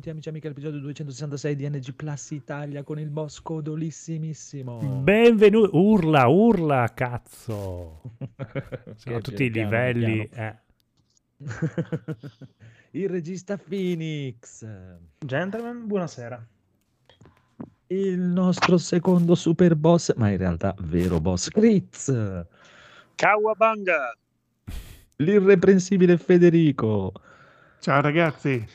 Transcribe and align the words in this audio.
Benvenuti 0.00 0.08
amici 0.08 0.28
e 0.28 0.30
amiche 0.30 0.46
all'episodio 0.46 0.80
266 0.80 1.56
di 1.56 1.68
NG 1.68 1.92
Plus 1.94 2.30
Italia 2.30 2.82
con 2.82 2.98
il 2.98 3.10
boss 3.10 3.42
codolissimissimo. 3.42 4.78
Benvenuti, 5.02 5.68
urla, 5.76 6.26
urla, 6.26 6.90
cazzo. 6.94 8.00
Sono 8.96 9.16
Che 9.16 9.20
tutti 9.20 9.44
i 9.44 9.50
piano, 9.50 9.68
livelli. 9.68 10.26
piano. 10.26 10.58
eh. 11.36 11.48
il 12.98 13.08
regista 13.10 13.58
Phoenix. 13.58 14.66
Gentlemen, 15.18 15.86
buonasera. 15.86 16.46
Il 17.88 18.20
nostro 18.20 18.78
secondo 18.78 19.34
super 19.34 19.76
boss, 19.76 20.14
ma 20.14 20.30
in 20.30 20.38
realtà 20.38 20.74
vero 20.78 21.20
boss, 21.20 21.50
Critz. 21.50 22.46
Kawabanga! 23.16 24.16
L'irreprensibile 25.16 26.16
Federico. 26.16 27.12
Ciao 27.80 28.00
ragazzi, 28.00 28.66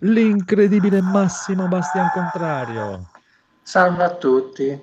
L'incredibile 0.00 1.00
Massimo 1.00 1.68
Bastian 1.68 2.10
Contrario. 2.12 3.10
Salve 3.62 4.02
a 4.04 4.14
tutti. 4.16 4.78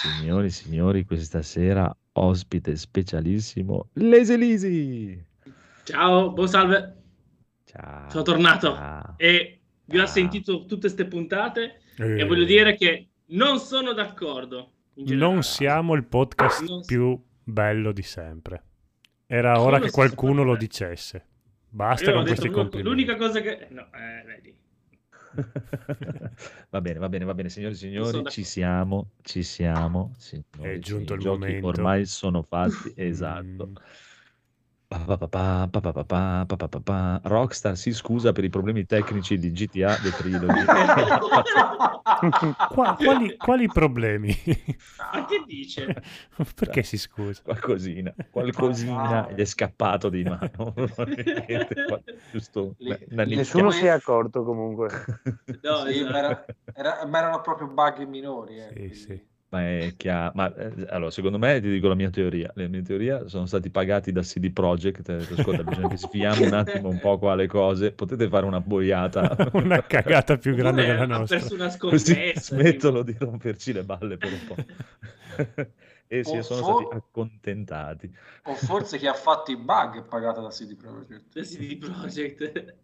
Signori 0.00 0.46
e 0.46 0.50
signori, 0.50 1.04
questa 1.04 1.42
sera 1.42 1.94
ospite 2.12 2.76
specialissimo, 2.76 3.88
Lese 3.94 4.36
Lisi. 4.36 5.24
Ciao, 5.84 6.32
buon 6.32 6.48
salve, 6.48 6.96
Ciao. 7.64 8.08
sono 8.10 8.22
tornato 8.22 8.74
Ciao. 8.74 9.14
e 9.16 9.60
vi 9.84 9.98
ho 9.98 10.02
Ah. 10.02 10.06
sentito 10.06 10.60
tutte 10.62 10.80
queste 10.80 11.06
puntate 11.06 11.80
e 11.96 12.20
Eh, 12.20 12.24
voglio 12.24 12.44
dire 12.44 12.76
che 12.76 13.08
non 13.26 13.58
sono 13.58 13.92
d'accordo. 13.92 14.70
Non 14.94 15.42
siamo 15.42 15.94
il 15.94 16.04
podcast 16.04 16.84
più 16.86 17.20
bello 17.42 17.92
di 17.92 18.02
sempre. 18.02 18.62
Era 19.26 19.60
ora 19.60 19.78
che 19.80 19.90
qualcuno 19.90 20.42
lo 20.44 20.56
dicesse. 20.56 21.26
Basta 21.74 22.12
con 22.12 22.22
questi 22.22 22.50
complimenti. 22.50 22.88
L'unica 22.88 23.16
cosa 23.16 23.40
che... 23.40 23.66
No, 23.70 23.88
eh, 23.92 24.22
vedi. 24.24 24.54
va 26.70 26.80
bene, 26.80 26.98
va 27.00 27.08
bene, 27.08 27.24
va 27.24 27.34
bene, 27.34 27.48
signori 27.48 27.74
e 27.74 27.76
signori, 27.76 28.24
ci 28.30 28.44
siamo, 28.44 29.10
ci 29.22 29.42
siamo. 29.42 30.14
signori, 30.16 30.76
È 30.76 30.78
giunto 30.78 31.14
il 31.14 31.22
momento. 31.22 31.66
Ormai 31.66 32.06
sono 32.06 32.42
fatti, 32.42 32.92
esatto. 32.94 33.72
Rockstar 37.22 37.76
si 37.76 37.92
scusa 37.92 38.32
per 38.32 38.44
i 38.44 38.48
problemi 38.50 38.84
tecnici 38.86 39.38
di 39.38 39.50
GTA 39.52 39.94
The 39.96 40.10
Trilogy. 40.10 40.64
Qua- 42.68 42.94
quali, 42.94 43.36
quali 43.36 43.66
problemi? 43.68 44.34
Ma 45.12 45.24
che 45.24 45.42
dice? 45.46 46.02
Perché 46.54 46.82
si 46.82 46.98
scusa? 46.98 47.42
qualcosina, 47.42 48.14
qualcosina 48.30 49.28
gli 49.30 49.40
è 49.40 49.44
scappato 49.44 50.08
di 50.08 50.22
mano. 50.24 50.74
Giusto 52.30 52.76
una. 52.78 52.98
Nessuno 53.24 53.70
si 53.70 53.86
è 53.86 53.88
accorto 53.88 54.44
comunque. 54.44 54.88
No, 55.62 55.76
Sì, 55.86 56.00
esatto. 56.00 56.10
ma, 56.10 56.18
era- 56.18 56.44
era- 56.74 57.06
ma 57.06 57.18
erano 57.18 57.40
proprio 57.40 57.68
bug 57.68 58.06
minori. 58.06 58.58
eh, 58.58 58.68
Sì, 58.68 58.74
quindi- 58.74 58.94
sì. 58.94 59.26
Ma 59.54 59.60
è 59.68 59.94
chiaro. 59.96 60.32
Ma 60.34 60.52
eh, 60.52 60.86
allora, 60.88 61.12
secondo 61.12 61.38
me 61.38 61.60
ti 61.60 61.70
dico 61.70 61.86
la 61.86 61.94
mia 61.94 62.10
teoria. 62.10 62.50
La 62.56 62.66
mia 62.66 62.82
teoria 62.82 63.28
sono 63.28 63.46
stati 63.46 63.70
pagati 63.70 64.10
da 64.10 64.20
CD 64.20 64.50
Projekt. 64.50 65.08
eh, 65.08 65.14
Ascolta, 65.14 65.62
bisogna 65.62 65.86
che 65.86 65.96
sfiamo 65.96 66.44
un 66.44 66.54
attimo 66.54 66.88
un 66.88 66.98
po' 66.98 67.18
qua 67.18 67.36
le 67.36 67.46
cose. 67.46 67.92
Potete 67.92 68.28
fare 68.28 68.46
una 68.46 68.60
boiata. 68.60 69.36
Una 69.54 69.80
cagata 69.86 70.36
più 70.38 70.56
grande 70.56 70.82
Oppure 70.82 70.98
della 70.98 71.06
nostra. 71.18 71.38
perso 71.38 71.54
una 71.54 71.76
Così 71.76 72.04
scommessa. 72.14 72.40
smettono 72.58 73.02
di 73.02 73.14
romperci 73.16 73.72
le 73.72 73.84
balle 73.84 74.16
per 74.16 74.32
un 74.32 74.44
po'. 74.44 74.56
e 76.08 76.24
si 76.24 76.42
sono 76.42 76.62
fo- 76.62 76.80
stati 76.80 76.96
accontentati. 76.96 78.12
O 78.46 78.54
forse 78.54 78.98
chi 78.98 79.06
ha 79.06 79.14
fatto 79.14 79.52
i 79.52 79.56
bug 79.56 79.98
è 79.98 80.02
pagato 80.02 80.40
da 80.40 80.48
CD 80.48 80.74
Projekt. 80.74 81.32
Da 81.32 81.42
CD 81.42 81.78
Projekt. 81.78 82.74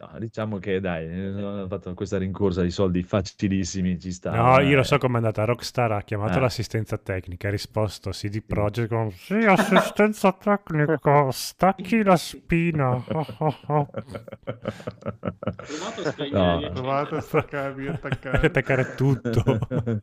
No, 0.00 0.18
diciamo 0.18 0.58
che 0.58 0.80
dai, 0.80 1.06
eh, 1.06 1.26
hanno 1.26 1.66
fatto 1.66 1.92
questa 1.94 2.16
rincorsa 2.16 2.62
di 2.62 2.70
soldi 2.70 3.02
facilissimi. 3.02 3.98
Ci 3.98 4.12
sta. 4.12 4.30
No, 4.30 4.60
io 4.60 4.76
lo 4.76 4.80
eh. 4.80 4.84
so 4.84 4.96
com'è 4.98 5.16
andata. 5.16 5.44
Rockstar 5.44 5.92
ha 5.92 6.02
chiamato 6.02 6.38
Eh. 6.38 6.40
l'assistenza 6.40 6.96
tecnica, 6.96 7.48
ha 7.48 7.50
risposto 7.50 8.10
CD 8.10 8.42
Projekt 8.42 8.88
con 8.88 9.10
sì, 9.10 9.34
assistenza 9.34 10.32
tecnica, 10.32 11.30
stacchi 11.30 12.02
la 12.02 12.16
spina. 12.16 12.90
Oh, 12.92 13.26
oh, 13.38 13.56
oh. 13.66 13.88
Provato 13.90 16.00
a 16.02 16.10
spegnere. 16.10 16.68
No. 16.68 16.72
provate 16.72 17.16
a 17.16 17.20
staccarvi 17.20 17.86
e 17.86 17.90
attaccare. 17.90 18.46
Attaccare 18.46 18.94
tutto. 18.94 19.42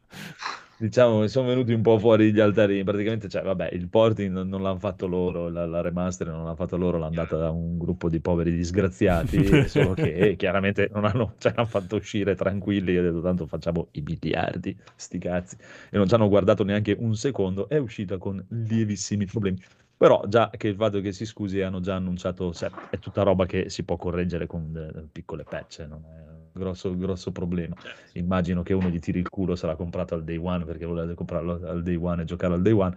diciamo 0.77 1.21
che 1.21 1.27
sono 1.27 1.47
venuti 1.47 1.73
un 1.73 1.81
po' 1.81 1.97
fuori 1.97 2.31
gli 2.31 2.39
altarini. 2.39 2.83
Praticamente, 2.83 3.27
cioè, 3.27 3.41
vabbè, 3.41 3.69
il 3.73 3.87
porting 3.87 4.31
non, 4.31 4.47
non 4.47 4.61
l'hanno 4.61 4.79
fatto 4.79 5.07
loro, 5.07 5.49
la, 5.49 5.65
la 5.65 5.81
remaster 5.81 6.27
non 6.27 6.45
l'ha 6.45 6.55
fatto 6.55 6.77
loro, 6.77 6.97
l'hanno 6.97 7.15
data 7.15 7.37
da 7.37 7.49
un 7.49 7.77
gruppo 7.77 8.09
di 8.09 8.19
poveri 8.19 8.55
disgraziati. 8.55 9.67
solo 9.67 9.93
che 9.93 10.13
eh, 10.13 10.35
chiaramente 10.37 10.89
non 10.93 11.05
hanno, 11.05 11.33
cioè, 11.37 11.53
l'hanno 11.55 11.67
fatto 11.67 11.95
uscire 11.95 12.35
tranquilli 12.35 12.93
e 12.93 12.99
hanno 12.99 13.07
detto 13.09 13.21
tanto 13.21 13.47
facciamo 13.47 13.87
i 13.91 14.01
miliardi, 14.01 14.77
sti 14.95 15.17
cazzi. 15.17 15.57
E 15.89 15.97
non 15.97 16.07
ci 16.07 16.13
hanno 16.13 16.29
guardato 16.29 16.63
neanche 16.63 16.95
un 16.97 17.15
secondo. 17.15 17.67
È 17.67 17.77
uscita 17.77 18.17
con 18.17 18.43
lievissimi 18.49 19.25
problemi. 19.25 19.61
Però 19.97 20.23
già 20.27 20.51
che 20.55 20.67
il 20.67 20.75
fatto 20.75 21.01
che 21.01 21.11
si 21.11 21.25
scusi 21.25 21.59
hanno 21.61 21.79
già 21.79 21.95
annunciato, 21.95 22.53
cioè, 22.53 22.69
è 22.91 22.99
tutta 22.99 23.23
roba 23.23 23.47
che 23.47 23.69
si 23.69 23.83
può 23.83 23.97
correggere 23.97 24.45
con 24.45 24.71
de- 24.71 25.07
piccole 25.11 25.43
patch, 25.43 25.85
non 25.89 26.03
è 26.05 26.36
grosso, 26.57 26.95
grosso 26.97 27.31
problema. 27.31 27.75
Certo. 27.79 28.17
Immagino 28.17 28.63
che 28.63 28.73
uno 28.73 28.89
gli 28.89 28.99
tiri 28.99 29.19
il 29.19 29.29
culo 29.29 29.55
se 29.55 29.65
l'ha 29.67 29.75
comprato 29.75 30.15
al 30.15 30.23
day 30.23 30.37
one 30.37 30.65
perché 30.65 30.85
voleva 30.85 31.13
comprarlo 31.13 31.59
al 31.67 31.83
day 31.83 31.95
one 31.95 32.23
e 32.23 32.25
giocare 32.25 32.53
al 32.53 32.61
day 32.61 32.73
one, 32.73 32.95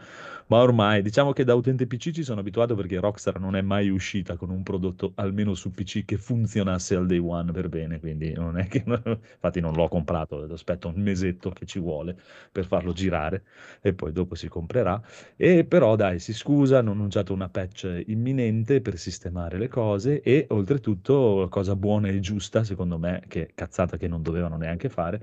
ma 0.49 0.59
ormai 0.59 1.03
diciamo 1.03 1.33
che 1.33 1.45
da 1.45 1.55
utente 1.55 1.87
PC 1.87 2.11
ci 2.11 2.23
sono 2.23 2.41
abituato 2.41 2.75
perché 2.75 2.99
Rockstar 2.99 3.39
non 3.39 3.57
è 3.57 3.61
mai 3.63 3.89
uscita 3.89 4.37
con 4.37 4.51
un 4.51 4.63
prodotto 4.63 5.13
almeno 5.17 5.55
su 5.55 5.71
PC 5.71 6.05
che 6.05 6.17
funzionasse 6.17 6.95
al 6.97 7.07
day 7.07 7.19
one 7.19 7.53
per 7.53 7.69
bene, 7.69 8.01
quindi 8.01 8.33
non 8.33 8.59
è 8.59 8.67
che 8.67 8.83
infatti 8.87 9.61
non 9.61 9.75
l'ho 9.75 9.89
comprato, 9.89 10.43
aspetto 10.53 10.89
un 10.89 11.01
mesetto 11.01 11.51
che 11.51 11.67
ci 11.67 11.79
vuole 11.79 12.17
per 12.51 12.67
farlo 12.67 12.93
girare 12.93 13.45
e 13.81 13.95
poi 13.95 14.13
dopo 14.13 14.35
si 14.35 14.49
comprerà. 14.49 15.01
E 15.37 15.65
però 15.65 15.97
dai, 15.97 16.19
si 16.19 16.33
scusa, 16.33 16.79
hanno 16.79 16.93
annunciato 16.93 17.33
una 17.33 17.49
patch 17.49 18.05
imminente 18.07 18.81
per 18.81 18.99
sistemare 18.99 19.59
le 19.59 19.69
cose 19.69 20.21
e 20.23 20.47
oltretutto 20.51 21.47
cosa 21.51 21.77
buona 21.77 22.09
e 22.09 22.21
giusta, 22.21 22.65
secondo 22.65 22.99
me, 22.99 23.23
che 23.29 23.50
cazzata 23.55 23.97
che 23.97 24.09
non 24.09 24.23
dovevano 24.23 24.57
neanche 24.57 24.89
fare, 24.89 25.23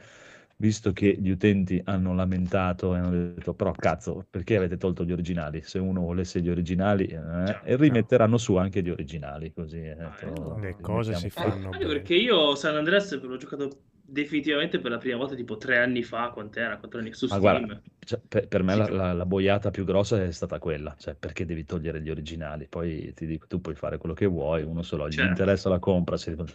visto 0.57 0.91
che 0.91 1.15
gli 1.19 1.29
utenti 1.29 1.81
hanno 1.85 2.13
lamentato 2.13 2.95
e 2.95 2.97
hanno 2.99 3.11
detto 3.11 3.53
però 3.53 3.71
cazzo, 3.71 4.25
perché 4.29 4.57
avete 4.57 4.77
tolto 4.77 5.03
gli 5.05 5.11
originali? 5.11 5.61
Se 5.61 5.79
uno 5.79 6.01
volesse 6.01 6.41
gli 6.41 6.49
originali, 6.49 7.05
eh, 7.05 7.59
e 7.63 7.75
rimetteranno 7.75 8.37
su 8.37 8.55
anche 8.55 8.81
gli 8.81 8.89
originali, 8.89 9.53
così 9.53 9.81
eh, 9.81 9.95
detto, 9.95 10.57
Le 10.57 10.77
cose 10.81 11.15
si 11.15 11.29
fanno 11.29 11.69
bene. 11.69 11.85
perché 11.85 12.15
io 12.15 12.55
San 12.55 12.75
Andreas 12.75 13.19
l'ho 13.21 13.37
giocato 13.37 13.69
definitivamente 14.07 14.79
per 14.79 14.91
la 14.91 14.97
prima 14.97 15.17
volta 15.17 15.35
tipo 15.35 15.57
tre 15.57 15.77
anni 15.79 16.03
fa, 16.03 16.29
quant'era? 16.31 16.77
Quattro 16.79 16.99
anni 16.99 17.13
su 17.13 17.27
Ma 17.29 17.39
Steam. 17.39 17.39
guarda, 17.39 17.81
cioè, 17.99 18.19
per, 18.25 18.47
per 18.47 18.63
me 18.63 18.73
Sì, 18.73 18.75
la, 18.75 18.87
la- 18.87 19.11
la 19.13 19.25
boiata 19.25 19.69
più 19.69 19.83
grossa 19.83 20.23
è 20.23 20.31
stata 20.31 20.59
quella, 20.59 20.95
cioè 20.97 21.15
perché 21.15 21.45
devi 21.45 21.65
togliere 21.65 22.01
gli 22.01 22.09
originali? 22.09 22.67
Poi 22.69 23.11
ti 23.13 23.25
dico, 23.25 23.47
tu 23.47 23.59
puoi 23.59 23.75
fare 23.75 23.97
quello 23.97 24.15
che 24.15 24.25
vuoi, 24.25 24.63
uno 24.63 24.81
solo 24.81 25.09
gli 25.09 25.19
Certo. 25.19 25.25
interessa 25.25 25.67
la 25.67 25.79
compra, 25.79 26.15
se 26.15 26.35
può 26.35 26.45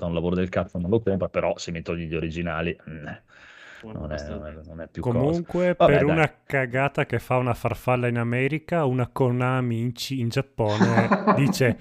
un 0.00 0.14
lavoro 0.14 0.34
del 0.34 0.48
cazzo 0.48 0.78
non 0.78 0.90
lo 0.90 1.00
compra, 1.00 1.28
però 1.28 1.56
se 1.58 1.70
mi 1.70 1.80
togli 1.82 2.06
gli 2.08 2.16
originali 2.16 2.76
mm, 2.88 3.06
non, 3.92 4.12
è, 4.12 4.28
non, 4.28 4.46
è, 4.46 4.52
non 4.64 4.80
è 4.80 4.88
più 4.88 5.02
cosa. 5.02 5.18
Comunque, 5.18 5.74
Vabbè, 5.76 5.92
per 5.92 6.04
dai. 6.04 6.10
una 6.14 6.34
cagata 6.44 7.06
che 7.06 7.18
fa 7.18 7.36
una 7.36 7.54
farfalla 7.54 8.06
in 8.08 8.18
America, 8.18 8.84
una 8.84 9.08
Konami 9.08 9.80
in, 9.80 9.92
C- 9.92 10.10
in 10.10 10.28
Giappone 10.28 11.08
dice 11.36 11.78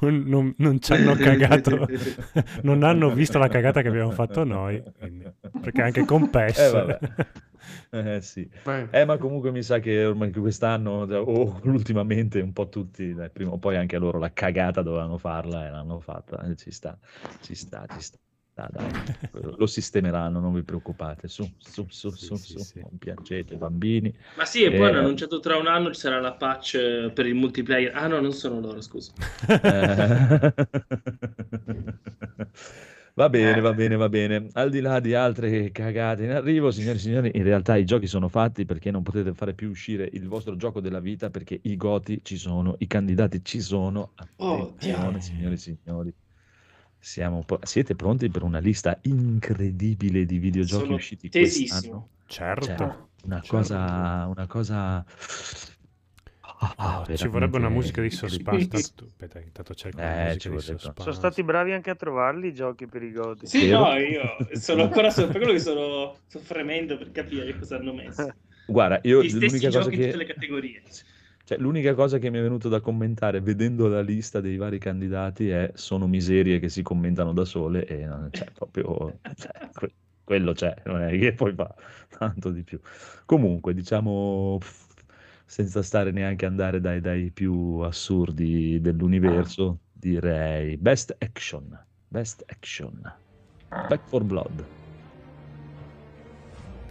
non, 0.00 0.54
non 0.56 0.80
ci 0.80 0.92
hanno 0.92 1.14
cagato, 1.14 1.86
non 2.62 2.82
hanno 2.82 3.10
visto 3.10 3.38
la 3.38 3.48
cagata 3.48 3.82
che 3.82 3.88
abbiamo 3.88 4.10
fatto 4.10 4.44
noi, 4.44 4.82
quindi- 4.98 5.26
perché 5.60 5.82
anche 5.82 6.04
con 6.04 6.30
PES. 6.30 6.58
Eh. 6.58 6.98
Eh, 7.90 8.20
sì. 8.22 8.48
Eh, 8.90 9.04
ma 9.04 9.18
comunque 9.18 9.50
mi 9.50 9.62
sa 9.62 9.78
che 9.78 10.04
ormai 10.04 10.30
quest'anno, 10.32 11.02
o 11.02 11.60
ultimamente, 11.64 12.40
un 12.40 12.52
po' 12.52 12.68
tutti, 12.68 13.12
dai, 13.14 13.30
prima 13.30 13.50
o 13.52 13.58
poi 13.58 13.76
anche 13.76 13.98
loro 13.98 14.18
la 14.18 14.32
cagata 14.32 14.82
dovevano 14.82 15.18
farla 15.18 15.66
e 15.66 15.70
l'hanno 15.70 16.00
fatta. 16.00 16.42
eh, 16.48 16.56
ci 16.56 16.70
sta, 16.70 16.98
ci 17.40 17.54
sta, 17.54 17.84
ci 17.88 18.00
sta. 18.00 18.18
Dai. 18.70 18.90
Lo 19.56 19.66
sistemeranno, 19.66 20.40
non 20.40 20.52
vi 20.54 20.62
preoccupate. 20.64 21.28
Su, 21.28 21.48
su, 21.58 21.86
su, 21.88 22.10
Sì, 22.10 22.24
su, 22.24 22.36
sì, 22.36 22.52
su. 22.52 22.58
sì. 22.58 22.80
Non 22.80 22.98
piangete, 22.98 23.56
bambini. 23.56 24.12
Ma 24.36 24.44
sì, 24.44 24.62
e 24.64 24.70
poi 24.72 24.86
Eh. 24.86 24.90
hanno 24.90 24.98
annunciato 25.00 25.38
tra 25.40 25.56
un 25.56 25.66
anno 25.68 25.92
ci 25.92 26.00
sarà 26.00 26.20
la 26.20 26.32
patch 26.32 26.74
eh, 26.74 27.10
per 27.12 27.26
il 27.26 27.34
multiplayer. 27.34 27.92
Ah 27.94 28.06
no, 28.08 28.20
non 28.20 28.32
sono 28.32 28.58
loro, 28.60 28.80
scusa. 28.80 29.12
Eh. 29.46 30.52
Va 33.18 33.28
bene, 33.28 33.58
Eh. 33.58 33.60
va 33.60 33.74
bene, 33.74 33.96
va 33.96 34.08
bene. 34.08 34.46
Al 34.52 34.70
di 34.70 34.78
là 34.80 35.00
di 35.00 35.12
altre 35.12 35.72
cagate 35.72 36.22
in 36.24 36.30
arrivo, 36.30 36.70
signori 36.70 36.98
e 36.98 37.00
signori, 37.00 37.30
in 37.34 37.42
realtà 37.42 37.74
i 37.76 37.84
giochi 37.84 38.06
sono 38.06 38.28
fatti 38.28 38.64
perché 38.64 38.92
non 38.92 39.02
potete 39.02 39.34
fare 39.34 39.54
più 39.54 39.70
uscire 39.70 40.08
il 40.12 40.28
vostro 40.28 40.54
gioco 40.54 40.80
della 40.80 41.00
vita 41.00 41.28
perché 41.28 41.58
i 41.64 41.76
goti 41.76 42.20
ci 42.22 42.36
sono, 42.36 42.76
i 42.78 42.86
candidati 42.86 43.44
ci 43.44 43.60
sono. 43.60 44.12
Oh, 44.36 44.68
Attenzione, 44.76 45.10
Dio. 45.10 45.20
signori 45.20 45.54
e 45.54 45.56
signori. 45.56 46.14
Siete 47.00 47.94
pronti 47.94 48.28
per 48.28 48.42
una 48.42 48.58
lista 48.58 48.98
incredibile 49.02 50.24
di 50.24 50.38
videogiochi 50.38 50.82
Sono 50.82 50.94
usciti 50.96 51.28
tesissimo. 51.28 51.68
quest'anno? 51.70 52.08
Certo. 52.26 52.64
Cioè, 52.66 52.96
una 53.24 53.40
certo. 53.40 53.56
cosa, 53.56 54.26
una 54.26 54.46
cosa 54.46 55.04
Ah, 56.60 57.02
ci 57.04 57.28
veramente 57.28 57.28
vorrebbe 57.28 57.56
una 57.58 57.68
musica 57.68 58.02
di. 58.02 58.42
Tanto- 58.42 59.04
Aspetta, 59.06 59.38
intanto 59.38 59.74
cerco 59.74 60.00
Eh, 60.00 60.36
ci. 60.38 60.76
Sono 60.78 61.12
stati 61.12 61.44
bravi 61.44 61.72
anche 61.72 61.90
a 61.90 61.94
trovarli 61.94 62.48
i 62.48 62.54
giochi 62.54 62.86
per 62.86 63.02
i 63.02 63.12
godi. 63.12 63.46
Sì, 63.46 63.66
Vero? 63.66 63.80
no, 63.80 63.96
io 63.96 64.22
sono 64.52 64.82
ancora 64.82 65.10
so- 65.10 65.26
per 65.28 65.36
quello 65.36 65.52
che 65.52 65.60
sono, 65.60 66.16
sto 66.26 66.40
fremendo 66.40 66.98
per 66.98 67.12
capire 67.12 67.56
cosa 67.56 67.76
hanno 67.76 67.92
messo. 67.94 68.34
Guarda, 68.66 68.98
io 69.04 69.22
Gli 69.22 69.30
stessi 69.30 69.46
l'unica 69.46 69.66
cosa 69.68 69.82
giochi 69.82 69.94
in 69.94 70.00
che 70.00 70.06
tutte 70.06 70.24
le 70.24 70.26
categorie. 70.32 70.82
Cioè, 71.48 71.56
l'unica 71.56 71.94
cosa 71.94 72.18
che 72.18 72.28
mi 72.28 72.36
è 72.36 72.42
venuto 72.42 72.68
da 72.68 72.78
commentare 72.78 73.40
vedendo 73.40 73.88
la 73.88 74.02
lista 74.02 74.42
dei 74.42 74.58
vari 74.58 74.78
candidati 74.78 75.48
è 75.48 75.70
sono 75.72 76.06
miserie 76.06 76.58
che 76.58 76.68
si 76.68 76.82
commentano 76.82 77.32
da 77.32 77.46
sole 77.46 77.86
e 77.86 78.04
non 78.04 78.28
c'è 78.30 78.50
proprio 78.52 79.18
cioè, 79.34 79.70
que- 79.72 79.94
quello 80.24 80.52
c'è, 80.52 80.74
non 80.84 81.00
è 81.00 81.18
che 81.18 81.32
poi 81.32 81.54
fa 81.54 81.74
tanto 82.18 82.50
di 82.50 82.62
più. 82.62 82.78
Comunque, 83.24 83.72
diciamo 83.72 84.58
senza 85.46 85.80
stare 85.80 86.10
neanche 86.10 86.44
andare 86.44 86.82
dai, 86.82 87.00
dai 87.00 87.30
più 87.30 87.78
assurdi 87.78 88.78
dell'universo, 88.82 89.78
direi 89.90 90.76
Best 90.76 91.16
Action. 91.18 91.82
Best 92.08 92.44
Action. 92.46 93.00
Back 93.70 94.06
for 94.06 94.22
Blood. 94.22 94.66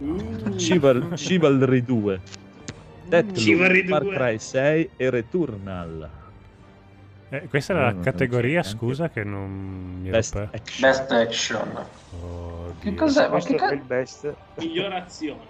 Uh, 0.00 0.56
Chival- 0.56 1.12
Chivalry 1.14 1.84
2. 1.84 2.47
Deathloop, 3.10 3.82
Far 3.88 4.04
2. 4.04 4.12
Cry 4.12 4.38
6 4.38 4.92
e 4.96 5.10
Returnal. 5.10 6.10
Eh, 7.30 7.46
questa 7.48 7.72
No, 7.74 7.80
era 7.80 7.84
no, 7.84 7.90
la 7.90 7.94
non 7.94 8.00
categoria, 8.00 8.62
scusa, 8.62 9.08
che 9.10 9.22
non 9.24 9.50
mi 10.00 10.08
ero 10.08 10.16
Best 10.16 10.32
per... 10.32 10.50
Action. 10.50 10.90
Best 10.90 11.12
action. 11.12 11.86
Oh, 12.10 12.74
Che 12.80 12.94
cos'è? 12.94 13.28
Ma 13.28 13.38
che 13.40 13.52
è 13.52 13.54
ca- 13.54 13.70
il 13.72 13.84
best. 13.84 14.32
miglior 14.56 14.92
azione. 14.92 15.46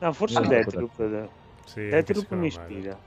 No, 0.00 0.12
forse 0.12 0.42
No, 0.42 0.48
Deathloop. 0.48 0.98
eh. 1.00 1.30
Sì, 1.64 1.80
Deathloop 1.88 2.32
mi 2.34 2.46
ispira. 2.48 3.00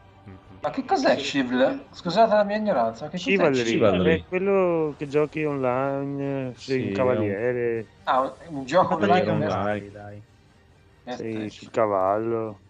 Ma 0.62 0.70
che 0.72 0.86
cos'è 0.86 1.16
Chivalry? 1.16 1.88
Scusate 1.92 2.34
la 2.36 2.44
mia 2.44 2.58
ignoranza, 2.58 3.08
che 3.10 3.20
cos'è 3.20 3.50
Chivalry, 3.50 3.52
Chivalry? 3.52 4.16
è 4.16 4.24
quello 4.26 4.94
che 4.96 5.08
giochi 5.08 5.44
online, 5.44 6.54
sei 6.56 6.78
Sì, 6.78 6.82
un 6.82 6.92
cavaliere, 6.92 7.90
Ah, 8.06 8.22
un- 8.22 8.58
un 8.58 8.66
gioco 8.66 8.96
online. 8.96 9.90
Dai, 9.92 10.24
sei 11.06 11.50
sul 11.50 11.70
cavallo. 11.72 12.64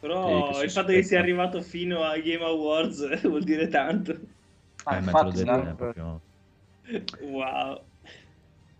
Però 0.00 0.62
il 0.62 0.70
fatto 0.70 0.88
che 0.92 1.02
sia 1.02 1.18
arrivato 1.18 1.60
fino 1.62 2.02
ai 2.02 2.22
Game 2.22 2.44
Awards 2.44 3.20
vuol 3.26 3.42
dire 3.44 3.68
tanto. 3.68 4.16
Ah, 4.84 4.96
Eh, 4.96 4.98
infatti, 4.98 5.42
detto, 5.42 5.62
è 5.62 5.74
proprio- 5.74 6.20
Wow. 7.20 7.82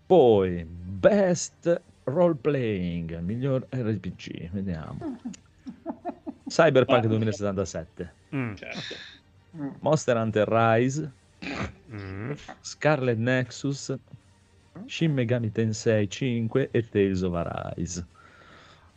Poi, 0.07 0.65
Best 0.65 1.83
Role 2.05 2.37
Playing, 2.37 3.19
miglior 3.21 3.67
RPG, 3.71 4.51
vediamo. 4.53 5.19
Cyberpunk 6.49 7.05
Ah. 7.05 7.09
2077, 7.09 8.13
Mm, 8.35 8.55
Certo. 8.55 8.95
Mm. 9.57 9.69
Monster 9.81 10.17
Hunter 10.17 10.47
Rise, 10.49 11.11
mm. 11.93 12.33
Scarlet 12.61 13.19
Nexus, 13.19 13.93
Shin 14.87 15.13
Megami 15.13 15.51
Tensei 15.51 16.09
5 16.09 16.69
e 16.71 16.89
Tales 16.89 17.23
of 17.23 17.35
Arise. 17.35 18.07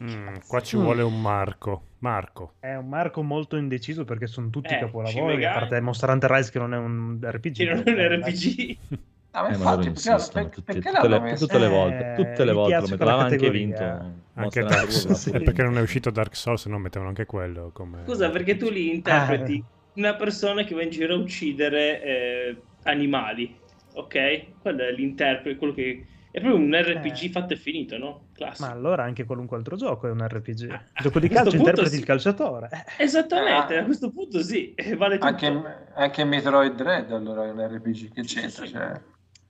Mm, 0.02 0.36
qua 0.48 0.62
ci 0.62 0.78
vuole 0.78 1.02
un 1.02 1.22
Marco. 1.22 1.84
Marco. 2.00 2.54
È 2.60 2.74
un 2.76 2.88
marco 2.88 3.22
molto 3.22 3.58
indeciso 3.58 4.06
perché 4.06 4.26
sono 4.28 4.50
tutti 4.50 4.74
Eh, 4.74 4.80
capolavori, 4.80 5.44
a 5.44 5.54
parte 5.54 5.82
Monster 5.82 6.10
Hunter 6.10 6.32
Rise 6.32 6.52
che 6.52 6.60
non 6.60 6.74
è 6.74 6.78
un 6.78 7.20
RPG. 7.22 7.54
Che 7.56 7.66
non 7.66 7.84
è 7.86 7.92
un 7.92 8.22
RPG. 8.22 8.78
Ah, 8.92 8.96
Eh, 9.32 9.42
ma 9.42 9.50
infatti, 9.50 9.76
perché, 9.76 9.90
insistono 9.90 10.44
perché, 10.46 10.50
tutte, 10.56 10.74
perché 10.74 10.90
tutte 10.90 11.08
l'hanno 11.08 11.26
le, 11.26 11.36
tutte 11.36 11.60
le 11.60 11.66
Eh, 11.66 11.70
volte, 11.70 12.14
tutte 12.16 12.46
le 12.46 12.52
volte 12.52 12.80
lo 12.80 13.10
aveva 13.10 13.24
anche 13.26 13.50
vinto. 13.52 14.14
Anche 14.34 14.64
Dark 14.64 14.92
Souls. 14.92 15.20
Sì. 15.20 15.30
È 15.30 15.42
perché 15.42 15.62
non 15.62 15.78
è 15.78 15.82
uscito 15.82 16.10
Dark 16.10 16.36
Souls, 16.36 16.62
se 16.62 16.70
no 16.70 16.80
mettevano 16.80 17.10
anche 17.10 17.26
quello. 17.26 17.70
Come... 17.72 18.02
Scusa, 18.06 18.32
perché 18.32 18.58
tu 18.58 18.70
li 18.70 18.90
interpreti 18.90 19.64
una 19.94 20.16
persona 20.16 20.64
che 20.64 20.74
va 20.74 20.82
in 20.82 20.90
giro 20.90 21.14
a 21.14 21.18
uccidere 21.18 22.04
eh, 22.04 22.62
animali, 22.84 23.56
ok? 23.94 24.46
Quello 24.62 24.84
è 24.84 24.92
l'interprete, 24.92 25.58
quello 25.58 25.74
che... 25.74 26.06
È 26.32 26.40
proprio 26.40 26.62
un 26.64 26.72
RPG 26.74 27.24
Eh. 27.24 27.30
fatto 27.30 27.54
e 27.54 27.58
finito, 27.58 27.98
no? 27.98 28.28
Classico. 28.34 28.68
Ma 28.68 28.74
allora 28.74 29.04
anche 29.04 29.24
qualunque 29.26 29.58
altro 29.58 29.76
gioco 29.76 30.08
è 30.08 30.12
un 30.12 30.26
RPG. 30.28 30.70
A 30.94 31.02
Gioco 31.02 31.20
di 31.20 31.28
calcio 31.28 31.56
interpreti 31.56 31.90
sì. 31.92 31.98
il 32.00 32.06
calciatore. 32.06 32.70
Eh, 32.98 33.04
Esattamente, 33.04 33.78
Ah. 33.78 33.82
a 33.82 33.86
questo 33.86 34.12
punto 34.12 34.42
sì, 34.44 34.74
eh, 34.76 34.96
vale 34.96 35.16
tutto. 35.18 35.26
Anche, 35.28 35.88
anche 35.96 36.24
Metroid 36.26 36.76
Dread 36.76 37.12
allora 37.12 37.46
è 37.46 37.52
un 37.52 37.60
RPG, 37.68 38.14
che 38.14 38.22
c'entra? 38.24 38.66
Sì. 38.66 38.72
Cioè, 38.72 39.02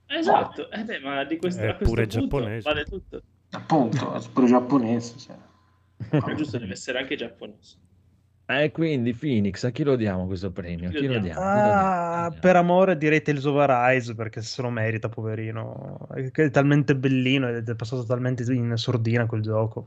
Esatto, 0.06 0.70
eh 0.70 0.82
beh, 0.84 0.98
ma 1.00 1.22
di 1.24 1.36
questo, 1.36 1.60
È 1.62 1.68
a 1.68 1.74
questo 1.76 1.84
pure 1.94 2.06
punto 2.06 2.20
giapponese. 2.20 2.68
vale 2.68 2.84
tutto. 2.84 3.22
appunto, 3.50 4.14
è 4.14 4.20
pure 4.32 4.46
giapponese. 4.48 5.14
Cioè. 5.18 6.34
Giusto, 6.34 6.58
deve 6.58 6.72
essere 6.72 6.98
anche 6.98 7.14
giapponese. 7.14 7.76
E 8.52 8.72
quindi 8.72 9.12
Phoenix, 9.14 9.62
a 9.64 9.70
chi 9.70 9.84
lo 9.84 9.94
diamo 9.94 10.26
questo 10.26 10.50
premio? 10.50 10.88
A 10.88 10.92
Chi 10.92 11.06
lo 11.06 11.18
diamo? 11.20 11.40
Chi 11.40 11.56
lo 11.56 11.62
diamo? 11.62 11.78
Ah, 11.78 12.32
per 12.38 12.56
amore 12.56 12.96
direi 12.96 13.22
Tales 13.22 13.44
of 13.44 13.56
Arise 13.58 14.14
perché 14.16 14.42
se 14.42 14.60
lo 14.62 14.70
merita, 14.70 15.08
poverino. 15.08 16.08
È 16.12 16.30
che 16.32 16.44
è 16.46 16.50
talmente 16.50 16.96
bellino 16.96 17.48
ed 17.48 17.68
è 17.68 17.74
passato 17.76 18.04
talmente 18.04 18.42
in 18.52 18.72
sordina 18.76 19.26
quel 19.26 19.42
gioco. 19.42 19.86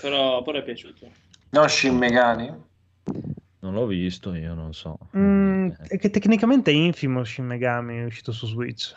Però, 0.00 0.42
però 0.42 0.58
è 0.58 0.62
piaciuto. 0.64 1.08
Non 1.50 1.68
Shin 1.68 1.96
Megami? 1.96 2.52
Non 3.60 3.72
l'ho 3.74 3.86
visto, 3.86 4.34
io 4.34 4.54
non 4.54 4.72
so. 4.72 4.98
Mm, 5.16 5.66
Eh, 5.68 5.76
è 5.88 5.98
che 5.98 6.10
tecnicamente 6.10 6.70
è 6.70 6.74
infimo 6.74 7.22
Shin 7.24 7.46
Megami 7.46 7.98
è 7.98 8.04
uscito 8.04 8.32
su 8.32 8.46
Switch. 8.46 8.94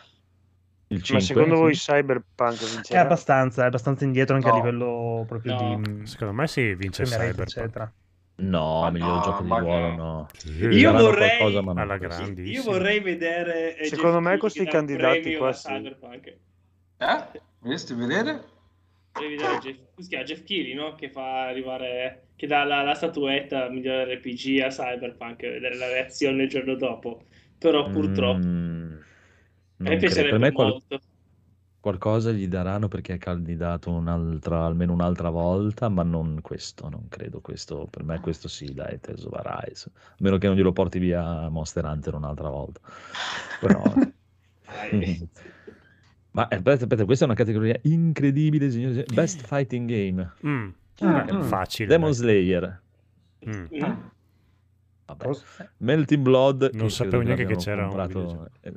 Il 0.88 0.98
Ma 0.98 1.04
5, 1.04 1.20
secondo 1.22 1.56
voi 1.56 1.74
sì. 1.74 1.90
Cyberpunk 1.90 2.60
È 2.60 2.70
vincerà? 2.74 3.00
abbastanza, 3.00 3.62
è 3.62 3.66
abbastanza 3.66 4.04
indietro 4.04 4.34
anche 4.34 4.48
a 4.48 4.50
No. 4.50 4.56
livello 4.56 5.24
proprio 5.26 5.54
No. 5.54 5.80
di 5.80 6.06
Secondo 6.06 6.34
me 6.34 6.46
sì, 6.48 6.74
vince 6.74 7.04
Cyberpunk. 7.04 7.40
eccetera. 7.40 7.92
No, 8.34 8.80
Ma 8.80 8.90
miglior 8.90 9.16
no, 9.16 9.20
gioco 9.22 9.42
di 9.42 9.48
ruolo 9.48 9.88
no. 9.88 9.94
no. 9.96 10.28
Sì. 10.36 10.50
Io 10.66 10.92
vorrei- 10.92 11.36
qualcosa. 11.38 12.40
Io 12.42 12.62
vorrei 12.62 13.00
vedere 13.00 13.76
eh, 13.76 13.84
Secondo 13.86 14.18
Jeff 14.18 14.26
me 14.32 14.38
questi 14.38 14.64
candidati 14.64 15.36
qua 15.36 15.52
sì. 15.52 15.68
Cyberpunk. 15.68 16.26
Eh? 16.98 17.40
Vorresti 17.58 17.94
vedere? 17.94 18.44
Vorrei 19.12 19.36
vedere 19.36 19.58
Jeff, 19.58 20.08
chiama? 20.08 20.24
Jeff 20.24 20.42
Keighley, 20.44 20.74
no? 20.74 20.94
Che 20.94 21.10
fa 21.10 21.46
arrivare 21.48 22.28
che 22.34 22.46
dà 22.46 22.64
la, 22.64 22.82
la 22.82 22.94
statuetta 22.94 23.68
migliore 23.68 24.14
RPG 24.16 24.60
a 24.62 24.68
Cyberpunk 24.68 25.42
vedere 25.42 25.76
la 25.76 25.88
reazione 25.88 26.44
il 26.44 26.48
giorno 26.48 26.74
dopo. 26.74 27.24
Però 27.58 27.88
purtroppo 27.90 28.44
Mm, 28.44 28.92
a 29.86 29.90
me 29.90 29.96
piacerebbe 29.98 30.30
Per 30.30 30.38
me 30.38 30.52
qual- 30.52 30.68
molto. 30.70 31.00
Qualcosa 31.82 32.30
gli 32.30 32.46
daranno 32.46 32.86
perché 32.86 33.14
è 33.14 33.18
candidato 33.18 33.90
un'altra, 33.90 34.64
almeno 34.64 34.92
un'altra 34.92 35.30
volta, 35.30 35.88
ma 35.88 36.04
non 36.04 36.38
questo, 36.40 36.88
non 36.88 37.08
credo 37.08 37.40
questo. 37.40 37.88
Per 37.90 38.04
me 38.04 38.20
questo 38.20 38.46
sì, 38.46 38.72
dai, 38.72 39.00
Tales 39.00 39.24
of 39.24 39.32
Arise. 39.34 39.90
A 39.96 40.14
meno 40.18 40.38
che 40.38 40.46
non 40.46 40.54
glielo 40.54 40.72
porti 40.72 41.00
via 41.00 41.48
Monster 41.48 41.84
Hunter 41.84 42.14
un'altra 42.14 42.48
volta. 42.48 42.80
Però... 43.60 43.82
Dai. 44.64 45.28
Ma 46.30 46.46
eh, 46.48 46.54
aspetta, 46.54 46.84
aspetta, 46.84 47.04
questa 47.04 47.24
è 47.24 47.28
una 47.28 47.36
categoria 47.36 47.76
incredibile, 47.82 48.70
signori. 48.70 49.04
Best 49.12 49.44
Fighting 49.44 49.88
Game. 49.88 50.32
Mm. 50.46 50.68
Ah, 51.00 51.26
mm. 51.30 51.42
facile. 51.42 51.88
Demon. 51.88 52.12
Slayer. 52.12 52.80
Mm. 53.46 53.64
Vabbè. 55.04 55.30
Melting 55.78 56.22
Blood. 56.22 56.70
Non 56.74 56.90
sapevo 56.92 57.22
neanche 57.22 57.44
che 57.44 57.56
c'era 57.56 57.82
un 57.82 57.88
comprato- 57.88 58.48
eh, 58.60 58.72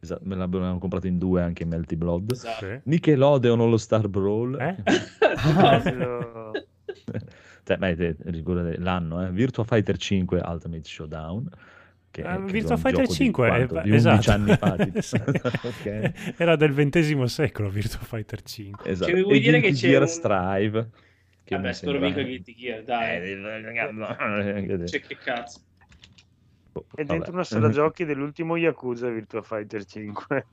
esatto, 0.00 0.20
me 0.24 0.34
l'abbiamo 0.36 0.78
comprato 0.78 1.06
in 1.06 1.18
due 1.18 1.42
anche 1.42 1.64
Melting 1.64 1.98
Blood. 2.00 2.30
Esatto. 2.32 2.80
Nickelodeon 2.84 3.60
All 3.60 3.74
Star 3.76 4.08
Brawl. 4.08 4.58
Eh? 4.60 4.76
Quello- 5.82 6.52
Cioè, 7.64 7.76
beh, 7.78 7.96
l'anno, 8.78 9.26
eh? 9.26 9.30
Virtua 9.30 9.64
Fighter 9.64 9.96
5 9.96 10.40
Ultimate 10.44 10.84
Showdown. 10.84 11.48
Che, 12.10 12.22
Ah, 12.22 12.36
credo 12.36 12.52
Virtua 12.52 12.74
un 12.76 12.80
Fighter 12.80 13.00
gioco 13.02 13.12
di 13.12 13.14
5 13.18 13.46
è- 13.46 13.48
quanto? 13.66 13.74
di 13.82 13.90
11 13.90 13.96
esatto. 13.96 14.30
anni 14.30 14.56
fa. 14.56 14.76
tipo. 14.76 15.00
Sì. 15.02 15.16
Ok. 15.16 16.34
Era 16.38 16.56
del 16.56 16.72
XX 16.72 17.22
secolo 17.24 17.68
Virtua 17.68 17.98
Fighter 18.00 18.42
5. 18.42 18.88
Esatto. 18.90 19.10
Cioè, 19.10 19.20
vuoi 19.22 19.36
E 19.36 19.40
dire 19.40 19.60
che 19.60 19.68
c'è 19.70 19.74
Gear 19.88 20.02
un- 20.02 20.08
Strive. 20.08 20.90
Che 21.44 21.54
Vabbè, 21.56 21.72
spero 21.72 21.98
vinca 22.00 22.22
Guilty 22.22 22.54
Gear, 22.54 22.82
dai. 22.82 23.22
Eh, 23.32 24.86
Cioè, 24.86 25.00
che 25.00 25.16
cazzo. 25.22 25.60
È 26.94 27.04
dentro 27.04 27.16
vabbè. 27.18 27.30
una 27.32 27.44
sala 27.44 27.68
giochi 27.70 28.04
dell'ultimo 28.04 28.56
Yakuza 28.56 29.08
Virtua 29.08 29.42
Fighter 29.42 29.84
5. 29.84 30.46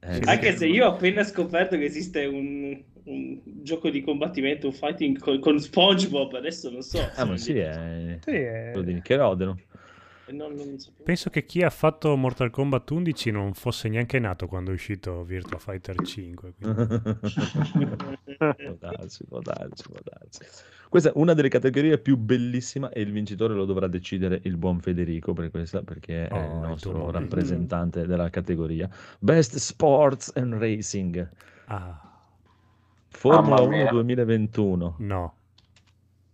Eh, 0.00 0.14
Sì, 0.14 0.22
sì. 0.22 0.28
Anche 0.28 0.56
se 0.56 0.66
io 0.66 0.86
ho 0.86 0.90
appena 0.92 1.24
scoperto 1.24 1.76
che 1.76 1.84
esiste 1.84 2.24
un, 2.26 2.80
un 3.04 3.40
gioco 3.62 3.90
di 3.90 4.02
combattimento, 4.02 4.66
un 4.68 4.72
fighting 4.72 5.18
con, 5.18 5.40
con 5.40 5.58
SpongeBob, 5.58 6.34
adesso 6.34 6.70
non 6.70 6.82
so. 6.82 7.00
Ah, 7.16 7.24
ma 7.24 7.36
sì, 7.36 7.58
è... 7.58 8.18
Sì, 8.20 8.30
è- 8.30 8.80
di 8.82 8.94
Nickelodeon. 8.94 9.65
Non, 10.28 10.52
non. 10.54 10.76
Penso 11.04 11.30
che 11.30 11.44
chi 11.44 11.62
ha 11.62 11.70
fatto 11.70 12.16
Mortal 12.16 12.50
Kombat 12.50 12.90
11 12.90 13.30
non 13.30 13.54
fosse 13.54 13.88
neanche 13.88 14.18
nato 14.18 14.46
quando 14.48 14.70
è 14.70 14.74
uscito 14.74 15.22
Virtua 15.22 15.58
Fighter 15.58 15.94
5. 16.02 16.52
quindi- 16.58 17.96
Può 18.36 18.76
darsi, 18.78 19.24
può 19.24 19.40
darsi, 19.40 19.82
può 19.88 19.98
darsi. 20.02 20.40
Questa 20.88 21.10
è 21.10 21.12
una 21.16 21.32
delle 21.34 21.48
categorie 21.48 21.98
più 21.98 22.16
bellissime 22.16 22.90
e 22.92 23.00
il 23.02 23.12
vincitore 23.12 23.54
lo 23.54 23.64
dovrà 23.64 23.86
decidere 23.86 24.40
il 24.44 24.56
buon 24.56 24.80
Federico 24.80 25.32
per 25.32 25.50
questa, 25.50 25.82
perché 25.82 26.28
è 26.28 26.32
Oh, 26.32 26.38
il 26.38 26.44
il 26.52 26.58
nostro 26.68 27.10
rappresentante 27.10 28.06
della 28.06 28.30
categoria. 28.30 28.88
Best 29.18 29.56
Sports 29.56 30.32
and 30.34 30.54
Racing. 30.54 31.28
Ah, 31.66 32.00
Formula 33.08 33.56
Mamma 33.56 33.60
1 33.62 33.76
mia. 33.76 33.90
2021. 33.90 34.94
no. 34.98 35.34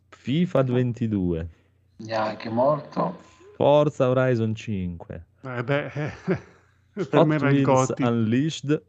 FIFA 0.08 0.62
22. 0.62 1.48
Neanche 1.96 2.48
morto. 2.48 3.30
Forza 3.62 4.08
Horizon 4.08 4.54
5. 4.56 5.24
Eh 5.42 5.62
beh, 5.62 5.86
eh, 5.86 6.12
per 7.08 7.24
me 7.24 7.36
era 7.36 7.50
il 7.50 7.62
Gotti. 7.62 8.02
Unleashed 8.02 8.82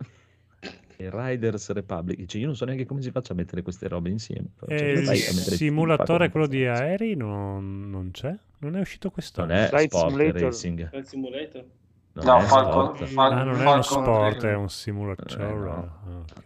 e 0.97 1.09
Riders 1.11 1.69
Republic. 1.71 2.17
Dice, 2.17 2.39
io 2.39 2.47
non 2.47 2.55
so 2.55 2.65
neanche 2.65 2.85
come 2.85 3.01
si 3.03 3.11
faccia 3.11 3.33
a 3.33 3.35
mettere 3.35 3.61
queste 3.61 3.87
robe 3.87 4.09
insieme. 4.09 4.47
però, 4.55 4.71
E 4.73 4.77
cioè, 4.79 4.87
il 4.87 4.97
a 5.07 5.11
mettere 5.11 5.55
simulatore, 5.55 6.29
quello 6.31 6.47
di 6.47 6.65
aerei, 6.65 7.15
non, 7.15 7.87
non 7.91 8.09
c'è? 8.09 8.35
Non 8.59 8.75
è 8.75 8.79
uscito 8.79 9.11
quest'anno? 9.11 9.53
Non 9.53 9.57
è 9.63 9.67
Flight 9.67 9.89
sport 9.91 10.09
Simulator. 10.09 10.41
racing. 10.41 10.89
Flight 10.89 11.05
Simulator. 11.05 11.65
Non 12.13 12.25
No, 12.25 12.37
è 12.37 12.41
Falcon- 12.41 12.95
sport. 12.95 13.11
Fal- 13.11 13.31
Ah, 13.31 13.43
non 13.43 13.53
è 13.53 13.57
Falcon 13.63 13.73
uno 13.73 13.81
sport, 14.13 14.37
3. 14.39 14.49
è 14.51 14.55
un 14.55 14.69
simulatore. 14.69 15.43
Eh, 15.49 15.53
no. 15.53 15.71
Ah, 15.71 16.17
ok. 16.19 16.43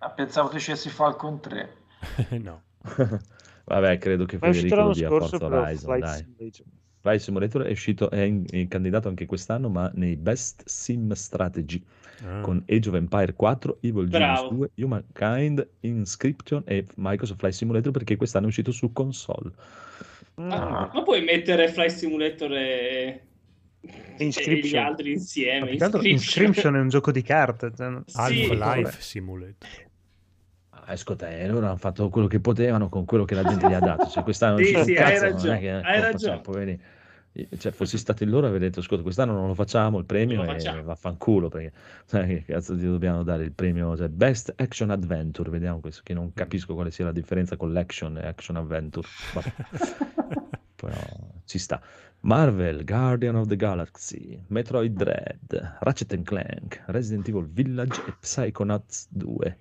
Ah, 0.00 0.10
pensavo 0.10 0.50
dicessi 0.50 0.90
Falcon 0.90 1.40
3. 1.40 1.72
no. 2.42 2.62
Vabbè, 3.64 3.96
credo 3.98 4.26
che 4.26 4.36
è 4.36 4.38
Federico 4.38 4.74
lo 4.76 4.92
dia 4.92 5.08
Forza 5.08 5.36
Horizon, 5.46 5.98
dai. 5.98 6.16
Simulator. 6.18 6.66
Flight 7.02 7.20
Simulator 7.20 7.62
è 7.62 7.70
uscito, 7.72 8.08
è, 8.10 8.20
in- 8.20 8.44
è 8.48 8.66
candidato 8.68 9.08
anche 9.08 9.26
quest'anno, 9.26 9.68
ma 9.68 9.90
nei 9.94 10.16
Best 10.16 10.62
Sim 10.66 11.12
Strategy 11.12 11.82
Ah. 12.24 12.40
con 12.40 12.62
Age 12.68 12.88
of 12.88 12.94
Empire 12.94 13.32
4, 13.34 13.78
Evil 13.80 14.08
Genius 14.08 14.40
Bravo. 14.40 14.54
2, 14.54 14.70
Humankind, 14.76 15.68
Inscription 15.80 16.62
e 16.66 16.86
Microsoft 16.94 17.40
Flight 17.40 17.54
Simulator 17.56 17.90
perché 17.90 18.14
quest'anno 18.16 18.44
è 18.44 18.48
uscito 18.48 18.70
su 18.70 18.92
console. 18.92 19.50
Ah, 20.36 20.86
Ah. 20.86 20.90
Ma 20.94 21.02
puoi 21.02 21.22
mettere 21.24 21.66
Flight 21.68 21.90
Simulator 21.90 22.52
e... 22.52 23.22
e 23.80 24.24
Inscription. 24.24 24.70
gli 24.70 24.76
altri 24.86 25.12
insieme. 25.12 25.76
Altro 25.78 26.00
Inscription 26.02 26.76
è 26.76 26.78
un 26.80 26.88
gioco 26.90 27.10
di 27.10 27.22
carte. 27.22 27.72
cioè, 27.76 27.98
Sì, 28.06 28.16
Half-Life. 28.16 28.96
Simulator. 29.00 29.68
Ascolta, 30.84 31.30
eh, 31.30 31.46
loro 31.48 31.66
hanno 31.66 31.76
fatto 31.76 32.08
quello 32.08 32.26
che 32.26 32.40
potevano 32.40 32.88
con 32.88 33.04
quello 33.04 33.24
che 33.24 33.34
la 33.34 33.44
gente 33.44 33.68
gli 33.68 33.72
ha 33.72 33.78
dato. 33.78 34.08
Cioè, 34.08 34.22
quest'anno 34.22 34.58
Sì, 34.62 34.66
sì, 34.66 34.74
hai 34.74 34.94
cazzo, 34.94 35.24
non 35.24 35.32
ragione, 35.32 35.56
è 35.56 35.60
che- 35.60 35.70
hai 35.70 35.82
cioè, 35.82 36.00
ragione. 36.00 36.40
poverini. 36.40 36.80
Cioè, 37.56 37.72
fossi 37.72 37.96
stati 37.96 38.26
loro 38.26 38.46
avrei 38.46 38.60
detto, 38.60 38.80
ascolta, 38.80 39.02
quest'anno 39.02 39.32
non 39.32 39.46
lo 39.46 39.54
facciamo 39.54 39.98
il 39.98 40.04
premio 40.04 40.44
e 40.44 40.82
vaffanculo, 40.82 41.48
perché 41.48 41.72
sai 42.04 42.26
che 42.26 42.44
cazzo 42.52 42.76
ti 42.76 42.84
dobbiamo 42.84 43.22
dare 43.22 43.44
il 43.44 43.52
premio 43.52 43.96
cioè, 43.96 44.08
Best 44.08 44.52
Action 44.54 44.90
Adventure, 44.90 45.48
vediamo 45.48 45.80
questo, 45.80 46.02
che 46.04 46.12
non 46.12 46.34
capisco 46.34 46.74
quale 46.74 46.90
sia 46.90 47.06
la 47.06 47.12
differenza 47.12 47.56
con 47.56 47.72
l'action 47.72 48.18
e 48.18 48.26
action 48.26 48.56
adventure. 48.56 49.08
Però 50.76 50.92
ci 51.44 51.58
sta. 51.58 51.80
Marvel, 52.20 52.84
Guardian 52.84 53.36
of 53.36 53.46
the 53.46 53.56
Galaxy, 53.56 54.38
Metroid 54.48 54.94
Dread, 54.94 55.78
Ratchet 55.80 56.22
Clank, 56.22 56.82
Resident 56.86 57.26
Evil 57.28 57.48
Village 57.48 58.00
e 58.06 58.12
Psychonauts 58.20 59.06
2. 59.10 59.58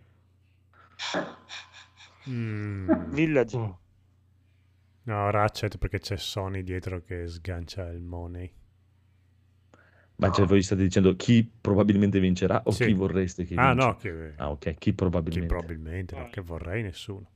Mm. 2.30 3.10
Village. 3.14 3.58
Oh, 3.58 3.78
No, 5.04 5.32
Ratchet 5.32 5.78
perché 5.78 6.00
c'è 6.00 6.16
Sony 6.16 6.62
dietro 6.64 7.02
che 7.02 7.28
sgancia 7.28 7.88
il 7.88 8.02
money. 8.02 8.54
Ma 10.18 10.32
cioè, 10.32 10.46
voi 10.46 10.62
state 10.62 10.84
dicendo 10.84 11.16
chi 11.16 11.44
probabilmente 11.44 12.20
vincerà 12.20 12.62
o 12.66 12.72
Sì. 12.72 12.86
chi 12.86 12.94
vorreste 12.94 13.44
che 13.44 13.56
Ah 13.56 13.70
vinca? 13.70 13.86
no, 13.88 13.96
che, 13.96 14.34
Ah, 14.38 14.52
ok, 14.52 14.76
chi 14.76 14.94
probabilmente. 14.94 15.48
probabilmente, 15.48 16.16
no, 16.16 16.30
che 16.30 16.42
vorrei 16.42 16.84
nessuno. 16.84 17.28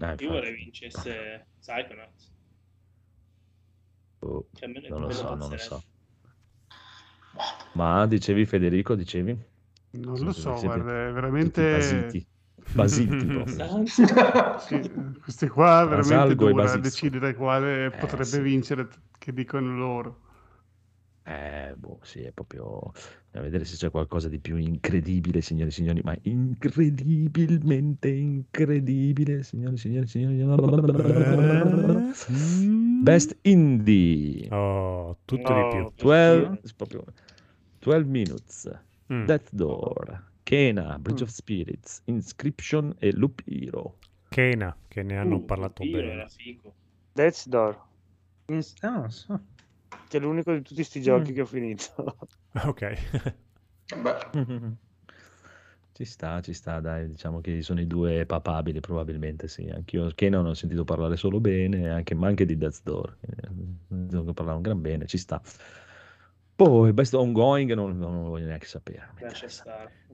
Ah, 0.00 0.14
Io 0.18 0.28
vorrei 0.28 0.54
vincesse 0.54 1.46
Psychonauts. 1.58 2.34
Oh, 4.20 4.46
Cioè, 4.54 4.68
non 4.68 5.00
lo 5.00 5.10
so, 5.10 5.34
non 5.34 5.48
lo 5.48 5.56
so. 5.56 5.82
Ma 7.74 8.06
dicevi 8.06 8.44
Federico, 8.44 8.94
dicevi? 8.94 9.36
non 9.92 10.18
lo 10.20 10.32
so, 10.32 10.60
guarda, 10.60 11.10
veramente... 11.10 12.26
proprio. 12.72 13.64
Anzi, 13.76 14.04
Sì, 14.58 14.80
queste 15.22 15.48
qua 15.48 15.82
è 15.82 15.88
veramente 15.88 16.34
dura 16.34 16.76
decidere 16.76 17.34
quale 17.34 17.90
potrebbe 17.90 18.24
sì. 18.24 18.40
vincere, 18.40 18.88
che 19.18 19.32
dicono 19.32 19.76
loro. 19.76 20.20
Eh, 21.28 21.74
boh, 21.76 21.98
sì, 22.02 22.20
è 22.22 22.30
proprio 22.30 22.92
a 23.32 23.40
vedere 23.40 23.64
se 23.64 23.74
c'è 23.74 23.90
qualcosa 23.90 24.28
di 24.28 24.38
più 24.38 24.56
incredibile, 24.56 25.40
signori 25.40 25.70
e 25.70 25.72
signori, 25.72 26.00
ma 26.04 26.16
incredibilmente 26.22 28.08
incredibile, 28.08 29.42
signori 29.42 29.74
e 29.74 29.78
signori, 29.78 30.06
signori. 30.06 30.36
Best 33.02 33.36
Indie. 33.42 34.48
Oh, 34.52 35.18
tutto 35.24 35.52
No. 35.52 35.64
di 35.64 35.92
più. 35.96 36.04
12, 36.04 36.74
proprio 36.76 37.04
12 37.80 38.08
Minutes, 38.08 38.70
Mm. 39.12 39.24
Death 39.24 39.50
Door, 39.52 40.24
Kena, 40.46 40.96
Bridge 40.98 41.22
Mm. 41.22 41.26
of 41.26 41.30
Spirits, 41.30 42.02
Inscription 42.06 42.94
e 43.00 43.12
Loop 43.12 43.42
Hero. 43.46 43.98
Kena, 44.28 44.76
che 44.88 45.02
ne 45.02 45.16
hanno 45.18 45.36
uh, 45.36 45.44
parlato 45.44 45.82
Dio, 45.82 45.96
bene. 45.98 46.12
era 46.12 46.28
figo. 46.28 46.74
Death's 47.12 47.48
Door. 47.48 47.84
Ins- 48.52 48.74
ah, 48.82 48.90
non 48.90 49.10
so. 49.10 49.40
Che 50.08 50.16
è 50.18 50.20
l'unico 50.20 50.52
di 50.52 50.62
tutti 50.62 50.84
sti 50.84 51.00
giochi 51.02 51.32
Mm. 51.32 51.34
che 51.34 51.40
ho 51.40 51.46
finito. 51.46 51.84
ok. 52.64 52.94
Beh, 54.02 54.18
Ci 55.96 56.04
sta, 56.04 56.42
ci 56.42 56.52
sta, 56.52 56.78
dai, 56.80 57.08
diciamo 57.08 57.40
che 57.40 57.62
sono 57.62 57.80
i 57.80 57.86
due 57.86 58.26
papabili 58.26 58.80
probabilmente, 58.80 59.48
sì. 59.48 59.66
Anch'io 59.70 60.10
Kena 60.14 60.36
non 60.36 60.48
ho 60.48 60.54
sentito 60.54 60.84
parlare 60.84 61.16
solo 61.16 61.40
bene, 61.40 61.88
anche, 61.88 62.14
ma 62.14 62.26
anche 62.28 62.44
di 62.44 62.58
Death 62.58 62.82
Door. 62.84 63.16
eh, 63.20 63.48
Devo 63.88 64.34
parlare 64.34 64.56
un 64.58 64.62
gran 64.62 64.80
bene, 64.82 65.06
ci 65.06 65.16
sta. 65.16 65.40
Poi 66.54 66.92
Best 66.92 67.14
Ongoing 67.14 67.72
non, 67.74 67.96
non 67.98 68.22
lo 68.22 68.28
voglio 68.28 68.46
neanche 68.46 68.66
sapere. 68.66 69.08
mi 69.16 69.24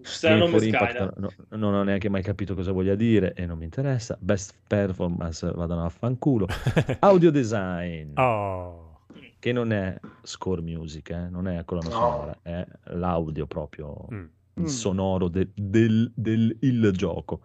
Sky, 0.02 0.66
Impact 0.66 1.16
no- 1.18 1.32
non 1.50 1.74
ho 1.74 1.82
neanche 1.82 2.08
mai 2.08 2.22
capito 2.22 2.54
cosa 2.54 2.72
voglia 2.72 2.94
dire 2.94 3.32
e 3.34 3.46
non 3.46 3.58
mi 3.58 3.64
interessa. 3.64 4.16
Best 4.20 4.54
Performance 4.66 5.50
vadano 5.52 5.84
a 5.84 5.88
fanculo. 5.88 6.46
Audio 7.00 7.30
Design, 7.30 8.18
oh. 8.18 9.00
che 9.38 9.52
non 9.52 9.72
è 9.72 9.98
score 10.22 10.60
music, 10.60 11.10
eh, 11.10 11.28
non 11.28 11.46
è 11.48 11.64
colonna 11.64 11.88
No. 11.88 11.94
sonora, 11.94 12.38
è 12.42 12.66
l'audio 12.94 13.46
proprio, 13.46 14.06
Mm. 14.12 14.24
il 14.54 14.62
Mm. 14.62 14.66
sonoro 14.66 15.28
de- 15.28 15.50
del, 15.54 16.10
del- 16.14 16.56
il 16.60 16.90
gioco. 16.92 17.40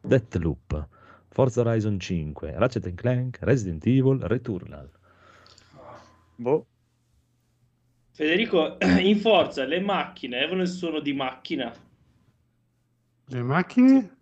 Deathloop, 0.00 0.88
Forza 1.28 1.60
Horizon 1.60 1.98
5, 2.00 2.54
Ratchet 2.56 2.94
Clank, 2.94 3.38
Resident 3.42 3.84
Evil, 3.86 4.18
Returnal. 4.20 4.90
Boh. 6.36 6.66
Federico, 8.12 8.76
in 9.00 9.18
forza, 9.18 9.64
le 9.64 9.80
macchine 9.80 10.38
avevano 10.38 10.62
il 10.62 10.68
suono 10.68 11.00
di 11.00 11.12
macchina. 11.12 11.72
Le 13.30 13.42
macchine? 13.42 14.16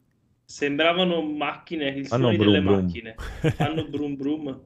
Sembravano 0.45 1.23
macchine, 1.23 1.89
i 1.89 2.05
Fanno 2.05 2.25
suoni 2.31 2.37
delle 2.39 2.61
brum 2.63 2.83
macchine. 2.83 3.15
Fanno 3.57 3.87
brum 3.89 4.17
brum. 4.17 4.61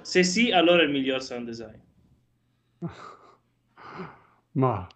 Se 0.00 0.22
sì, 0.22 0.50
allora 0.50 0.82
è 0.82 0.84
il 0.86 0.90
miglior 0.92 1.22
sound 1.22 1.46
design. 1.46 1.78
Ma 4.52 4.86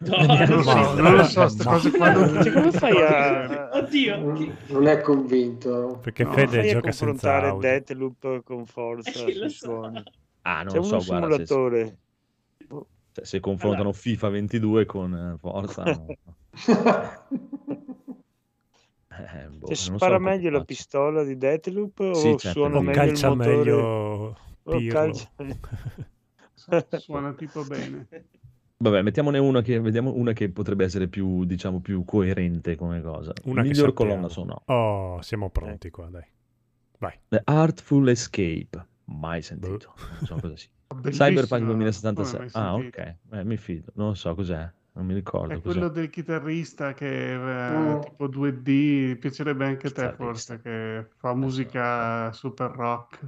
No, 0.00 0.16
non 0.16 0.46
lo 0.48 0.62
so, 0.62 0.94
no, 0.94 0.94
non 1.02 1.14
lo 1.16 1.24
so, 1.24 1.40
queste 1.40 1.64
cose 1.64 1.90
qua 1.90 2.12
non 2.12 2.40
Cioè, 2.40 2.52
come 2.52 2.70
fai 2.70 3.02
a, 3.02 3.70
Oddio, 3.72 4.32
chi- 4.34 4.52
non 4.68 4.86
è 4.86 5.00
convinto. 5.00 5.98
Perché 6.00 6.22
No, 6.22 6.32
Fede 6.32 6.46
fai 6.46 6.68
a 6.68 6.72
gioca 6.72 6.92
senza 6.92 7.30
confrontare. 7.40 7.82
Deathloop 7.84 8.42
con 8.44 8.64
Forza 8.66 9.22
lo 9.24 9.30
sui 9.32 9.50
suoni? 9.50 10.02
Ah, 10.42 10.62
non 10.62 10.72
C'è 10.72 10.78
lo 10.78 10.84
so, 10.84 10.98
guarda, 11.04 11.36
se, 11.36 11.46
simulatore. 11.46 11.98
se- 13.12 13.24
se 13.24 13.40
confrontano 13.40 13.92
FIFA 13.92 14.28
22 14.28 14.86
con 14.86 15.14
eh, 15.14 15.38
Forza... 15.38 15.82
no. 15.82 16.06
Eh, 19.10 19.48
boh, 19.48 19.66
Cioè, 19.66 19.68
non 19.68 19.74
so 19.76 19.96
spara 19.96 20.16
come 20.18 20.30
meglio 20.30 20.44
la 20.50 20.58
faccio. 20.58 20.64
pistola 20.66 21.24
di 21.24 21.36
Deathloop 21.36 21.98
o 21.98 22.14
Sì, 22.14 22.36
certo, 22.38 22.48
suona 22.60 22.76
O 22.76 22.80
meglio 22.82 23.00
meglio 23.00 23.02
il 23.02 23.08
calcia 23.08 23.28
motore? 23.34 23.56
meglio 23.56 24.36
o 24.62 24.76
Pirlo. 24.78 24.92
calcia- 24.92 25.30
suona 26.98 27.32
tipo 27.32 27.64
bene. 27.64 28.06
Vabbè, 28.80 29.02
mettiamone 29.02 29.38
una 29.38 29.60
che, 29.60 29.80
vediamo 29.80 30.12
una 30.14 30.32
che 30.32 30.50
potrebbe 30.50 30.84
essere 30.84 31.08
più, 31.08 31.44
diciamo, 31.44 31.80
più 31.80 32.04
coerente 32.04 32.76
come 32.76 33.00
cosa. 33.00 33.32
Una 33.44 33.62
Miglior 33.62 33.92
colonna 33.92 34.28
sonora. 34.28 34.60
Oh, 34.66 35.20
siamo 35.20 35.50
pronti 35.50 35.90
qua, 35.90 36.06
dai. 36.08 36.24
Vai. 36.98 37.18
The 37.28 37.40
Artful 37.44 38.08
Escape. 38.08 38.86
Mai 39.06 39.42
sentito. 39.42 39.94
Non 39.96 40.26
so 40.26 40.34
cosa 40.40 40.56
sia. 40.56 40.68
Cyberpunk 41.10 41.60
Come 41.62 41.64
2076. 41.72 42.38
mai 42.38 42.48
Ah, 42.52 42.74
sentito? 42.76 43.00
ok. 43.00 43.16
Eh, 43.32 43.44
mi 43.44 43.56
fido. 43.56 43.90
Non 43.94 44.14
so 44.14 44.32
cos'è. 44.36 44.70
Non 44.98 45.06
mi 45.06 45.14
ricordo 45.14 45.54
È 45.54 45.60
cos'è. 45.60 45.70
quello 45.78 45.88
del 45.88 46.10
chitarrista 46.10 46.92
che 46.92 47.34
è 47.34 47.70
Mm. 47.70 48.00
tipo 48.00 48.26
2D, 48.26 49.16
piacerebbe 49.16 49.64
anche 49.64 49.86
a 49.86 49.90
te 49.92 50.12
forse, 50.16 50.60
che 50.60 51.06
fa 51.16 51.34
musica 51.34 52.32
super 52.32 52.70
rock. 52.72 53.18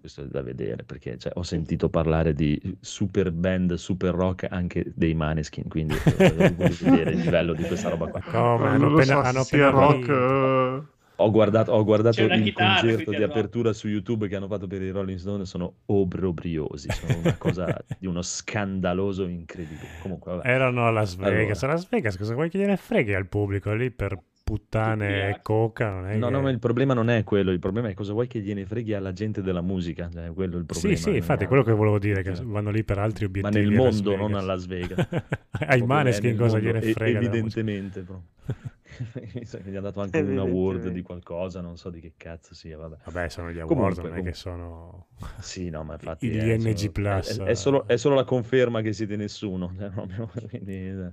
Questo 0.00 0.22
è 0.22 0.26
da 0.26 0.42
vedere 0.42 0.84
perché 0.84 1.18
cioè, 1.18 1.32
ho 1.34 1.42
sentito 1.42 1.88
parlare 1.88 2.32
di 2.32 2.60
super 2.80 3.32
band, 3.32 3.74
super 3.74 4.14
rock 4.14 4.46
anche 4.48 4.92
dei 4.94 5.14
Maneskin, 5.14 5.68
quindi 5.68 5.94
voglio 6.56 6.74
vedere 6.80 7.10
il 7.12 7.20
livello 7.20 7.52
di 7.52 7.64
questa 7.64 7.88
roba 7.88 8.06
qua. 8.08 8.20
Come? 8.20 8.64
Eh, 8.64 8.68
Hanno 8.68 8.86
appena, 8.92 9.04
so 9.04 9.20
hanno 9.20 9.40
appena 9.40 9.70
rock. 9.70 10.92
Ho 11.16 11.30
guardato, 11.30 11.70
ho 11.72 11.84
guardato 11.84 12.22
il 12.22 12.42
chitarra, 12.42 12.80
concerto 12.80 13.10
di 13.12 13.22
apertura 13.22 13.72
su 13.72 13.88
YouTube 13.88 14.26
che 14.26 14.34
hanno 14.34 14.48
fatto 14.48 14.66
per 14.66 14.82
i 14.82 14.90
Rolling 14.90 15.18
Stone, 15.18 15.44
sono 15.44 15.74
obbrobriosi, 15.86 16.88
sono 16.90 17.18
una 17.18 17.36
cosa 17.38 17.84
di 17.98 18.06
uno 18.06 18.20
scandaloso 18.22 19.26
incredibile. 19.26 19.88
Comunque, 20.00 20.36
vabbè. 20.36 20.48
Erano 20.48 20.86
a 20.86 20.90
Las 20.90 21.14
Vegas. 21.16 21.62
Allora. 21.62 21.78
A 21.78 21.80
Las 21.80 21.88
Vegas 21.88 22.16
cosa 22.16 22.34
vuoi 22.34 22.50
che 22.50 22.58
gliene 22.58 22.76
freghi 22.76 23.14
al 23.14 23.26
pubblico 23.28 23.72
lì 23.72 23.90
per 23.92 24.18
puttane 24.44 25.30
e 25.30 25.38
coca, 25.40 25.88
non 25.90 26.06
è 26.08 26.16
No, 26.16 26.26
che... 26.26 26.32
no, 26.32 26.40
ma 26.42 26.50
il 26.50 26.58
problema 26.58 26.92
non 26.92 27.08
è 27.08 27.24
quello, 27.24 27.50
il 27.50 27.58
problema 27.58 27.88
è 27.88 27.94
cosa 27.94 28.12
vuoi 28.12 28.26
che 28.26 28.40
gliene 28.40 28.66
freghi 28.66 28.92
alla 28.92 29.12
gente 29.12 29.40
della 29.40 29.62
musica, 29.62 30.10
cioè, 30.12 30.32
quello 30.34 30.56
è 30.56 30.58
il 30.58 30.66
problema. 30.66 30.96
Sì, 30.96 31.02
sì, 31.02 31.10
eh. 31.10 31.16
infatti, 31.16 31.44
è 31.44 31.46
quello 31.46 31.62
che 31.62 31.72
volevo 31.72 31.98
dire, 31.98 32.22
che 32.22 32.34
Cioè, 32.34 32.44
vanno 32.44 32.70
lì 32.70 32.84
per 32.84 32.98
altri 32.98 33.24
Ma 33.24 33.48
obiettivi. 33.48 33.70
nel 33.70 33.78
a 33.78 33.82
Las 33.84 33.94
mondo, 33.94 34.16
non 34.16 34.34
a 34.34 34.40
Las 34.42 34.66
Vegas. 34.66 34.98
Ai 35.08 35.24
Proprio 35.50 35.86
Maneskin 35.86 36.30
nel 36.30 36.38
cosa 36.38 36.58
mondo, 36.58 36.66
gliene 36.72 36.92
frega. 36.92 37.18
Evidentemente, 37.18 38.02
però. 38.02 38.20
Mi 39.34 39.44
sa 39.44 39.58
che 39.58 39.70
gli 39.70 39.76
ha 39.76 39.80
dato 39.80 40.00
anche 40.00 40.20
un 40.20 40.38
award 40.38 40.88
di 40.88 41.02
qualcosa, 41.02 41.60
non 41.60 41.76
so 41.76 41.90
di 41.90 42.00
che 42.00 42.14
cazzo 42.16 42.54
sia, 42.54 42.76
vabbè. 42.76 42.96
Vabbè, 43.04 43.28
sono 43.28 43.50
gli 43.50 43.58
award, 43.58 43.68
Comunque, 43.68 44.02
non 44.02 44.04
è 44.06 44.08
comunque. 44.16 44.30
che 44.30 44.36
sono... 44.36 45.08
Sì, 45.40 45.70
no, 45.70 45.84
ma 45.84 45.94
infatti 45.94 46.28
Gli 46.28 46.38
è, 46.38 46.56
NG 46.56 46.76
solo, 46.76 46.92
Plus. 46.92 47.38
è- 47.38 47.42
è 47.44 47.54
solo, 47.54 47.86
è 47.86 47.96
solo 47.96 48.14
la 48.14 48.24
conferma 48.24 48.80
che 48.82 48.92
siete 48.92 49.16
nessuno. 49.16 49.74
cioè, 49.78 50.48
quindi, 50.48 50.88
eh. 50.88 51.12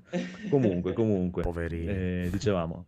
comunque, 0.49 0.93
comunque, 0.93 1.41
Poverini. 1.43 1.87
eh, 1.87 2.29
dicevamo, 2.31 2.87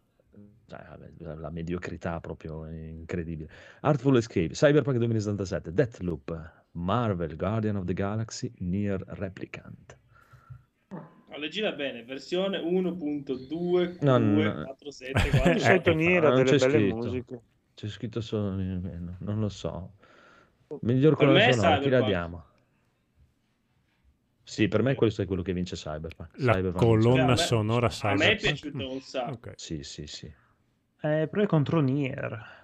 cioè, 0.68 0.82
la 1.18 1.50
mediocrità 1.50 2.20
proprio 2.20 2.66
incredibile. 2.68 3.50
Artful 3.82 4.18
Escape, 4.18 4.50
Cyberpunk 4.54 4.98
2077, 4.98 5.74
Deathloop, 5.74 6.64
Marvel, 6.72 7.36
Guardian 7.36 7.76
of 7.76 7.86
the 7.86 7.94
Galaxy, 7.94 8.52
Near 8.60 9.04
Replicant. 9.08 9.98
No, 11.34 11.40
leggila 11.40 11.72
bene, 11.72 12.04
versione 12.04 12.60
1.2, 12.60 13.98
No, 14.02 14.18
no, 14.20 14.34
2, 14.36 14.44
no. 14.54 14.64
4, 14.66 14.92
7, 14.92 15.28
Eh, 15.28 15.30
4, 15.32 15.54
Di 15.54 15.60
solito 15.60 15.90
eh, 15.90 15.96
Nier 15.96 16.24
ha 16.26 16.30
non 16.30 16.44
delle 16.44 16.58
belle 16.58 16.78
scritto. 16.78 16.96
musiche. 16.96 17.42
C'è 17.74 17.88
scritto 17.88 18.22
solo, 18.22 18.52
no, 18.52 19.16
non 19.18 19.40
lo 19.40 19.50
so. 19.50 19.94
Miglior 20.82 21.16
Per 21.16 21.28
me 21.28 21.34
colonna 21.34 21.52
sonora, 21.52 21.80
chi 21.80 21.90
la 21.90 22.02
Cyberpunk. 22.02 22.06
diamo? 22.06 22.46
Sì, 24.44 24.68
per 24.68 24.84
me 24.84 24.94
questo 24.94 25.22
è 25.24 25.26
quello 25.26 25.42
che 25.42 25.54
vince 25.54 25.76
Cyberpunk. 25.76 26.30
La 26.38 26.54
Cyberpunk 26.54 26.84
colonna 26.84 27.36
Cioè, 27.36 27.46
sonora 27.46 27.88
A 27.88 28.14
me 28.14 28.32
è 28.32 28.36
Cyberpunk. 28.36 28.42
piaciuto 28.42 28.92
un 28.92 29.00
sacco. 29.02 29.32
Ok. 29.32 29.54
Sì, 29.56 29.84
sì, 29.84 30.06
sì. 30.06 30.26
Eh, 31.02 31.28
però 31.32 31.42
è 31.42 31.48
contro 31.48 31.80
Nier. 31.80 32.62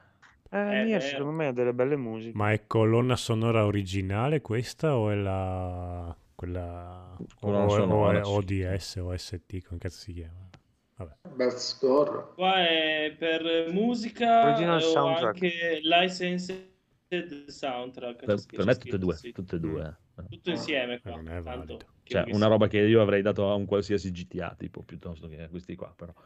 Eh, 0.51 0.57
Eh, 0.57 0.83
Nier, 0.83 1.01
secondo 1.01 1.31
me 1.31 1.47
ha 1.47 1.51
delle 1.51 1.73
belle 1.73 1.95
musiche. 1.95 2.37
Ma 2.37 2.51
è 2.51 2.67
colonna 2.67 3.15
sonora 3.15 3.65
originale 3.65 4.41
questa 4.41 4.95
o 4.95 5.09
è 5.09 5.15
la... 5.15 6.15
quella... 6.39 7.17
Colonna 7.37 7.65
o, 7.65 7.69
sonora, 7.69 8.21
o. 8.25 8.35
ODS 8.37 8.95
o 9.01 9.15
ST, 9.17 9.61
come 9.65 9.77
cazzo 9.77 9.99
si 9.99 10.13
chiama? 10.13 10.47
Vabbè. 10.95 11.35
Best 11.35 11.57
score. 11.57 12.31
Qua 12.33 12.65
è 12.65 13.13
per 13.17 13.67
musica 13.71 14.45
Original 14.45 14.77
o 14.77 14.79
soundtrack. 14.79 15.33
anche 15.33 15.79
licensed 15.81 17.47
soundtrack. 17.47 18.23
Per, 18.23 18.35
c'è 18.35 18.55
per 18.55 18.65
me 18.65 18.75
tutte 18.77 18.95
e 18.95 18.99
due, 18.99 19.15
sì. 19.15 19.31
tutte 19.33 19.57
e 19.57 19.59
due. 19.59 19.97
eh. 20.15 20.23
Tutto 20.29 20.49
insieme 20.49 21.01
qua. 21.01 21.11
non 21.11 21.27
è 21.27 21.41
tanto 21.41 21.49
valido. 21.49 21.79
Cioè, 22.03 22.31
una 22.31 22.47
roba 22.47 22.67
che 22.67 22.79
io 22.79 23.01
avrei 23.01 23.21
dato 23.21 23.51
a 23.51 23.55
un 23.55 23.65
qualsiasi 23.65 24.09
GTA, 24.09 24.55
tipo, 24.57 24.81
piuttosto 24.83 25.27
che 25.27 25.43
a 25.43 25.49
questi 25.49 25.75
qua, 25.75 25.93
però. 25.93 26.13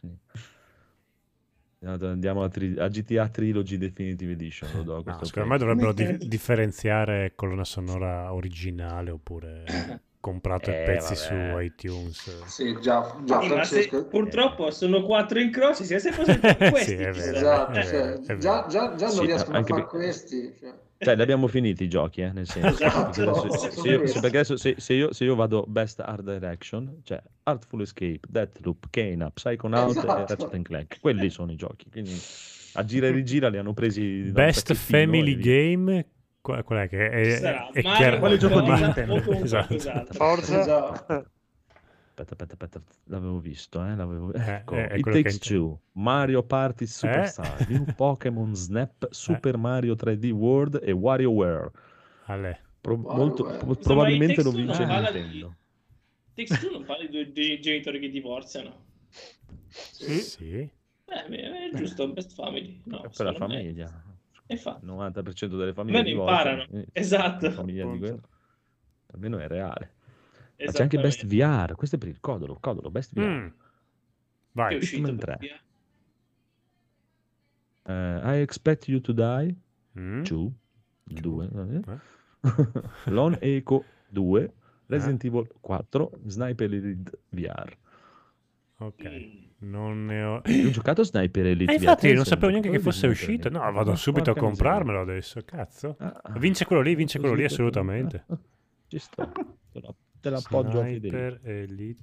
Sì. 0.00 0.18
Andiamo 1.86 2.42
a, 2.42 2.48
tri- 2.48 2.76
a 2.78 2.88
GTA 2.88 3.28
Trilogy 3.28 3.78
Definitive 3.78 4.32
Edition, 4.32 4.70
lo 4.74 4.82
do 4.82 4.92
a 4.92 4.96
No, 4.96 5.02
questo 5.02 5.24
secondo 5.26 5.48
me 5.50 5.58
dovrebbero 5.58 5.92
di- 5.92 6.18
differenziare 6.28 7.32
colonna 7.36 7.64
sonora 7.64 8.32
originale 8.32 9.10
oppure 9.10 9.64
comprato 10.20 10.70
Eh, 10.70 10.82
pezzi 10.84 11.14
vabbè. 11.14 11.52
su 11.52 11.58
iTunes. 11.60 12.44
Sì, 12.46 12.76
già, 12.80 13.16
già 13.24 13.40
Sì, 13.40 13.48
ma 13.48 13.64
se- 13.64 14.04
purtroppo 14.10 14.70
sono 14.72 15.02
quattro 15.02 15.38
incroci, 15.38 15.84
se 15.84 16.00
sempre 16.00 16.24
sono 16.24 16.40
questi. 16.70 16.90
Sì, 16.90 16.96
vero? 16.96 17.36
Esatto, 17.36 17.72
è 17.78 17.84
cioè, 17.84 18.36
già, 18.38 18.66
già, 18.68 18.94
già 18.96 19.06
non 19.06 19.14
Sì, 19.14 19.26
riescono 19.26 19.58
a 19.58 19.62
fare 19.64 19.82
per- 19.82 19.86
questi. 19.90 20.56
Cioè. 20.58 20.74
Cioè, 20.98 21.14
li 21.14 21.22
abbiamo 21.22 21.46
finiti 21.46 21.84
i 21.84 21.88
giochi, 21.88 22.22
eh, 22.22 22.32
nel 22.32 22.46
senso. 22.46 22.68
Esatto. 22.84 23.10
Perché 23.12 23.28
adesso- 23.40 23.64
No, 23.66 23.70
se, 23.82 23.88
io, 23.88 24.06
se- 24.06 24.20
perché 24.20 24.36
adesso 24.38 24.56
se, 24.56 24.74
se 24.78 24.92
io, 24.94 25.12
se 25.12 25.24
io 25.24 25.34
vado 25.34 25.64
Best 25.68 26.00
Art 26.00 26.22
Direction, 26.22 27.00
cioè 27.04 27.22
Artful 27.42 27.82
Escape, 27.82 28.20
Deathloop, 28.28 28.86
Kena, 28.90 29.30
Psychonaut 29.30 29.88
e 29.96 29.98
Esatto. 29.98 30.14
Ratchet 30.14 30.54
and 30.54 30.64
Clank, 30.64 31.00
quelli 31.00 31.28
sono 31.30 31.52
i 31.52 31.56
giochi. 31.56 31.90
Quindi 31.90 32.18
a 32.74 32.84
gira 32.84 33.06
e 33.06 33.10
rigira 33.10 33.48
li 33.48 33.58
hanno 33.58 33.74
presi. 33.74 34.30
Best 34.32 34.72
Family 34.74 35.32
e. 35.32 35.36
Game, 35.36 36.06
qual, 36.40 36.62
qual 36.64 36.78
è 36.80 36.88
che 36.88 37.10
è, 37.10 37.40
è, 37.40 37.40
è 37.72 37.82
Mario, 37.82 37.96
chiaro- 37.96 38.18
Quale 38.18 38.36
gioco 38.38 38.60
di 38.62 38.70
Nintendo? 38.70 39.14
Esatto. 39.16 39.30
qualcos'altro. 39.30 40.14
Forza. 40.14 40.60
Esatto. 40.60 41.30
Aspetta, 42.18 42.44
aspetta, 42.44 42.64
aspetta, 42.78 42.80
l'avevo 43.04 43.38
visto, 43.40 43.84
eh, 43.84 43.94
l'avevo... 43.94 44.32
Eh, 44.32 44.40
Ecco, 44.54 44.74
è- 44.74 44.88
è 44.88 44.96
It 44.96 45.04
che 45.04 45.10
Takes 45.22 45.38
Two, 45.38 45.80
Mario 45.92 46.42
Party 46.42 46.86
Superstar, 46.86 47.68
New 47.68 47.84
Pokémon 47.94 48.54
Snap, 48.54 49.08
Super 49.10 49.58
Mario 49.58 49.94
3D 49.94 50.30
World 50.30 50.80
e 50.82 50.92
WarioWare. 50.92 51.70
Ale. 52.24 52.60
Pro- 52.80 52.96
molto- 52.96 53.42
pro- 53.44 53.52
Insomma, 53.54 53.74
probabilmente 53.76 54.42
lo 54.42 54.50
vince 54.50 54.78
non 54.78 54.88
parla 54.88 55.10
di- 55.10 55.20
Nintendo. 55.20 55.56
Takes 56.34 56.60
Two 56.60 56.70
non 56.70 56.84
parla 56.84 57.04
di 57.06 57.32
due 57.32 57.58
genitori 57.60 57.98
che 58.00 58.08
divorziano. 58.08 58.84
Sì. 59.68 60.18
Sì. 60.20 60.52
Eh, 61.08 61.70
è 61.70 61.70
giusto, 61.74 62.10
best 62.12 62.32
family. 62.32 62.80
No, 62.84 63.02
È 63.02 63.08
per 63.14 63.26
la 63.26 63.32
me- 63.32 63.38
famiglia. 63.38 64.02
E 64.46 64.54
infatti. 64.54 64.84
Il 64.86 64.90
90% 64.90 65.56
delle 65.58 65.74
famiglie 65.74 65.98
Almeno 65.98 66.16
divorziano, 66.16 66.62
imparano. 66.62 66.84
Esatto. 66.92 67.46
la 67.46 67.52
famiglia 67.52 67.82
di 67.84 67.88
Appunto. 67.90 68.06
quello. 68.06 68.28
Almeno 69.12 69.38
è 69.38 69.46
reale. 69.48 69.94
Ma 70.64 70.72
c'è 70.72 70.82
anche 70.82 70.98
Best. 70.98 71.26
VR, 71.26 71.74
questo 71.74 71.96
è 71.96 71.98
per 71.98 72.08
il 72.08 72.18
codolo, 72.20 72.56
codolo, 72.60 72.90
Best 72.90 73.12
VR. 73.14 73.20
Mm. 73.26 73.40
Che 73.46 73.46
è 73.46 73.52
Vai. 74.52 74.76
uscito 74.76 75.02
Hitman 75.08 75.16
per 75.16 75.36
3. 75.36 75.36
via. 75.40 75.60
Eh, 77.88 78.20
I 78.38 78.40
Expect 78.40 78.88
You 78.88 79.00
to 79.00 79.12
Die, 79.12 79.54
Mm. 79.98 80.22
2, 80.24 80.52
2, 81.04 81.48
Eh. 81.84 82.42
Lone 83.10 83.38
Echo 83.40 83.84
2, 84.08 84.52
Resident 84.86 85.24
Evil 85.24 85.48
4, 85.60 86.10
Sniper 86.26 86.72
Elite 86.74 87.10
VR. 87.30 87.76
Ok. 88.78 89.02
Mm. 89.04 89.44
Non 89.58 90.04
ne 90.04 90.22
ho... 90.22 90.34
Ho 90.36 90.70
giocato 90.70 91.02
Sniper 91.02 91.46
Elite 91.46 91.72
Eh, 91.72 91.76
VR. 91.76 91.82
infatti 91.82 92.12
non 92.12 92.24
sapevo 92.26 92.50
neanche 92.50 92.68
che 92.70 92.78
fosse 92.78 93.06
uscito. 93.06 93.48
No, 93.48 93.60
vado 93.72 93.94
subito 93.96 94.30
a 94.30 94.34
comprarmelo 94.34 95.00
adesso, 95.00 95.40
cazzo. 95.46 95.96
Ah, 95.98 96.20
ah. 96.24 96.38
Vince 96.38 96.66
quello 96.66 96.82
lì, 96.82 96.94
vince 96.94 97.18
quello 97.18 97.34
lì 97.34 97.44
assolutamente. 97.44 98.26
Ci 98.88 98.98
sto. 98.98 99.32
La- 99.72 99.94
te 100.20 100.30
l'appoggio 100.30 100.80
a 100.80 100.84
Federico. 100.84 101.16
Sniper 101.16 101.40
Elite 101.50 102.02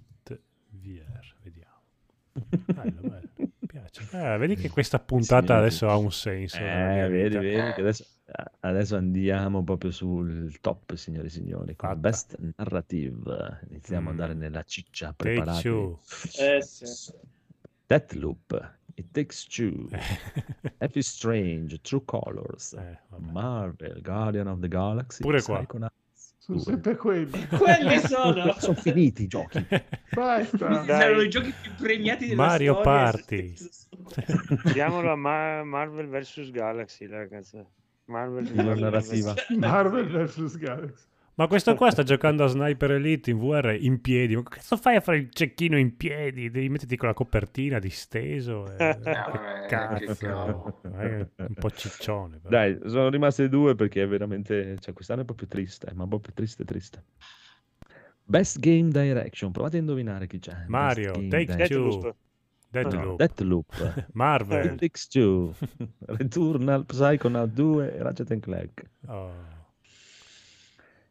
VR, 0.70 1.34
vediamo. 1.44 1.72
Bello, 2.34 3.02
bello. 3.02 3.30
Mi 3.36 3.50
piace. 3.68 4.08
Eh, 4.12 4.38
vedi 4.38 4.56
che 4.56 4.70
questa 4.70 5.00
puntata 5.00 5.56
adesso 5.58 5.88
ha 5.90 5.98
un 5.98 6.12
senso. 6.12 6.58
Eh, 6.58 7.08
vedi, 7.10 7.38
vedi 7.38 7.74
che 7.74 7.82
adesso, 7.82 8.06
adesso 8.62 8.96
andiamo 8.96 9.64
proprio 9.64 9.92
sul 9.92 10.60
top, 10.60 10.96
signori 10.96 11.28
e 11.28 11.30
signori, 11.30 11.76
con 11.76 11.90
Fatta. 11.90 12.00
Best 12.02 12.38
Narrative. 12.56 13.60
Iniziamo 13.70 14.10
ad 14.10 14.16
Mm. 14.16 14.20
andare 14.20 14.34
nella 14.34 14.64
ciccia, 14.64 15.14
two. 15.16 16.00
Eh 16.40 16.62
sì. 16.62 17.12
Deathloop, 17.86 18.78
It 18.96 19.12
Takes 19.12 19.46
Two, 19.48 19.88
F 20.80 20.96
is 20.96 21.08
Strange, 21.08 21.80
True 21.82 22.02
Colors, 22.06 22.74
Eh. 22.74 22.98
Marvel, 23.18 24.02
Guardian 24.02 24.48
of 24.48 24.60
the 24.60 24.68
Galaxy, 24.68 25.22
Pure 25.22 25.42
qua. 25.44 25.58
Psychonauts 25.60 25.94
Sono 26.44 26.58
2. 26.62 26.74
sempre 26.74 26.96
quelli. 26.98 27.48
Quelli 27.48 28.00
sono. 28.00 28.54
Sono 28.60 28.74
finiti 28.76 29.24
i 29.24 29.28
giochi. 29.28 29.66
Basta. 30.14 30.86
Erano 30.86 31.22
i 31.22 31.30
giochi 31.30 31.54
più 31.62 31.72
premiati 31.76 32.28
della 32.28 32.46
Mario 32.46 32.74
storia. 32.82 32.92
Party. 32.92 33.54
Diamolo 34.74 35.12
a 35.14 35.16
Ma- 35.16 35.64
Marvel 35.64 36.10
vs 36.10 36.52
Galaxy, 36.52 37.08
ragazzi. 37.08 37.64
Marvel 38.06 38.52
La 38.56 38.76
narrativa. 38.76 39.34
Marvel 39.58 40.06
vs 40.28 40.58
Galaxy. 40.58 41.06
Ma 41.36 41.48
questo 41.48 41.74
qua 41.74 41.90
sta 41.90 42.04
giocando 42.04 42.44
a 42.44 42.48
Sniper 42.48 42.92
Elite 42.92 43.32
in 43.32 43.40
VR 43.40 43.76
in 43.80 44.02
piedi. 44.02 44.36
Ma 44.36 44.44
che 44.44 44.58
cazzo 44.58 44.78
fai 44.78 44.98
a 44.98 45.02
fare 45.02 45.18
il 45.18 45.30
cecchino 45.32 45.78
in 45.78 45.98
piedi? 45.98 46.52
Devi 46.52 46.70
metterti 46.70 46.96
con 46.96 47.08
la 47.08 47.16
copertina 47.16 47.80
disteso. 47.80 48.68
E... 48.78 48.90
Eh, 48.90 49.00
che 49.00 49.12
vabbè, 49.12 49.62
che 49.62 49.66
cazzo. 49.68 50.26
cavolo. 50.26 50.82
Eh, 51.00 51.28
un 51.38 51.54
po' 51.56 51.72
ciccione. 51.72 52.38
però. 52.38 52.50
Dai, 52.50 52.78
sono 52.86 53.10
rimaste 53.10 53.50
due 53.50 53.74
perché 53.74 54.04
è 54.04 54.08
veramente, 54.08 54.78
cioè 54.80 54.94
quest'anno 54.94 55.22
è 55.22 55.26
proprio 55.26 55.48
triste, 55.48 55.92
ma 55.96 56.06
proprio 56.08 56.34
triste 56.36 56.66
triste. 56.66 57.04
Best 58.26 58.60
Game 58.60 58.90
Direction, 58.90 59.52
provate 59.52 59.78
a 59.78 59.80
indovinare 59.80 60.28
chi 60.28 60.38
c'è. 60.40 60.66
Mario, 60.68 61.14
Take 61.14 61.46
Direction. 61.46 61.68
Two. 61.68 61.90
giusto. 61.90 62.16
Deathloop. 62.70 63.06
No, 63.06 63.16
Deathloop. 63.16 64.06
Marvel. 64.14 64.76
Takes 64.76 65.08
Two, 65.08 65.54
Returnal, 66.06 66.86
Psychonaut 66.86 67.52
2 67.52 67.96
e 67.96 68.02
Ratchet 68.02 68.32
and 68.32 68.42
Clank. 68.42 68.84
Oh. 69.08 69.62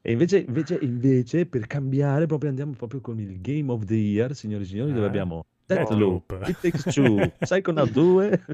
E 0.04 0.10
invece, 0.10 0.38
invece, 0.38 0.78
invece, 0.82 1.46
per 1.46 1.66
cambiare, 1.68 2.26
proprio 2.26 2.50
andiamo 2.50 2.72
proprio 2.72 3.00
con 3.00 3.20
il 3.20 3.40
Game 3.40 3.70
of 3.70 3.84
the 3.84 3.94
Year, 3.94 4.34
signori 4.34 4.64
e 4.64 4.66
signori, 4.66 4.92
dove 4.92 5.04
Eh? 5.04 5.08
abbiamo 5.08 5.44
Deathloop. 5.64 6.38
Deathloop, 6.38 6.48
It 6.48 6.60
Takes 6.72 6.94
Two, 6.94 7.30
Psychonaut 7.38 7.90
2, 7.92 8.44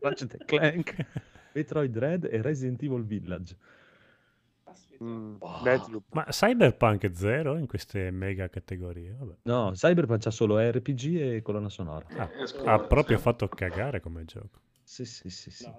Ratchet 0.00 0.44
Clank, 0.44 0.94
Metroid 1.52 1.98
Red 1.98 2.28
e 2.30 2.40
Resident 2.40 2.80
Evil 2.82 3.04
Village. 3.04 3.56
Mm, 5.02 5.36
Deathloop. 5.64 6.04
Ma 6.12 6.24
Cyberpunk 6.28 7.04
è 7.06 7.10
zero 7.12 7.56
in 7.58 7.66
queste 7.66 8.12
mega 8.12 8.48
categorie? 8.48 9.16
Vabbè. 9.18 9.34
No, 9.42 9.72
Cyberpunk 9.74 10.22
c'ha 10.22 10.30
solo 10.30 10.58
RPG 10.60 11.16
e 11.16 11.42
colonna 11.42 11.68
sonora. 11.68 12.06
Ah, 12.16 12.30
Eh, 12.40 12.46
scusa, 12.46 12.72
ha 12.72 12.78
proprio 12.78 13.18
fatto 13.18 13.48
cagare 13.48 13.98
come 14.00 14.24
gioco. 14.24 14.60
Sì, 14.84 15.04
sì, 15.04 15.28
sì, 15.28 15.50
sì. 15.50 15.64
No, 15.64 15.76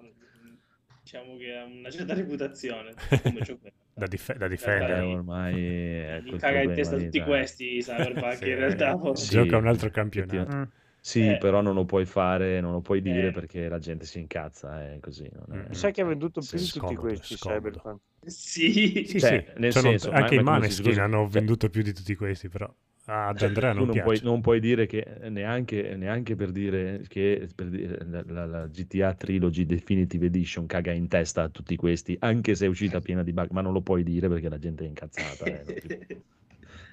diciamo 1.06 1.38
che 1.38 1.56
ha 1.56 1.64
una 1.66 1.92
certa 1.92 2.16
reputazione 2.16 2.94
come 3.22 3.42
gioco. 3.42 3.70
Da, 3.94 4.08
dif- 4.08 4.36
da 4.36 4.46
Eh, 4.46 4.50
difendere. 4.50 5.02
ormai 5.02 5.54
è 5.64 6.22
Gli 6.24 6.36
caga 6.38 6.62
in 6.64 6.74
testa 6.74 6.98
tutti 6.98 7.22
questi 7.22 7.78
Cyberpunk 7.80 8.38
Sì. 8.38 8.50
in 8.50 8.56
realtà. 8.56 9.00
Sì, 9.14 9.30
Gioca 9.30 9.58
un 9.58 9.68
altro 9.68 9.90
campionato. 9.92 10.56
Mm. 10.58 10.64
Sì, 11.00 11.28
Eh. 11.28 11.38
però 11.38 11.62
non 11.62 11.76
lo 11.76 11.86
puoi 11.86 12.06
fare, 12.06 12.60
non 12.60 12.72
lo 12.72 12.82
puoi 12.82 13.00
dire 13.02 13.28
Eh. 13.28 13.32
perché 13.32 13.70
la 13.70 13.78
gente 13.78 14.06
si 14.06 14.18
incazza, 14.20 14.82
è 14.94 14.98
così. 15.00 15.30
non 15.32 15.60
è- 15.60 15.62
Mm. 15.62 15.66
Mi 15.70 15.76
sa 15.76 15.92
che 15.92 16.02
ha 16.02 16.06
venduto 16.06 16.42
Sì, 16.42 16.56
più 16.56 16.66
di 16.66 16.72
tutti 16.72 16.96
questi 16.96 17.36
scomodo. 17.38 17.62
Cyberpunk. 17.70 18.02
Sì. 18.26 19.04
Sì, 19.06 19.20
Cioè, 19.20 19.46
sì, 19.54 19.60
nel 19.60 19.72
sono- 19.72 19.90
senso, 19.92 20.10
ma- 20.12 20.18
anche 20.18 20.36
ma 20.36 20.42
i 20.42 20.44
Maneskin 20.44 21.00
hanno 21.00 21.22
cioè- 21.22 21.30
venduto 21.30 21.70
più 21.70 21.84
di 21.84 21.94
tutti 21.94 22.16
questi, 22.16 22.50
però 22.50 22.68
ad 23.06 23.38
Cioè, 23.38 23.48
Andrea 23.48 23.74
tu 23.74 23.84
non 23.84 23.86
non 23.86 24.00
puoi, 24.00 24.20
non 24.22 24.40
puoi 24.42 24.60
dire 24.62 24.86
che 24.86 25.04
neanche, 25.30 25.96
neanche 25.96 26.36
per 26.36 26.52
dire 26.52 27.02
che 27.08 27.50
per 27.54 27.70
dire, 27.70 28.06
la, 28.06 28.46
la- 28.46 28.68
GTA 28.68 29.14
Trilogy 29.14 29.66
Definitive 29.66 30.28
Edition 30.28 30.66
caga 30.66 30.92
in 30.94 31.08
testa 31.10 31.44
a 31.44 31.50
tutti 31.50 31.76
questi, 31.76 32.16
anche 32.20 32.56
se 32.56 32.66
è 32.66 32.70
uscita 32.70 33.02
piena 33.02 33.24
di 33.24 33.34
bug, 33.34 33.50
ma 33.52 33.62
non 33.62 33.74
lo 33.74 33.82
puoi 33.82 34.04
dire 34.04 34.30
perché 34.30 34.48
la 34.50 34.58
gente 34.58 34.86
è 34.86 34.88
incazzata. 34.88 35.46
eh, 35.46 35.66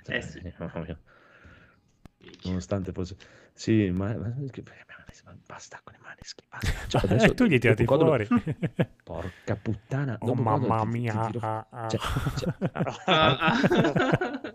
Eh 0.08 0.20
sì. 0.22 0.40
Nonostante 2.44 2.92
fosse... 2.92 3.16
Sì, 3.54 3.90
ma, 3.90 4.16
ma- 4.16 4.34
ma 5.24 5.36
basta 5.46 5.78
con 5.84 5.92
i 5.94 5.98
maneschi, 6.02 6.42
basta. 6.48 6.70
Cioè, 6.88 7.02
adesso, 7.04 7.26
Eh, 7.26 7.34
tu 7.34 7.44
li 7.44 7.54
hai 7.54 7.60
tirati 7.60 7.84
fuori. 7.84 8.26
quando- 8.26 8.42
Porca 9.04 9.56
puttana. 9.56 10.16
oh 10.20 10.34
mamma 10.34 10.84
mia. 10.84 11.30
cioè, 11.30 11.98
cioè, 12.36 12.54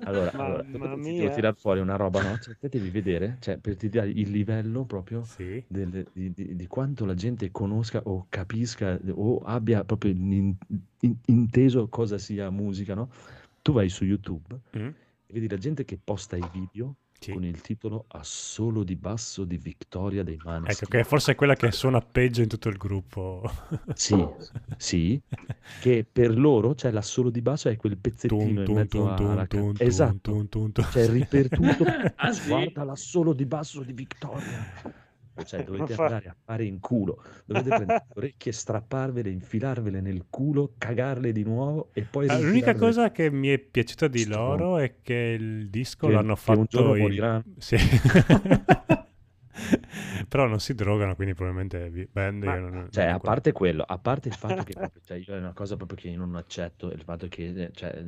allora, 0.03 0.31
Mamma 0.33 0.95
mia. 0.95 1.21
devo 1.21 1.33
tirare 1.35 1.55
fuori 1.55 1.79
una 1.79 1.95
roba, 1.95 2.21
no? 2.21 2.37
Cioè, 2.39 2.55
te 2.59 2.69
devi 2.69 2.89
vedere, 2.89 3.37
cioè, 3.39 3.57
per 3.57 3.75
ti 3.75 3.89
dare 3.89 4.09
il 4.09 4.29
livello 4.31 4.83
proprio 4.85 5.23
Sì. 5.23 5.63
del- 5.67 6.07
di, 6.11 6.31
di- 6.33 6.55
di 6.55 6.67
quanto 6.67 7.05
la 7.05 7.13
gente 7.13 7.51
conosca 7.51 8.01
o 8.03 8.25
capisca 8.29 8.97
o 9.11 9.39
abbia 9.45 9.83
proprio 9.83 10.11
in- 10.11 10.55
in- 11.01 11.15
inteso 11.25 11.87
cosa 11.87 12.17
sia 12.17 12.49
musica, 12.49 12.93
no? 12.95 13.09
Tu 13.61 13.73
vai 13.73 13.89
su 13.89 14.05
YouTube 14.05 14.59
Mm? 14.77 14.87
e 14.87 15.33
vedi 15.33 15.47
la 15.49 15.57
gente 15.57 15.83
che 15.85 15.99
posta 16.03 16.35
i 16.37 16.49
video 16.51 16.95
Sì. 17.19 17.31
con 17.33 17.43
il 17.43 17.61
titolo 17.61 18.05
Assolo 18.09 18.83
di 18.83 18.95
basso 18.95 19.43
di 19.43 19.57
Vittoria 19.57 20.23
dei 20.23 20.35
Ecco, 20.35 20.49
Maneskin. 20.49 20.87
che 20.87 21.03
forse 21.03 21.31
è 21.31 21.35
quella 21.35 21.55
che 21.55 21.71
suona 21.71 21.99
peggio 21.99 22.41
in 22.41 22.47
tutto 22.47 22.69
il 22.69 22.77
gruppo. 22.77 23.41
Sì, 23.95 24.15
sì, 24.77 25.19
che 25.81 26.05
per 26.09 26.37
loro, 26.37 26.75
cioè 26.75 26.91
l'assolo 26.91 27.29
di 27.31 27.41
basso 27.41 27.69
è 27.69 27.75
quel 27.75 27.97
pezzettino 27.97 28.63
Tun, 28.63 28.65
in 28.67 28.71
mezzo 28.75 29.13
tun, 29.15 29.29
alla 29.29 29.45
tun, 29.47 29.71
ca- 29.73 29.77
tun, 29.79 29.87
Esatto, 29.87 30.31
tun, 30.31 30.49
tun, 30.49 30.71
tun. 30.71 30.85
cioè 30.91 31.07
ripetuto. 31.09 31.83
Ah, 32.17 32.31
sì? 32.31 32.47
Guarda 32.49 32.83
l'assolo 32.83 33.33
di 33.33 33.45
basso 33.45 33.81
di 33.81 33.93
Vittoria. 33.93 34.65
Cioè 35.43 35.63
dovete 35.65 35.93
andare 35.93 36.29
a 36.29 36.35
fare 36.43 36.65
in 36.65 36.79
culo, 36.79 37.21
dovete 37.45 37.67
prendere 37.69 38.05
le 38.07 38.13
orecchie, 38.15 38.51
strapparvele, 38.51 39.29
infilarvele 39.29 40.01
nel 40.01 40.25
culo, 40.29 40.73
cagarle 40.77 41.31
di 41.31 41.43
nuovo 41.43 41.89
e 41.93 42.01
poi 42.03 42.27
Ah, 42.27 42.39
L'unica 42.39 42.75
cosa 42.75 43.11
che 43.11 43.29
mi 43.31 43.47
è 43.49 43.57
piaciuta 43.59 44.07
di 44.07 44.25
loro 44.25 44.77
è 44.77 44.95
che 45.01 45.37
il 45.39 45.69
disco 45.69 46.07
Che- 46.07 46.13
l'hanno 46.13 46.33
che 46.35 46.39
fatto 46.41 46.59
un 46.59 46.65
giorno 46.69 46.95
in- 46.95 47.01
moriranno. 47.01 47.43
Sì. 47.57 47.75
Però 50.27 50.47
non 50.47 50.59
si 50.59 50.73
drogano, 50.73 51.15
quindi 51.15 51.33
probabilmente 51.33 51.89
vi- 51.89 52.07
band 52.11 52.43
Ma- 52.43 52.53
io 52.53 52.59
non- 52.61 52.87
Cioè, 52.91 53.05
non 53.05 53.13
a 53.13 53.19
parte 53.19 53.51
quello, 53.51 53.83
a 53.83 53.97
parte 53.97 54.27
il 54.29 54.33
fatto 54.37 54.63
che 54.63 54.73
proprio, 54.73 55.01
cioè, 55.03 55.17
io 55.17 55.35
è 55.35 55.37
una 55.37 55.53
cosa 55.53 55.75
proprio 55.75 55.97
che 55.97 56.09
io 56.09 56.17
non 56.17 56.35
accetto, 56.35 56.91
il 56.91 57.01
fatto 57.01 57.27
che, 57.27 57.71
cioè, 57.73 58.03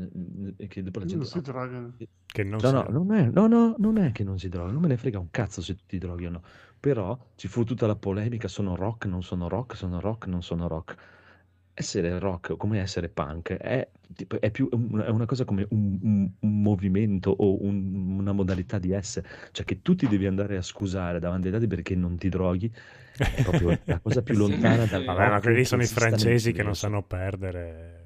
eh, 0.58 0.68
che 0.68 0.84
dopo 0.84 1.00
la 1.00 1.06
gente... 1.06 1.18
Non 1.18 1.26
si 1.26 1.42
drogano. 1.42 1.94
che 2.26 2.44
non 2.44 2.60
No, 2.62 2.72
no, 2.72 2.86
non 2.90 3.12
è, 3.14 3.26
no, 3.26 3.48
no, 3.48 3.76
non 3.78 3.98
è 3.98 4.12
che 4.12 4.24
non 4.24 4.38
si 4.38 4.50
droga, 4.50 4.72
non 4.72 4.82
me 4.82 4.88
ne 4.88 4.98
frega 4.98 5.18
un 5.20 5.32
cazzo 5.32 5.62
se 5.62 5.76
tu 5.76 5.84
ti 5.88 5.98
droghi 5.98 6.26
o 6.28 6.30
no. 6.30 6.42
Però 6.80 7.18
ci 7.36 7.48
fu 7.48 7.64
tutta 7.64 7.88
la 7.88 7.96
polemica, 7.96 8.48
sono 8.48 8.76
rock, 8.76 9.06
non 9.06 9.24
sono 9.24 9.50
rock, 9.50 9.76
sono 9.76 10.00
rock, 10.00 10.28
non 10.28 10.44
sono 10.44 10.68
rock. 10.68 10.96
Essere 11.82 12.20
rock, 12.20 12.58
come 12.58 12.80
essere 12.82 13.08
punk, 13.08 13.54
è, 13.54 13.88
tipo- 14.14 14.38
è 14.42 14.52
più 14.52 14.68
è 14.70 15.08
una 15.10 15.26
cosa 15.26 15.46
come 15.46 15.66
un, 15.70 15.98
un- 16.02 16.30
un 16.40 16.62
movimento 16.62 17.32
o 17.32 17.64
un- 17.64 18.18
una 18.20 18.34
modalità 18.34 18.78
di 18.80 18.92
essere. 18.92 19.26
Cioè 19.52 19.64
che 19.66 19.82
tu 19.82 19.96
ti 19.96 20.06
devi 20.08 20.26
andare 20.26 20.58
a 20.58 20.62
scusare 20.62 21.20
davanti 21.20 21.48
agli 21.48 21.54
altri 21.54 21.70
perché 21.70 21.96
non 21.96 22.18
ti 22.18 22.28
droghi, 22.28 22.70
è 23.18 23.42
proprio 23.42 23.80
la 23.86 24.00
cosa 24.02 24.22
più 24.22 24.36
Sì. 24.36 24.40
lontana 24.42 24.86
dal 24.88 25.06
Vabbè, 25.06 25.30
ma 25.30 25.40
quelli 25.40 25.64
sono 25.64 25.82
i 25.84 25.88
francesi 25.88 26.52
che 26.52 26.64
non 26.64 26.76
sanno 26.76 27.02
perdere. 27.04 27.98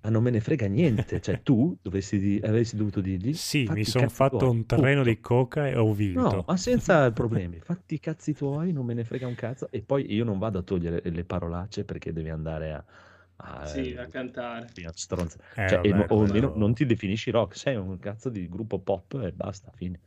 Ma 0.00 0.10
non 0.10 0.22
me 0.22 0.30
ne 0.30 0.40
frega 0.40 0.66
niente, 0.66 1.20
cioè 1.20 1.42
tu 1.42 1.76
dovresti 1.82 2.18
di- 2.18 2.40
avresti 2.42 2.76
dovuto 2.76 3.00
dirgli 3.00 3.34
Sì, 3.34 3.64
"Fatti 3.66 3.78
mi 3.80 3.84
sono 3.84 4.08
fatto 4.08 4.38
tuoi", 4.38 4.50
un 4.50 4.66
treno 4.66 5.02
punto. 5.02 5.10
di 5.10 5.20
coca 5.20 5.68
e 5.68 5.76
ho 5.76 5.92
vinto. 5.92 6.20
No, 6.36 6.44
ma 6.46 6.56
senza 6.56 7.10
problemi, 7.12 7.58
fatti 7.60 7.94
i 7.94 8.00
cazzi 8.00 8.32
tuoi, 8.32 8.72
non 8.72 8.86
me 8.86 8.94
ne 8.94 9.04
frega 9.04 9.26
un 9.26 9.34
cazzo. 9.34 9.70
E 9.70 9.82
poi 9.82 10.12
io 10.12 10.24
non 10.24 10.38
vado 10.38 10.58
a 10.58 10.62
togliere 10.62 11.02
le 11.10 11.24
parolacce 11.24 11.84
perché 11.84 12.12
devi 12.12 12.30
andare 12.30 12.72
a, 12.72 12.84
a, 13.38 13.66
Sì, 13.66 13.94
a 13.96 14.06
cantare. 14.06 14.68
a 14.86 14.92
stronza. 14.94 15.38
Eh, 15.54 15.68
Cioè, 15.68 15.78
vabbè, 15.78 15.96
no- 15.96 16.06
o 16.08 16.22
almeno 16.22 16.52
non 16.54 16.74
ti 16.74 16.86
definisci 16.86 17.30
rock, 17.30 17.56
sei 17.56 17.76
un 17.76 17.98
cazzo 17.98 18.28
di 18.30 18.48
gruppo 18.48 18.78
pop 18.80 19.14
e 19.22 19.32
basta, 19.32 19.70
fine. 19.74 20.00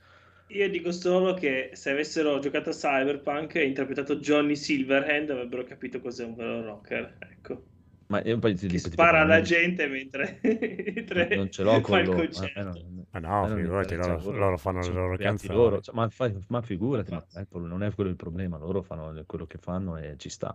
Io 0.47 0.69
dico 0.69 0.91
solo 0.91 1.33
che 1.33 1.69
se 1.73 1.91
avessero 1.91 2.37
giocato 2.39 2.69
a 2.71 2.73
Cyberpunk 2.73 3.55
e 3.55 3.65
interpretato 3.65 4.17
Johnny 4.17 4.55
Silverhand 4.55 5.29
avrebbero 5.29 5.63
capito 5.63 6.01
cos'è 6.01 6.25
un 6.25 6.35
vero 6.35 6.61
rocker. 6.61 7.15
Ecco. 7.19 7.63
Ma 8.07 8.21
io 8.23 8.37
poi 8.39 8.53
ti 8.55 8.67
dico, 8.67 8.89
tipo, 8.89 8.95
spara 9.03 9.19
non- 9.19 9.21
alla 9.31 9.41
gente 9.41 9.87
mentre, 9.87 10.39
mentre 10.43 11.29
non 11.37 11.49
ce 11.49 11.63
l'ho 11.63 11.79
con 11.79 11.99
il 11.99 12.05
loro. 12.05 12.27
me 12.55 12.63
non- 12.63 13.05
Ma 13.11 13.19
no, 13.19 13.55
figurati, 13.55 13.95
loro, 13.95 14.31
loro 14.31 14.57
fanno 14.57 14.81
le 14.85 14.91
loro 14.93 15.17
canzoni. 15.17 15.57
loro, 15.57 15.79
cioè, 15.81 15.95
ma, 15.95 16.09
fai- 16.09 16.37
ma 16.49 16.61
figurati, 16.61 17.11
ma 17.11 17.25
ecco, 17.35 17.59
non 17.59 17.83
è 17.83 17.93
quello 17.93 18.09
il 18.09 18.17
problema, 18.17 18.57
loro 18.57 18.81
fanno 18.81 19.23
quello 19.25 19.45
che 19.45 19.57
fanno 19.57 19.95
e 19.97 20.15
ci 20.17 20.27
sta. 20.29 20.53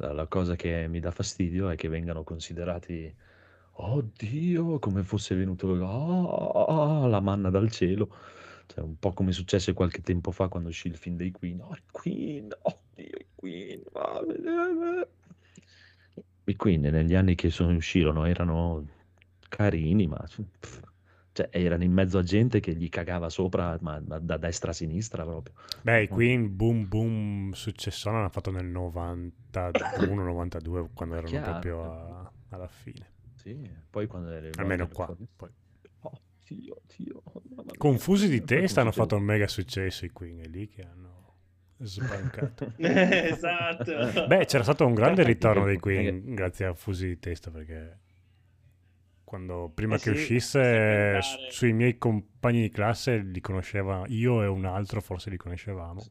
La, 0.00 0.12
la 0.12 0.26
cosa 0.26 0.56
che 0.56 0.86
mi 0.88 0.98
dà 0.98 1.10
fastidio 1.10 1.68
è 1.68 1.76
che 1.76 1.88
vengano 1.88 2.24
considerati, 2.24 3.14
oddio, 3.72 4.78
come 4.78 5.02
fosse 5.02 5.34
venuto 5.34 5.68
oh, 5.68 7.06
la 7.06 7.20
manna 7.20 7.50
dal 7.50 7.70
cielo. 7.70 8.08
Cioè, 8.66 8.82
un 8.82 8.98
po' 8.98 9.12
come 9.12 9.32
successe 9.32 9.74
qualche 9.74 10.00
tempo 10.00 10.30
fa 10.30 10.48
quando 10.48 10.70
uscì 10.70 10.88
il 10.88 10.96
film 10.96 11.16
dei 11.16 11.30
Queen. 11.30 11.60
Oh, 11.60 11.74
i 11.74 11.82
Queen, 11.90 12.48
oddio, 12.62 13.18
i 13.18 13.26
Queen. 13.34 13.82
bene". 13.92 15.08
I 16.44 16.56
Queen 16.56 16.80
negli 16.80 17.14
anni 17.14 17.34
che 17.34 17.50
sono 17.50 17.76
uscirono 17.76 18.24
erano 18.24 18.86
carini, 19.48 20.06
ma 20.06 20.16
pff, 20.16 20.80
cioè, 21.32 21.48
erano 21.52 21.84
in 21.84 21.92
mezzo 21.92 22.18
a 22.18 22.22
gente 22.22 22.60
che 22.60 22.74
gli 22.74 22.88
cagava 22.88 23.28
sopra, 23.28 23.76
ma, 23.80 24.00
ma 24.04 24.18
da 24.18 24.36
destra 24.36 24.70
a 24.70 24.74
sinistra 24.74 25.22
proprio. 25.24 25.54
Beh, 25.82 26.02
i 26.02 26.08
Queen 26.08 26.54
boom 26.56 26.88
boom 26.88 27.52
successone 27.52 28.16
l'hanno 28.16 28.28
fatto 28.30 28.50
nel 28.50 28.66
91-92 28.66 30.88
quando 30.94 31.14
erano 31.14 31.28
Chiaro. 31.30 31.50
proprio 31.50 31.92
a- 31.92 32.32
alla 32.50 32.68
fine. 32.68 33.06
Sì, 33.36 33.56
poi 33.88 34.06
quando 34.06 34.28
le 34.30 34.50
Almeno 34.56 34.88
qua. 34.88 35.14
Poi. 35.36 35.48
Oh, 36.00 36.20
Dio, 36.46 36.80
Dio, 36.96 37.22
mia. 37.56 37.64
Confusi 37.78 38.28
di 38.28 38.44
testa 38.44 38.80
hanno 38.82 38.92
fatto 38.92 39.16
un 39.16 39.22
mega 39.22 39.46
successo 39.48 40.04
i 40.04 40.10
Queen, 40.10 40.40
è 40.40 40.46
lì 40.46 40.68
che 40.68 40.82
hanno 40.82 41.08
sbancato. 41.78 42.72
esatto. 42.76 44.26
Beh, 44.26 44.44
c'era 44.44 44.62
stato 44.62 44.84
un 44.84 44.92
grande 44.94 45.22
ritorno 45.22 45.64
dei 45.64 45.78
Queen 45.78 46.34
grazie 46.34 46.66
a 46.66 46.74
Fusi 46.74 47.06
di 47.06 47.18
testa 47.18 47.50
perché 47.50 47.98
quando 49.30 49.70
prima 49.72 49.94
Eh 49.94 49.98
che 49.98 50.10
sì, 50.10 50.10
uscisse 50.10 51.20
sui 51.50 51.72
miei 51.72 51.98
compagni 51.98 52.62
di 52.62 52.68
classe 52.68 53.18
li 53.18 53.40
conosceva 53.40 54.02
io 54.08 54.42
e 54.42 54.48
un 54.48 54.64
altro 54.64 55.00
forse 55.00 55.30
li 55.30 55.36
conoscevamo. 55.36 56.04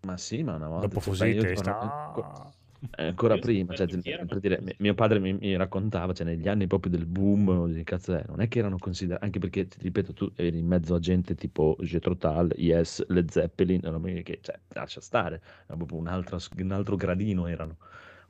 Ma 0.00 0.16
sì, 0.16 0.42
ma 0.42 0.54
una 0.56 0.66
volta... 0.66 0.86
Dopo 0.88 1.00
cioè, 1.00 1.12
Fusi 1.14 1.24
di 1.32 1.38
testa. 1.38 1.78
ancora- 1.78 2.28
ah. 2.34 2.52
Eh, 2.96 3.06
ancora 3.08 3.34
Io 3.34 3.40
prima, 3.40 3.74
cioè, 3.74 3.86
per 3.86 4.40
dire, 4.40 4.60
mi- 4.62 4.74
mio 4.78 4.94
padre 4.94 5.20
mi, 5.20 5.34
mi 5.34 5.54
raccontava, 5.54 6.12
cioè, 6.14 6.26
negli 6.26 6.48
anni 6.48 6.66
proprio 6.66 6.90
del 6.90 7.06
boom, 7.06 7.70
di 7.70 7.84
cazzo 7.84 8.14
è, 8.14 8.24
non 8.26 8.40
è 8.40 8.48
che 8.48 8.58
erano 8.58 8.78
considerati, 8.78 9.22
anche 9.24 9.38
perché, 9.38 9.68
ti 9.68 9.76
ripeto, 9.82 10.12
tu 10.14 10.32
eri 10.34 10.58
in 10.58 10.66
mezzo 10.66 10.94
a 10.94 10.98
gente 10.98 11.34
tipo 11.34 11.76
Jethro 11.80 12.16
Tull, 12.16 12.52
Yes, 12.56 13.06
Led 13.08 13.30
Zeppelin, 13.30 13.80
che, 14.24 14.38
cioè, 14.40 14.58
lascia 14.68 15.00
stare, 15.00 15.40
era 15.66 15.76
proprio 15.76 15.98
un 15.98 16.08
altro, 16.08 16.38
un 16.56 16.70
altro 16.72 16.96
gradino 16.96 17.46
erano, 17.46 17.76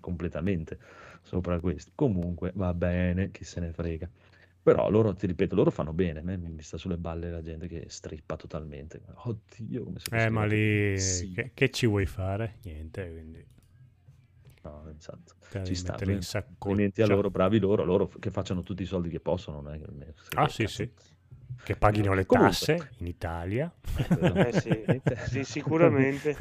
completamente, 0.01 0.79
sopra 1.31 1.61
questi. 1.61 1.93
Comunque, 1.95 2.51
va 2.57 2.75
bene, 2.75 3.31
chi 3.31 3.45
se 3.45 3.61
ne 3.61 3.73
frega. 3.73 4.11
Però 4.63 4.91
loro, 4.91 5.15
ti 5.15 5.27
ripeto, 5.27 5.55
loro 5.55 5.71
fanno 5.71 5.93
bene, 5.93 6.21
me 6.23 6.37
mi 6.37 6.61
sta 6.63 6.77
sulle 6.77 6.99
balle 6.99 7.31
la 7.31 7.41
gente 7.41 7.69
che 7.69 7.85
strippa 7.89 8.37
totalmente. 8.37 9.01
Oddio, 9.15 9.85
come 9.85 9.99
se 10.01 10.25
Eh, 10.25 10.29
ma 10.29 10.45
lì 10.45 10.99
Sì. 10.99 11.33
che, 11.33 11.53
che 11.55 11.71
ci 11.71 11.87
vuoi 11.87 12.05
fare? 12.05 12.57
Niente, 12.65 13.11
quindi 13.11 13.47
No, 14.63 14.93
esatto. 14.95 15.35
Ci 15.65 15.75
sta, 15.75 15.97
sacco. 16.21 16.53
Complimenti 16.59 17.01
a 17.01 17.07
loro, 17.07 17.31
bravi 17.31 17.59
loro, 17.59 17.85
loro 17.85 18.09
che 18.09 18.31
facciano 18.31 18.63
tutti 18.63 18.83
i 18.83 18.87
soldi 18.87 19.09
che 19.09 19.21
possono. 19.21 19.63
Non 19.63 19.75
è 19.75 19.79
che 19.79 19.87
Ah, 20.35 20.49
sì, 20.49 20.65
cazzo. 20.65 20.69
sì. 20.69 20.91
Che 21.63 21.77
paghino 21.77 22.13
le 22.13 22.27
Comunque. 22.27 22.57
tasse 22.57 22.91
in 22.99 23.07
Italia. 23.07 23.73
Eh 24.35 24.53
sì, 24.53 24.85
sì, 25.29 25.45
sicuramente. 25.45 26.37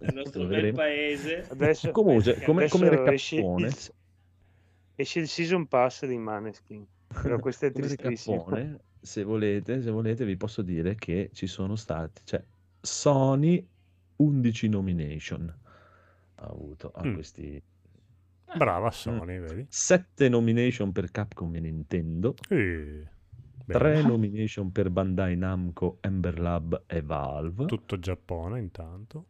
Il 0.00 0.12
nostro 0.14 0.44
bel 0.46 0.74
paese. 0.74 1.46
Adesso, 1.48 1.92
Comunque, 1.92 2.40
come, 2.42 2.64
adesso 2.64 2.78
come 2.78 2.88
il, 3.64 3.74
esce 4.96 5.20
il 5.20 5.28
season 5.28 5.66
pass 5.68 6.04
dei 6.06 6.18
Maneskin. 6.18 6.84
Però 7.22 7.38
questo 7.38 7.66
è 7.66 7.70
tristissimo. 7.72 8.44
recappone, 8.48 8.78
se 9.00 9.22
volete, 9.22 9.80
se 9.80 9.90
volete, 9.90 10.24
vi 10.24 10.36
posso 10.36 10.62
dire 10.62 10.96
che 10.96 11.30
ci 11.32 11.46
sono 11.46 11.76
stati, 11.76 12.22
cioè, 12.24 12.42
Sony 12.80 13.64
11 14.16 14.68
nomination 14.68 15.54
ha 16.38 16.44
avuto 16.46 16.90
a 16.94 17.04
Mm. 17.06 17.14
questi 17.14 17.62
Brava 18.56 18.90
Sony, 18.90 19.38
vedi? 19.38 19.66
7 19.68 20.28
nomination 20.28 20.90
per 20.92 21.10
Capcom 21.10 21.54
e 21.54 21.60
Nintendo, 21.60 22.34
Eh, 22.48 23.06
3 23.66 23.78
bene. 23.94 24.02
nomination 24.02 24.70
per 24.72 24.90
Bandai 24.90 25.36
Namco, 25.36 25.98
Ember 26.00 26.38
Lab 26.38 26.84
e 26.86 27.02
Valve. 27.02 27.66
Tutto 27.66 27.98
Giappone 27.98 28.58
intanto. 28.60 29.24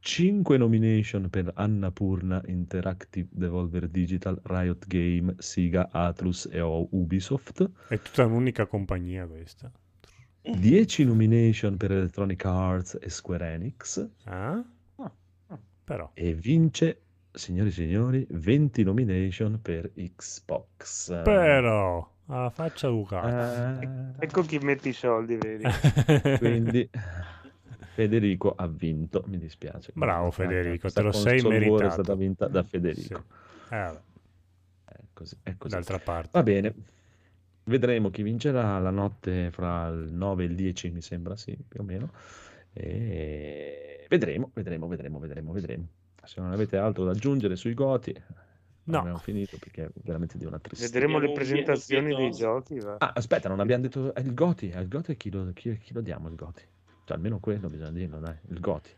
5 0.00 0.56
nomination 0.56 1.28
per 1.28 1.50
Annapurna 1.54 2.42
Interactive 2.46 3.28
Devolver 3.30 3.88
Digital, 3.88 4.40
Riot 4.44 4.86
Game, 4.86 5.34
Sega, 5.38 5.88
Atlus 5.90 6.48
e 6.50 6.60
o- 6.60 6.86
Ubisoft. 6.92 7.68
È 7.88 8.00
tutta 8.00 8.24
un'unica 8.24 8.66
compagnia 8.66 9.26
questa. 9.26 9.70
10 10.40 11.04
nomination 11.04 11.76
per 11.76 11.92
Electronic 11.92 12.44
Arts 12.44 12.98
e 13.00 13.10
Square 13.10 13.52
Enix. 13.52 14.08
Ah? 14.24 14.64
Però. 15.84 16.10
E 16.14 16.34
vince, 16.34 17.00
signori 17.32 17.68
e 17.68 17.72
signori, 17.72 18.26
20 18.30 18.82
nomination 18.82 19.58
per 19.60 19.90
Xbox. 19.94 21.22
Però. 21.22 22.16
Ah, 22.26 22.50
faccia 22.50 22.88
Luca. 22.88 23.80
Eh, 23.80 23.88
Ecco 24.18 24.42
chi 24.42 24.58
mette 24.58 24.90
i 24.90 24.92
soldi, 24.92 25.36
vedi? 25.36 25.64
quindi 26.38 26.88
Federico 27.98 28.54
ha 28.56 28.68
vinto, 28.68 29.24
mi 29.26 29.38
dispiace. 29.38 29.90
Bravo 29.92 30.30
Federico, 30.30 30.88
te 30.88 31.02
lo 31.02 31.10
sei 31.10 31.42
meritato. 31.42 31.84
È 31.86 31.90
stata 31.90 32.14
vinta 32.14 32.46
da 32.46 32.62
Sì. 32.62 32.68
Federico. 32.68 33.24
Eh, 33.70 33.98
È 34.84 35.00
così, 35.12 35.36
è 35.42 35.56
così. 35.58 35.74
d'altra 35.74 35.98
parte. 35.98 36.28
Va 36.32 36.44
bene, 36.44 36.72
vedremo 37.64 38.10
chi 38.10 38.22
vincerà 38.22 38.78
la 38.78 38.90
notte 38.90 39.50
fra 39.50 39.88
il 39.88 40.12
9 40.12 40.44
e 40.44 40.46
il 40.46 40.54
10, 40.54 40.90
mi 40.92 41.00
sembra, 41.02 41.34
sì, 41.36 41.58
più 41.66 41.80
o 41.80 41.82
meno. 41.82 42.12
E 42.72 44.06
vedremo, 44.08 44.52
vedremo, 44.54 44.86
vedremo, 44.86 45.18
vedremo, 45.18 45.50
vedremo. 45.52 45.88
Se 46.22 46.40
non 46.40 46.52
avete 46.52 46.76
altro 46.76 47.02
da 47.04 47.10
aggiungere 47.10 47.56
sui 47.56 47.74
Goti, 47.74 48.14
No. 48.84 48.98
abbiamo 49.00 49.18
finito 49.18 49.56
perché 49.58 49.86
è 49.86 49.90
veramente 50.04 50.38
di 50.38 50.44
una 50.46 50.60
tristezza. 50.60 50.92
Vedremo 50.92 51.18
le 51.18 51.32
presentazioni 51.32 52.14
dei 52.14 52.30
giochi. 52.30 52.78
Va. 52.78 52.94
Ah, 52.98 53.10
aspetta, 53.16 53.48
non 53.48 53.58
abbiamo 53.58 53.82
detto 53.82 54.14
è 54.14 54.20
il 54.20 54.32
Goti, 54.34 54.68
è 54.70 54.78
il 54.78 54.86
Goti 54.88 55.16
chi 55.16 55.30
lo, 55.32 55.50
chi, 55.52 55.76
chi 55.78 55.92
lo 55.92 56.00
diamo 56.00 56.28
il 56.28 56.36
Goti? 56.36 56.62
Cioè, 57.08 57.16
almeno 57.16 57.38
quello 57.38 57.70
bisogna 57.70 57.90
dirlo, 57.90 58.18
dai, 58.18 58.34
il 58.50 58.60
Goti. 58.60 58.90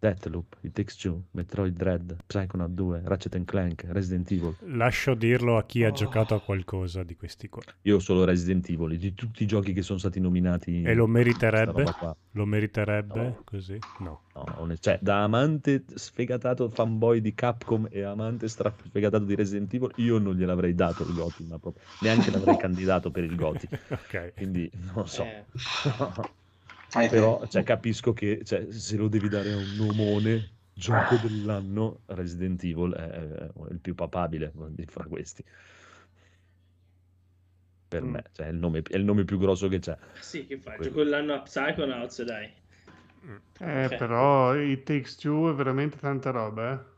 Deathloop, 0.00 0.56
It 0.62 0.72
Takes 0.72 0.96
Two, 0.96 1.22
Metroid 1.32 1.76
Dread, 1.76 2.16
Psychonaut 2.26 2.70
2, 2.70 3.02
Ratchet 3.04 3.34
and 3.36 3.44
Clank, 3.44 3.84
Resident 3.88 4.28
Evil. 4.32 4.54
Lascio 4.76 5.14
dirlo 5.14 5.56
a 5.56 5.64
chi 5.64 5.84
ha 5.84 5.92
giocato 5.92 6.34
a 6.34 6.40
qualcosa 6.40 7.04
di 7.04 7.14
questi 7.14 7.48
qua. 7.48 7.62
Io 7.82 8.00
solo 8.00 8.24
Resident 8.24 8.68
Evil, 8.68 8.96
di 8.98 9.14
tutti 9.14 9.44
i 9.44 9.46
giochi 9.46 9.72
che 9.72 9.82
sono 9.82 9.98
stati 9.98 10.18
nominati. 10.18 10.82
E 10.82 10.94
lo 10.94 11.06
meriterebbe? 11.06 11.84
Lo 12.32 12.44
meriterebbe 12.46 13.22
No. 13.22 13.42
così? 13.44 13.78
No. 14.00 14.22
No, 14.34 14.76
cioè, 14.80 14.98
da 15.00 15.22
amante 15.22 15.84
sfegatato 15.94 16.68
fanboy 16.68 17.20
di 17.20 17.32
Capcom 17.34 17.86
e 17.90 18.02
amante 18.02 18.48
sfegatato 18.48 19.24
di 19.24 19.34
Resident 19.36 19.72
Evil, 19.74 19.90
io 19.96 20.18
non 20.18 20.34
gliel'avrei 20.34 20.74
dato 20.74 21.04
il 21.04 21.12
Goti, 21.14 21.44
ma 21.44 21.58
proprio 21.58 21.82
neanche 22.00 22.30
l'avrei 22.32 22.56
candidato 22.58 23.10
per 23.12 23.22
il 23.22 23.34
Goti. 23.36 23.68
ok. 23.88 24.32
Quindi 24.34 24.68
non 24.94 25.06
so. 25.08 25.22
Eh, 25.24 25.44
Ai 26.94 27.08
Però 27.08 27.46
cioè, 27.46 27.62
capisco 27.62 28.12
che 28.12 28.42
cioè, 28.44 28.70
se 28.70 28.96
lo 28.96 29.08
devi 29.08 29.28
dare 29.28 29.52
a 29.52 29.58
un 29.58 29.78
omone 29.80 30.56
gioco 30.72 31.16
dell'anno, 31.18 32.02
Resident 32.06 32.62
Evil 32.64 32.92
è, 32.92 33.08
è 33.10 33.50
il 33.70 33.80
più 33.80 33.94
papabile 33.94 34.52
di 34.70 34.84
fra 34.86 35.04
questi. 35.04 35.44
Per 37.88 38.02
Mm. 38.02 38.12
me, 38.12 38.22
cioè, 38.32 38.46
è, 38.46 38.50
il 38.50 38.56
nome, 38.58 38.82
è 38.82 38.96
il 38.96 39.04
nome 39.04 39.24
più 39.24 39.38
grosso 39.38 39.68
che 39.68 39.78
c'è. 39.78 39.96
sì, 40.18 40.46
che 40.46 40.58
fai? 40.58 40.76
Quello. 40.76 40.90
Gioco 40.90 41.04
dell'anno 41.04 41.34
a 41.34 41.42
Psychonauts, 41.42 42.22
dai. 42.22 42.52
Eh, 43.60 43.86
Ok. 43.86 43.96
però 43.96 44.54
It 44.56 44.84
Takes 44.84 45.16
Two 45.16 45.50
è 45.50 45.54
veramente 45.54 45.96
tanta 45.98 46.30
roba, 46.30 46.72
eh. 46.72 46.96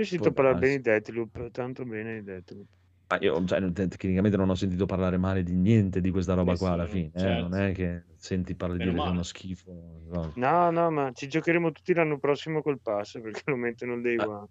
Io 0.00 0.16
Può 0.16 0.32
parlare 0.32 0.56
bene 0.56 0.76
di 0.76 0.82
Deathloop, 0.82 1.50
tanto 1.50 1.84
bene 1.84 2.14
di 2.14 2.22
Deathloop. 2.22 2.68
Ma 3.10 3.18
io 3.20 3.42
cioè, 3.46 3.72
tecnicamente 3.72 4.36
non 4.36 4.50
ho 4.50 4.54
sentito 4.54 4.84
parlare 4.84 5.16
male 5.16 5.42
di 5.42 5.54
niente 5.54 6.00
di 6.00 6.10
questa 6.10 6.34
roba 6.34 6.56
qua 6.56 6.72
alla 6.72 6.86
fine. 6.86 7.06
eh, 7.14 7.18
certo. 7.18 7.48
Non 7.48 7.54
è 7.54 7.72
che 7.72 8.04
senti 8.16 8.54
parlare 8.54 8.84
è 8.84 8.88
uno 8.88 9.22
schifo. 9.22 9.72
no. 10.10 10.32
No, 10.36 10.70
no, 10.70 10.90
ma 10.90 11.10
ci 11.12 11.26
giocheremo 11.26 11.72
tutti 11.72 11.94
l'anno 11.94 12.18
prossimo 12.18 12.60
col 12.62 12.80
pass 12.80 13.20
perché 13.20 13.42
lo 13.46 13.56
mettono 13.56 13.94
il 13.94 14.02
day 14.02 14.16
Ah, 14.18 14.26
one. 14.26 14.46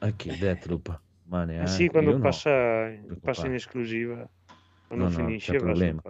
Ah, 0.00 0.12
che 0.12 0.36
Deathloop? 0.36 1.00
Ma 1.28 1.42
Eh 1.42 1.46
neanche. 1.46 1.72
sì, 1.72 1.88
quando 1.88 2.10
io 2.10 2.16
no. 2.18 2.22
passa, 2.24 2.50
passa 3.22 3.46
in 3.46 3.54
esclusiva, 3.54 4.28
quando 4.86 5.06
No, 5.06 5.10
no, 5.10 5.16
finisce 5.16 5.50
sul 5.52 5.58
problema. 5.58 6.02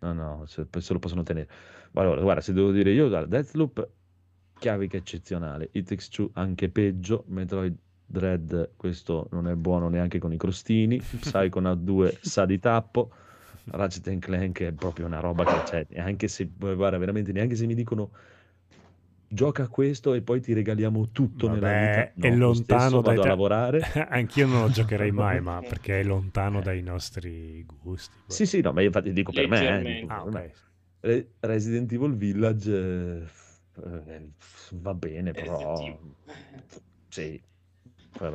No, 0.00 0.12
no, 0.12 0.46
se, 0.46 0.66
se 0.80 0.92
lo 0.92 0.98
possono 0.98 1.22
tenere. 1.22 1.48
Ma 1.92 2.02
Allora, 2.02 2.20
guarda, 2.20 2.40
se 2.42 2.52
devo 2.52 2.72
dire 2.72 2.90
io, 2.92 3.08
guarda, 3.08 3.26
Deathloop, 3.40 3.88
chiavica 4.58 4.96
eccezionale. 4.96 5.70
It 5.72 5.86
Takes 5.88 6.08
Two 6.08 6.30
anche 6.34 6.68
peggio. 6.70 7.24
Metroid 7.28 7.76
Dread, 8.06 8.72
questo 8.76 9.28
non 9.32 9.48
è 9.48 9.54
buono 9.54 9.88
neanche 9.88 10.18
con 10.18 10.32
i 10.32 10.36
crostini. 10.36 10.98
Psychonaut 11.00 11.78
2 11.80 12.18
sa 12.20 12.44
di 12.44 12.58
tappo. 12.58 13.10
Ratchet 13.66 14.06
and 14.08 14.20
Clank 14.20 14.60
è 14.60 14.72
proprio 14.72 15.06
una 15.06 15.20
roba 15.20 15.44
che 15.44 15.62
c'è. 15.62 15.86
Anche 15.96 16.28
se, 16.28 16.46
guarda, 16.46 16.98
veramente, 16.98 17.32
neanche 17.32 17.56
se 17.56 17.66
mi 17.66 17.74
dicono 17.74 18.10
gioca 19.26 19.64
a 19.64 19.68
questo 19.68 20.14
e 20.14 20.22
poi 20.22 20.40
ti 20.40 20.52
regaliamo 20.52 21.10
tutto 21.10 21.48
nella 21.48 21.68
Vabbè, 21.68 21.80
vita. 21.80 22.00
è 22.00 22.28
No, 22.28 22.28
lo 22.30 22.36
lontano 22.36 23.00
dai 23.00 23.16
vado 23.16 23.22
a 23.22 23.26
lavorare. 23.26 23.80
Anch'io 24.08 24.46
non 24.46 24.60
lo 24.60 24.70
giocherei 24.70 25.10
mai, 25.12 25.40
ma 25.40 25.60
perché 25.62 26.00
è 26.00 26.04
lontano 26.04 26.60
Eh. 26.60 26.62
dai 26.62 26.82
nostri 26.82 27.64
gusti. 27.64 28.14
boh. 28.26 28.34
Sì, 28.34 28.46
sì, 28.46 28.60
no, 28.60 28.72
ma 28.72 28.80
io 28.80 28.86
infatti 28.86 29.12
dico 29.12 29.32
per 29.32 29.48
me. 29.48 29.80
eh, 29.80 29.82
dico 30.00 30.06
Ah, 30.06 30.22
per 30.22 30.32
me. 30.32 30.40
ok. 30.40 30.52
Re- 31.00 31.28
Resident 31.40 31.92
Evil 31.92 32.14
Village 32.16 32.72
eh, 32.72 33.26
eh, 33.84 34.28
va 34.72 34.94
bene, 34.94 35.32
però 35.32 35.98
sì, 37.08 37.40
però 38.16 38.32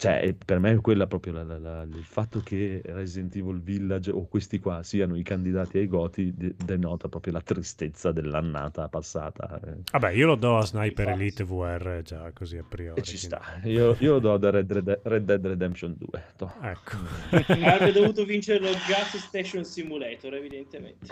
cioè, 0.00 0.32
per 0.44 0.60
me 0.60 0.70
è 0.70 0.80
quella 0.80 1.08
proprio 1.08 1.32
la- 1.32 1.42
la- 1.42 1.58
la- 1.58 1.82
il 1.82 2.04
fatto 2.04 2.38
che 2.38 2.80
Resident 2.84 3.34
Evil 3.34 3.60
Village 3.60 4.12
o 4.12 4.28
questi 4.28 4.60
qua 4.60 4.84
siano 4.84 5.16
i 5.16 5.24
candidati 5.24 5.78
ai 5.78 5.88
Goti 5.88 6.32
de- 6.36 6.54
denota 6.56 7.08
proprio 7.08 7.32
la 7.32 7.40
tristezza 7.40 8.12
dell'annata 8.12 8.86
passata 8.88 9.58
eh. 9.60 9.78
Vabbè, 9.90 10.10
io 10.12 10.26
lo 10.28 10.34
do 10.36 10.56
a 10.58 10.64
Sniper. 10.64 11.08
Elite 11.08 11.42
VR 11.42 12.02
già 12.04 12.30
così 12.32 12.56
a 12.58 12.62
priori. 12.62 13.00
e 13.00 13.02
ci 13.02 13.16
quindi- 13.18 13.36
sta. 13.44 13.60
Io, 13.68 13.96
io 13.98 14.12
lo 14.12 14.18
do 14.20 14.36
da 14.36 14.50
Red, 14.50 14.70
Red- 14.72 15.00
Red 15.02 15.24
Dead 15.24 15.44
Redemption 15.44 15.96
2. 15.98 16.22
toh. 16.36 16.52
Ecco. 16.62 16.96
Avrebbe 17.66 17.90
dovuto 17.90 18.22
vincere 18.24 18.60
lo 18.60 18.70
Gas 18.86 19.16
Station 19.16 19.64
Simulator, 19.64 20.32
evidentemente. 20.32 21.06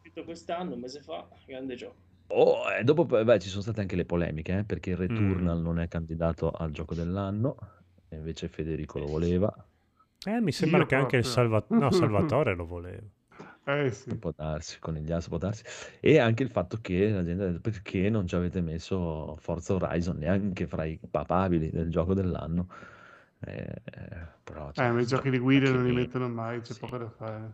Scritto 0.00 0.24
quest'anno, 0.24 0.72
un 0.72 0.80
mese 0.80 1.02
fa, 1.02 1.28
grande 1.44 1.74
gioco. 1.74 2.08
Oh, 2.32 2.70
e 2.70 2.84
dopo 2.84 3.04
beh, 3.04 3.38
ci 3.40 3.48
sono 3.48 3.62
state 3.62 3.80
anche 3.80 3.96
le 3.96 4.04
polemiche, 4.04 4.58
eh, 4.58 4.64
perché 4.64 4.90
il 4.90 4.96
Returnal 4.96 5.58
Mm. 5.58 5.62
non 5.62 5.78
è 5.80 5.88
candidato 5.88 6.50
al 6.50 6.70
gioco 6.70 6.94
dell'anno, 6.94 7.56
e 8.08 8.16
invece 8.16 8.48
Federico 8.48 8.98
lo 8.98 9.06
voleva. 9.06 9.52
Eh, 10.26 10.40
mi 10.40 10.52
sembra 10.52 10.80
Io 10.80 10.86
che 10.86 10.94
anche 10.94 11.16
il 11.16 11.22
proprio. 11.22 11.60
Salva- 11.60 11.64
no, 11.68 11.90
Salvatore 12.38 12.54
lo 12.54 12.66
voleva. 12.66 13.02
Eh 13.64 13.90
sì. 13.90 14.16
Può 14.16 14.32
darsi, 14.34 14.78
con 14.78 14.94
gli 14.94 15.12
altri 15.12 15.28
può 15.28 15.38
darsi. 15.38 15.62
E 16.00 16.18
anche 16.18 16.42
il 16.42 16.50
fatto 16.50 16.78
che 16.80 17.10
la 17.10 17.24
gente 17.24 17.42
ha 17.42 17.46
detto 17.46 17.60
perché 17.60 18.08
non 18.10 18.26
ci 18.26 18.34
avete 18.34 18.60
messo 18.60 19.36
Forza 19.40 19.74
Horizon 19.74 20.16
neanche 20.18 20.66
fra 20.66 20.84
i 20.84 20.98
papabili 21.10 21.70
del 21.70 21.88
gioco 21.90 22.14
dell'anno. 22.14 22.68
Eh, 23.42 23.72
però, 24.42 24.70
cioè, 24.72 24.86
Eh, 24.86 24.90
ma 24.90 25.00
i 25.00 25.06
giochi 25.06 25.30
di 25.30 25.38
guida 25.38 25.70
non 25.70 25.84
li 25.84 25.92
mettono 25.92 26.28
mai, 26.28 26.60
c'è 26.60 26.72
sì. 26.74 26.80
poco 26.80 26.98
da 26.98 27.08
fare. 27.08 27.52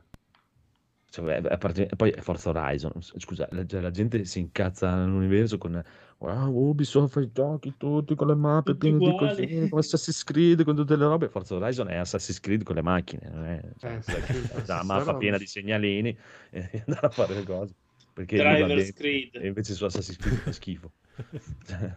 Cioè, 1.17 1.41
a 1.49 1.57
parte- 1.57 1.87
poi 1.97 2.11
è 2.11 2.21
Forza 2.21 2.51
Horizon, 2.51 2.93
scusa, 3.01 3.49
la, 3.53 3.65
cioè, 3.65 3.81
la 3.81 3.91
gente 3.91 4.23
si 4.27 4.39
incazza 4.39 4.95
nell'universo 4.97 5.57
con 5.57 5.83
"Ah, 6.19 6.47
Ubisoft 6.47 7.13
fa 7.13 7.21
i 7.23 7.31
giochi 7.33 7.75
tutti 7.79 8.15
con 8.15 8.27
le 8.27 8.35
mappe 8.35 8.73
Tutti 8.73 8.89
piene 8.91 8.99
di 8.99 9.09
uguali." 9.09 9.35
cosine, 9.47 9.69
come 9.71 9.81
Assassin's 9.81 10.25
Creed, 10.25 10.63
con 10.65 10.77
tutte 10.77 10.95
le 10.95 11.05
robe. 11.05 11.29
Forza 11.31 11.55
Horizon 11.55 11.89
è 11.89 11.97
Assassin's 11.97 12.39
Creed 12.41 12.65
con 12.65 12.75
le 12.75 12.83
macchine, 12.83 13.31
non 13.33 13.45
è, 13.47 13.63
cioè, 13.79 13.97
Eh, 13.97 14.03
sai, 14.03 14.23
sì, 14.25 14.47
la 14.67 14.83
mappa 14.83 15.05
roba. 15.05 15.17
piena 15.19 15.39
di 15.39 15.47
segnalini 15.47 16.15
e 16.51 16.71
andare 16.87 17.07
a 17.07 17.11
fare 17.11 17.35
le 17.35 17.43
cose. 17.45 17.73
Perché 18.13 18.37
Driver's. 18.37 18.93
Creed. 18.93 19.37
E 19.37 19.47
invece 19.47 19.73
su 19.73 19.85
Assassin's 19.87 20.19
Creed 20.19 20.37
fa 20.41 20.53
schifo. 20.53 20.93
Cioè, 21.67 21.95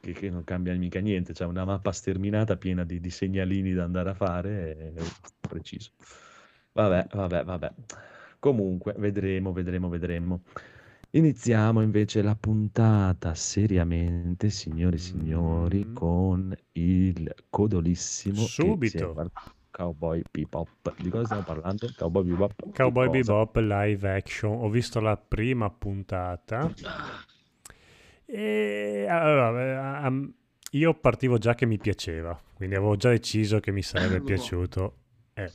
che, 0.00 0.12
che 0.12 0.30
non 0.30 0.44
cambia 0.44 0.74
mica 0.74 0.98
niente, 1.00 1.32
c'è 1.32 1.44
una 1.46 1.64
mappa 1.64 1.92
sterminata 1.92 2.56
piena 2.56 2.84
di, 2.84 3.00
di 3.00 3.10
segnalini 3.10 3.72
da 3.72 3.84
andare 3.84 4.10
a 4.10 4.14
fare, 4.14 4.92
e- 4.94 5.02
preciso. 5.48 5.90
Vabbè, 6.72 7.06
vabbè, 7.12 7.44
vabbè. 7.44 7.72
Comunque, 8.38 8.94
vedremo, 8.96 9.52
vedremo, 9.52 9.88
vedremo. 9.88 10.40
Iniziamo 11.14 11.82
invece 11.82 12.22
la 12.22 12.34
puntata 12.34 13.34
seriamente, 13.34 14.48
signori 14.48 14.96
e 14.96 14.98
signori, 14.98 15.84
Mm. 15.84 15.94
con 15.94 16.56
il 16.72 17.34
codolissimo 17.50 18.36
Subito. 18.40 19.30
Cowboy 19.70 20.22
Bebop. 20.30 20.94
Di 21.00 21.08
cosa 21.10 21.24
stiamo 21.24 21.42
parlando? 21.42 21.88
Cowboy 21.96 22.24
Bebop? 22.24 22.72
Cowboy? 22.74 23.08
Bebop 23.10 23.56
live 23.56 24.10
action. 24.10 24.52
Ho 24.62 24.68
visto 24.70 25.00
la 25.00 25.16
prima 25.16 25.70
puntata. 25.70 26.72
E 28.24 29.06
allora, 29.08 30.06
eh, 30.06 30.30
io 30.72 30.94
partivo 30.94 31.36
già 31.38 31.54
che 31.54 31.66
mi 31.66 31.78
piaceva, 31.78 32.38
quindi 32.54 32.74
avevo 32.74 32.96
già 32.96 33.10
deciso 33.10 33.60
che 33.60 33.70
mi 33.72 33.82
sarebbe 33.82 34.20
piaciuto. 34.24 34.96
Eh, 35.34 35.50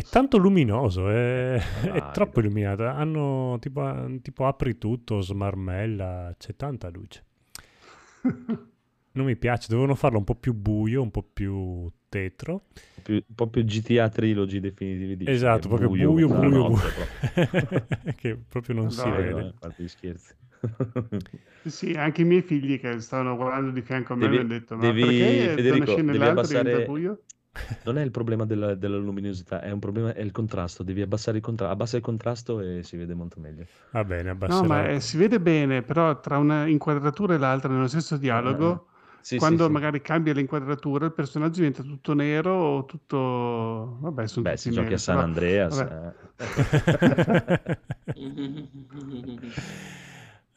è 0.00 0.02
tanto 0.08 0.36
luminoso, 0.38 1.08
è, 1.10 1.54
è 1.54 1.86
Valido. 1.88 2.10
troppo 2.12 2.40
illuminato. 2.40 2.84
Hanno 2.86 3.56
tipo, 3.60 4.18
tipo 4.22 4.46
apri 4.46 4.78
tutto, 4.78 5.20
smarmella, 5.20 6.34
c'è 6.38 6.54
tanta 6.56 6.88
luce. 6.90 7.24
Non 9.12 9.26
mi 9.26 9.34
piace, 9.36 9.66
dovevano 9.68 9.96
farlo 9.96 10.18
un 10.18 10.24
po' 10.24 10.36
più 10.36 10.54
buio, 10.54 11.02
un 11.02 11.10
po' 11.10 11.24
più 11.24 11.90
tetro. 12.08 12.66
Più- 13.02 13.14
un 13.16 13.34
po' 13.34 13.48
più 13.48 13.64
GTA 13.64 14.08
Trilogy 14.08 14.60
definitivi 14.60 15.16
dici, 15.16 15.30
Esatto, 15.32 15.64
è 15.64 15.68
proprio 15.68 15.88
buio, 15.88 16.28
la 16.28 16.36
buio, 16.38 16.48
notte, 16.48 16.88
buio. 17.34 18.14
che 18.14 18.38
proprio 18.48 18.76
non 18.76 18.90
si 18.92 18.98
Madonna, 18.98 19.14
proprio. 19.16 19.34
vede. 19.36 19.46
Eh, 19.46 19.48
a 19.50 19.54
parte 19.58 19.82
gli 19.82 19.88
scherzi. 19.88 20.34
Sì, 21.64 21.90
anche 21.94 22.20
i 22.22 22.24
miei 22.24 22.42
figli 22.42 22.78
che 22.78 23.00
stavano 23.00 23.34
guardando 23.34 23.72
di 23.72 23.82
fianco 23.82 24.12
a 24.12 24.16
me 24.16 24.22
Devi- 24.28 24.34
mi 24.36 24.40
hanno 24.42 24.52
detto: 24.52 24.76
Ma 24.76 24.82
devi- 24.82 25.00
perché 25.00 25.54
Federico, 25.56 25.94
devi 26.02 26.24
abbassare- 26.24 26.62
diventa 26.62 26.84
buio? 26.86 27.22
Non 27.84 27.98
è 27.98 28.02
il 28.02 28.10
problema 28.10 28.44
della, 28.44 28.74
della 28.74 28.96
luminosità, 28.98 29.60
è 29.60 29.70
un 29.70 29.78
problema, 29.80 30.14
è 30.14 30.20
il 30.20 30.32
contrasto. 30.32 30.82
Devi 30.82 31.02
abbassare 31.02 31.38
il 31.38 31.42
contrasto, 31.42 31.72
abbassa 31.74 31.96
il 31.96 32.02
contrasto 32.02 32.60
e 32.60 32.82
si 32.82 32.96
vede 32.96 33.14
molto 33.14 33.40
meglio. 33.40 33.64
Va 33.90 34.04
bene, 34.04 34.22
No, 34.28 34.32
abbasserò. 34.32 34.66
ma 34.66 34.88
eh, 34.88 35.00
si 35.00 35.16
vede 35.16 35.40
bene, 35.40 35.82
però 35.82 36.20
tra 36.20 36.38
una 36.38 36.66
inquadratura 36.66 37.34
e 37.34 37.38
l'altra 37.38 37.72
nello 37.72 37.88
stesso 37.88 38.16
dialogo, 38.16 38.86
Sì, 39.20 39.36
quando 39.36 39.62
sì, 39.62 39.66
sì. 39.66 39.72
magari 39.72 40.00
cambia 40.00 40.32
l'inquadratura, 40.32 41.06
il 41.06 41.12
personaggio 41.12 41.56
diventa 41.56 41.82
tutto 41.82 42.14
nero 42.14 42.52
o 42.52 42.84
tutto... 42.84 43.96
Vabbè, 44.00 44.26
sono 44.28 44.44
Beh, 44.44 44.50
tutti 44.52 44.62
se 44.62 44.70
giochi 44.70 44.82
neri, 44.82 44.94
a 44.94 44.98
San 44.98 45.16
però- 45.16 45.26
Andreas, 45.26 45.78
eh. 45.78 46.12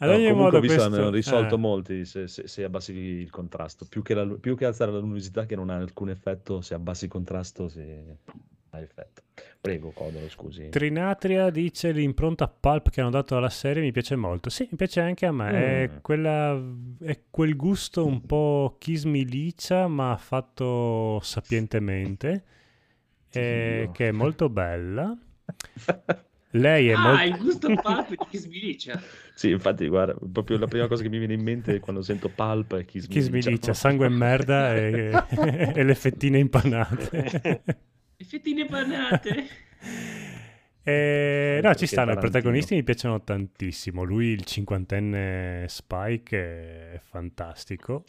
Ad 0.03 0.09
No, 0.09 0.15
ogni 0.15 0.27
comunque 0.29 0.59
modo 0.59 0.59
questo... 0.67 0.83
hanno 0.83 1.09
risolto 1.09 1.55
eh, 1.55 1.57
molti 1.57 2.05
se, 2.05 2.27
se- 2.27 2.47
se 2.47 2.63
abbassi 2.63 2.93
il 2.93 3.29
contrasto. 3.29 3.85
Più 3.87 4.01
che, 4.01 4.13
la 4.13 4.25
più 4.25 4.55
che 4.57 4.65
alzare 4.65 4.91
la 4.91 4.99
luminosità 4.99 5.45
che 5.45 5.55
non 5.55 5.69
ha 5.69 5.75
alcun 5.77 6.09
effetto, 6.09 6.61
se 6.61 6.73
abbassi 6.73 7.05
il 7.05 7.09
contrasto 7.11 7.67
si 7.69 7.79
ha 8.71 8.79
effetto. 8.79 9.21
Prego, 9.61 9.91
Codolo, 9.91 10.27
scusi. 10.29 10.67
Trinatria 10.69 11.49
dice 11.49 11.91
l'impronta 11.91 12.47
pulp 12.49 12.89
che 12.89 12.99
hanno 12.99 13.11
dato 13.11 13.37
alla 13.37 13.49
serie 13.49 13.81
mi 13.81 13.91
piace 13.93 14.15
molto. 14.17 14.49
Sì, 14.49 14.67
mi 14.69 14.75
piace 14.77 14.99
anche 14.99 15.25
a 15.25 15.31
me. 15.31 15.51
È, 15.51 15.89
Mm. 15.89 15.97
quella, 16.01 16.61
è 16.99 17.21
quel 17.29 17.55
gusto 17.55 18.05
un 18.05 18.25
po' 18.25 18.75
chismilicia, 18.79 19.87
ma 19.87 20.17
fatto 20.17 21.19
sapientemente, 21.21 22.43
eh, 23.29 23.89
che 23.93 24.07
è 24.09 24.11
molto 24.11 24.49
bella. 24.49 25.17
Lei 26.55 26.89
è 26.89 26.93
Ah, 26.93 26.99
molto... 26.99 27.23
il 27.23 27.37
gusto 27.37 27.67
pulp 27.75 28.27
chi 28.29 28.37
sbilicia. 28.37 29.01
Sì, 29.33 29.49
infatti, 29.49 29.87
guarda, 29.87 30.15
proprio 30.31 30.59
la 30.59 30.67
prima 30.67 30.87
cosa 30.87 31.01
che 31.01 31.09
mi 31.09 31.17
viene 31.17 31.33
in 31.33 31.41
mente 31.41 31.79
quando 31.79 32.03
sento 32.03 32.29
Pulp 32.29 32.75
è 32.75 32.85
chi 32.85 32.99
Chi 32.99 33.19
smiliccia, 33.21 33.73
sangue 33.73 34.05
e 34.05 34.09
merda 34.09 34.75
e, 34.75 35.09
e 35.75 35.83
le 35.83 35.95
fettine 35.95 36.37
impanate. 36.37 37.63
Le 38.15 38.25
fettine 38.25 38.65
panate. 38.65 39.47
Eh, 40.85 41.61
no, 41.63 41.73
ci 41.75 41.87
stanno, 41.87 42.11
i 42.11 42.17
protagonisti 42.17 42.75
mi 42.75 42.83
piacciono 42.83 43.23
tantissimo. 43.23 44.03
Lui, 44.03 44.25
il 44.27 44.43
cinquantenne 44.43 45.65
Spike, 45.69 46.37
è 46.91 46.99
fantastico. 47.01 48.03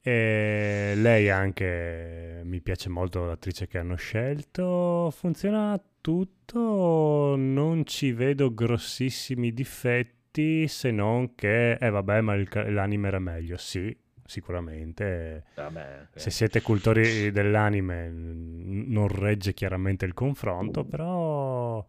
E 0.00 0.94
lei 0.96 1.28
anche 1.28 2.40
mi 2.44 2.60
piace 2.62 2.88
molto 2.88 3.26
l'attrice 3.26 3.66
che 3.66 3.76
hanno 3.76 3.96
scelto. 3.96 5.10
Funziona 5.14 5.78
tutto, 6.08 7.34
non 7.36 7.84
ci 7.84 8.12
vedo 8.12 8.54
grossissimi 8.54 9.52
difetti 9.52 10.66
se 10.66 10.90
non 10.90 11.34
che, 11.34 11.72
eh 11.72 11.90
vabbè, 11.90 12.22
ma 12.22 12.32
il 12.34 12.48
l'anime 12.72 13.08
era 13.08 13.18
meglio. 13.18 13.58
Sì, 13.58 13.94
sicuramente. 14.24 15.44
Vabbè, 15.54 16.06
ok. 16.08 16.18
Se 16.18 16.30
siete 16.30 16.62
cultori 16.62 17.30
dell'anime, 17.30 18.08
non 18.10 19.08
regge 19.08 19.52
chiaramente 19.52 20.06
il 20.06 20.14
confronto, 20.14 20.84
però 20.84 21.84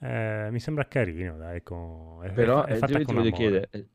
eh, 0.00 0.48
mi 0.50 0.60
sembra 0.60 0.86
carino, 0.86 1.38
dai, 1.38 1.62
con- 1.62 2.20
è, 2.22 2.30
Però 2.32 2.64
è 2.66 2.72
eh, 2.72 2.76
fatta 2.76 3.00
con 3.00 3.14
voglio 3.14 3.28
amore. 3.28 3.32
chiedere, 3.32 3.68
eh, 3.70 3.86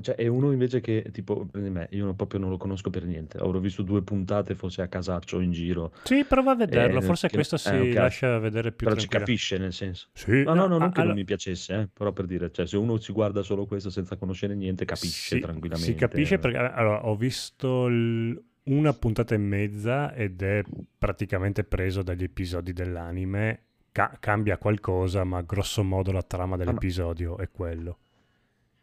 cioè 0.00 0.14
è 0.16 0.26
uno 0.26 0.50
invece 0.52 0.80
che 0.80 1.08
tipo 1.12 1.48
me, 1.52 1.86
io 1.92 2.04
non- 2.04 2.16
proprio 2.16 2.40
non 2.40 2.50
lo 2.50 2.56
conosco 2.56 2.90
per 2.90 3.04
niente. 3.04 3.38
Avrò 3.38 3.58
visto 3.58 3.82
due 3.82 4.02
puntate 4.02 4.54
forse 4.54 4.82
a 4.82 4.88
casaccio 4.88 5.40
in 5.40 5.52
giro. 5.52 5.92
Sì, 6.02 6.24
prova 6.24 6.52
a 6.52 6.56
vederlo, 6.56 6.98
Eh, 6.98 7.02
forse 7.02 7.28
che- 7.28 7.34
questo 7.34 7.54
eh, 7.56 7.58
si 7.58 7.68
ok. 7.74 7.94
lascia 7.94 8.38
vedere 8.38 8.72
più 8.72 8.86
Però 8.86 8.98
ci 8.98 9.08
capisce 9.08 9.58
nel 9.58 9.72
senso. 9.72 10.08
Sì, 10.12 10.42
No, 10.42 10.54
no, 10.54 10.66
no, 10.66 10.78
non 10.78 10.82
ah, 10.82 10.88
che 10.90 10.98
non 10.98 11.06
allo- 11.06 11.14
mi 11.14 11.24
piacesse, 11.24 11.74
eh, 11.74 11.88
però 11.92 12.12
per 12.12 12.26
dire, 12.26 12.50
cioè 12.50 12.66
se 12.66 12.76
uno 12.76 12.96
si 12.98 13.12
guarda 13.12 13.42
solo 13.42 13.66
questo 13.66 13.90
senza 13.90 14.16
conoscere 14.16 14.54
niente, 14.54 14.84
capisce 14.84 15.36
Sì, 15.36 15.40
tranquillamente. 15.40 15.90
Si 15.92 15.96
capisce 15.96 16.38
perché 16.38 16.56
allora, 16.58 17.06
ho 17.06 17.14
visto 17.16 17.86
il- 17.86 18.42
una 18.64 18.92
puntata 18.94 19.34
e 19.34 19.38
mezza 19.38 20.14
ed 20.14 20.40
è 20.42 20.62
praticamente 20.98 21.64
preso 21.64 22.02
dagli 22.02 22.22
episodi 22.22 22.72
dell'anime. 22.72 23.60
Ca- 23.92 24.16
cambia 24.18 24.58
qualcosa, 24.58 25.22
ma 25.24 25.42
grosso 25.42 25.84
modo 25.84 26.10
la 26.10 26.22
trama 26.22 26.56
dell'episodio 26.56 27.36
è 27.38 27.48
quello. 27.50 27.98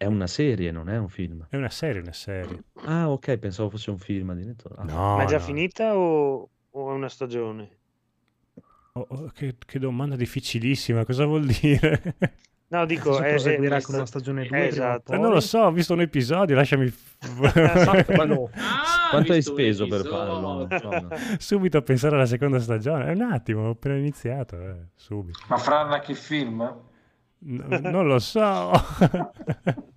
È 0.01 0.07
una 0.07 0.25
serie, 0.25 0.71
non 0.71 0.89
è 0.89 0.97
un 0.97 1.09
film. 1.09 1.45
È 1.47 1.55
una 1.57 1.69
serie, 1.69 2.01
una 2.01 2.11
serie. 2.11 2.63
Ah, 2.85 3.11
ok, 3.11 3.37
pensavo 3.37 3.69
fosse 3.69 3.91
un 3.91 3.99
film 3.99 4.31
addirittura. 4.31 4.77
Ah. 4.77 4.83
No, 4.85 5.15
Ma 5.17 5.21
è 5.21 5.25
già 5.27 5.37
no. 5.37 5.43
finita 5.43 5.95
o, 5.95 6.49
o 6.71 6.89
è 6.89 6.93
una 6.93 7.07
stagione? 7.07 7.69
Oh, 8.93 9.05
oh, 9.07 9.31
che, 9.31 9.57
che 9.63 9.77
domanda 9.77 10.15
difficilissima, 10.15 11.05
cosa 11.05 11.25
vuol 11.25 11.45
dire? 11.45 12.15
No, 12.69 12.83
dico, 12.87 13.19
è, 13.19 13.29
proseguirà 13.29 13.75
è 13.75 13.81
con 13.81 13.93
una 13.93 14.07
sta- 14.07 14.17
stagione 14.17 14.45
eh, 14.45 14.47
2 14.47 14.67
esatto. 14.69 15.13
Eh, 15.13 15.17
non 15.19 15.33
lo 15.33 15.39
so, 15.39 15.59
ho 15.59 15.71
visto 15.71 15.93
un 15.93 16.01
episodio, 16.01 16.55
lasciami. 16.55 16.91
Ah, 18.57 19.09
Quanto 19.11 19.33
hai 19.33 19.41
speso 19.43 19.85
per 19.85 20.03
farlo? 20.03 20.67
Subito 21.37 21.77
a 21.77 21.81
pensare 21.83 22.15
alla 22.15 22.25
seconda 22.25 22.59
stagione. 22.59 23.05
È 23.05 23.11
un 23.13 23.21
attimo, 23.21 23.67
ho 23.67 23.69
appena 23.71 23.97
iniziato, 23.97 24.59
eh, 24.59 24.75
subito. 24.95 25.41
Ma 25.47 25.57
Franna 25.57 25.99
che 25.99 26.15
film? 26.15 26.89
N- 27.43 27.79
non 27.83 28.07
lo 28.07 28.19
so. 28.19 28.71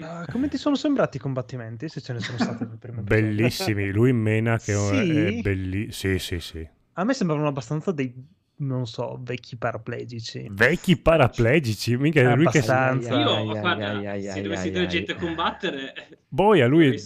Ah, 0.00 0.24
come 0.30 0.48
ti 0.48 0.56
sono 0.56 0.74
sembrati 0.74 1.18
i 1.18 1.20
combattimenti? 1.20 1.88
Se 1.88 2.00
ce 2.00 2.12
ne 2.14 2.20
sono 2.20 2.38
stati 2.38 2.64
nel 2.64 2.78
primo? 2.78 3.02
Bellissimi, 3.02 3.90
lui 3.90 4.10
in 4.10 4.16
mena 4.16 4.56
che 4.58 4.72
Sì? 4.74 5.10
è 5.10 5.32
bellissimo. 5.42 5.92
Sì, 5.92 6.18
sì, 6.18 6.40
sì. 6.40 6.68
A 6.94 7.04
me 7.04 7.12
sembravano 7.12 7.48
abbastanza 7.48 7.92
dei, 7.92 8.14
non 8.56 8.86
so, 8.86 9.18
vecchi 9.22 9.56
paraplegici. 9.56 10.48
Vecchi 10.50 10.96
paraplegici, 10.96 11.96
mica 11.98 12.22
lui 12.34 12.46
che... 12.48 12.58
Abbastanza. 12.58 13.20
Io, 13.20 13.30
Ai, 13.34 13.48
ai, 13.48 13.60
guarda, 13.60 13.86
ai, 13.90 14.06
ai, 14.06 14.22
se 14.22 14.40
dovessi 14.40 14.68
ai. 14.74 14.88
gente 14.88 15.12
a 15.12 15.16
combattere, 15.16 15.92
Boia, 16.28 16.66
lui, 16.66 16.98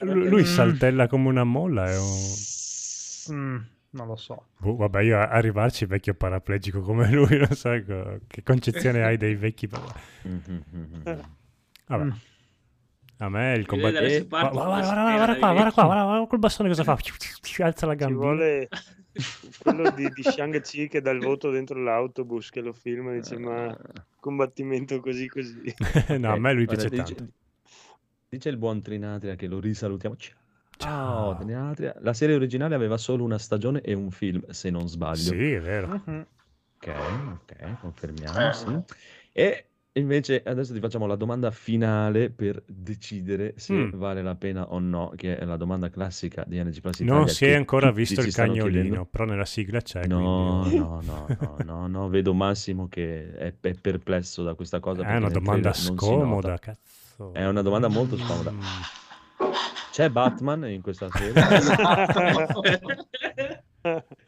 lui, 0.00 0.42
Mm. 0.42 0.44
saltella 0.44 1.08
come 1.08 1.28
una 1.28 1.44
molla. 1.44 1.90
È 1.90 1.98
un... 1.98 3.34
Mm, 3.34 3.56
non 3.90 4.06
lo 4.06 4.16
so. 4.16 4.46
Boh, 4.58 4.76
vabbè, 4.76 5.02
io 5.02 5.18
a- 5.18 5.28
arrivarci 5.28 5.86
vecchio 5.86 6.14
paraplegico 6.14 6.80
come 6.82 7.10
lui, 7.10 7.36
non 7.38 7.50
so 7.56 7.70
che 8.28 8.42
concezione 8.44 9.02
hai 9.02 9.16
dei 9.16 9.34
vecchi 9.34 9.66
para- 9.66 9.82
Mhm, 10.22 10.62
mhm. 10.70 11.22
Vabbè, 11.96 12.04
Mm. 12.04 12.10
a 13.18 13.28
me 13.28 13.54
il 13.54 13.66
combattimento... 13.66 14.26
parti 14.26 14.56
Guarda, 14.56 14.80
guarda, 14.82 15.02
guarda, 15.02 15.16
guarda 15.16 15.38
qua, 15.38 15.52
guarda 15.52 15.72
qua, 15.72 15.84
guarda, 15.84 16.04
guarda 16.04 16.26
col 16.26 16.38
bastone 16.38 16.68
cosa 16.68 16.84
fa? 16.84 16.98
Alza 17.64 17.86
la 17.86 17.92
Ci 17.92 17.98
gambina. 17.98 18.18
vuole 18.20 18.68
quello 19.62 19.90
di, 19.90 20.08
di 20.08 20.22
Shang-Chi 20.22 20.88
che 20.88 21.00
dà 21.00 21.10
il 21.10 21.20
voto 21.20 21.50
dentro 21.50 21.78
l'autobus 21.80 22.50
che 22.50 22.60
lo 22.60 22.72
filma 22.72 23.12
e 23.12 23.20
dice 23.20 23.38
ma 23.38 23.76
combattimento 24.18 25.00
così 25.00 25.28
così. 25.28 25.74
no, 26.18 26.32
a 26.32 26.38
me 26.38 26.52
lui 26.52 26.64
guarda, 26.64 26.88
piace 26.88 27.02
dice, 27.02 27.14
tanto. 27.14 27.32
dice 28.28 28.48
il 28.48 28.56
buon 28.56 28.80
Trinatria 28.82 29.34
che 29.36 29.46
lo 29.46 29.60
risalutiamo. 29.60 30.16
Ciao. 30.16 30.30
Ciao. 30.78 31.36
Trinatria. 31.36 31.94
La 32.00 32.14
serie 32.14 32.34
originale 32.34 32.74
aveva 32.74 32.96
solo 32.96 33.22
una 33.22 33.38
stagione 33.38 33.82
e 33.82 33.92
un 33.92 34.10
film, 34.10 34.42
se 34.50 34.70
non 34.70 34.88
sbaglio. 34.88 35.16
Sì, 35.30 35.52
è 35.52 35.60
vero. 35.60 36.00
Mhm. 36.06 36.26
Ok, 36.78 36.88
ok, 36.88 37.80
confermiamo, 37.80 38.52
sì. 38.52 38.76
E 39.32 39.66
invece 39.94 40.42
adesso 40.44 40.72
ti 40.72 40.80
facciamo 40.80 41.06
la 41.06 41.16
domanda 41.16 41.50
finale 41.50 42.30
per 42.30 42.62
decidere 42.66 43.54
se 43.56 43.72
Mm. 43.74 43.90
vale 43.94 44.22
la 44.22 44.34
pena 44.34 44.70
o 44.72 44.78
no, 44.78 45.12
che 45.16 45.36
è 45.36 45.44
la 45.44 45.56
domanda 45.56 45.90
classica 45.90 46.44
di 46.46 46.58
Energy 46.58 46.80
Plus 46.80 47.00
Italia. 47.00 47.14
Non 47.14 47.28
si 47.28 47.44
è 47.44 47.54
ancora 47.54 47.90
visto 47.92 48.20
il 48.20 48.32
cagnolino, 48.32 48.70
chiedendo. 48.70 49.04
però 49.10 49.24
nella 49.24 49.44
sigla 49.44 49.80
c'è. 49.80 50.06
No, 50.06 50.60
quindi- 50.62 50.78
no, 50.78 51.00
no, 51.06 51.26
no, 51.38 51.56
no, 51.64 51.86
no, 51.88 52.08
vedo 52.08 52.32
Massimo 52.34 52.88
che 52.88 53.34
è, 53.34 53.52
è 53.60 53.74
perplesso 53.74 54.42
da 54.42 54.54
questa 54.54 54.80
cosa. 54.80 55.02
È 55.04 55.16
una 55.16 55.28
domanda 55.28 55.72
scomoda, 55.72 56.58
cazzo. 56.58 57.32
È 57.34 57.46
una 57.46 57.62
domanda 57.62 57.88
molto 57.88 58.16
scomoda. 58.16 58.50
Mm. 58.50 58.60
C'è 59.92 60.08
Batman 60.08 60.64
in 60.70 60.80
questa 60.80 61.08
serie? 61.10 61.34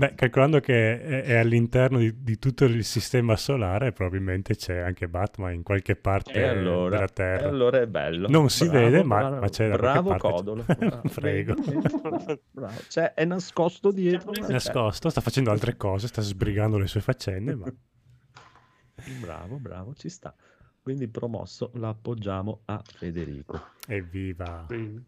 Beh, 0.00 0.14
calcolando 0.14 0.60
che 0.60 0.98
è, 0.98 1.22
è 1.24 1.34
all'interno 1.36 1.98
di, 1.98 2.22
di 2.22 2.38
tutto 2.38 2.64
il 2.64 2.82
sistema 2.84 3.36
solare, 3.36 3.92
probabilmente 3.92 4.56
c'è 4.56 4.78
anche 4.78 5.08
Batman 5.08 5.52
in 5.52 5.62
qualche 5.62 5.94
parte 5.94 6.42
allora, 6.42 6.88
della 6.96 7.04
e 7.04 7.12
Terra. 7.12 7.48
allora 7.50 7.80
è 7.82 7.86
bello. 7.86 8.26
Non 8.30 8.48
si 8.48 8.66
Bravo, 8.66 8.84
vede, 8.86 9.02
ma- 9.04 9.18
bravo, 9.18 9.40
ma 9.40 9.48
c'è 9.50 9.68
da 9.68 9.76
Bravo 9.76 10.02
qualche 10.16 10.22
parte. 10.28 10.36
Codolo. 10.36 10.64
bravo. 10.78 11.08
Prego. 11.12 11.54
Bravo. 12.50 12.80
Cioè, 12.88 13.12
è 13.12 13.24
nascosto 13.26 13.90
dietro. 13.90 14.30
c'è. 14.30 14.50
Nascosto, 14.50 15.10
sta 15.10 15.20
facendo 15.20 15.50
altre 15.50 15.76
cose, 15.76 16.06
sta 16.06 16.22
sbrigando 16.22 16.78
le 16.78 16.86
sue 16.86 17.02
faccende, 17.02 17.54
ma 17.54 17.70
Bravo, 19.20 19.58
bravo, 19.58 19.92
ci 19.94 20.08
sta. 20.08 20.34
Quindi 20.82 21.08
promosso, 21.08 21.72
l'appoggiamo 21.74 22.62
a 22.64 22.80
Federico. 22.82 23.60
evviva. 23.86 24.64
Sì. 24.66 24.98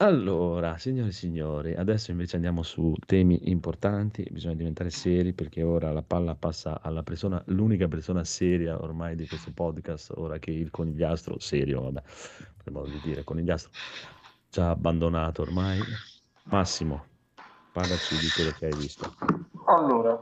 Allora, 0.00 0.78
signori 0.78 1.08
e 1.08 1.12
signori, 1.12 1.74
adesso 1.74 2.12
invece 2.12 2.36
andiamo 2.36 2.62
su 2.62 2.94
temi 3.04 3.50
importanti, 3.50 4.24
bisogna 4.30 4.54
diventare 4.54 4.90
seri 4.90 5.32
perché 5.32 5.64
ora 5.64 5.90
la 5.90 6.02
palla 6.02 6.36
passa 6.36 6.80
alla 6.80 7.02
persona, 7.02 7.42
l'unica 7.46 7.88
persona 7.88 8.22
seria 8.22 8.80
ormai 8.80 9.16
di 9.16 9.26
questo 9.26 9.50
podcast, 9.52 10.12
ora 10.14 10.38
che 10.38 10.52
il 10.52 10.70
conigliastro, 10.70 11.40
serio, 11.40 11.82
vabbè, 11.82 12.02
per 12.62 12.72
modo 12.72 12.90
di 12.90 13.00
dire, 13.02 13.24
conigliastro, 13.24 13.72
ci 14.50 14.60
ha 14.60 14.70
abbandonato 14.70 15.42
ormai. 15.42 15.80
Massimo, 16.44 17.04
parlaci 17.72 18.18
di 18.18 18.28
quello 18.28 18.52
che 18.56 18.66
hai 18.66 18.76
visto. 18.76 19.16
Allora, 19.66 20.16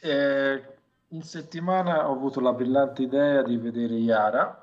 eh, 0.00 0.62
in 1.08 1.22
settimana 1.22 2.08
ho 2.08 2.14
avuto 2.14 2.40
la 2.40 2.54
brillante 2.54 3.02
idea 3.02 3.42
di 3.42 3.58
vedere 3.58 3.96
Yara, 3.96 4.59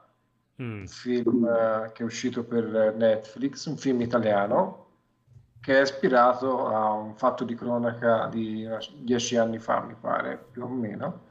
Mm. 0.61 0.79
un 0.81 0.87
film 0.87 1.45
eh, 1.45 1.91
che 1.93 2.01
è 2.01 2.05
uscito 2.05 2.43
per 2.43 2.95
Netflix, 2.95 3.65
un 3.65 3.77
film 3.77 4.01
italiano 4.01 4.85
che 5.67 5.79
è 5.79 5.81
ispirato 5.81 6.67
a 6.67 6.93
un 6.93 7.15
fatto 7.15 7.43
di 7.43 7.53
cronaca 7.53 8.27
di 8.27 8.65
dieci 8.99 9.35
anni 9.35 9.59
fa, 9.59 9.81
mi 9.81 9.95
pare, 9.99 10.37
più 10.51 10.63
o 10.63 10.67
meno. 10.69 11.25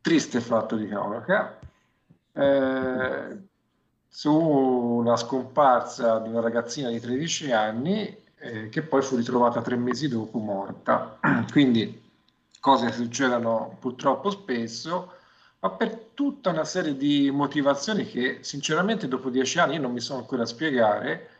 Triste 0.00 0.40
fatto 0.40 0.76
di 0.76 0.86
cronaca. 0.86 1.58
eh, 2.32 3.38
su 4.08 4.32
una 4.32 5.16
scomparsa 5.16 6.20
di 6.20 6.28
una 6.28 6.40
ragazzina 6.40 6.88
di 6.88 7.00
13 7.00 7.50
anni 7.50 8.16
eh, 8.36 8.68
che 8.68 8.82
poi 8.82 9.02
fu 9.02 9.16
ritrovata 9.16 9.60
tre 9.60 9.74
mesi 9.74 10.06
dopo 10.06 10.38
morta. 10.38 11.18
Quindi 11.50 12.00
cose 12.60 12.86
che 12.86 12.92
succedono 12.92 13.76
purtroppo 13.80 14.30
spesso, 14.30 15.13
ma 15.64 15.70
per 15.70 15.96
tutta 16.12 16.50
una 16.50 16.64
serie 16.64 16.94
di 16.94 17.30
motivazioni 17.30 18.04
che 18.04 18.40
sinceramente 18.42 19.08
dopo 19.08 19.30
dieci 19.30 19.58
anni 19.58 19.76
io 19.76 19.80
non 19.80 19.92
mi 19.92 20.00
sono 20.00 20.18
ancora 20.18 20.42
a 20.42 20.46
spiegare, 20.46 21.30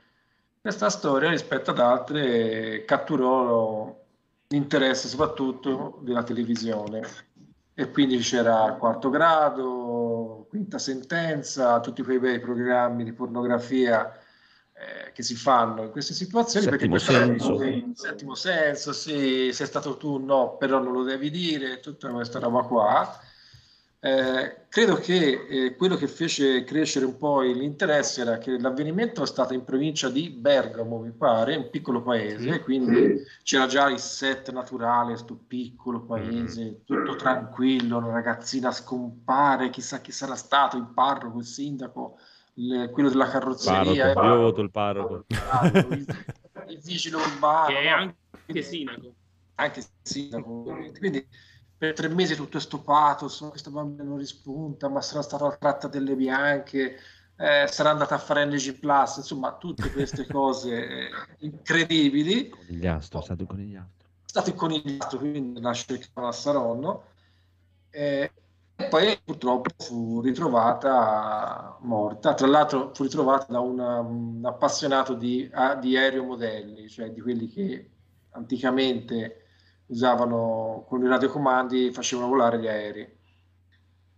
questa 0.63 0.89
storia 0.89 1.29
rispetto 1.29 1.73
ad 1.73 1.79
altre 1.79 2.87
catturò 2.87 3.95
l'interesse 4.49 5.09
soprattutto 5.09 5.99
della 6.01 6.23
televisione. 6.23 7.03
E 7.75 7.91
quindi 7.91 8.17
c'era 8.19 8.75
Quarto 8.79 9.11
Grado, 9.11 10.47
Quinta 10.49 10.79
Sentenza, 10.79 11.81
tutti 11.81 12.03
quei 12.03 12.19
bei 12.19 12.41
programmi 12.41 13.05
di 13.05 13.13
pornografia 13.13 14.11
eh, 14.73 15.13
che 15.13 15.23
si 15.23 15.35
fanno 15.35 15.83
in 15.83 15.91
queste 15.91 16.15
situazioni. 16.15 16.65
perché 16.65 16.87
Settimo 16.87 16.97
questa- 16.97 17.27
senso. 17.27 17.59
sì, 17.59 17.93
settimo 17.95 18.35
senso, 18.35 18.93
sì, 18.95 19.53
sei 19.53 19.67
stato 19.67 19.99
tu, 19.99 20.17
no, 20.17 20.57
però 20.57 20.79
non 20.83 20.95
lo 20.95 21.03
devi 21.03 21.29
dire, 21.31 21.81
tutta 21.81 22.09
questa 22.09 22.39
roba 22.39 22.63
qua. 22.63 23.21
Eh, 24.07 24.67
credo 24.69 24.97
che 24.97 25.47
eh, 25.49 25.77
quello 25.77 25.97
che 25.97 26.09
fece 26.09 26.63
crescere 26.65 27.07
un 27.07 27.17
po' 27.17 27.41
l'interesse 27.41 28.21
era 28.21 28.37
che 28.37 28.59
l'avvenimento 28.59 29.23
è 29.23 29.27
stato 29.27 29.55
in 29.55 29.65
provincia 29.65 30.11
di 30.11 30.29
Bergamo, 30.29 30.99
mi 30.99 31.11
pare, 31.11 31.57
un 31.57 31.71
piccolo 31.71 32.03
paese, 32.03 32.61
quindi 32.61 33.23
c'era 33.43 33.65
già 33.67 33.89
il 33.89 33.99
set 33.99 34.51
naturale, 34.53 35.13
questo 35.13 35.39
piccolo 35.47 36.03
paese, 36.03 36.83
tutto 36.85 37.17
tranquillo, 37.17 37.97
una 37.97 38.13
ragazzina 38.13 38.71
scompare, 38.73 39.71
chissà 39.71 40.03
chi 40.03 40.13
sarà 40.13 40.35
stato, 40.35 40.77
il 40.77 40.89
parroco, 40.93 41.39
il 41.39 41.47
sindaco, 41.47 42.19
il- 42.57 42.91
quello 42.93 43.09
della 43.09 43.29
carrozzeria, 43.31 44.13
Parroco, 44.13 44.21
eh, 44.21 44.29
io 44.37 44.41
voto 44.43 44.61
il 44.61 44.71
parroco. 44.71 45.25
il, 45.93 46.07
il 46.69 46.79
vigile 46.83 47.17
urbano, 47.17 47.67
Che 47.69 47.79
è 47.79 47.89
no? 48.05 48.15
anche 48.47 48.63
sindaco. 48.63 49.15
anche 49.55 49.79
il 49.79 49.87
sindaco. 50.03 50.63
Quindi 50.99 51.27
per 51.85 51.93
tre 51.93 52.09
mesi 52.09 52.35
tutto 52.35 52.57
è 52.57 52.61
stopato, 52.61 53.29
so, 53.29 53.51
questa 53.51 53.69
bambina 53.71 54.05
non 54.05 54.17
rispunta, 54.17 54.89
ma 54.89 55.03
sarà 55.03 55.21
stata 55.21 55.55
tratta 55.57 55.87
delle 55.89 56.17
bianche, 56.17 56.97
eh, 57.37 57.67
sarà 57.69 57.91
andata 57.91 58.15
a 58.15 58.19
fare 58.19 58.45
NG 58.47 58.79
Plus, 58.79 59.17
insomma 59.19 59.57
tutte 59.57 59.91
queste 59.91 60.27
cose 60.31 60.87
eh, 60.87 61.11
incredibili. 61.41 62.49
Conigliastro, 62.49 63.21
è 63.21 63.23
stato 63.23 63.43
il 63.43 63.49
conigliastro. 63.49 64.09
È 64.25 64.29
stato 64.31 64.51
inconigliato, 64.51 65.19
quindi 65.19 65.61
la 65.61 65.73
cercavano 65.75 66.29
a 66.29 66.33
Saronno. 66.33 67.05
Eh, 67.91 68.31
e 68.77 68.89
poi 68.89 69.17
purtroppo 69.23 69.71
fu 69.77 70.21
ritrovata 70.23 71.77
morta. 71.83 72.35
Tra 72.35 72.47
l'altro 72.47 72.93
fu 72.95 73.03
ritrovata 73.05 73.53
da 73.53 73.61
una- 73.61 74.01
un 74.01 74.41
appassionato 74.45 75.15
di, 75.15 75.49
a- 75.53 75.75
di 75.77 75.97
aeromodelli, 75.97 76.89
cioè 76.89 77.11
di 77.11 77.21
quelli 77.21 77.47
che 77.49 77.91
anticamente 78.31 79.44
usavano 79.87 80.85
con 80.89 81.05
i 81.05 81.09
radiocomandi 81.09 81.93
facevano 81.93 82.29
volare 82.29 82.59
gli 82.59 82.69
aerei. 82.69 83.09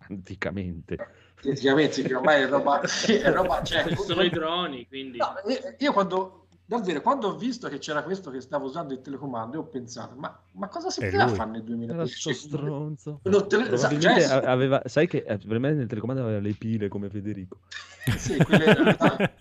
Anticamente. 0.08 0.96
Anticamente, 1.44 2.02
che 2.02 2.14
ormai 2.14 2.42
è 2.42 2.48
roba, 2.48 2.86
sì, 2.86 3.16
è 3.18 3.30
roba 3.30 3.62
cioè, 3.62 3.94
Sono 3.96 4.22
i 4.22 4.30
droni, 4.30 4.86
quindi... 4.86 5.18
No, 5.18 5.34
io 5.78 5.92
quando 5.92 6.45
davvero 6.66 7.00
quando 7.00 7.28
ho 7.28 7.36
visto 7.36 7.68
che 7.68 7.78
c'era 7.78 8.02
questo 8.02 8.30
che 8.30 8.40
stava 8.40 8.64
usando 8.64 8.92
il 8.92 9.00
telecomando, 9.00 9.58
ho 9.58 9.64
pensato: 9.64 10.16
ma, 10.16 10.38
ma 10.52 10.68
cosa 10.68 10.90
si 10.90 11.00
poteva 11.00 11.28
fare 11.28 11.50
nel 11.50 11.62
Era 11.62 12.04
2010? 12.04 12.12
sto 12.18 12.32
stronzo. 12.32 13.20
Tele- 13.46 13.68
Probabilmente 13.68 14.22
cioè, 14.22 14.44
aveva, 14.44 14.82
sai 14.84 15.06
che 15.06 15.18
eh, 15.18 15.38
probabilmente 15.38 15.78
nel 15.78 15.86
telecomando 15.86 16.22
aveva 16.22 16.40
le 16.40 16.52
pile 16.54 16.88
come 16.88 17.08
Federico. 17.08 17.60
sì, 18.18 18.36
quelle 18.36 18.64
da- 18.96 19.34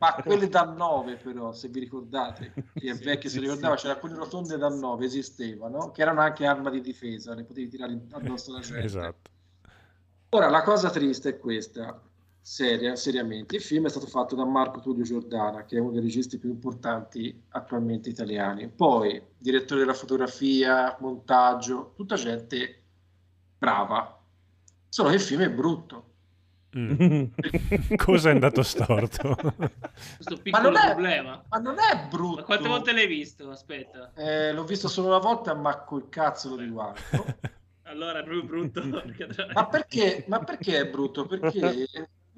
ma 0.00 0.14
quelle 0.22 0.48
da 0.48 0.62
9 0.62 1.16
però, 1.16 1.52
se 1.52 1.68
vi 1.68 1.80
ricordate, 1.80 2.52
chi 2.74 2.88
è 2.88 2.94
vecchio 2.94 3.28
si 3.28 3.40
ricordava, 3.40 3.74
c'era 3.74 3.96
quelle 3.96 4.14
rotonde 4.14 4.56
da 4.56 4.68
9, 4.68 5.04
esistevano, 5.04 5.90
che 5.90 6.02
erano 6.02 6.20
anche 6.20 6.46
arma 6.46 6.70
di 6.70 6.80
difesa, 6.80 7.34
le 7.34 7.44
potevi 7.44 7.68
tirare 7.68 8.00
addosso 8.12 8.50
alla 8.50 8.60
gente. 8.60 8.84
Esatto. 8.84 9.30
Ora, 10.30 10.48
la 10.48 10.62
cosa 10.62 10.90
triste 10.90 11.30
è 11.30 11.38
questa, 11.38 12.00
seria, 12.48 12.96
seriamente. 12.96 13.56
Il 13.56 13.62
film 13.62 13.84
è 13.84 13.90
stato 13.90 14.06
fatto 14.06 14.34
da 14.34 14.46
Marco 14.46 14.80
Tullio 14.80 15.04
Giordana, 15.04 15.66
che 15.66 15.76
è 15.76 15.80
uno 15.80 15.92
dei 15.92 16.00
registi 16.00 16.38
più 16.38 16.48
importanti 16.48 17.42
attualmente 17.50 18.08
italiani. 18.08 18.68
Poi, 18.68 19.22
direttore 19.36 19.80
della 19.80 19.92
fotografia, 19.92 20.96
montaggio, 21.00 21.92
tutta 21.94 22.16
gente 22.16 22.82
brava. 23.58 24.18
Solo 24.88 25.10
che 25.10 25.16
il 25.16 25.20
film 25.20 25.42
è 25.42 25.50
brutto. 25.50 26.04
Mm. 26.76 27.24
Cosa 27.96 28.30
è 28.30 28.32
andato 28.32 28.62
storto? 28.62 29.34
Questo 29.36 30.36
Ma 30.36 30.42
piccolo 30.42 30.70
non 30.70 30.76
è, 30.76 30.86
problema. 30.86 31.44
ma 31.46 31.58
non 31.58 31.76
è 31.78 32.08
brutto. 32.08 32.40
Ma 32.40 32.42
quante 32.44 32.68
volte 32.68 32.92
l'hai 32.92 33.06
visto? 33.06 33.50
Aspetta. 33.50 34.12
Eh, 34.14 34.54
l'ho 34.54 34.64
visto 34.64 34.88
solo 34.88 35.08
una 35.08 35.18
volta, 35.18 35.52
ma 35.54 35.80
col 35.80 36.08
cazzo 36.08 36.48
lo 36.48 36.56
riguardo. 36.56 37.00
Allora 37.88 38.20
è 38.20 38.22
proprio 38.22 38.44
brutto. 38.44 38.82
Ma 39.54 39.66
perché, 39.66 40.26
ma 40.28 40.44
perché 40.44 40.78
è 40.78 40.90
brutto? 40.90 41.24
Perché 41.24 41.88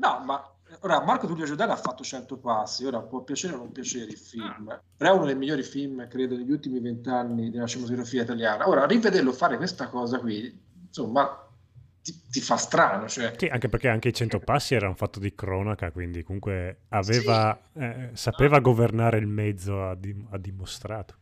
no, 0.01 0.23
ma 0.25 0.43
ora 0.81 1.03
Marco 1.05 1.27
Tullio 1.27 1.45
Giordano 1.45 1.73
ha 1.73 1.77
fatto 1.77 2.03
100 2.03 2.39
passi. 2.39 2.85
Ora 2.85 3.01
può 3.01 3.21
piacere 3.23 3.55
o 3.55 3.59
non 3.59 3.73
piacere 3.73 4.07
il 4.07 4.17
film, 4.19 4.81
però 4.97 5.13
è 5.13 5.17
uno 5.17 5.27
dei 5.27 5.37
migliori 5.37 5.63
film, 5.63 6.09
credo, 6.09 6.37
degli 6.37 6.51
ultimi 6.51 6.81
vent'anni 6.81 7.51
della 7.51 7.67
cinematografia 7.67 8.23
italiana. 8.23 8.69
Ora, 8.69 8.87
rivederlo 8.87 9.33
fare 9.33 9.57
questa 9.57 9.89
cosa 9.89 10.19
qui, 10.19 10.59
insomma, 10.87 11.49
ti, 12.03 12.19
ti 12.31 12.41
fa 12.41 12.57
strano. 12.57 13.07
Cioè, 13.09 13.35
Sì, 13.37 13.47
anche 13.47 13.69
perché 13.69 13.89
anche 13.89 14.09
i 14.09 14.15
100 14.15 14.41
passi 14.41 14.75
era 14.75 14.89
un 14.89 14.97
fatto 14.97 15.19
di 15.19 15.35
cronaca, 15.35 15.91
quindi 15.91 16.23
comunque 16.23 16.83
aveva, 16.89 17.59
eh, 17.75 18.11
sapeva 18.15 18.59
governare 18.61 19.19
il 19.19 19.27
mezzo, 19.27 19.83
ha, 19.87 19.95
dim- 19.95 20.27
ha 20.31 20.39
dimostrato. 20.39 21.15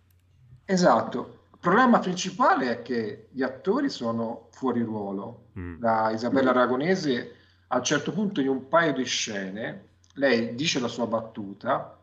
esatto. 0.65 1.37
Il 1.53 1.65
problema 1.65 1.99
principale 1.99 2.71
è 2.71 2.83
che 2.83 3.29
gli 3.33 3.43
attori 3.43 3.91
sono 3.91 4.47
fuori 4.53 4.81
ruolo. 4.83 5.47
Mm. 5.59 5.81
La 5.81 6.11
Isabella 6.13 6.51
Aragonese, 6.51 7.38
a 7.69 7.77
un 7.77 7.85
certo 7.85 8.13
punto, 8.13 8.41
in 8.41 8.49
un 8.49 8.69
paio 8.69 8.93
di 8.93 9.05
scene, 9.05 9.87
lei 10.15 10.55
dice 10.55 10.81
la 10.81 10.89
sua 10.89 11.07
battuta, 11.07 11.97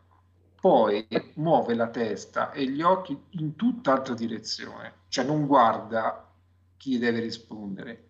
poi 0.59 1.07
muove 1.35 1.75
la 1.75 1.89
testa 1.89 2.51
e 2.51 2.67
gli 2.67 2.81
occhi 2.81 3.19
in 3.31 3.55
tutt'altra 3.55 4.13
direzione, 4.13 4.93
cioè 5.09 5.25
non 5.25 5.45
guarda 5.45 6.27
chi 6.77 6.97
deve 6.97 7.19
rispondere. 7.19 8.07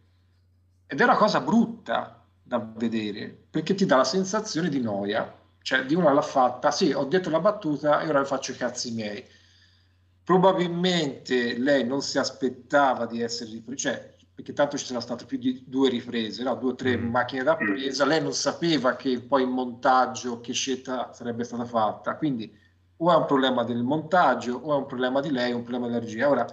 Ed 0.87 0.99
è 0.99 1.03
una 1.03 1.15
cosa 1.15 1.41
brutta 1.41 2.23
da 2.41 2.59
vedere, 2.59 3.35
perché 3.49 3.73
ti 3.73 3.85
dà 3.85 3.97
la 3.97 4.03
sensazione 4.03 4.69
di 4.69 4.79
noia, 4.79 5.33
cioè 5.61 5.85
di 5.85 5.95
una 5.95 6.13
l'ha 6.13 6.21
fatta, 6.21 6.71
sì, 6.71 6.91
ho 6.91 7.05
detto 7.05 7.29
la 7.29 7.39
battuta 7.39 8.01
e 8.01 8.07
ora 8.07 8.23
faccio 8.23 8.51
i 8.51 8.55
cazzi 8.55 8.91
miei. 8.93 9.25
Probabilmente 10.23 11.57
lei 11.57 11.85
non 11.85 12.01
si 12.01 12.17
aspettava 12.17 13.05
di 13.05 13.21
essere 13.21 13.51
ripresa, 13.51 13.89
cioè, 13.89 14.14
perché 14.35 14.53
tanto 14.53 14.77
ci 14.77 14.85
sono 14.85 14.99
state 14.99 15.25
più 15.25 15.37
di 15.37 15.63
due 15.65 15.89
riprese, 15.89 16.43
no? 16.43 16.55
due 16.55 16.71
o 16.71 16.75
tre 16.75 16.97
Mm. 16.97 17.09
macchine 17.09 17.43
da 17.43 17.61
presa, 17.63 18.05
lei 18.05 18.21
non 18.21 18.33
sapeva 18.33 18.95
che 18.95 19.21
poi 19.21 19.43
il 19.43 19.49
montaggio, 19.49 20.41
che 20.41 20.53
scelta 20.53 21.13
sarebbe 21.13 21.43
stata 21.45 21.65
fatta, 21.65 22.15
quindi 22.17 22.53
o 22.97 23.11
è 23.11 23.15
un 23.15 23.25
problema 23.25 23.63
del 23.63 23.83
montaggio 23.83 24.55
o 24.57 24.73
è 24.73 24.77
un 24.77 24.85
problema 24.85 25.21
di 25.21 25.31
lei, 25.31 25.51
un 25.53 25.61
problema 25.63 25.87
della 25.87 25.99
regia. 25.99 26.29
Ora, 26.29 26.45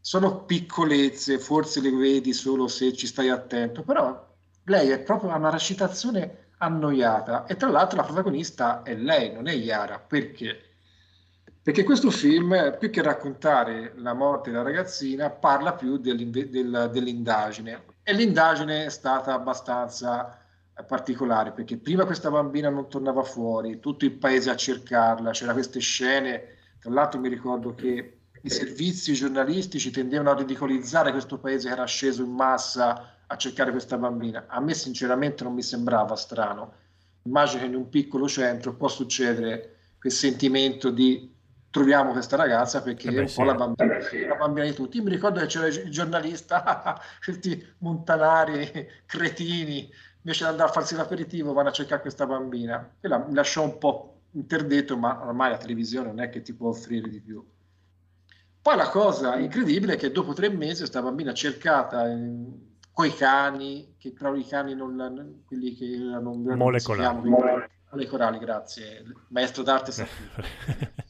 sono 0.00 0.44
piccolezze, 0.44 1.38
forse 1.38 1.80
le 1.80 1.90
vedi 1.90 2.32
solo 2.32 2.68
se 2.68 2.92
ci 2.94 3.06
stai 3.06 3.28
attento, 3.28 3.82
però 3.82 4.28
lei 4.64 4.90
è 4.90 5.00
proprio 5.02 5.34
una 5.34 5.50
recitazione 5.50 6.48
annoiata 6.58 7.46
e 7.46 7.56
tra 7.56 7.68
l'altro 7.70 7.96
la 7.98 8.04
protagonista 8.04 8.82
è 8.82 8.94
lei, 8.94 9.32
non 9.32 9.46
è 9.48 9.52
Yara. 9.54 9.98
Perché? 10.00 10.69
Perché 11.62 11.84
questo 11.84 12.10
film, 12.10 12.76
più 12.78 12.88
che 12.88 13.02
raccontare 13.02 13.92
la 13.96 14.14
morte 14.14 14.50
della 14.50 14.62
ragazzina, 14.62 15.28
parla 15.28 15.74
più 15.74 15.98
del- 15.98 16.30
dell'indagine. 16.30 17.84
E 18.02 18.14
l'indagine 18.14 18.86
è 18.86 18.88
stata 18.88 19.34
abbastanza 19.34 20.38
eh, 20.74 20.82
particolare, 20.84 21.52
perché 21.52 21.76
prima 21.76 22.06
questa 22.06 22.30
bambina 22.30 22.70
non 22.70 22.88
tornava 22.88 23.22
fuori, 23.22 23.78
tutto 23.78 24.06
il 24.06 24.12
paese 24.12 24.48
a 24.48 24.56
cercarla, 24.56 25.32
c'erano 25.32 25.52
queste 25.52 25.80
scene, 25.80 26.44
tra 26.80 26.90
l'altro 26.90 27.20
mi 27.20 27.28
ricordo 27.28 27.74
che 27.74 28.20
i 28.42 28.48
servizi 28.48 29.12
giornalistici 29.12 29.90
tendevano 29.90 30.30
a 30.30 30.36
ridicolizzare 30.36 31.10
questo 31.10 31.38
paese 31.38 31.68
che 31.68 31.74
era 31.74 31.84
sceso 31.84 32.22
in 32.22 32.32
massa 32.32 33.18
a 33.26 33.36
cercare 33.36 33.70
questa 33.70 33.98
bambina. 33.98 34.46
A 34.48 34.60
me 34.60 34.72
sinceramente 34.72 35.44
non 35.44 35.52
mi 35.52 35.62
sembrava 35.62 36.16
strano. 36.16 36.72
Immagino 37.24 37.60
che 37.60 37.66
in 37.66 37.74
un 37.74 37.90
piccolo 37.90 38.26
centro 38.26 38.74
può 38.74 38.88
succedere 38.88 39.76
quel 39.98 40.12
sentimento 40.12 40.88
di 40.88 41.30
troviamo 41.70 42.12
questa 42.12 42.36
ragazza 42.36 42.82
perché 42.82 43.08
Eh 43.08 43.12
è 43.12 43.14
beh, 43.14 43.20
un 43.20 43.28
sì. 43.28 43.34
po' 43.34 43.44
la 43.44 43.54
bambina, 43.54 43.98
la 44.28 44.34
bambina 44.36 44.66
di 44.66 44.74
tutti. 44.74 44.96
Io 44.98 45.02
mi 45.04 45.10
ricordo 45.10 45.40
che 45.40 45.46
c'era 45.46 45.66
il 45.66 45.90
giornalista, 45.90 47.00
questi 47.24 47.74
montanari 47.78 48.70
cretini, 49.06 49.90
invece 50.22 50.44
di 50.44 50.50
andare 50.50 50.68
a 50.68 50.72
farsi 50.72 50.94
l'aperitivo 50.96 51.52
vanno 51.52 51.68
a 51.68 51.72
cercare 51.72 52.00
questa 52.00 52.26
bambina. 52.26 52.96
E 53.00 53.08
la, 53.08 53.18
mi 53.18 53.34
lasciò 53.34 53.62
un 53.64 53.78
po' 53.78 54.22
interdetto, 54.32 54.96
ma 54.96 55.20
ormai 55.26 55.50
la 55.50 55.58
televisione 55.58 56.08
non 56.08 56.20
è 56.20 56.28
che 56.28 56.42
ti 56.42 56.54
può 56.54 56.68
offrire 56.68 57.08
di 57.08 57.20
più. 57.20 57.44
Poi 58.62 58.76
la 58.76 58.88
cosa 58.90 59.38
incredibile 59.38 59.94
è 59.94 59.96
che 59.96 60.10
dopo 60.12 60.32
tre 60.34 60.48
mesi 60.50 60.78
questa 60.78 61.00
bambina 61.02 61.32
cercata 61.32 62.04
con 62.92 63.06
i 63.06 63.14
cani, 63.14 63.94
che 63.98 64.12
però 64.12 64.34
i 64.34 64.46
cani 64.46 64.74
non, 64.74 65.42
quelli 65.46 65.74
che 65.74 65.86
erano 65.92 66.34
Molecolari. 66.34 67.30
molecolari, 67.90 68.38
grazie, 68.38 69.02
maestro 69.28 69.62
d'arte 69.62 69.92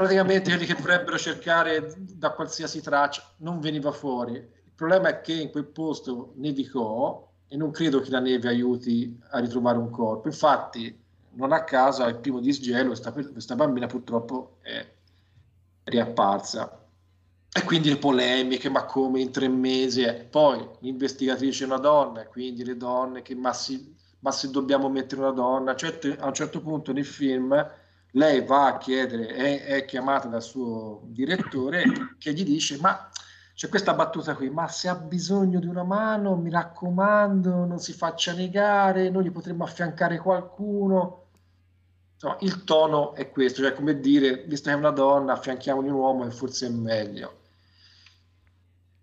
praticamente 0.00 0.48
quelli 0.48 0.64
che 0.64 0.74
dovrebbero 0.74 1.18
cercare 1.18 1.92
da 1.98 2.30
qualsiasi 2.30 2.80
traccia 2.80 3.22
non 3.38 3.60
veniva 3.60 3.92
fuori. 3.92 4.32
Il 4.32 4.72
problema 4.74 5.10
è 5.10 5.20
che 5.20 5.34
in 5.34 5.50
quel 5.50 5.66
posto 5.66 6.32
nevicò 6.36 7.30
e 7.46 7.54
non 7.58 7.70
credo 7.70 8.00
che 8.00 8.08
la 8.08 8.18
neve 8.18 8.48
aiuti 8.48 9.20
a 9.28 9.40
ritrovare 9.40 9.76
un 9.76 9.90
corpo. 9.90 10.28
Infatti, 10.28 10.98
non 11.32 11.52
a 11.52 11.64
caso, 11.64 12.02
al 12.02 12.18
primo 12.18 12.40
disgelo, 12.40 12.86
questa, 12.86 13.12
questa 13.12 13.54
bambina 13.54 13.88
purtroppo 13.88 14.56
è 14.62 14.90
riapparsa. 15.84 16.82
E 17.52 17.62
quindi 17.64 17.90
le 17.90 17.98
polemiche, 17.98 18.70
ma 18.70 18.86
come 18.86 19.20
in 19.20 19.30
tre 19.30 19.48
mesi? 19.48 20.00
Eh. 20.00 20.14
Poi 20.14 20.66
l'investigatrice 20.78 21.64
è 21.64 21.66
una 21.66 21.76
donna, 21.76 22.24
quindi 22.24 22.64
le 22.64 22.78
donne, 22.78 23.20
che 23.20 23.34
ma, 23.34 23.52
si, 23.52 23.94
ma 24.20 24.30
se 24.30 24.48
dobbiamo 24.48 24.88
mettere 24.88 25.20
una 25.20 25.32
donna, 25.32 25.76
cioè, 25.76 26.16
a 26.20 26.26
un 26.26 26.32
certo 26.32 26.62
punto 26.62 26.90
nel 26.94 27.04
film 27.04 27.52
lei 28.12 28.44
va 28.44 28.66
a 28.66 28.78
chiedere, 28.78 29.28
è, 29.28 29.64
è, 29.64 29.84
chiamata 29.84 30.28
dal 30.28 30.42
suo 30.42 31.02
direttore 31.04 31.84
che 32.18 32.32
gli 32.32 32.44
dice 32.44 32.78
ma 32.78 33.08
c'è 33.54 33.68
questa 33.68 33.94
battuta 33.94 34.34
qui, 34.34 34.48
ma 34.48 34.68
se 34.68 34.88
ha 34.88 34.94
bisogno 34.94 35.60
di 35.60 35.66
una 35.66 35.84
mano 35.84 36.34
mi 36.34 36.50
raccomando 36.50 37.66
non 37.66 37.78
si 37.78 37.92
faccia 37.92 38.32
negare, 38.32 39.10
noi 39.10 39.24
gli 39.24 39.30
potremmo 39.30 39.64
affiancare 39.64 40.18
qualcuno. 40.18 41.26
Insomma, 42.14 42.38
il 42.40 42.64
tono 42.64 43.14
è 43.14 43.30
questo, 43.30 43.62
cioè 43.62 43.74
come 43.74 44.00
dire, 44.00 44.44
visto 44.46 44.70
che 44.70 44.74
è 44.74 44.78
una 44.78 44.90
donna, 44.90 45.34
affianchiamogli 45.34 45.88
un 45.88 45.94
uomo 45.94 46.26
e 46.26 46.30
forse 46.30 46.66
è 46.66 46.70
meglio. 46.70 47.38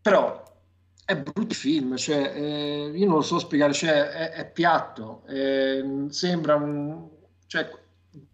Però 0.02 0.44
è 1.06 1.16
brutto 1.16 1.54
film, 1.54 1.96
cioè, 1.96 2.34
eh, 2.36 2.92
io 2.94 3.06
non 3.06 3.16
lo 3.16 3.22
so 3.22 3.40
spiegare, 3.40 3.74
cioè, 3.74 4.10
è, 4.10 4.32
è 4.32 4.52
piatto, 4.52 5.24
eh, 5.28 6.06
sembra 6.10 6.56
un... 6.56 7.08
Cioè, 7.46 7.70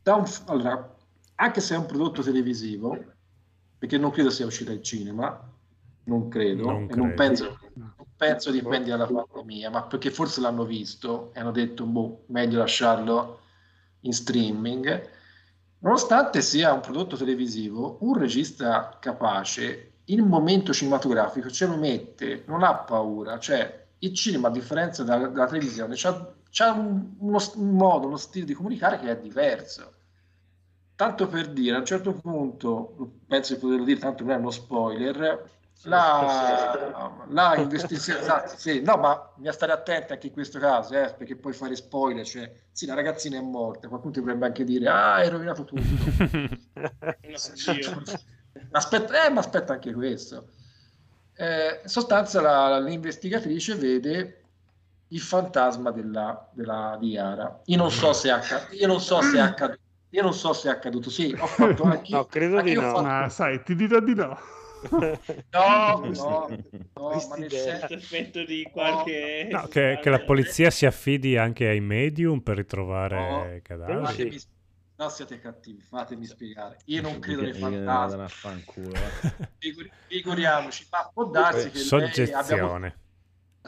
un, 0.04 0.26
allora, 0.46 0.96
anche 1.36 1.62
se 1.62 1.76
è 1.76 1.78
un 1.78 1.86
prodotto 1.86 2.22
televisivo, 2.22 2.98
perché 3.78 3.98
non 3.98 4.12
credo 4.12 4.30
sia 4.30 4.46
uscito 4.46 4.72
al 4.72 4.82
cinema, 4.82 5.52
non 6.06 6.28
credo, 6.30 6.64
Non 6.64 6.84
e 6.88 6.88
credo. 6.88 7.06
non 7.06 7.14
penso, 7.14 7.60
non 7.74 8.08
penso 8.16 8.52
dipendi 8.52 8.90
dalla 8.90 9.08
pandemia, 9.08 9.70
ma 9.70 9.84
perché 9.84 10.12
forse 10.12 10.42
l'hanno 10.42 10.66
visto 10.66 11.32
e 11.34 11.40
hanno 11.40 11.52
detto, 11.52 11.86
boh, 11.86 12.24
meglio 12.28 12.60
lasciarlo 12.60 13.40
in 14.02 14.14
streaming. 14.14 15.10
Nonostante 15.80 16.42
sia 16.42 16.72
un 16.74 16.80
prodotto 16.80 17.18
televisivo, 17.18 17.98
un 18.02 18.18
regista 18.18 18.98
capace, 19.00 19.94
il 20.06 20.24
momento 20.24 20.74
cinematografico 20.74 21.50
ce 21.50 21.66
lo 21.68 21.78
mette, 21.78 22.44
non 22.48 22.64
ha 22.64 22.76
paura, 22.76 23.38
cioè 23.40 23.88
il 24.00 24.14
cinema, 24.14 24.48
a 24.48 24.52
differenza 24.52 25.04
dalla, 25.04 25.28
dalla 25.28 25.48
televisione, 25.48 25.96
c'ha 25.96 26.34
c'è 26.54 26.70
un, 26.70 27.16
uno, 27.18 27.40
un, 27.56 27.70
modo, 27.72 28.06
uno 28.06 28.18
stile 28.18 28.46
di 28.46 28.54
comunicare 28.54 29.00
che 29.00 29.10
è 29.10 29.18
diverso. 29.18 29.92
Tanto 30.96 31.28
per 31.28 31.52
dire, 31.52 31.76
a 31.76 31.80
un 31.80 31.86
certo 31.86 32.14
punto, 32.14 33.16
penso 33.26 33.56
di 33.56 33.60
poterlo 33.60 33.84
dire, 33.84 34.00
tanto 34.00 34.24
non 34.24 34.34
è 34.34 34.36
uno 34.36 34.52
spoiler, 34.52 35.50
la, 35.86 37.26
la 37.30 37.56
investizione, 37.56 38.20
esatto, 38.22 38.56
sì, 38.56 38.84
no, 38.84 38.98
ma 38.98 39.32
bisogna 39.34 39.52
stare 39.52 39.72
attenti 39.72 40.12
anche 40.12 40.28
in 40.28 40.34
questo 40.34 40.60
caso, 40.60 40.94
eh, 40.94 41.12
perché 41.18 41.36
puoi 41.36 41.54
fare 41.54 41.76
spoiler, 41.76 42.24
cioè, 42.24 42.54
sì, 42.72 42.86
la 42.86 42.94
ragazzina 42.94 43.40
è 43.40 43.42
morta, 43.42 43.88
qualcuno 43.88 44.14
ti 44.14 44.20
potrebbe 44.20 44.46
anche 44.46 44.64
dire, 44.64 44.88
ah, 44.88 45.16
hai 45.16 45.30
rovinato 45.30 45.64
tutto. 45.64 45.82
Aspetta, 48.70 49.26
eh, 49.26 49.30
ma 49.32 49.40
aspetta 49.40 49.74
anche 49.74 49.92
questo. 49.92 50.50
Eh, 51.34 51.80
in 51.82 51.90
sostanza 51.90 52.42
la- 52.42 52.80
l'investigatrice 52.80 53.74
vede 53.74 54.43
il 55.14 55.20
fantasma 55.20 55.92
della, 55.92 56.50
della 56.52 56.98
di 57.00 57.10
Yara. 57.12 57.62
Io 57.66 57.78
non 57.78 57.92
so 57.92 58.14
se 58.14 58.30
è 58.30 58.32
accaduto, 58.32 58.74
io 58.76 58.88
non 58.88 59.00
so 59.00 59.22
se 59.22 59.38
è 59.38 59.40
accaduto, 59.42 59.80
io 60.10 60.22
non 60.24 60.34
so 60.34 60.54
se 60.54 60.68
è 60.68 60.72
accaduto. 60.72 61.10
Sì, 61.10 61.36
ho 61.38 61.46
fatto 61.46 61.84
anche 61.86 62.12
No, 62.12 62.26
credo 62.26 62.62
di 62.62 62.74
no. 62.74 62.82
fatto- 62.82 63.02
Ma 63.04 63.30
sai, 63.30 63.64
ti 63.64 63.76
dirò 63.76 64.00
di 64.00 64.16
no. 64.16 64.38
No, 65.52 66.00
no, 66.04 66.48
no, 66.96 67.26
ma 67.30 67.36
nel 67.38 67.50
senso- 67.52 67.94
Effetto 67.94 68.44
di 68.44 68.68
qualche... 68.70 69.48
No, 69.50 69.68
che, 69.68 70.00
che 70.02 70.10
la 70.10 70.20
polizia 70.20 70.70
si 70.72 70.86
affidi 70.86 71.38
anche 71.38 71.68
ai 71.70 71.80
medium 71.80 72.42
per 72.42 72.58
ritrovare 72.58 73.16
No. 73.54 73.60
cadaveri. 73.64 74.06
Fatemi- 74.06 74.42
no, 74.98 75.10
siete 75.10 75.40
cattivi, 75.40 75.82
fatemi 75.82 76.26
spiegare. 76.26 76.80
Io 76.86 77.02
non 77.02 77.20
credo 77.20 77.44
nei 77.44 77.54
fantasmi. 77.54 78.24
eh. 78.76 79.50
Figuriamoci, 80.08 80.88
ma 80.92 81.10
può 81.14 81.26
darsi 81.26 81.70
che 81.70 81.80
lei 81.98 82.34
abbia 82.34 82.80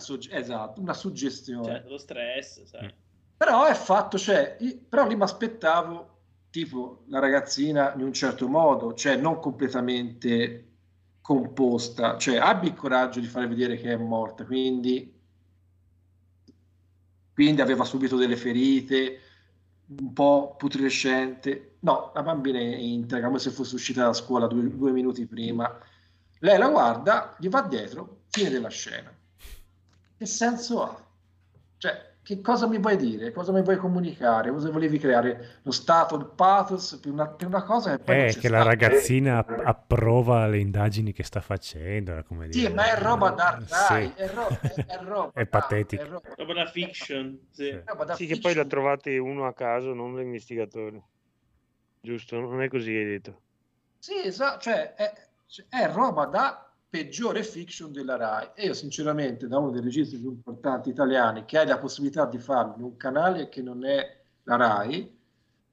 sugge- 0.01 0.31
esatto, 0.31 0.81
una 0.81 0.93
suggestione. 0.93 1.63
Cioè, 1.65 1.83
lo 1.87 1.97
stress, 1.97 2.63
sai. 2.63 2.93
Però 3.37 3.65
è 3.65 3.73
fatto, 3.73 4.17
cioè, 4.17 4.57
io- 4.59 4.79
però 4.87 5.07
lì 5.07 5.15
mi 5.15 5.23
aspettavo 5.23 6.13
tipo 6.49 7.03
la 7.07 7.19
ragazzina 7.19 7.93
in 7.95 8.01
un 8.01 8.13
certo 8.13 8.47
modo, 8.47 8.93
cioè 8.93 9.17
non 9.17 9.39
completamente 9.39 10.69
composta, 11.21 12.17
cioè 12.17 12.37
abbi 12.37 12.67
il 12.67 12.75
coraggio 12.75 13.19
di 13.19 13.27
fare 13.27 13.47
vedere 13.47 13.77
che 13.77 13.91
è 13.91 13.97
morta, 13.97 14.45
quindi, 14.45 15.13
quindi 17.33 17.61
aveva 17.61 17.83
subito 17.83 18.15
delle 18.15 18.37
ferite, 18.37 19.19
un 19.87 20.13
po' 20.13 20.55
putrescente. 20.57 21.77
No, 21.81 22.11
la 22.13 22.23
bambina 22.23 22.57
è 22.59 22.63
integra, 22.63 23.27
come 23.27 23.39
se 23.39 23.51
fosse 23.51 23.75
uscita 23.75 24.05
da 24.05 24.13
scuola 24.13 24.47
due, 24.47 24.69
due 24.75 24.91
minuti 24.91 25.25
prima. 25.25 25.77
Lei 26.39 26.57
la 26.57 26.69
guarda, 26.69 27.35
gli 27.39 27.49
va 27.49 27.61
dietro, 27.61 28.21
fine 28.29 28.49
della 28.49 28.69
scena. 28.69 29.14
Che 30.17 30.25
senso 30.25 30.81
ha? 30.83 31.05
Cioè, 31.77 32.13
che 32.23 32.41
cosa 32.41 32.67
mi 32.67 32.79
vuoi 32.79 32.97
dire? 32.97 33.31
Cosa 33.31 33.51
mi 33.51 33.61
vuoi 33.61 33.77
comunicare? 33.77 34.49
Cosa 34.51 34.71
volevi 34.71 34.97
creare? 34.97 35.59
Lo 35.63 35.71
stato, 35.71 36.15
il 36.15 36.25
pathos 36.25 36.97
per 37.01 37.11
una, 37.11 37.27
per 37.27 37.47
una 37.47 37.63
cosa 37.63 37.91
che 37.97 38.03
poi 38.03 38.15
Eh, 38.17 38.35
che 38.39 38.49
la 38.49 38.63
ragazzina 38.63 39.37
app- 39.39 39.59
approva 39.63 40.47
le 40.47 40.59
indagini 40.59 41.11
che 41.13 41.23
sta 41.23 41.41
facendo. 41.41 42.23
Come 42.27 42.47
Sì, 42.49 42.61
dire. 42.61 42.73
ma 42.73 42.85
è 42.95 42.99
roba 43.01 43.29
da 43.31 43.63
dai, 43.67 44.05
Sì. 44.05 44.13
è, 44.15 44.27
ro- 44.29 44.49
è, 44.61 44.85
è 44.85 44.97
roba 45.03 45.31
È 45.33 45.41
da- 45.41 45.47
patetica. 45.49 46.03
è 46.03 46.07
roba- 46.07 46.53
da 46.53 46.65
fiction, 46.65 47.47
sì. 47.51 47.63
Sì. 47.65 47.81
roba 47.85 48.03
da 48.05 48.15
Sì, 48.15 48.25
che 48.27 48.39
poi 48.39 48.53
l'ha 48.55 48.65
trovate 48.65 49.17
uno 49.17 49.45
a 49.45 49.53
caso, 49.53 49.93
non 49.93 50.15
l'investigatore. 50.15 51.03
Giusto? 52.01 52.39
Non 52.39 52.61
è 52.61 52.69
così 52.69 52.91
che 52.91 52.97
hai 52.99 53.05
detto. 53.05 53.41
Sì, 53.99 54.13
esatto, 54.23 54.59
cioè 54.61 54.93
è, 54.93 55.13
cioè, 55.47 55.65
è 55.69 55.91
roba 55.91 56.25
da 56.25 56.71
peggiore 56.95 57.43
fiction 57.43 57.91
della 57.91 58.15
Rai. 58.15 58.51
E 58.55 58.67
io 58.67 58.73
sinceramente, 58.73 59.47
da 59.47 59.57
uno 59.57 59.71
dei 59.71 59.81
registi 59.81 60.17
più 60.17 60.29
importanti 60.29 60.89
italiani, 60.89 61.43
che 61.43 61.57
hai 61.57 61.67
la 61.67 61.77
possibilità 61.77 62.25
di 62.25 62.37
farlo 62.37 62.75
in 62.77 62.83
un 62.83 62.95
canale 62.95 63.49
che 63.49 63.61
non 63.61 63.85
è 63.85 64.17
la 64.43 64.55
Rai, 64.55 65.13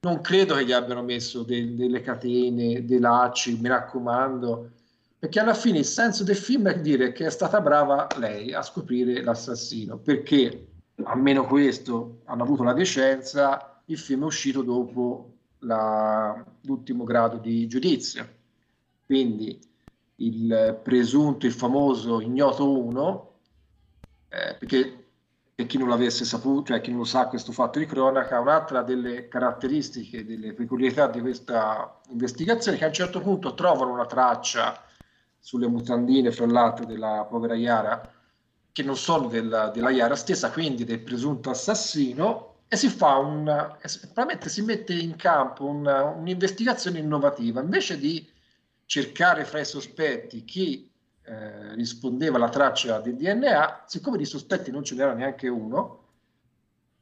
non 0.01 0.19
credo 0.19 0.55
che 0.55 0.65
gli 0.65 0.73
abbiano 0.73 1.01
messo 1.01 1.43
de- 1.43 1.75
delle 1.75 2.01
catene, 2.01 2.83
dei 2.83 2.99
lacci, 2.99 3.57
mi 3.57 3.69
raccomando, 3.69 4.71
perché 5.17 5.39
alla 5.39 5.53
fine 5.53 5.77
il 5.77 5.85
senso 5.85 6.25
del 6.25 6.35
film 6.35 6.67
è 6.67 6.81
dire 6.81 7.13
che 7.13 7.27
è 7.27 7.29
stata 7.29 7.61
brava 7.61 8.05
lei 8.17 8.53
a 8.53 8.61
scoprire 8.61 9.23
l'assassino, 9.23 9.97
perché 9.97 10.67
almeno 11.03 11.45
questo 11.45 12.19
hanno 12.25 12.43
avuto 12.43 12.63
la 12.63 12.73
decenza, 12.73 13.81
il 13.85 13.97
film 13.97 14.23
è 14.23 14.25
uscito 14.25 14.61
dopo 14.61 15.31
la- 15.59 16.43
l'ultimo 16.63 17.05
grado 17.05 17.37
di 17.37 17.65
giudizio. 17.67 18.27
Quindi 19.05 19.71
il 20.17 20.79
presunto, 20.83 21.45
il 21.45 21.51
famoso 21.51 22.21
ignoto 22.21 22.69
1, 22.69 23.31
eh, 24.29 24.55
perché 24.57 25.03
per 25.55 25.67
chi 25.67 25.77
non 25.77 25.89
l'avesse 25.89 26.25
saputo, 26.25 26.71
cioè 26.71 26.81
chi 26.81 26.89
non 26.89 26.99
lo 26.99 27.05
sa 27.05 27.27
questo 27.27 27.51
fatto 27.51 27.79
di 27.79 27.85
cronaca, 27.85 28.39
un'altra 28.39 28.81
delle 28.81 29.27
caratteristiche, 29.27 30.25
delle 30.25 30.53
peculiarità 30.53 31.07
di 31.07 31.21
questa 31.21 32.01
investigazione 32.09 32.77
è 32.77 32.79
che 32.79 32.85
a 32.85 32.89
un 32.89 32.93
certo 32.93 33.19
punto 33.21 33.53
trovano 33.53 33.91
una 33.91 34.05
traccia 34.05 34.81
sulle 35.39 35.67
mutandine, 35.67 36.31
fra 36.31 36.47
l'altro, 36.47 36.85
della 36.85 37.25
povera 37.29 37.55
Yara, 37.55 38.11
che 38.71 38.83
non 38.83 38.97
sono 38.97 39.27
della, 39.27 39.69
della 39.69 39.91
Yara 39.91 40.15
stessa, 40.15 40.51
quindi 40.51 40.85
del 40.85 41.01
presunto 41.01 41.49
assassino, 41.51 42.53
e 42.67 42.75
si 42.75 42.89
fa 42.89 43.17
un, 43.17 43.47
e 43.47 43.87
probabilmente 43.99 44.49
si 44.49 44.61
mette 44.63 44.93
in 44.93 45.15
campo 45.15 45.65
una- 45.65 46.05
un'investigazione 46.05 46.97
innovativa. 46.97 47.61
Invece 47.61 47.99
di 47.99 48.27
cercare 48.93 49.43
fra 49.43 49.59
i 49.59 49.65
sospetti 49.65 50.43
chi 50.43 50.87
eh, 51.23 51.73
rispondeva 51.73 52.35
alla 52.35 52.49
traccia 52.49 52.99
del 52.99 53.15
DNA, 53.15 53.85
siccome 53.87 54.17
di 54.17 54.25
sospetti 54.25 54.69
non 54.69 54.83
ce 54.83 54.93
n'era 54.93 55.15
neanche 55.15 55.47
uno, 55.47 56.09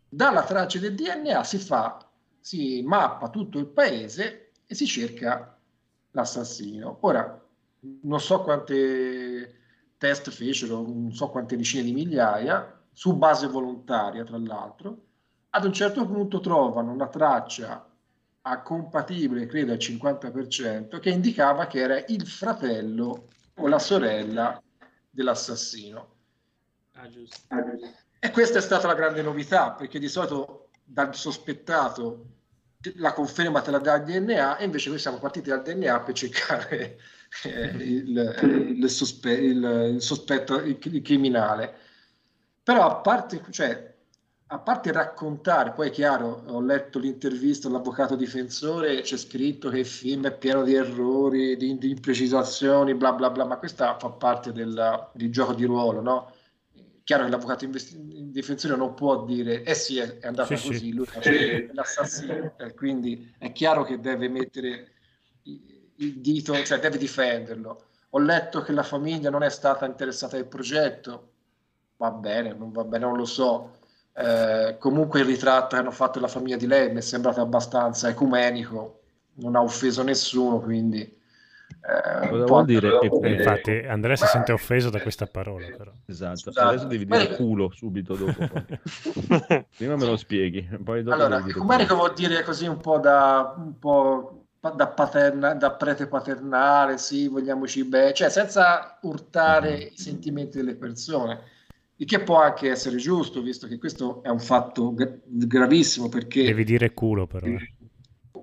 dalla 0.08 0.46
traccia 0.46 0.80
del 0.80 0.96
DNA 0.96 1.44
si 1.44 1.58
fa, 1.58 2.10
si 2.40 2.82
mappa 2.84 3.28
tutto 3.30 3.60
il 3.60 3.66
paese 3.66 4.52
e 4.66 4.74
si 4.74 4.86
cerca 4.86 5.60
l'assassino. 6.12 7.00
Ora, 7.02 7.46
non 8.04 8.22
so 8.22 8.42
quante 8.42 9.56
test 9.98 10.30
fecero, 10.30 10.84
non 10.84 11.12
so 11.12 11.28
quante 11.28 11.58
decine 11.58 11.84
di 11.84 11.92
migliaia, 11.92 12.84
su 12.94 13.18
base 13.18 13.48
volontaria, 13.48 14.24
tra 14.24 14.38
l'altro. 14.38 14.98
Ad 15.50 15.66
un 15.66 15.74
certo 15.74 16.06
punto 16.06 16.40
trovano 16.40 16.94
una 16.94 17.10
traccia 17.10 17.86
a 18.44 18.62
compatibile, 18.62 19.46
credo 19.46 19.74
al 19.74 19.78
50%, 19.78 21.00
che 21.00 21.10
indicava 21.10 21.68
che 21.68 21.80
era 21.80 22.04
il 22.08 22.26
fratello 22.26 23.28
o 23.56 23.68
la 23.68 23.80
sorella 23.80 24.62
dell'assassino. 25.10 26.16
Ah, 26.94 27.10
giusto. 27.10 27.38
E 28.20 28.32
questa 28.32 28.60
è 28.60 28.62
stata 28.62 28.88
la 28.88 28.96
grande 28.96 29.22
novità, 29.22 29.72
perché 29.72 30.00
di 30.00 30.08
solito 30.08 30.70
dal 30.84 31.16
sospettato 31.16 32.26
la 32.96 33.14
conferma 33.14 33.62
te 33.62 33.72
la 33.72 33.78
dà 33.78 33.96
il 33.96 34.04
DNA 34.04 34.58
e 34.58 34.66
invece 34.66 34.90
noi 34.90 34.98
siamo 34.98 35.20
partiti 35.20 35.50
dal 35.50 35.62
DNA 35.62 36.02
per 36.02 36.16
cercare 36.16 37.00
eh, 37.44 37.66
il, 37.78 38.76
il, 38.78 38.90
sospe- 38.90 39.32
il, 39.32 39.92
il 39.94 40.02
sospetto, 40.02 40.56
il, 40.60 40.78
il 40.82 41.02
criminale. 41.02 41.76
Però 42.64 42.90
a 42.90 42.96
parte, 42.98 43.44
cioè, 43.52 43.91
a 44.54 44.60
parte 44.60 44.92
raccontare, 44.92 45.72
poi 45.72 45.88
è 45.88 45.92
chiaro, 45.92 46.44
ho 46.48 46.60
letto 46.62 47.00
l'intervista 47.00 47.68
all'avvocato 47.70 48.16
difensore, 48.18 49.00
c'è 49.02 49.16
scritto 49.18 49.70
che 49.70 49.80
il 49.80 49.86
film 49.86 50.26
è 50.28 50.38
pieno 50.38 50.64
di 50.64 50.74
errori, 50.74 51.56
di, 51.56 51.78
di 51.78 51.90
imprecisazioni, 51.92 52.94
bla 52.96 53.14
bla 53.14 53.30
bla, 53.30 53.46
ma 53.46 53.58
questa 53.58 53.98
fa 53.98 54.10
parte 54.10 54.52
del, 54.52 55.10
del 55.14 55.32
gioco 55.32 55.54
di 55.54 55.64
ruolo, 55.64 56.02
no? 56.02 56.34
Chiaro 57.04 57.24
che 57.24 57.30
l'avvocato 57.30 57.64
investi- 57.66 58.30
difensore 58.30 58.76
non 58.76 58.94
può 58.94 59.24
dire, 59.24 59.64
eh 59.64 59.74
sì, 59.74 59.98
è, 60.00 60.18
è 60.20 60.28
andata 60.28 60.56
Sì, 60.56 60.58
così, 60.58 60.88
sì. 60.90 60.94
lui 60.94 61.06
è 61.14 61.72
l'assassino, 61.72 62.56
quindi 62.76 63.34
è 63.38 63.52
chiaro 63.54 63.84
che 63.84 64.00
deve 64.00 64.28
mettere 64.28 64.92
il 65.44 65.70
il 66.02 66.20
dito, 66.20 66.64
cioè 66.64 66.80
deve 66.80 66.98
difenderlo. 66.98 67.90
Ho 68.12 68.20
letto 68.20 68.62
che 68.62 68.72
la 68.72 68.82
famiglia 68.82 69.30
non 69.30 69.44
è 69.44 69.50
stata 69.52 69.86
interessata 69.86 70.36
al 70.36 70.48
progetto, 70.48 71.34
va 71.98 72.10
bene, 72.12 72.54
non 72.54 72.72
va 72.72 72.84
bene, 72.84 73.06
non 73.06 73.16
lo 73.18 73.26
so. 73.26 73.78
Eh, 74.14 74.78
comunque 74.78 75.22
il 75.22 75.26
ritratto 75.26 75.76
che 75.76 75.82
hanno 75.82 75.92
fatto 75.92 76.20
della 76.20 76.28
famiglia 76.32 76.58
di 76.58 76.68
lei 76.68 76.92
mi 76.92 76.98
è 76.98 77.02
sembrato 77.02 77.42
abbastanza 77.42 78.10
ecumenico, 78.10 79.02
non 79.36 79.56
ha 79.56 79.62
offeso 79.62 80.04
nessuno, 80.04 80.60
quindi... 80.60 81.00
eh, 81.02 82.28
Cosa 82.28 82.46
vuol 82.46 82.66
dire? 82.66 83.00
Eh, 83.00 83.32
infatti, 83.32 83.72
Andrea 83.72 84.16
si 84.16 84.28
sente 84.28 84.52
offeso 84.52 84.90
da 84.90 85.00
questa 85.02 85.28
parola, 85.28 85.70
però. 85.72 85.92
Esatto, 86.06 86.52
Scusate. 86.52 86.68
adesso 86.68 86.86
devi 86.86 87.06
dire 87.06 87.28
Beh, 87.28 87.36
culo 87.36 87.72
subito 87.72 88.16
dopo. 88.16 88.68
Prima 89.76 89.96
me 89.96 90.06
lo 90.06 90.18
spieghi, 90.18 90.68
poi 90.84 91.04
dopo 91.04 91.16
Allora, 91.16 91.44
ecumenico 91.48 91.96
vuol 91.96 92.14
dire 92.14 92.44
così 92.44 92.68
un 92.68 92.80
po' 92.80 93.00
da, 93.00 93.54
un 93.58 93.78
po' 93.80 94.46
da, 94.76 94.88
paterna, 94.90 95.54
da 95.56 95.72
prete 95.72 96.08
paternale, 96.08 96.98
sì, 96.98 97.28
vogliamoci 97.28 97.84
bene, 97.86 98.14
cioè 98.14 98.30
senza 98.30 98.98
urtare 99.02 99.76
i 99.76 99.98
sentimenti 99.98 100.58
delle 100.58 100.76
persone, 100.76 101.40
il 102.02 102.08
che 102.08 102.24
può 102.24 102.42
anche 102.42 102.68
essere 102.68 102.96
giusto, 102.98 103.44
visto 103.44 103.68
che 103.68 103.78
questo 103.78 104.24
è 104.24 104.30
un 104.30 104.40
fatto 104.40 104.92
gra- 104.96 105.16
gravissimo 105.24 106.10
perché, 106.10 106.46
Devi 106.46 106.64
dire 106.64 106.96
culo, 106.96 107.28
però. 107.28 107.46
eh. 107.46 107.74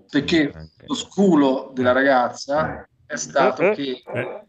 perché 0.09 0.52
Anche. 0.54 0.84
lo 0.86 0.94
sculo 0.94 1.72
della 1.74 1.90
ragazza 1.90 2.88
è 3.04 3.16
stato 3.16 3.62
Eh, 3.62 3.70
eh. 3.70 3.74
che, 3.74 4.02
Eh. 4.14 4.46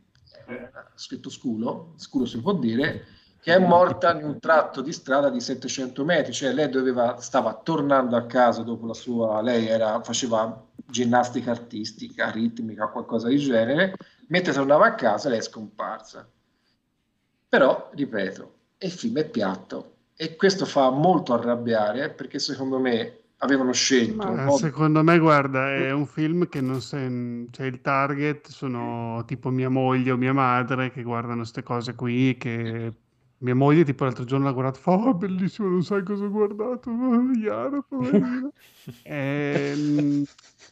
eh, 0.47 0.69
scritto 0.93 1.31
sculo, 1.31 1.93
sculo 1.95 2.25
si 2.27 2.39
può 2.39 2.53
dire, 2.53 3.05
che 3.41 3.55
è 3.55 3.57
morta 3.57 4.15
in 4.15 4.25
un 4.25 4.39
tratto 4.39 4.81
di 4.81 4.91
strada 4.93 5.31
di 5.31 5.39
700 5.41 6.05
metri, 6.05 6.31
cioè 6.31 6.53
lei 6.53 6.69
doveva, 6.69 7.19
stava 7.19 7.55
tornando 7.55 8.15
a 8.15 8.27
casa 8.27 8.61
dopo 8.61 8.85
la 8.85 8.93
sua, 8.93 9.41
lei 9.41 9.65
era, 9.65 10.03
faceva 10.03 10.67
ginnastica 10.85 11.49
artistica, 11.49 12.29
ritmica, 12.29 12.89
qualcosa 12.89 13.27
di 13.27 13.39
genere, 13.39 13.95
mentre 14.27 14.53
tornava 14.53 14.85
a 14.85 14.93
casa 14.93 15.29
lei 15.29 15.39
è 15.39 15.41
scomparsa. 15.41 16.29
Però, 17.47 17.89
ripeto, 17.95 18.58
il 18.81 18.91
film 18.91 19.17
è 19.17 19.29
piatto 19.29 19.93
e 20.15 20.35
questo 20.35 20.65
fa 20.65 20.89
molto 20.89 21.33
arrabbiare 21.33 22.09
perché 22.09 22.39
secondo 22.39 22.79
me 22.79 23.17
avevano 23.37 23.71
scelto 23.71 24.15
Ma 24.15 24.43
modo- 24.45 24.57
secondo 24.57 25.03
me, 25.03 25.17
guarda, 25.17 25.73
è 25.73 25.91
un 25.91 26.05
film 26.05 26.49
che 26.49 26.61
non 26.61 26.81
sei, 26.81 27.47
cioè 27.51 27.65
il 27.67 27.81
target 27.81 28.47
sono 28.49 29.23
tipo 29.25 29.49
mia 29.49 29.69
moglie 29.69 30.11
o 30.11 30.17
mia 30.17 30.33
madre 30.33 30.91
che 30.91 31.03
guardano 31.03 31.37
queste 31.37 31.63
cose 31.63 31.95
qui, 31.95 32.35
che 32.37 32.93
mia 33.37 33.55
moglie 33.55 33.85
tipo 33.85 34.03
l'altro 34.03 34.25
giorno 34.25 34.45
l'ha 34.45 34.51
guardato, 34.51 34.79
fa, 34.79 34.91
oh, 34.91 35.13
bellissimo, 35.13 35.69
non 35.69 35.83
sai 35.83 36.03
cosa 36.03 36.25
ho 36.25 36.29
guardato, 36.29 36.91
Iara, 37.41 37.81
poverina. 37.87 38.51
Ehm, 39.03 40.25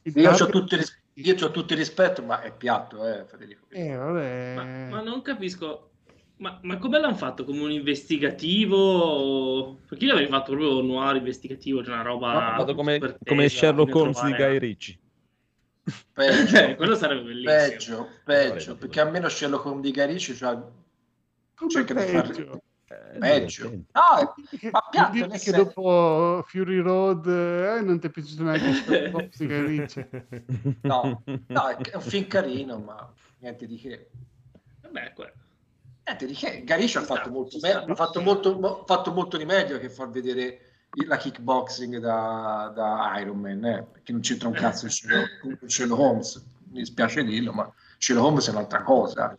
Io 0.04 0.32
ho 0.32 0.48
il 0.48 0.68
ris- 0.70 1.00
io 1.14 1.34
c'ho 1.36 1.52
tutto 1.52 1.74
il 1.74 1.80
rispetto, 1.80 2.22
ma 2.24 2.42
è 2.42 2.52
piatto, 2.52 3.06
eh, 3.08 3.26
Federico. 3.26 3.66
Eh, 3.70 3.96
Ma, 3.96 4.06
vabbè. 4.06 4.88
ma 4.90 5.02
non 5.02 5.22
capisco. 5.22 5.90
Ma, 6.38 6.60
ma 6.62 6.78
come 6.78 7.00
l'hanno 7.00 7.16
fatto? 7.16 7.44
Come 7.46 7.62
un 7.64 7.72
investigativo? 7.72 9.80
Perché 9.88 10.06
io 10.06 10.12
l'avrei 10.12 10.28
fatto 10.30 10.52
proprio 10.52 10.78
un 10.80 10.86
noir 10.88 11.16
investigativo, 11.16 11.84
cioè 11.84 11.94
una 11.96 12.04
roba. 12.04 12.56
No, 12.58 12.76
come, 12.76 13.00
come 13.26 13.50
Sherlock 13.58 13.96
Holmes 13.96 14.24
di 14.24 14.36
Guy 14.36 14.60
Ritchie. 14.60 15.00
Peggio, 16.14 16.58
Eh, 16.58 16.76
quello 16.76 16.96
sarebbe 16.96 17.22
bellissimo. 17.24 17.56
peggio, 17.56 18.08
peggio, 18.24 18.72
Avrei 18.72 18.76
perché 18.76 19.00
almeno 19.00 19.30
Sherlock 19.30 19.66
Holmes 19.66 19.82
di 19.84 19.92
Garici 19.92 20.36
cioè, 20.36 20.58
Come 21.56 21.72
cerca 21.72 21.94
di 21.94 22.00
fare 22.12 22.28
peggio? 22.28 22.62
Eh, 22.90 23.18
peggio. 23.20 23.70
No, 23.70 23.84
è- 24.20 24.34
Che- 24.58 24.70
ma 24.72 24.82
piatto, 24.92 25.28
che 25.28 25.38
senso- 25.40 25.64
dopo 25.64 26.44
Fury 26.48 26.80
Road 26.80 27.26
eh, 27.28 27.82
non 27.82 28.00
ti 28.00 28.08
è 28.08 28.10
piaciuto 28.10 28.44
neanche 28.44 28.74
Sherlock 28.74 29.16
Holmes 29.16 29.38
di 29.38 29.48
Guy 29.48 29.86
no, 30.84 31.24
no, 31.48 31.68
è 31.68 31.76
è 31.78 31.96
un 31.96 32.02
film 32.02 32.28
carino, 32.28 32.80
ma 32.80 33.14
niente 33.40 33.66
di 33.66 33.78
che. 33.78 34.10
Vabbè, 34.82 35.14
quello. 35.14 35.32
Niente 36.08 36.26
di 36.26 36.34
che. 36.34 36.64
Garici 36.64 36.98
ha 36.98 37.02
fatto 37.02 37.30
molto, 37.30 37.52
ci 37.52 37.60
me- 37.62 37.70
sta. 37.70 37.84
ha 37.86 37.96
fatto 37.96 38.22
molto, 38.22 38.58
mo- 38.58 38.84
fatto 38.86 39.12
molto 39.12 39.36
di 39.36 39.44
meglio 39.44 39.78
che 39.78 39.90
far 39.90 40.10
vedere 40.10 40.62
il- 40.94 41.06
la 41.08 41.18
kickboxing 41.18 41.98
da, 42.00 42.72
da 42.74 43.20
Iron 43.20 43.38
Man, 43.40 43.64
eh, 43.66 43.84
perché 43.92 44.14
non 44.14 44.22
c'entra 44.22 44.48
un 44.48 44.54
cazzo 44.54 44.82
con 44.82 44.90
Sherlock, 44.90 45.60
con 45.60 45.70
Sherlock 45.70 46.02
Holmes. 46.02 46.46
Mi 46.70 46.80
dispiace 46.80 47.24
dirlo, 47.26 47.52
ma 47.52 47.70
Sherlock 47.98 48.26
Holmes 48.28 48.48
è 48.48 48.52
un'altra 48.52 48.84
cosa. 48.84 49.38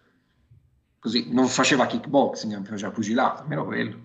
Così 1.01 1.33
non 1.33 1.47
faceva 1.47 1.87
kickboxing, 1.87 2.67
faceva 2.67 2.91
pugilato, 2.91 3.43
almeno 3.43 3.65
quello. 3.65 3.99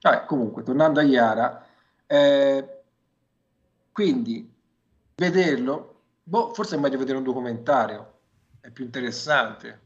Vabbè, 0.00 0.24
comunque, 0.24 0.64
tornando 0.64 0.98
a 0.98 1.04
Iara, 1.04 1.64
eh, 2.06 2.82
quindi 3.92 4.52
vederlo, 5.14 6.00
boh, 6.24 6.52
forse 6.52 6.74
è 6.74 6.78
meglio 6.80 6.98
vedere 6.98 7.18
un 7.18 7.22
documentario, 7.24 8.18
è 8.60 8.70
più 8.70 8.84
interessante, 8.84 9.81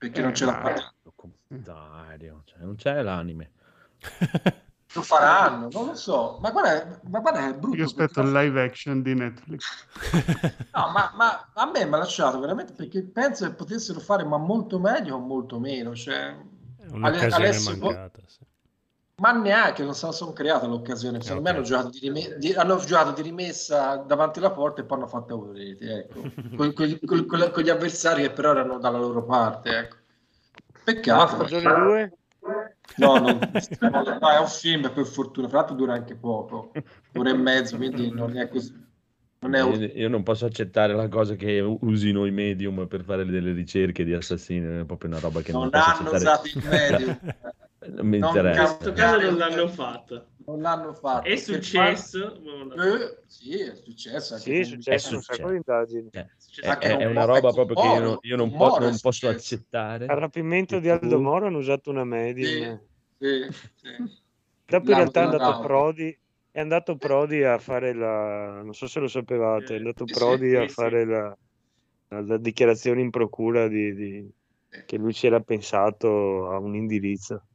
perché 0.00 0.20
non 0.22 0.30
Eh, 0.30 0.34
ce 0.34 0.44
l'ha 0.46 0.52
ma- 0.52 0.60
fatta. 0.62 0.94
Documentario, 1.02 2.42
cioè, 2.46 2.58
non 2.62 2.74
c'è 2.76 3.02
l'anime. 3.02 3.52
Lo 4.92 5.02
faranno, 5.02 5.68
non 5.70 5.86
lo 5.86 5.94
so, 5.94 6.38
ma 6.40 6.50
guarda, 6.50 7.00
ma 7.04 7.20
guarda 7.20 7.48
è 7.48 7.54
brutto. 7.54 7.76
Io 7.76 7.84
aspetto 7.84 8.20
il 8.22 8.32
live 8.32 8.62
action 8.62 9.02
di 9.02 9.14
Netflix. 9.14 9.86
No, 10.72 10.90
ma, 10.92 11.10
ma 11.16 11.50
a 11.54 11.66
me 11.70 11.84
mi 11.84 11.94
ha 11.94 11.98
lasciato 11.98 12.38
veramente 12.40 12.72
perché 12.72 13.02
penso 13.04 13.44
che 13.46 13.54
potessero 13.54 13.98
fare 14.00 14.24
ma 14.24 14.36
molto 14.38 14.78
meglio 14.78 15.16
o 15.16 15.18
molto 15.18 15.58
meno, 15.58 15.94
cioè, 15.96 16.36
È 16.76 16.86
un'occasione 16.86 17.46
Alessio, 17.46 17.76
mancata. 17.76 18.20
sì. 18.26 18.44
Ma 19.20 19.32
neanche 19.32 19.82
non 19.84 19.94
se 19.94 20.06
la 20.06 20.12
sono 20.12 20.32
creata 20.32 20.66
l'occasione, 20.66 21.20
secondo 21.20 21.42
me 21.42 21.50
Ok. 21.50 21.56
hanno 21.56 21.64
giocato 21.66 21.88
di, 21.90 21.98
rime- 22.00 22.36
di- 22.38 22.52
hanno 22.54 22.76
giocato 22.78 23.12
di 23.12 23.22
rimessa 23.22 23.96
davanti 23.96 24.38
alla 24.38 24.50
porta 24.50 24.80
e 24.80 24.84
poi 24.84 24.96
hanno 24.98 25.06
fatto 25.06 25.34
aurete, 25.34 26.08
ecco, 26.08 26.22
con, 26.56 26.72
con- 26.72 26.98
con- 27.04 27.26
con- 27.26 27.50
con 27.50 27.62
gli 27.62 27.68
avversari 27.68 28.22
che 28.22 28.30
però 28.30 28.52
erano 28.52 28.78
dalla 28.78 28.98
loro 28.98 29.24
parte, 29.24 29.78
ecco. 29.78 29.96
Peccato. 30.84 31.46
Stagione 31.46 31.80
2? 31.84 32.12
No, 32.96 33.18
non- 33.18 33.38
no, 34.20 34.30
è 34.30 34.38
un 34.38 34.46
film 34.48 34.90
per 34.92 35.04
fortuna, 35.06 35.48
fra 35.48 35.58
l'altro 35.58 35.76
dura 35.76 35.92
anche 35.92 36.16
poco, 36.16 36.72
un'ora 37.12 37.30
e 37.30 37.34
mezzo, 37.34 37.76
quindi 37.76 38.10
non 38.10 38.36
è 38.36 38.48
così. 38.48 38.88
Non 39.42 39.54
è 39.54 39.62
Io, 39.62 39.74
io 39.86 40.08
non 40.08 40.22
posso 40.22 40.44
accettare 40.46 40.94
la 40.94 41.08
cosa 41.08 41.34
che 41.34 41.60
usino 41.60 42.26
i 42.26 42.30
medium 42.30 42.86
per 42.86 43.04
fare 43.04 43.24
delle 43.24 43.52
ricerche 43.52 44.04
di 44.04 44.12
assassini, 44.12 44.80
è 44.80 44.84
proprio 44.84 45.10
una 45.10 45.18
roba 45.20 45.40
che 45.40 45.52
non, 45.52 45.62
non 45.62 45.70
posso 45.70 45.90
hanno 45.90 46.10
accettare. 46.10 46.16
usato 46.16 46.46
il 46.46 46.68
medium, 46.68 47.20
Non 47.86 48.06
mi 48.06 48.18
Non 48.18 48.30
In 48.30 48.36
interessa. 48.36 48.62
questo 48.76 48.92
caso 48.92 49.20
non 49.22 49.36
l'hanno 49.38 49.68
fatto. 49.68 50.26
non 50.44 50.60
l'hanno 50.60 50.92
fatto. 50.92 51.26
È 51.26 51.36
successo. 51.36 52.34
Eh, 52.74 53.22
sì, 53.26 53.58
è 53.58 53.74
successo. 53.74 54.34
anche 54.34 54.44
Sì, 54.44 54.58
è 54.58 54.64
successo 54.64 55.14
un 55.14 55.22
sacco 55.22 55.48
di 55.48 55.56
indagini. 55.56 56.08
Eh, 56.12 56.26
è, 56.60 56.76
è- 56.76 56.96
è 56.98 57.04
una 57.06 57.24
roba 57.24 57.52
proprio 57.52 57.76
che 57.76 57.86
io, 57.86 58.00
non- 58.00 58.18
io 58.20 58.36
non, 58.36 58.50
po- 58.54 58.78
non 58.78 58.98
posso 59.00 59.28
accettare. 59.28 60.04
Al 60.06 60.16
rapimento 60.18 60.78
di 60.78 60.90
Aldo 60.90 61.18
Moro 61.20 61.46
hanno 61.46 61.56
usato 61.58 61.88
una 61.88 62.04
medium. 62.04 62.78
Sì, 63.18 63.46
sì, 63.50 63.68
sì. 63.76 64.18
Dopo 64.66 64.90
in 64.90 64.96
realtà 64.96 65.20
è 65.20 65.24
andato. 65.24 65.60
Prodi, 65.60 66.20
è 66.50 66.60
andato 66.60 66.96
Prodi 66.96 67.42
a 67.42 67.58
fare 67.58 67.94
la, 67.94 68.60
non 68.62 68.74
so 68.74 68.86
se 68.88 69.00
lo 69.00 69.08
sapevate, 69.08 69.74
è 69.74 69.78
andato 69.78 70.04
Sì, 70.06 70.12
Prodi 70.12 70.54
a 70.54 70.68
fare 70.68 71.06
la, 71.06 71.36
la- 72.08 72.20
la 72.20 72.36
dichiarazione 72.36 73.00
in 73.00 73.08
procura 73.10 73.68
di, 73.68 73.94
di- 73.94 74.30
che 74.84 74.96
lui 74.98 75.12
si 75.14 75.26
era 75.26 75.40
pensato 75.40 76.50
a 76.50 76.58
un 76.58 76.74
indirizzo. 76.76 77.46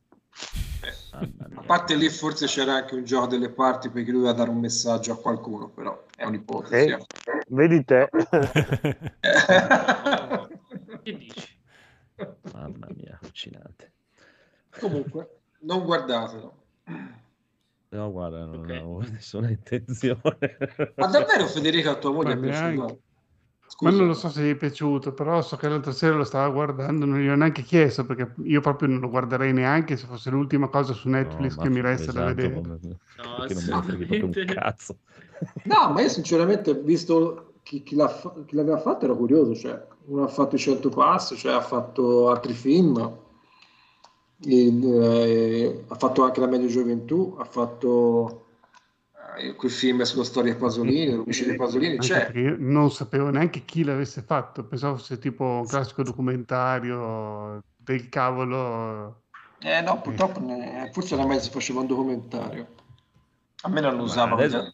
A 1.12 1.62
parte 1.66 1.96
lì 1.96 2.10
forse 2.10 2.46
c'era 2.46 2.76
anche 2.76 2.96
un 2.96 3.04
gioco 3.06 3.28
delle 3.28 3.50
parti 3.50 3.90
perché 3.90 4.12
lui 4.12 4.20
doveva 4.22 4.38
dare 4.38 4.50
un 4.50 4.60
messaggio 4.60 5.14
a 5.14 5.18
qualcuno, 5.18 5.70
però 5.70 6.06
è 6.16 6.26
un'ipotesi. 6.26 6.92
Eh. 6.92 7.00
Vedi 7.48 7.84
te. 7.84 8.10
Che 11.04 11.18
dici? 11.18 11.58
Mamma 12.54 12.88
mia, 12.96 13.20
allucinante. 13.22 13.94
Comunque, 14.80 15.40
non 15.62 15.84
guardatelo. 15.84 16.64
No, 17.90 18.12
guarda, 18.12 18.46
non 18.46 18.60
Ok. 18.60 18.70
avevo 18.70 19.00
nessuna 19.02 19.50
intenzione. 19.50 20.58
Ma 20.96 21.08
davvero 21.08 21.46
Federica 21.48 21.92
a 21.92 21.96
tua 21.96 22.12
moglie 22.12 22.36
Ma 22.36 22.48
è 22.48 22.50
piaciuto? 22.50 23.00
Scusa. 23.68 23.92
Ma 23.92 23.98
non 23.98 24.08
lo 24.08 24.14
so 24.14 24.30
se 24.30 24.44
gli 24.44 24.52
è 24.52 24.56
piaciuto, 24.56 25.14
però 25.14 25.42
so 25.42 25.58
che 25.58 25.68
l'altra 25.68 25.92
sera 25.92 26.16
lo 26.16 26.24
stava 26.24 26.50
guardando, 26.50 27.06
non 27.06 27.20
gli 27.20 27.28
ho 27.28 27.36
neanche 27.36 27.62
chiesto 27.64 28.06
perché 28.06 28.34
io 28.44 28.62
proprio 28.62 28.88
non 28.88 29.00
lo 29.00 29.10
guarderei 29.10 29.54
neanche 29.54 29.98
se 29.98 30.06
fosse 30.06 30.30
l'ultima 30.30 30.70
cosa 30.70 30.94
su 30.94 31.10
Netflix 31.10 31.56
No, 31.56 31.64
che 31.64 31.70
mi 31.70 31.82
resta 31.82 32.12
da 32.12 32.22
esatto, 32.22 32.32
vedere. 32.36 32.62
ma- 32.62 32.78
No, 33.18 33.36
assolutamente. 33.38 34.46
cazzo. 34.46 34.98
No, 35.66 35.90
ma 35.92 36.02
io 36.02 36.10
sinceramente, 36.10 36.74
visto 36.76 37.54
chi, 37.64 37.82
chi 37.84 37.96
l'ha 37.96 38.08
chi 38.46 38.56
l'aveva 38.56 38.78
fatto, 38.78 39.06
ero 39.06 39.16
curioso. 39.18 39.56
Cioè, 39.56 39.88
uno 40.06 40.24
ha 40.24 40.28
fatto 40.28 40.56
i 40.56 40.60
100 40.60 40.90
pass, 40.90 41.34
cioè 41.36 41.54
ha 41.54 41.62
fatto 41.62 42.30
altri 42.30 42.54
film, 42.54 43.18
il, 44.42 44.84
eh, 45.02 45.86
ha 45.88 45.96
fatto 45.96 46.24
anche 46.24 46.40
La 46.40 46.48
media 46.48 46.68
gioventù, 46.68 47.36
ha 47.40 47.46
fatto 47.46 48.45
quel 49.56 49.72
film 49.72 50.02
sulla 50.04 50.24
storia 50.24 50.52
dei 50.52 50.60
Pasolini, 50.62 51.12
l'omicidio 51.14 51.50
dei 51.52 51.58
Pasolini. 51.58 51.92
Anche 51.94 52.06
Cioè, 52.06 52.18
perché 52.26 52.40
io 52.40 52.56
non 52.60 52.92
sapevo 52.92 53.30
neanche 53.30 53.66
chi 53.66 53.84
l'avesse 53.84 54.22
fatto, 54.22 54.64
pensavo 54.66 54.98
fosse 54.98 55.18
tipo 55.20 55.44
un 55.44 55.68
classico 55.68 56.04
documentario 56.04 57.64
del 57.78 58.10
cavolo. 58.10 59.24
eh, 59.60 59.82
no, 59.82 60.02
purtroppo 60.02 60.40
ne- 60.40 60.90
forse 60.94 61.16
era 61.16 61.26
meglio 61.26 61.42
se 61.42 61.50
faceva 61.52 61.80
un 61.82 61.88
documentario. 61.88 62.68
A 63.64 63.70
me 63.70 63.82
non 63.82 63.92
lo 63.92 63.98
Ma 63.98 64.04
usava. 64.04 64.34
adesso- 64.34 64.72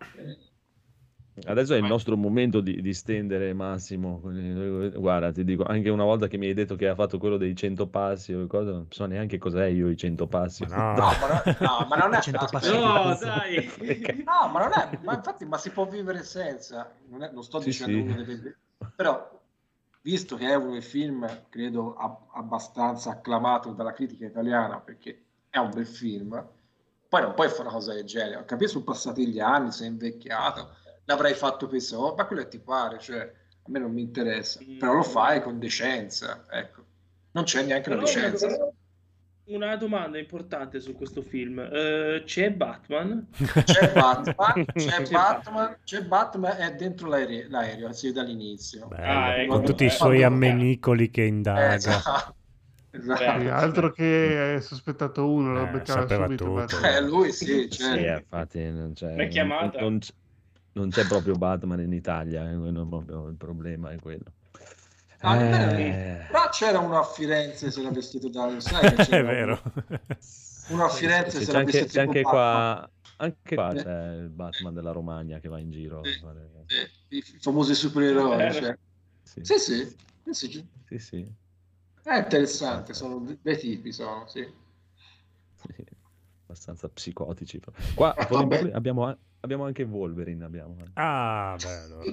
Adesso 1.46 1.74
è 1.74 1.78
il 1.78 1.86
nostro 1.86 2.18
momento 2.18 2.60
di, 2.62 2.82
di 2.82 2.94
stendere 2.94 3.54
Massimo. 3.54 4.20
Guarda, 4.22 5.32
ti 5.32 5.44
dico, 5.44 5.64
anche 5.64 5.90
una 5.90 6.04
volta 6.04 6.28
che 6.28 6.38
mi 6.38 6.48
hai 6.48 6.54
detto 6.54 6.76
che 6.76 6.88
ha 6.88 6.96
fatto 6.96 7.18
quello 7.18 7.38
dei 7.38 7.56
100 7.56 7.88
passi 7.88 8.34
o 8.34 8.46
cosa, 8.48 8.72
non 8.72 8.88
so 8.90 9.06
neanche 9.06 9.38
cos'è 9.38 9.66
io 9.66 9.90
i 9.90 9.96
100 9.98 10.28
passi. 10.28 10.66
Ma 10.66 10.94
no. 10.94 10.94
No, 10.94 11.06
ma, 11.20 11.28
no, 11.28 11.56
no, 11.60 11.86
ma 11.88 11.96
non 11.96 12.14
è 12.14 12.20
100 12.22 12.46
aspetta. 12.46 12.60
passi. 12.60 12.72
No, 12.78 13.18
dai. 13.20 14.24
No, 14.26 14.50
ma 14.52 14.60
non 14.60 14.72
è, 14.74 15.00
ma 15.04 15.14
infatti, 15.16 15.46
ma 15.46 15.58
si 15.58 15.72
può 15.72 15.86
vivere 15.88 16.24
senza, 16.24 16.92
non, 17.08 17.24
è- 17.24 17.32
non 17.32 17.44
sto 17.44 17.60
Sì, 17.60 17.66
dicendo 17.70 18.24
sì. 18.26 18.54
però, 18.96 19.40
visto 20.02 20.36
che 20.36 20.48
è 20.48 20.56
uno 20.56 20.72
dei 20.72 20.82
film, 20.82 21.28
credo, 21.50 21.96
ab- 21.96 22.28
abbastanza 22.34 23.12
acclamato 23.12 23.72
dalla 23.72 23.94
critica 23.94 24.26
italiana, 24.26 24.80
perché 24.80 25.24
è 25.50 25.58
un 25.58 25.72
bel 25.74 25.86
film, 25.88 26.44
poi 27.08 27.22
non 27.22 27.34
puoi 27.34 27.50
fare 27.50 27.62
una 27.64 27.72
cosa 27.72 27.94
del 27.94 28.06
genere, 28.06 28.46
capisco, 28.46 28.72
sono 28.74 28.84
passati 28.86 29.28
gli 29.28 29.40
anni, 29.40 29.72
sei 29.72 29.88
invecchiato, 29.88 30.76
l'avrai 31.06 31.34
fatto 31.34 31.68
per 31.68 31.82
so, 31.82 32.14
ma 32.16 32.26
quello 32.26 32.44
che 32.44 32.48
ti 32.50 32.60
pare, 32.60 33.00
cioè, 33.00 33.20
a 33.20 33.70
me 33.70 33.80
non 33.80 33.92
mi 33.92 34.02
interessa, 34.02 34.60
Mm. 34.64 34.78
però 34.78 34.94
lo 34.94 35.04
fai 35.04 35.42
con 35.42 35.60
decenza, 35.60 36.46
ecco, 36.50 36.86
non 37.32 37.44
c'è 37.44 37.64
neanche 37.64 37.90
la 37.90 37.96
Però 37.98 38.08
una, 38.10 38.30
decenza. 38.30 38.74
una 39.46 39.76
domanda 39.76 40.18
importante 40.18 40.80
su 40.80 40.94
questo 40.96 41.22
film. 41.22 41.60
Eh, 41.60 42.24
c'è 42.26 42.52
Batman? 42.52 43.28
C'è 43.64 43.92
Batman, 43.92 44.66
c'è 44.74 45.02
C'è 45.04 45.10
Batman, 45.10 45.78
c'è 45.84 46.04
Batman, 46.06 46.58
è 46.58 46.76
dentro 46.76 47.08
l'aereo, 47.10 47.48
l'aereo, 47.50 47.92
si 47.92 48.08
vede 48.08 48.22
dall'inizio. 48.22 48.88
Bello, 48.88 49.04
Ah, 49.04 49.36
ecco. 49.38 49.54
con 49.56 49.66
tutti 49.66 49.86
i 49.86 49.90
suoi 49.90 50.24
ammenicoli 50.24 51.10
che 51.10 51.24
indaga. 51.24 51.72
Eh, 51.72 51.76
esatto. 51.76 52.36
Esatto. 52.94 53.24
Beh, 53.40 53.50
altro 53.50 53.92
che 53.92 54.56
è 54.56 54.60
sospettato 54.62 55.30
uno, 55.30 55.54
lo 55.54 55.64
Eh, 55.66 55.72
beccava 55.72 56.02
sapeva 56.02 56.26
subito. 56.28 56.58
Eh, 56.88 57.02
lui 57.02 57.32
sì, 57.32 57.46
Sì, 57.46 57.70
certo. 57.70 58.06
eh, 58.06 58.14
infatti 58.18 58.70
non 58.70 58.94
c'è, 58.94 59.28
chiamata? 59.30 59.80
non- 59.80 59.92
non 59.92 60.00
non 60.74 60.90
c'è 60.90 61.06
proprio 61.06 61.36
Batman 61.36 61.82
in 61.82 61.94
Italia, 61.94 62.50
eh, 62.50 62.56
proprio 62.56 63.28
il 63.28 63.36
problema 63.36 63.92
è 63.92 64.00
quello. 64.00 64.32
Ah, 65.20 65.40
Eh, 65.40 66.26
Però 66.28 66.50
c'era 66.50 66.80
uno 66.80 67.00
a 67.00 67.04
Firenze 67.04 67.70
se 67.70 67.82
l'ha 67.82 67.92
vestito 67.92 68.30
da... 68.30 68.60
Sai 68.60 68.96
che 68.96 69.04
È 69.20 69.24
vero. 69.24 69.62
Uno 70.70 70.86
a 70.86 70.90
Firenze 70.90 71.42
se 71.42 71.52
l'ha 71.52 71.60
anche, 71.60 71.72
vestito 71.84 72.00
anche 72.00 72.22
qua, 72.22 72.90
anche 73.18 73.56
qua 73.56 73.72
Eh. 73.72 73.84
c'è 73.84 74.12
il 74.16 74.30
Batman 74.30 74.74
della 74.74 74.92
Romagna 74.92 75.40
che 75.40 75.48
va 75.48 75.60
in 75.60 75.70
giro. 75.70 76.04
Sì. 76.04 76.20
fare- 76.20 76.50
eh, 76.68 76.90
i 77.10 77.22
famosi 77.40 77.76
supereroi. 77.76 78.38
Vero. 78.38 78.54
Cioè. 78.54 78.78
Sì, 79.24 79.42
Sì, 79.44 79.58
sì, 79.60 79.98
sì, 80.32 80.68
sì. 80.88 80.98
sì, 80.98 81.32
È 82.04 82.18
interessante, 82.18 82.94
sono 82.94 83.20
due 83.20 83.58
tipi, 83.58 83.92
sono, 83.92 84.26
sì. 84.28 84.48
abbastanza 86.46 86.90
psicotici. 86.90 87.60
Qua 87.94 88.16
Eh, 88.18 88.72
abbiamo, 88.74 89.06
a- 89.06 89.18
abbiamo 89.42 89.66
anche 89.66 89.84
Wolverine. 89.84 90.44
Abbiamo. 90.46 90.76
Ah, 90.96 91.58
bello. 91.62 92.06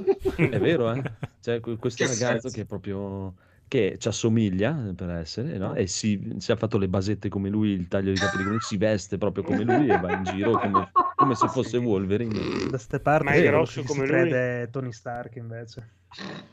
È 0.49 0.59
vero, 0.61 0.93
eh? 0.93 1.01
C'è 1.41 1.61
que- 1.61 1.77
questo 1.79 2.05
Che 2.05 2.07
ragazzo 2.07 2.51
senso? 2.51 2.51
che 2.51 2.63
è 2.63 2.67
proprio 2.67 3.35
che 3.69 3.97
ci 3.99 4.09
assomiglia 4.09 4.93
per 4.97 5.11
essere, 5.11 5.59
no? 5.59 5.75
E 5.75 5.87
si, 5.87 6.35
si 6.39 6.53
ha 6.53 6.57
fatto 6.57 6.79
le 6.79 6.89
basette 6.89 7.29
come 7.29 7.49
lui, 7.51 7.71
il 7.71 7.87
taglio 7.89 8.13
di 8.13 8.19
capelli 8.19 8.43
come 8.45 8.57
lui, 8.57 8.65
si 8.65 8.77
veste 8.77 9.19
proprio 9.19 9.45
come 9.45 9.65
lui 9.65 9.91
e 9.91 9.99
va 9.99 10.11
in 10.11 10.23
giro 10.25 10.57
come, 10.59 10.91
come 11.15 11.35
se 11.35 11.49
fosse 11.49 11.77
Wolverine. 11.79 12.33
Da 12.71 12.79
ste 12.79 13.01
parti 13.01 13.27
Ma 13.27 13.35
è 13.35 13.43
grosso 13.43 13.83
come 13.85 14.01
si 14.01 14.07
lui? 14.07 14.29
crede 14.29 14.69
Tony 14.71 14.93
Stark 14.93 15.37
invece. 15.37 15.97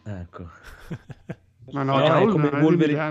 Ecco, 0.03 0.49
Ma 1.71 1.83
no, 1.83 1.99
No, 1.99 2.15
è 2.17 2.25
come 2.27 2.49
non 2.49 2.55
è 2.55 2.65
di 2.65 2.75
Wolverine. 2.75 3.01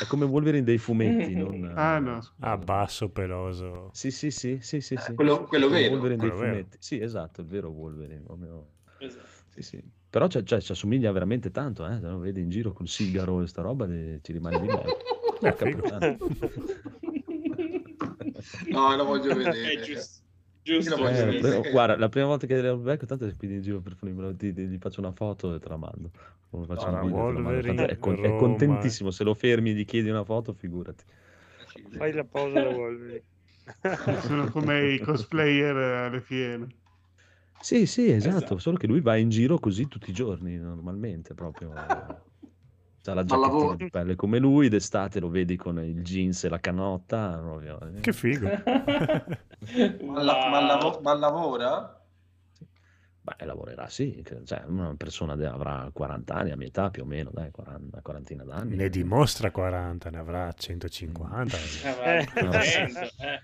È 0.00 0.06
come 0.06 0.24
Wolverine 0.24 0.64
dei 0.64 0.78
fumetti, 0.78 1.34
non... 1.34 1.72
Ah, 1.76 1.98
no, 1.98 2.20
scusa. 2.20 2.46
Ah, 2.50 2.56
basso, 2.56 3.08
peloso. 3.10 3.90
Sì, 3.92 4.10
sì, 4.10 4.30
sì, 4.30 4.58
sì, 4.60 4.80
sì, 4.80 4.96
sì. 4.96 5.14
quello- 5.14 5.44
quello 5.44 5.68
vero. 5.68 5.92
Wolverine 5.92 6.20
dei 6.20 6.28
Quello 6.30 6.42
vero. 6.42 6.52
fumetti. 6.54 6.76
Sì, 6.80 7.00
esatto, 7.00 7.40
il 7.40 7.46
vero 7.46 7.68
Wolverine. 7.70 8.20
proprio- 8.20 8.66
Esatto. 8.98 9.26
Sì, 9.48 9.62
sì. 9.62 9.82
Però 10.10 10.26
c'è- 10.26 10.42
ci 10.42 10.54
assomiglia 10.72 11.10
veramente 11.12 11.50
tanto, 11.50 11.86
eh? 11.86 11.98
Se 12.00 12.06
lo 12.06 12.18
vedi 12.18 12.40
in 12.40 12.50
giro 12.50 12.72
col 12.72 12.88
sigaro 12.88 13.42
e 13.42 13.46
sta 13.46 13.62
roba, 13.62 13.86
ci 13.86 14.32
rimane 14.32 14.58
di 14.60 14.66
puttana. 15.72 16.16
No, 18.68 18.96
lo 18.96 19.04
voglio 19.04 19.32
È 19.32 19.34
vedere. 19.34 19.82
giusto. 19.82 20.22
Giusto. 20.62 21.08
Eh, 21.08 21.70
guarda, 21.70 21.96
la 21.96 22.08
prima 22.08 22.26
volta 22.26 22.46
che 22.46 22.60
lo 22.60 22.76
becco, 22.76 23.06
tanto 23.06 23.26
è 23.26 23.34
qui 23.36 23.52
in 23.52 23.62
giro 23.62 23.80
per 23.80 23.96
ti- 24.36 24.52
gli 24.52 24.78
faccio 24.78 25.00
una 25.00 25.12
foto 25.12 25.54
e 25.54 25.58
te 25.58 25.68
la 25.68 25.76
mando. 25.76 26.10
No, 26.50 26.66
video, 26.66 27.26
te 27.26 27.32
la 27.32 27.40
mando. 27.40 27.86
È, 27.86 27.98
con- 27.98 28.24
è 28.24 28.36
contentissimo, 28.36 29.10
se 29.10 29.24
lo 29.24 29.34
fermi 29.34 29.70
e 29.70 29.74
gli 29.74 29.84
chiedi 29.84 30.10
una 30.10 30.24
foto, 30.24 30.52
figurati. 30.52 31.04
Fai 31.96 32.12
la 32.12 32.24
pausa 32.24 32.60
da 32.60 32.68
Wolverine. 32.68 33.22
Sono 34.22 34.50
come 34.50 34.94
i 34.94 34.98
cosplayer 34.98 35.76
alle 35.76 36.20
fiere. 36.20 36.66
Sì, 37.60 37.86
sì, 37.86 38.10
esatto, 38.10 38.36
Esatto. 38.36 38.58
solo 38.58 38.76
che 38.78 38.86
lui 38.86 39.00
va 39.00 39.16
in 39.16 39.28
giro 39.28 39.58
così 39.58 39.86
tutti 39.86 40.10
i 40.10 40.14
giorni, 40.14 40.56
normalmente, 40.56 41.34
proprio. 41.34 41.72
C'ha 43.02 43.14
la 43.14 43.24
giacchettina 43.24 43.74
di 43.76 43.90
pelle 43.90 44.14
come 44.16 44.38
lui, 44.38 44.68
d'estate 44.68 45.20
lo 45.20 45.28
vedi 45.28 45.56
con 45.56 45.78
il 45.78 46.02
jeans 46.02 46.44
e 46.44 46.48
la 46.48 46.58
canotta. 46.58 47.38
proprio, 47.38 47.78
eh. 47.80 48.00
Che 48.00 48.12
figo. 48.12 48.48
Ma, 50.06 50.22
la- 50.22 50.48
ma 50.48 50.60
lavo- 50.60 51.00
ma 51.02 51.14
lavora? 51.14 51.94
Beh, 53.22 53.44
lavorerà 53.44 53.86
sì, 53.88 54.24
cioè 54.44 54.62
una 54.66 54.94
persona 54.96 55.36
de- 55.36 55.46
avrà 55.46 55.90
40 55.92 56.36
anni, 56.36 56.52
a 56.52 56.56
mia 56.56 56.68
età 56.68 56.88
più 56.90 57.02
o 57.02 57.06
meno, 57.06 57.30
dai, 57.30 57.50
40, 57.50 57.88
una 57.92 58.02
quarantina 58.02 58.44
d'anni. 58.44 58.76
Ne 58.76 58.88
dimostra 58.88 59.50
40, 59.50 60.08
ne 60.08 60.18
avrà 60.18 60.50
150. 60.52 61.56
Eh, 62.04 62.26
No. 62.42 62.52
eh. 62.52 63.40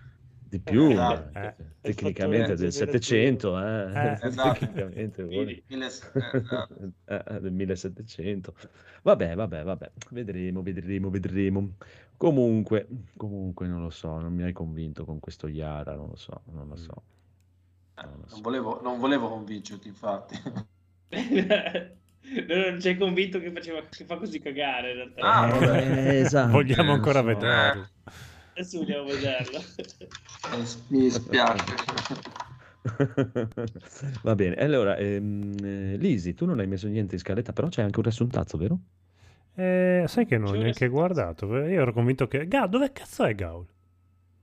Di 0.49 0.61
più, 0.61 0.91
Eh, 0.91 1.29
eh, 1.35 1.47
eh. 1.47 1.55
tecnicamente 1.83 2.55
del 2.55 2.73
fattore 2.73 2.93
700, 2.93 3.59
eh, 3.59 3.93
Eh, 3.93 4.19
esatto. 4.27 4.59
tecnicamente 4.61 5.23
eh, 5.29 5.63
esatto. 5.69 6.75
Eh, 7.05 7.23
eh, 7.35 7.41
del 7.41 7.53
1700. 7.53 8.55
Vabbè, 9.03 9.35
vabbè, 9.35 9.63
vabbè, 9.63 9.91
vedremo, 10.11 10.63
vedremo, 10.63 11.11
vedremo. 11.11 11.75
Comunque, 12.17 12.89
comunque 13.17 13.67
non 13.67 13.83
lo 13.83 13.91
so, 13.91 14.19
non 14.19 14.33
mi 14.33 14.43
hai 14.43 14.53
convinto 14.53 15.05
con 15.05 15.21
questo 15.21 15.49
Yara, 15.49 15.95
non 15.95 16.09
lo 16.09 16.17
so, 16.17 16.41
non 16.53 16.69
lo 16.69 16.77
so. 16.77 17.03
Non 17.97 18.11
lo 18.13 18.17
Non 18.17 18.29
so. 18.29 18.41
volevo, 18.41 18.81
non 18.83 18.99
volevo 18.99 19.29
convincerti, 19.29 19.89
infatti. 19.89 20.35
No, 22.27 22.57
non 22.71 22.81
ci 22.81 22.89
hai 22.89 22.97
convinto 22.99 23.39
che, 23.39 23.53
faceva, 23.53 23.81
che 23.83 24.05
fa 24.05 24.17
così 24.17 24.41
cagare 24.41 24.91
in 24.91 24.97
realtà. 24.97 25.21
Ah, 25.21 25.47
vabbè. 25.47 26.09
Eh, 26.09 26.19
esatto, 26.19 26.51
Vogliamo 26.51 26.93
ancora 26.93 27.21
non 27.23 27.35
so. 27.35 27.39
vederlo. 27.39 27.89
Adesso 28.55 28.79
vogliamo 28.79 29.05
vederlo. 29.05 29.61
Mi 30.89 30.99
dispiace. 30.99 31.65
Va 34.23 34.35
bene, 34.35 34.57
allora, 34.57 34.97
ehm, 34.97 35.55
eh, 35.63 35.97
Lisi, 35.99 36.35
tu 36.35 36.47
non 36.47 36.59
hai 36.59 36.67
messo 36.67 36.89
niente 36.89 37.15
in 37.15 37.21
scaletta, 37.21 37.53
però 37.53 37.69
c'è 37.69 37.83
anche 37.83 37.99
un 37.99 38.03
riassuntazzo, 38.05 38.59
vero? 38.59 38.79
Eh, 39.57 40.05
sai 40.07 40.27
che 40.27 40.37
non 40.39 40.55
ho 40.55 40.59
neanche 40.59 40.89
guardato. 40.89 41.47
Io 41.47 41.81
ero 41.81 41.93
convinto 41.93 42.27
che... 42.29 42.47
Ga, 42.47 42.67
dove 42.67 42.93
cazzo 42.93 43.25
è 43.25 43.35
Gaul? 43.35 43.67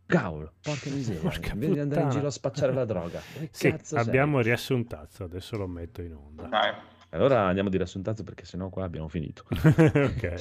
Gaul, 0.06 0.52
porca 0.62 0.90
miseria, 0.92 1.22
Porca 1.22 1.54
di 1.56 1.80
andare 1.80 2.02
in 2.02 2.10
giro 2.10 2.28
a 2.28 2.32
spacciare 2.32 2.74
la 2.74 2.86
droga. 2.86 3.22
Dove 3.34 3.50
Sì, 3.52 3.70
cazzo 3.70 3.96
sei? 3.96 4.06
abbiamo 4.06 4.42
riassuntazzo, 4.42 5.24
adesso 5.24 5.56
lo 5.58 5.68
metto 5.68 6.02
in 6.02 6.14
onda. 6.14 6.44
Dai. 6.48 6.74
Allora 7.10 7.42
andiamo 7.46 7.70
di 7.70 7.78
riassuntazzo 7.78 8.24
perché 8.24 8.44
sennò 8.44 8.70
qua 8.70 8.84
abbiamo 8.86 9.08
finito. 9.08 9.44
ok. 9.54 10.34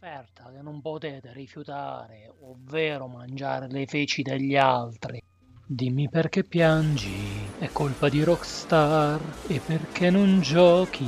Offerta 0.00 0.50
che 0.52 0.62
non 0.62 0.80
potete 0.80 1.32
rifiutare, 1.32 2.30
ovvero 2.40 3.08
mangiare 3.08 3.66
le 3.68 3.86
feci 3.86 4.22
degli 4.22 4.54
altri. 4.56 5.20
Dimmi 5.70 6.08
perché 6.08 6.44
piangi, 6.44 7.46
è 7.58 7.68
colpa 7.70 8.08
di 8.08 8.24
Rockstar. 8.24 9.20
E 9.48 9.60
perché 9.60 10.08
non 10.08 10.40
giochi? 10.40 11.06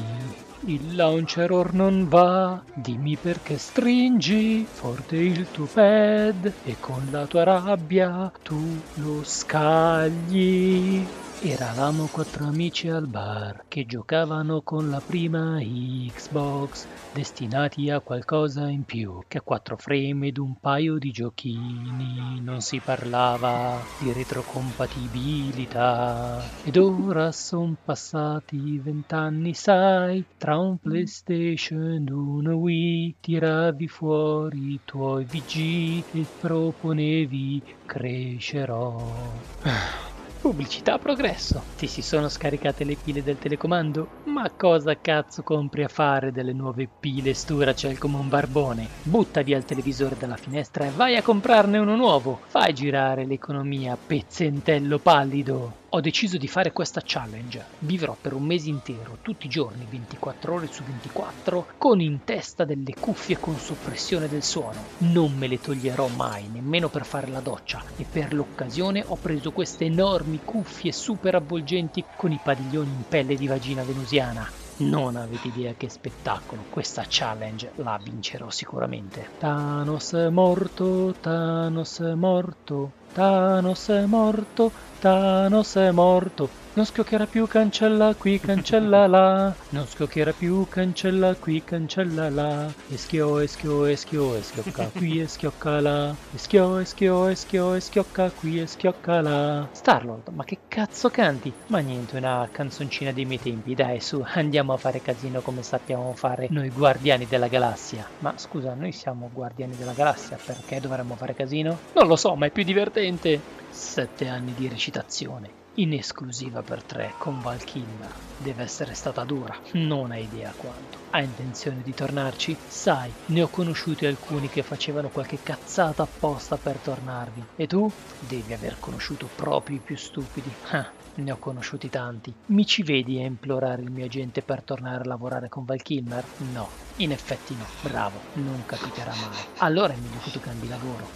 Il 0.67 0.97
launcher 0.97 1.51
or 1.51 1.73
non 1.73 2.07
va. 2.07 2.63
Dimmi 2.75 3.17
perché 3.17 3.57
stringi 3.57 4.67
forte 4.71 5.17
il 5.17 5.51
tuo 5.51 5.65
pad 5.65 6.53
e 6.63 6.77
con 6.79 7.09
la 7.11 7.27
tua 7.27 7.45
rabbia 7.45 8.31
tu 8.43 8.61
lo 8.97 9.25
scagli. 9.25 11.07
Eravamo 11.43 12.09
quattro 12.09 12.45
amici 12.45 12.91
al 12.91 13.09
bar 13.09 13.64
che 13.66 13.86
giocavano 13.86 14.61
con 14.61 14.91
la 14.91 15.01
prima 15.01 15.59
Xbox, 15.59 16.86
destinati 17.14 17.88
a 17.88 18.01
qualcosa 18.01 18.68
in 18.68 18.84
più 18.84 19.20
che 19.26 19.38
a 19.38 19.41
quattro 19.41 19.78
frame 19.78 20.26
ed 20.26 20.36
un 20.36 20.55
paio 20.61 20.99
di 20.99 21.11
giochini. 21.11 22.43
Non 22.43 22.61
si 22.61 22.78
parlava 22.84 23.82
di 23.99 24.12
retrocompatibilità. 24.12 26.47
Ed 26.62 26.76
ora 26.76 27.32
son 27.32 27.74
passati 27.82 28.78
vent'anni, 28.78 29.55
sai, 29.55 30.22
tra 30.36 30.59
un 30.59 30.76
PlayStation 30.76 32.05
e 32.07 32.12
una 32.12 32.55
Wii, 32.55 33.16
tiravi 33.18 33.88
fuori 33.88 34.74
i 34.74 34.80
tuoi 34.84 35.24
VG 35.24 36.05
e 36.12 36.26
proponevi 36.38 37.62
crescerò. 37.86 39.38
Pubblicità 40.41 40.99
progresso. 40.99 41.62
Ti 41.76 41.86
si 41.86 42.01
sono 42.01 42.30
scaricate 42.30 42.84
le 42.84 42.97
pile 42.97 43.22
del 43.22 43.38
telecomando? 43.38 44.09
Ma 44.24 44.51
cosa 44.51 44.99
cazzo 44.99 45.43
compri 45.43 45.84
a 45.84 45.88
fare 45.88 46.32
delle 46.32 46.55
nuove 46.55 46.88
pile 46.99 47.34
Sturacell 47.34 47.99
come 47.99 48.16
un 48.16 48.30
barbone? 48.30 48.88
Butta 49.03 49.43
via 49.43 49.59
il 49.59 49.66
televisore 49.66 50.16
dalla 50.18 50.38
finestra 50.38 50.86
e 50.86 50.91
vai 50.97 51.16
a 51.16 51.22
comprarne 51.22 51.76
uno 51.76 51.95
nuovo. 51.95 52.41
Fai 52.47 52.72
girare 52.72 53.26
l'economia, 53.26 53.99
pezzentello 53.99 54.99
pallido. 54.99 55.80
Ho 55.93 56.01
deciso 56.01 56.36
di 56.36 56.47
fare 56.47 56.70
questa 56.70 57.03
challenge. 57.05 57.64
Vivrò 57.80 58.16
per 58.20 58.32
un 58.32 58.45
mese 58.45 58.68
intero, 58.68 59.18
tutti 59.22 59.47
i 59.47 59.49
giorni, 59.49 59.88
24 59.91 60.55
ore 60.55 60.68
su 60.68 60.84
24, 60.84 61.66
con 61.76 62.01
in 62.01 62.22
testa 62.22 62.64
delle 62.64 62.95
cuffie 62.95 63.41
con 63.41 63.57
soppressione 63.57 64.28
del 64.28 64.45
suono. 64.45 64.84
Non 64.99 65.34
me 65.34 65.49
le 65.49 65.61
toglierò 65.61 66.07
mai, 66.07 66.47
nemmeno 66.47 66.88
per 66.91 67.05
fare 67.05 67.26
la 67.26 67.41
doccia. 67.41 67.82
E 67.97 68.07
per 68.09 68.32
l'occasione 68.32 69.03
ho 69.05 69.16
preso 69.16 69.51
queste 69.51 69.86
enormi 69.86 70.38
cuffie 70.45 70.93
super 70.93 71.34
avvolgenti 71.34 72.05
con 72.14 72.30
i 72.30 72.38
padiglioni 72.41 72.88
in 72.88 73.03
pelle 73.09 73.34
di 73.34 73.49
vagina 73.49 73.82
venusiana. 73.82 74.49
Non 74.76 75.16
avete 75.16 75.49
idea 75.49 75.74
che 75.76 75.88
spettacolo, 75.88 76.66
questa 76.70 77.05
challenge 77.07 77.72
la 77.76 78.01
vincerò 78.01 78.49
sicuramente. 78.49 79.30
Thanos 79.38 80.12
è 80.12 80.28
morto, 80.28 81.14
Thanos 81.20 81.99
è 81.99 82.14
morto, 82.14 82.93
Thanos 83.12 83.88
è 83.88 84.07
morto, 84.07 84.70
Thanos 85.01 85.77
è 85.77 85.91
morto. 85.93 86.51
Non 86.75 86.85
schioccherà 86.85 87.25
più, 87.25 87.47
cancella 87.47 88.15
qui, 88.15 88.39
cancella 88.39 89.07
là. 89.09 89.53
Non 89.71 89.87
schioccherà 89.87 90.33
più, 90.33 90.69
cancella 90.69 91.35
qui, 91.35 91.65
cancella 91.65 92.29
là. 92.29 92.71
E 92.91 92.99
schio, 92.99 93.39
e 93.41 93.47
schio, 93.47 93.87
e 93.87 93.97
schio, 93.97 94.35
e 94.35 94.43
schiocca 94.43 94.91
qui, 94.93 95.21
e 95.21 95.27
schiocca 95.27 95.81
là. 95.81 96.15
E 96.35 96.37
schio, 96.37 96.79
e 96.79 96.85
schio, 96.85 97.29
e 97.29 97.35
schio, 97.35 97.75
e 97.75 97.81
schiocca 97.81 98.31
qui, 98.31 98.61
e 98.61 98.67
schiocca 98.67 99.23
là. 99.23 99.69
Starlord, 99.73 100.29
ma 100.35 100.45
che 100.45 100.59
cazzo 100.69 101.09
canti? 101.09 101.51
Ma 101.69 101.79
niente, 101.79 102.19
una 102.19 102.47
canzoncina 102.53 103.11
dei 103.11 103.25
miei 103.25 103.41
tempi. 103.41 103.75
Dai, 103.75 104.01
su, 104.01 104.23
andiamo 104.35 104.75
a 104.75 104.77
fare 104.77 105.01
casino 105.01 105.41
come 105.41 105.63
sappiamo 105.63 106.13
fare 106.15 106.47
noi 106.51 106.69
guardiani 106.69 107.27
della 107.27 107.49
galassia. 107.49 108.07
Ma 108.19 108.35
scusa, 108.37 108.75
noi 108.75 108.93
siamo 108.93 109.31
guardiani 109.33 109.77
della 109.77 109.93
galassia, 109.93 110.39
perché 110.45 110.79
dovremmo 110.79 111.17
fare 111.17 111.35
casino? 111.35 111.79
Non 111.95 112.07
lo 112.07 112.17
so, 112.17 112.35
ma 112.37 112.45
è 112.45 112.51
più 112.51 112.65
divertente. 112.65 113.60
Sette 113.73 114.27
anni 114.27 114.53
di 114.53 114.68
recitazione, 114.68 115.55
in 115.75 115.93
esclusiva 115.93 116.64
per 116.64 116.85
tre 116.85 117.14
con 117.16 117.41
Val 117.41 117.62
Kilmer. 117.62 118.12
Deve 118.37 118.64
essere 118.64 118.95
stata 118.95 119.25
dura, 119.25 119.57
non 119.75 120.11
hai 120.11 120.25
idea 120.25 120.55
quanto. 120.57 120.99
Hai 121.11 121.25
intenzione 121.25 121.83
di 121.83 121.95
tornarci? 121.95 122.61
Sai, 122.66 123.16
ne 123.27 123.43
ho 123.43 123.49
conosciuti 123.49 124.07
alcuni 124.07 124.49
che 124.49 124.64
facevano 124.64 125.11
qualche 125.11 125.41
cazzata 125.43 126.03
apposta 126.03 126.59
per 126.59 126.81
tornarvi. 126.81 127.47
E 127.55 127.68
tu? 127.68 127.89
Devi 128.18 128.53
aver 128.53 128.81
conosciuto 128.81 129.31
proprio 129.33 129.77
i 129.77 129.83
più 129.83 129.97
stupidi. 129.97 130.53
Ah, 130.73 130.93
ne 131.14 131.31
ho 131.31 131.39
conosciuti 131.39 131.89
tanti. 131.89 132.37
Mi 132.47 132.66
ci 132.66 132.83
vedi 132.83 133.21
a 133.21 133.25
implorare 133.25 133.83
il 133.83 133.93
mio 133.93 134.07
agente 134.07 134.43
per 134.43 134.64
tornare 134.64 135.03
a 135.05 135.07
lavorare 135.07 135.49
con 135.49 135.64
Val 135.64 135.83
Kilmer? 135.83 136.33
No, 136.39 136.81
in 136.97 137.12
effetti 137.12 137.55
no. 137.55 137.77
Bravo, 137.79 138.31
non 138.33 138.64
capiterà 138.64 139.14
mai. 139.14 139.41
Allora 139.59 139.93
è 139.93 139.97
meglio 139.97 140.18
che 140.18 140.33
tu 140.33 140.41
cambi 140.41 140.66
lavoro. 140.66 141.12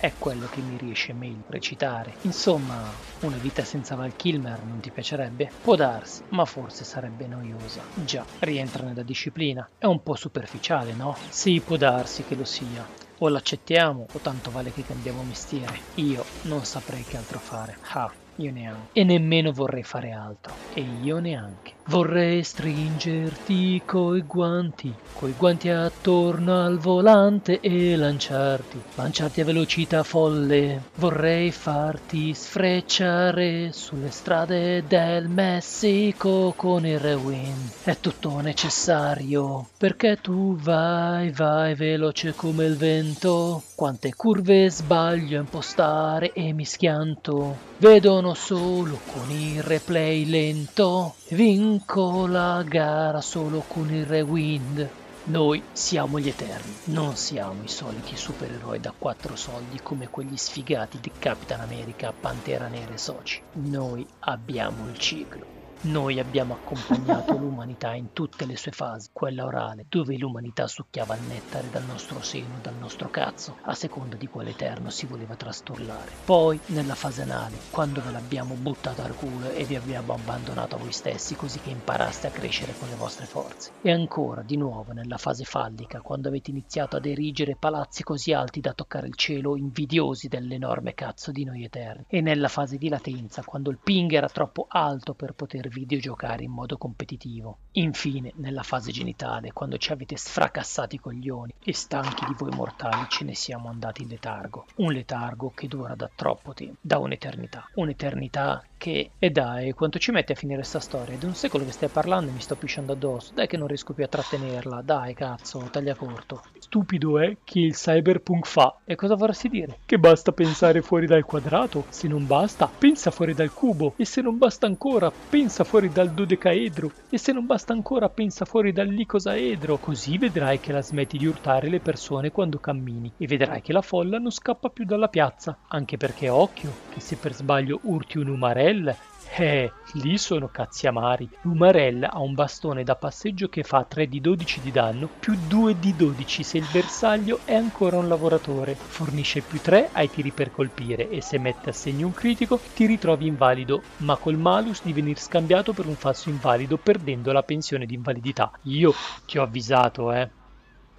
È 0.00 0.12
quello 0.16 0.46
che 0.46 0.60
mi 0.60 0.76
riesce 0.76 1.12
meglio 1.12 1.42
recitare. 1.48 2.14
Insomma, 2.22 2.88
una 3.22 3.36
vita 3.38 3.64
senza 3.64 3.96
Val 3.96 4.14
Kilmer 4.14 4.62
non 4.62 4.78
ti 4.78 4.92
piacerebbe? 4.92 5.50
Può 5.60 5.74
darsi, 5.74 6.22
ma 6.28 6.44
forse 6.44 6.84
sarebbe 6.84 7.26
noiosa. 7.26 7.82
Già, 8.04 8.24
rientra 8.38 8.86
nella 8.86 9.02
disciplina. 9.02 9.68
È 9.76 9.86
un 9.86 10.00
po' 10.00 10.14
superficiale, 10.14 10.92
no? 10.92 11.16
Sì, 11.30 11.60
può 11.60 11.76
darsi 11.76 12.22
che 12.22 12.36
lo 12.36 12.44
sia. 12.44 12.86
O 13.18 13.28
l'accettiamo 13.28 14.06
o 14.12 14.18
tanto 14.20 14.52
vale 14.52 14.70
che 14.70 14.84
cambiamo 14.84 15.24
mestiere. 15.24 15.80
Io 15.96 16.24
non 16.42 16.64
saprei 16.64 17.02
che 17.02 17.16
altro 17.16 17.40
fare. 17.40 17.76
Ah, 17.94 18.12
io 18.36 18.52
neanche. 18.52 19.00
E 19.00 19.02
nemmeno 19.02 19.50
vorrei 19.50 19.82
fare 19.82 20.12
altro. 20.12 20.54
E 20.74 20.80
io 20.80 21.18
neanche. 21.18 21.77
Vorrei 21.88 22.44
stringerti 22.44 23.80
coi 23.86 24.20
guanti, 24.20 24.92
coi 25.14 25.32
guanti 25.38 25.70
attorno 25.70 26.62
al 26.62 26.76
volante 26.76 27.60
e 27.60 27.96
lanciarti, 27.96 28.78
lanciarti 28.94 29.40
a 29.40 29.46
velocità 29.46 30.02
folle. 30.02 30.82
Vorrei 30.96 31.50
farti 31.50 32.34
sfrecciare 32.34 33.72
sulle 33.72 34.10
strade 34.10 34.84
del 34.86 35.28
Messico 35.28 36.52
con 36.54 36.84
il 36.84 36.98
rewind. 36.98 37.70
È 37.84 37.96
tutto 37.98 38.38
necessario, 38.40 39.68
perché 39.78 40.18
tu 40.20 40.56
vai, 40.56 41.30
vai 41.30 41.74
veloce 41.74 42.34
come 42.34 42.66
il 42.66 42.76
vento. 42.76 43.62
Quante 43.74 44.14
curve 44.14 44.68
sbaglio 44.68 45.38
a 45.38 45.40
impostare 45.40 46.34
e 46.34 46.52
mi 46.52 46.66
schianto. 46.66 47.56
Vedono 47.78 48.34
solo 48.34 48.98
con 49.10 49.30
il 49.30 49.62
replay 49.62 50.26
lento. 50.26 51.14
Vinco 51.30 52.26
la 52.26 52.62
gara 52.64 53.20
solo 53.20 53.62
con 53.62 53.90
il 53.92 54.06
rewind. 54.06 54.90
Noi 55.24 55.68
siamo 55.72 56.18
gli 56.18 56.28
Eterni, 56.28 56.80
non 56.86 57.16
siamo 57.16 57.62
i 57.62 57.68
soliti 57.68 58.16
supereroi 58.16 58.80
da 58.80 58.94
quattro 58.96 59.36
soldi 59.36 59.78
come 59.82 60.08
quegli 60.08 60.36
sfigati 60.36 60.98
di 60.98 61.14
Capitan 61.18 61.60
America, 61.60 62.14
Pantera 62.18 62.68
Nera 62.68 62.94
e 62.94 62.98
Soci. 62.98 63.42
Noi 63.52 64.06
abbiamo 64.20 64.88
il 64.88 64.96
ciclo. 64.96 65.57
Noi 65.80 66.18
abbiamo 66.18 66.54
accompagnato 66.54 67.36
l'umanità 67.36 67.94
in 67.94 68.12
tutte 68.12 68.46
le 68.46 68.56
sue 68.56 68.72
fasi, 68.72 69.10
quella 69.12 69.44
orale, 69.44 69.86
dove 69.88 70.18
l'umanità 70.18 70.66
succhiava 70.66 71.14
il 71.14 71.22
nettare 71.22 71.70
dal 71.70 71.84
nostro 71.84 72.20
seno, 72.20 72.58
dal 72.60 72.74
nostro 72.74 73.08
cazzo, 73.10 73.58
a 73.62 73.74
seconda 73.74 74.16
di 74.16 74.26
quale 74.26 74.50
eterno 74.50 74.90
si 74.90 75.06
voleva 75.06 75.36
trastollare. 75.36 76.10
Poi, 76.24 76.58
nella 76.66 76.96
fase 76.96 77.22
anale, 77.22 77.56
quando 77.70 78.02
ve 78.02 78.10
l'abbiamo 78.10 78.54
buttata 78.54 79.04
al 79.04 79.14
culo 79.14 79.50
e 79.50 79.62
vi 79.66 79.76
abbiamo 79.76 80.14
abbandonato 80.14 80.74
a 80.74 80.78
voi 80.78 80.90
stessi 80.90 81.36
così 81.36 81.60
che 81.60 81.70
imparaste 81.70 82.26
a 82.26 82.30
crescere 82.30 82.74
con 82.76 82.88
le 82.88 82.96
vostre 82.96 83.26
forze. 83.26 83.70
E 83.80 83.92
ancora, 83.92 84.42
di 84.42 84.56
nuovo, 84.56 84.90
nella 84.90 85.16
fase 85.16 85.44
fallica, 85.44 86.00
quando 86.00 86.26
avete 86.26 86.50
iniziato 86.50 86.96
ad 86.96 87.06
erigere 87.06 87.54
palazzi 87.54 88.02
così 88.02 88.32
alti 88.32 88.58
da 88.58 88.72
toccare 88.72 89.06
il 89.06 89.14
cielo, 89.14 89.56
invidiosi 89.56 90.26
dell'enorme 90.26 90.94
cazzo 90.94 91.30
di 91.30 91.44
noi 91.44 91.62
eterni. 91.62 92.04
E 92.08 92.20
nella 92.20 92.48
fase 92.48 92.78
di 92.78 92.88
latenza, 92.88 93.44
quando 93.44 93.70
il 93.70 93.78
ping 93.80 94.12
era 94.12 94.28
troppo 94.28 94.66
alto 94.68 95.14
per 95.14 95.34
poter 95.34 95.66
videogiocare 95.68 96.44
in 96.44 96.50
modo 96.50 96.76
competitivo. 96.76 97.58
Infine, 97.72 98.32
nella 98.36 98.62
fase 98.62 98.90
genitale, 98.90 99.52
quando 99.52 99.78
ci 99.78 99.92
avete 99.92 100.16
sfracassati 100.16 100.96
i 100.96 101.00
coglioni 101.00 101.54
e 101.62 101.72
stanchi 101.72 102.24
di 102.26 102.34
voi 102.36 102.50
mortali 102.50 103.06
ce 103.08 103.24
ne 103.24 103.34
siamo 103.34 103.68
andati 103.68 104.02
in 104.02 104.08
letargo. 104.08 104.66
Un 104.76 104.92
letargo 104.92 105.52
che 105.54 105.68
dura 105.68 105.94
da 105.94 106.10
troppo 106.14 106.54
tempo, 106.54 106.76
da 106.80 106.98
un'eternità. 106.98 107.68
Un'eternità 107.74 108.64
che... 108.76 109.10
E 109.18 109.30
dai, 109.30 109.72
quanto 109.72 109.98
ci 109.98 110.10
mette 110.10 110.32
a 110.32 110.36
finire 110.36 110.62
sta 110.62 110.80
storia? 110.80 111.14
È 111.14 111.18
di 111.18 111.26
un 111.26 111.34
secolo 111.34 111.64
che 111.64 111.72
stai 111.72 111.88
parlando 111.88 112.30
e 112.30 112.34
mi 112.34 112.40
sto 112.40 112.56
pisciando 112.56 112.92
addosso. 112.92 113.32
Dai 113.34 113.46
che 113.46 113.56
non 113.56 113.66
riesco 113.66 113.92
più 113.92 114.04
a 114.04 114.08
trattenerla. 114.08 114.82
Dai, 114.82 115.14
cazzo, 115.14 115.68
taglia 115.70 115.94
corto. 115.94 116.42
Stupido 116.68 117.18
è 117.18 117.34
che 117.44 117.60
il 117.60 117.72
cyberpunk 117.72 118.46
fa. 118.46 118.76
E 118.84 118.94
cosa 118.94 119.14
vorresti 119.14 119.48
dire? 119.48 119.78
Che 119.86 119.98
basta 119.98 120.32
pensare 120.32 120.82
fuori 120.82 121.06
dal 121.06 121.24
quadrato? 121.24 121.86
Se 121.88 122.08
non 122.08 122.26
basta, 122.26 122.70
pensa 122.78 123.10
fuori 123.10 123.32
dal 123.32 123.54
cubo. 123.54 123.94
E 123.96 124.04
se 124.04 124.20
non 124.20 124.36
basta 124.36 124.66
ancora, 124.66 125.10
pensa 125.10 125.64
fuori 125.64 125.88
dal 125.88 126.10
dodecaedro. 126.10 126.92
E 127.08 127.16
se 127.16 127.32
non 127.32 127.46
basta 127.46 127.72
ancora, 127.72 128.10
pensa 128.10 128.44
fuori 128.44 128.72
dall'icosaedro. 128.72 129.78
Così 129.78 130.18
vedrai 130.18 130.60
che 130.60 130.72
la 130.72 130.82
smetti 130.82 131.16
di 131.16 131.24
urtare 131.24 131.70
le 131.70 131.80
persone 131.80 132.30
quando 132.30 132.58
cammini. 132.58 133.12
E 133.16 133.26
vedrai 133.26 133.62
che 133.62 133.72
la 133.72 133.80
folla 133.80 134.18
non 134.18 134.30
scappa 134.30 134.68
più 134.68 134.84
dalla 134.84 135.08
piazza. 135.08 135.56
Anche 135.68 135.96
perché 135.96 136.28
occhio, 136.28 136.70
che 136.90 137.00
se 137.00 137.16
per 137.16 137.32
sbaglio 137.32 137.80
urti 137.84 138.18
un 138.18 138.28
umarell 138.28 138.94
Eh, 139.36 139.72
lì 139.92 140.18
sono 140.18 140.48
cazzi 140.48 140.86
amari. 140.86 141.30
L'Umarella 141.42 142.10
ha 142.10 142.20
un 142.20 142.34
bastone 142.34 142.82
da 142.82 142.96
passeggio 142.96 143.48
che 143.48 143.62
fa 143.62 143.84
3 143.84 144.08
di 144.08 144.20
12 144.20 144.60
di 144.60 144.70
danno 144.70 145.08
più 145.18 145.36
2 145.36 145.78
di 145.78 145.94
12 145.94 146.42
se 146.42 146.58
il 146.58 146.68
bersaglio 146.68 147.42
è 147.44 147.54
ancora 147.54 147.98
un 147.98 148.08
lavoratore. 148.08 148.80
Fornisce 148.86 149.42
più 149.42 149.60
3 149.60 149.90
ai 149.92 150.10
tiri 150.10 150.32
per 150.32 150.50
colpire 150.50 151.08
e 151.08 151.20
se 151.22 151.38
mette 151.38 151.70
a 151.70 151.72
segno 151.72 152.06
un 152.06 152.12
critico 152.12 152.64
ti 152.72 152.86
ritrovi 152.86 153.26
invalido, 153.26 153.90
ma 153.98 154.16
col 154.16 154.38
malus 154.38 154.82
di 154.82 154.92
venir 154.92 155.18
scambiato 155.18 155.72
per 155.72 155.86
un 155.86 155.96
falso 155.96 156.28
invalido 156.30 156.78
perdendo 156.78 157.30
la 157.30 157.42
pensione 157.42 157.86
di 157.86 157.94
invalidità. 157.94 158.50
Io 158.62 158.98
ti 159.24 159.38
ho 159.38 159.42
avvisato, 159.42 160.12
eh. 160.12 160.37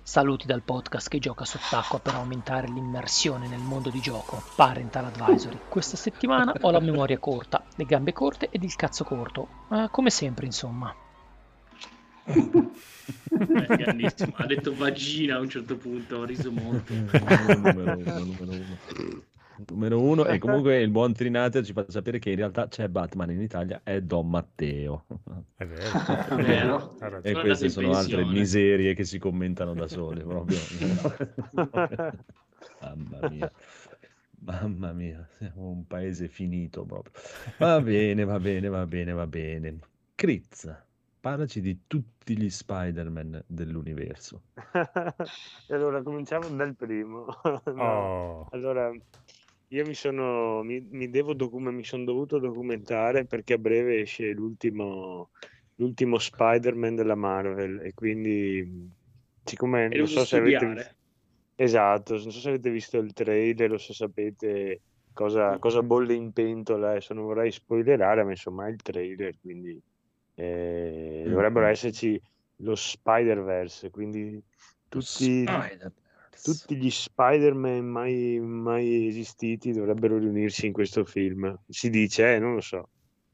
Saluti 0.10 0.48
dal 0.48 0.64
podcast 0.64 1.08
che 1.08 1.20
gioca 1.20 1.46
sott'acqua 1.46 2.00
per 2.00 2.16
aumentare 2.16 2.68
l'immersione 2.68 3.48
nel 3.48 3.60
mondo 3.60 3.92
di 3.92 4.00
gioco. 4.00 4.42
Parental 4.56 5.06
Advisory. 5.06 5.60
Questa 5.70 5.96
settimana 5.98 6.52
ho 6.62 6.72
la 6.72 6.80
memoria 6.80 7.20
corta, 7.20 7.64
le 7.76 7.86
gambe 7.86 8.12
corte 8.12 8.50
ed 8.50 8.64
il 8.64 8.76
cazzo 8.76 9.04
corto. 9.04 9.48
Eh, 9.72 9.88
come 9.92 10.10
sempre, 10.10 10.48
insomma. 10.48 10.92
Eh, 12.24 12.72
grandissimo. 13.78 14.34
Ha 14.38 14.48
detto 14.48 14.74
vagina 14.76 15.36
a 15.36 15.40
un 15.42 15.50
certo 15.50 15.78
punto, 15.78 16.18
ho 16.18 16.24
riso 16.24 16.52
molto. 16.52 16.92
numero 16.98 17.96
uno, 17.96 18.18
numero 18.18 18.52
uno. 18.52 19.28
Numero 19.68 20.02
uno, 20.02 20.26
e 20.26 20.38
comunque 20.40 20.82
il 20.82 20.90
buon 20.90 21.14
Trinate 21.14 21.64
ci 21.64 21.74
fa 21.74 21.86
sapere 21.88 22.20
che 22.20 22.30
in 22.30 22.38
realtà 22.38 22.68
c'è 22.68 22.88
Batman 22.88 23.32
in 23.32 23.42
Italia, 23.42 23.82
è 23.84 24.02
Don 24.02 24.30
Matteo. 24.30 25.06
È 25.56 25.66
vero. 25.66 25.90
È 26.30 26.36
vero. 26.36 26.98
E 27.22 27.34
queste 27.34 27.70
sono 27.70 27.92
altre 27.92 28.24
miserie 28.26 28.94
che 28.94 29.04
si 29.04 29.20
commentano 29.20 29.74
da 29.74 29.88
sole, 29.88 30.24
proprio. 30.24 30.58
Mamma 32.82 33.30
mia. 33.30 33.52
Mamma 34.42 34.94
mia, 34.94 35.28
siamo 35.38 35.68
un 35.70 35.86
paese 35.86 36.30
finito 36.30 36.86
proprio. 36.86 37.14
Va 37.58 37.82
bene, 37.82 38.24
va 38.24 38.40
bene, 38.40 38.70
va 38.70 38.86
bene, 38.86 39.12
va 39.12 39.28
bene. 39.28 39.80
Critz, 40.16 40.74
parlaci 41.20 41.60
di 41.60 41.82
tutti 41.88 42.38
gli 42.38 42.50
Spider-Man 42.50 43.44
dell'universo. 43.48 44.44
Allora 45.68 46.02
cominciamo 46.02 46.48
dal 46.50 46.74
primo. 46.76 47.26
No. 47.66 47.84
Oh, 47.84 48.48
Allora, 48.52 48.92
io 49.70 49.86
mi 49.86 49.94
sono, 49.94 50.64
mi, 50.64 50.80
mi 50.82 51.10
devo 51.10 51.34
document- 51.34 51.76
mi 51.76 51.84
sono 51.84 52.04
dovuto 52.04 52.40
documentare 52.40 53.26
perché 53.26 53.54
a 53.54 53.58
breve 53.58 54.02
esce 54.02 54.32
l'ultimo, 54.32 55.32
l'ultimo 55.76 56.18
Spider-Man 56.18 56.96
della 56.96 57.16
Marvel 57.16 57.82
e 57.82 57.94
quindi, 57.94 58.92
siccome 59.44 59.90
E 59.90 59.98
non 59.98 60.08
so 60.08 60.26
se 60.26 60.38
avete 60.38 60.66
studiare. 60.66 60.74
visto, 60.76 60.96
esatto, 61.56 62.14
non 62.14 62.32
so 62.32 62.40
se 62.40 62.50
avete 62.50 62.70
visto 62.72 62.98
il 62.98 63.14
trailer 63.14 63.72
o 63.74 63.78
se 63.78 63.94
sapete 63.94 64.82
cosa, 65.14 65.60
cosa 65.60 65.84
bolle 65.84 66.14
in 66.16 66.32
pentola, 66.32 66.92
adesso 66.92 67.14
non 67.14 67.26
vorrei 67.26 67.52
spoilerare, 67.52 68.24
ma 68.24 68.32
insomma 68.32 68.68
è 68.68 68.70
il 68.72 68.82
trailer, 68.82 69.38
quindi 69.40 69.80
eh, 70.36 71.26
dovrebbero 71.28 71.68
esserci 71.68 72.20
lo 72.62 72.76
Spider-Verse, 72.76 73.90
quindi 73.92 74.42
tutti, 74.88 75.44
Spider-Verse. 75.44 76.08
Tutti 76.42 76.76
gli 76.76 76.90
Spider-Man 76.90 77.86
mai, 77.86 78.40
mai 78.40 79.08
esistiti 79.08 79.72
dovrebbero 79.72 80.18
riunirsi 80.18 80.66
in 80.68 80.74
questo 80.74 81.06
film. 81.06 81.58
Si 81.68 81.90
dice, 81.90 82.36
eh, 82.36 82.40
non 82.40 82.56
lo 82.56 82.62
so. 82.62 82.90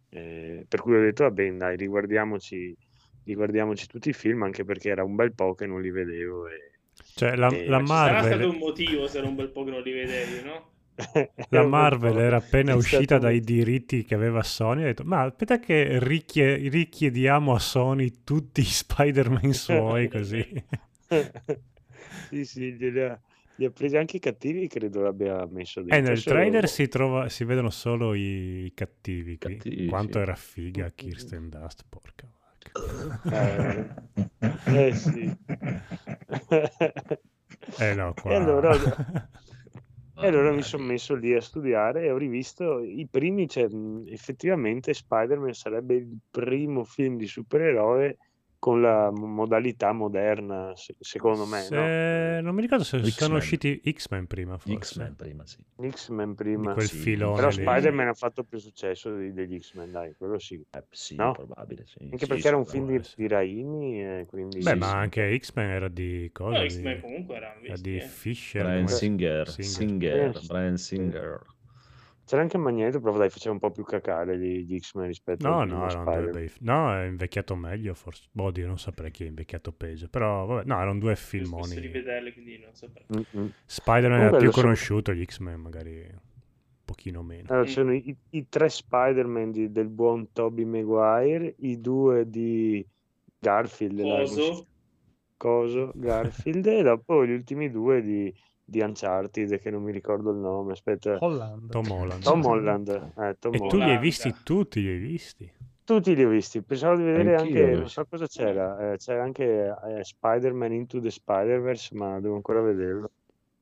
Eh, 0.09 0.65
per 0.67 0.81
cui 0.81 0.95
ho 0.95 1.01
detto, 1.01 1.23
va 1.23 1.31
bene, 1.31 1.57
dai, 1.57 1.75
riguardiamoci, 1.77 2.75
riguardiamoci 3.23 3.87
tutti 3.87 4.09
i 4.09 4.13
film, 4.13 4.43
anche 4.43 4.63
perché 4.63 4.89
era 4.89 5.03
un 5.03 5.15
bel 5.15 5.33
po' 5.33 5.53
che 5.55 5.65
non 5.65 5.81
li 5.81 5.91
vedevo. 5.91 6.47
E... 6.47 6.79
cioè 7.15 7.35
la, 7.35 7.49
Eh, 7.49 7.67
la 7.67 7.79
ma 7.79 7.85
ci 7.85 7.93
Sarà 7.93 8.21
stato 8.23 8.35
Marvel, 8.37 8.49
un 8.49 8.57
motivo 8.57 9.07
se 9.07 9.17
era 9.17 9.27
un 9.27 9.35
bel 9.35 9.51
po' 9.51 9.63
che 9.63 9.71
non 9.71 9.81
li 9.81 9.91
vedevi, 9.91 10.43
no? 10.43 10.73
la 11.49 11.63
Marvel 11.63 12.17
era 12.19 12.37
appena 12.37 12.71
È 12.73 12.75
uscita 12.75 13.03
stato- 13.03 13.21
dai 13.23 13.41
diritti 13.41 14.03
che 14.05 14.15
aveva 14.15 14.41
Sony. 14.43 14.83
Ha 14.83 14.85
detto: 14.85 15.03
Ma 15.03 15.23
aspetta, 15.23 15.59
che 15.59 15.99
richie- 16.01 16.55
richiediamo 16.69 17.53
a 17.53 17.59
Sony 17.59 18.23
tutti 18.23 18.61
i 18.61 18.65
Spider-Man 18.65 19.51
suoi 19.53 20.07
così. 20.07 20.45
sì, 22.29 22.45
sì, 22.45 22.73
glieli 22.73 23.01
ha, 23.01 23.19
li 23.55 23.65
ha 23.65 23.69
presi 23.69 23.97
anche 23.97 24.17
i 24.17 24.19
cattivi, 24.19 24.67
credo 24.67 25.01
l'abbia 25.01 25.45
messo 25.47 25.81
E 25.81 25.83
dentro. 25.83 26.11
nel 26.11 26.19
Solo- 26.21 26.35
trailer 26.35 26.67
si, 26.67 26.87
trova, 26.87 27.29
si 27.29 27.43
vedono 27.43 27.69
solo 27.69 28.13
i 28.13 28.71
cattivi 28.75 29.37
qui. 29.37 29.55
Cattivi, 29.55 29.87
Quanto 29.87 30.13
sì. 30.13 30.19
era 30.19 30.35
figa 30.35 30.91
Kirsten 30.91 31.49
Dust, 31.49 31.85
porca 31.87 32.27
vacca. 32.27 33.89
Eh, 34.67 34.87
eh 34.87 34.93
sì. 34.93 35.35
Eh 37.77 37.93
no, 37.93 38.13
qua... 38.13 38.31
E 38.31 38.35
allora, 38.35 38.71
e 40.21 40.27
allora 40.27 40.51
mi 40.51 40.61
sono 40.61 40.83
messo 40.83 41.15
lì 41.15 41.33
a 41.33 41.41
studiare 41.41 42.03
e 42.05 42.11
ho 42.11 42.17
rivisto 42.17 42.81
i 42.81 43.07
primi, 43.09 43.47
cioè, 43.49 43.67
effettivamente 44.07 44.93
Spider-Man 44.93 45.53
sarebbe 45.53 45.95
il 45.95 46.17
primo 46.29 46.83
film 46.83 47.17
di 47.17 47.27
supereroe 47.27 48.17
con 48.65 48.81
la 48.81 49.11
mo- 49.11 49.27
modalità 49.27 49.91
moderna, 49.91 50.71
se- 50.75 50.95
secondo 50.99 51.45
me, 51.45 51.59
Se- 51.59 52.39
Non 52.41 52.55
mi 52.55 52.61
ricordo 52.61 52.83
se 52.83 52.97
sono 52.97 53.11
X-Men. 53.11 53.31
usciti 53.35 53.79
X-Men 53.93 54.25
prima, 54.25 54.57
forse. 54.57 54.79
X-Men 54.79 55.15
prima, 55.15 55.45
sì. 55.45 55.57
no? 55.75 55.87
X-Men 55.91 56.29
Di 56.29 56.35
prima. 56.35 56.73
quel 56.73 56.87
sì. 56.87 56.97
filone 56.97 57.35
Però 57.35 57.47
lì. 57.49 57.53
Spider-Man 57.61 58.07
ha 58.07 58.13
fatto 58.15 58.43
più 58.43 58.57
successo 58.57 59.15
di- 59.15 59.33
degli 59.33 59.59
X-Men, 59.59 59.91
dai, 59.91 60.15
quello 60.17 60.39
sì. 60.39 60.65
Eh, 60.71 60.83
sì, 60.89 61.13
No? 61.15 61.33
probabile, 61.33 61.85
sì. 61.85 61.99
Anche 62.01 62.17
Sì, 62.17 62.25
perché 62.25 62.47
era 62.47 62.57
un 62.57 62.65
film 62.65 62.87
di, 62.87 62.99
di 63.15 63.27
Raimi, 63.27 64.01
e 64.01 64.25
quindi... 64.27 64.63
Sì, 64.63 64.73
ma 64.73 64.87
sì. 64.87 64.93
anche 64.95 65.37
X-Men 65.37 65.69
era 65.69 65.87
di 65.87 66.29
cosa? 66.33 66.57
No, 66.57 66.63
Di- 66.63 66.69
X-Men 66.71 67.01
comunque 67.01 67.35
erano 67.35 67.59
era 67.61 67.73
visti, 67.73 67.81
di 67.91 67.97
eh. 67.97 68.01
Fisher. 68.01 68.63
Brian 68.63 68.85
come- 68.85 68.97
Singer, 68.97 69.49
Singer. 69.51 69.69
Singer, 69.69 70.35
Eh, 70.37 70.39
Brian. 70.47 70.77
Singer. 70.77 71.41
C'era 72.25 72.41
anche 72.41 72.57
Magneto, 72.57 72.99
però 72.99 73.17
dai, 73.17 73.29
faceva 73.29 73.53
un 73.53 73.59
po' 73.59 73.71
più 73.71 73.83
cacare 73.83 74.37
gli, 74.37 74.65
gli 74.65 74.77
X-Men 74.79 75.07
rispetto 75.07 75.47
No, 75.47 75.51
al 75.51 75.63
no, 75.65 75.85
primo 75.85 75.87
erano 75.87 76.09
due 76.09 76.27
Spider-Man. 76.27 76.29
bei... 76.29 76.51
No, 76.61 76.93
è 76.93 77.05
invecchiato 77.05 77.55
meglio, 77.55 77.93
forse. 77.93 78.27
Boh, 78.31 78.51
Dio, 78.51 78.67
non 78.67 78.79
saprei 78.79 79.11
chi 79.11 79.25
è 79.25 79.27
invecchiato 79.27 79.71
peggio. 79.71 80.07
Però, 80.07 80.45
vabbè, 80.45 80.65
no, 80.65 80.75
erano 80.79 80.97
due 80.97 81.15
filmoni. 81.15 81.75
rivederli, 81.79 82.33
quindi 82.33 82.57
non 82.57 82.73
saprei. 82.73 83.05
Spider-Man 83.65 84.19
era 84.21 84.37
più 84.37 84.51
so- 84.51 84.61
conosciuto, 84.61 85.13
gli 85.13 85.23
X-Men 85.25 85.59
magari 85.59 85.99
un 86.09 86.19
pochino 86.85 87.21
meno. 87.21 87.47
Allora, 87.49 87.65
ci 87.65 87.73
sono 87.73 87.93
i, 87.93 88.15
i 88.31 88.47
tre 88.49 88.69
Spider-Man 88.69 89.51
di- 89.51 89.71
del 89.71 89.89
buon 89.89 90.31
Tobey 90.31 90.65
Maguire, 90.65 91.53
i 91.59 91.79
due 91.79 92.27
di 92.29 92.85
Garfield, 93.39 94.01
Coso, 94.01 94.67
Coso, 95.37 95.91
Garfield, 95.95 96.65
e 96.67 96.81
dopo 96.83 97.25
gli 97.25 97.31
ultimi 97.31 97.69
due 97.69 98.01
di, 98.01 98.33
di 98.65 98.81
Uncharted, 98.81 99.59
che 99.59 99.69
non 99.69 99.83
mi 99.83 99.91
ricordo 99.91 100.31
il 100.31 100.37
nome, 100.37 100.71
aspetta, 100.73 101.17
Holland. 101.19 101.71
Tom 101.71 101.91
Holland. 101.91 102.23
Tom 102.23 102.45
Holland. 102.45 102.89
eh, 103.17 103.35
Tom 103.39 103.53
E 103.53 103.57
tu 103.59 103.77
li 103.77 103.83
hai 103.83 103.87
Holland. 103.87 104.01
visti 104.01 104.33
tutti, 104.43 104.81
li 104.81 104.89
hai 104.89 104.97
visti? 104.97 105.51
Tutti 105.85 106.15
li 106.15 106.23
ho 106.23 106.29
visti, 106.29 106.63
pensavo 106.63 106.95
di 106.95 107.03
vedere 107.03 107.35
Anch'io 107.35 107.63
anche, 107.63 107.75
non 107.75 107.89
so 107.89 108.05
cosa 108.09 108.25
c'era, 108.25 108.93
eh, 108.93 108.97
c'era 108.97 109.21
anche 109.21 109.75
eh, 109.99 110.03
Spider-Man 110.03 110.73
Into 110.73 110.99
the 110.99 111.11
Spider-Verse, 111.11 111.95
ma 111.95 112.19
devo 112.19 112.35
ancora 112.35 112.61
vederlo. 112.61 113.11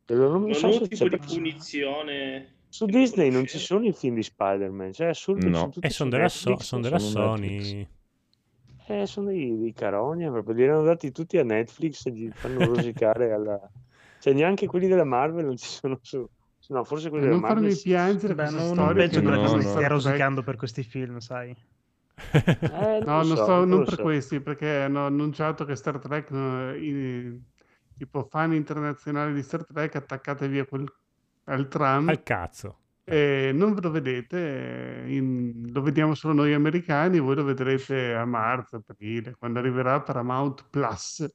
E 0.05 0.13
non, 0.15 0.53
so 0.53 0.71
se 0.71 0.87
tipo 0.87 1.03
c'è 1.03 1.09
di 1.09 1.17
punizione. 1.17 2.47
Su 2.69 2.85
Disney 2.85 3.29
non 3.29 3.45
ci 3.45 3.59
sono 3.59 3.85
i 3.85 3.91
film 3.91 4.15
di 4.15 4.23
Spider-Man, 4.23 4.93
cioè 4.93 5.07
assurdo, 5.07 5.49
No. 5.49 5.57
sono 5.57 5.73
E 5.81 5.89
sono 5.89 6.09
della, 6.09 6.29
so- 6.29 6.57
son 6.59 6.81
della 6.81 6.97
sono 6.97 7.35
Sony. 7.35 7.87
Eh, 8.87 9.05
sono 9.05 9.27
dei, 9.27 9.57
dei 9.57 9.73
carogna 9.73 10.29
proprio, 10.31 10.55
li 10.55 10.63
erano 10.63 10.83
dati 10.83 11.11
tutti 11.11 11.37
a 11.37 11.43
Netflix 11.43 12.05
e 12.05 12.11
gli 12.11 12.29
fanno 12.33 12.65
rosicare 12.73 13.31
alla... 13.33 13.59
Cioè 14.23 14.31
neanche 14.33 14.67
quelli 14.67 14.87
della 14.87 15.03
Marvel 15.03 15.43
non 15.43 15.57
ci 15.57 15.67
sono 15.67 15.99
su... 16.01 16.25
No, 16.69 16.85
forse 16.85 17.09
quelli 17.09 17.25
della 17.25 17.35
non 17.35 17.41
farmi 17.45 17.63
Marvel... 17.63 17.77
sì. 17.77 17.83
piangere 17.89 18.35
Beh, 18.35 18.49
non, 18.51 18.73
non 18.73 18.93
penso 18.93 19.19
che 19.19 19.25
che 19.25 19.29
la 19.29 19.35
no, 19.35 19.41
cosa 19.41 19.55
no. 19.57 19.61
stia 19.63 19.87
rosicando 19.89 20.43
per 20.43 20.55
questi 20.55 20.81
film, 20.83 21.17
sai. 21.17 21.49
Eh, 22.31 23.03
No, 23.03 23.21
lo 23.21 23.27
non, 23.27 23.35
so, 23.35 23.35
sto, 23.35 23.65
non 23.65 23.79
lo 23.79 23.83
per 23.83 23.95
so. 23.95 24.01
questi, 24.01 24.39
perché 24.39 24.69
hanno 24.83 25.05
annunciato 25.05 25.65
che 25.65 25.75
Star 25.75 25.99
Trek, 25.99 26.31
no, 26.31 26.73
i- 26.73 27.43
tipo 27.97 28.23
fan 28.23 28.53
internazionali 28.53 29.33
di 29.33 29.41
Star 29.43 29.65
Trek, 29.65 29.95
attaccate 29.95 30.47
via 30.47 30.65
quel, 30.65 30.85
al 31.45 31.67
tram 31.67 32.07
Al 32.07 32.23
cazzo. 32.23 32.77
e 33.03 33.51
non 33.53 33.73
ve 33.73 33.81
lo 33.81 33.91
vedete, 33.91 35.03
eh, 35.03 35.15
in- 35.15 35.69
lo 35.73 35.81
vediamo 35.81 36.13
solo 36.15 36.33
noi 36.33 36.53
americani, 36.53 37.19
voi 37.19 37.35
lo 37.35 37.43
vedrete 37.43 38.13
a 38.13 38.23
marzo, 38.25 38.81
aprile, 38.87 39.35
quando 39.37 39.59
arriverà 39.59 40.01
Paramount 40.01 40.69
Plus, 40.69 41.27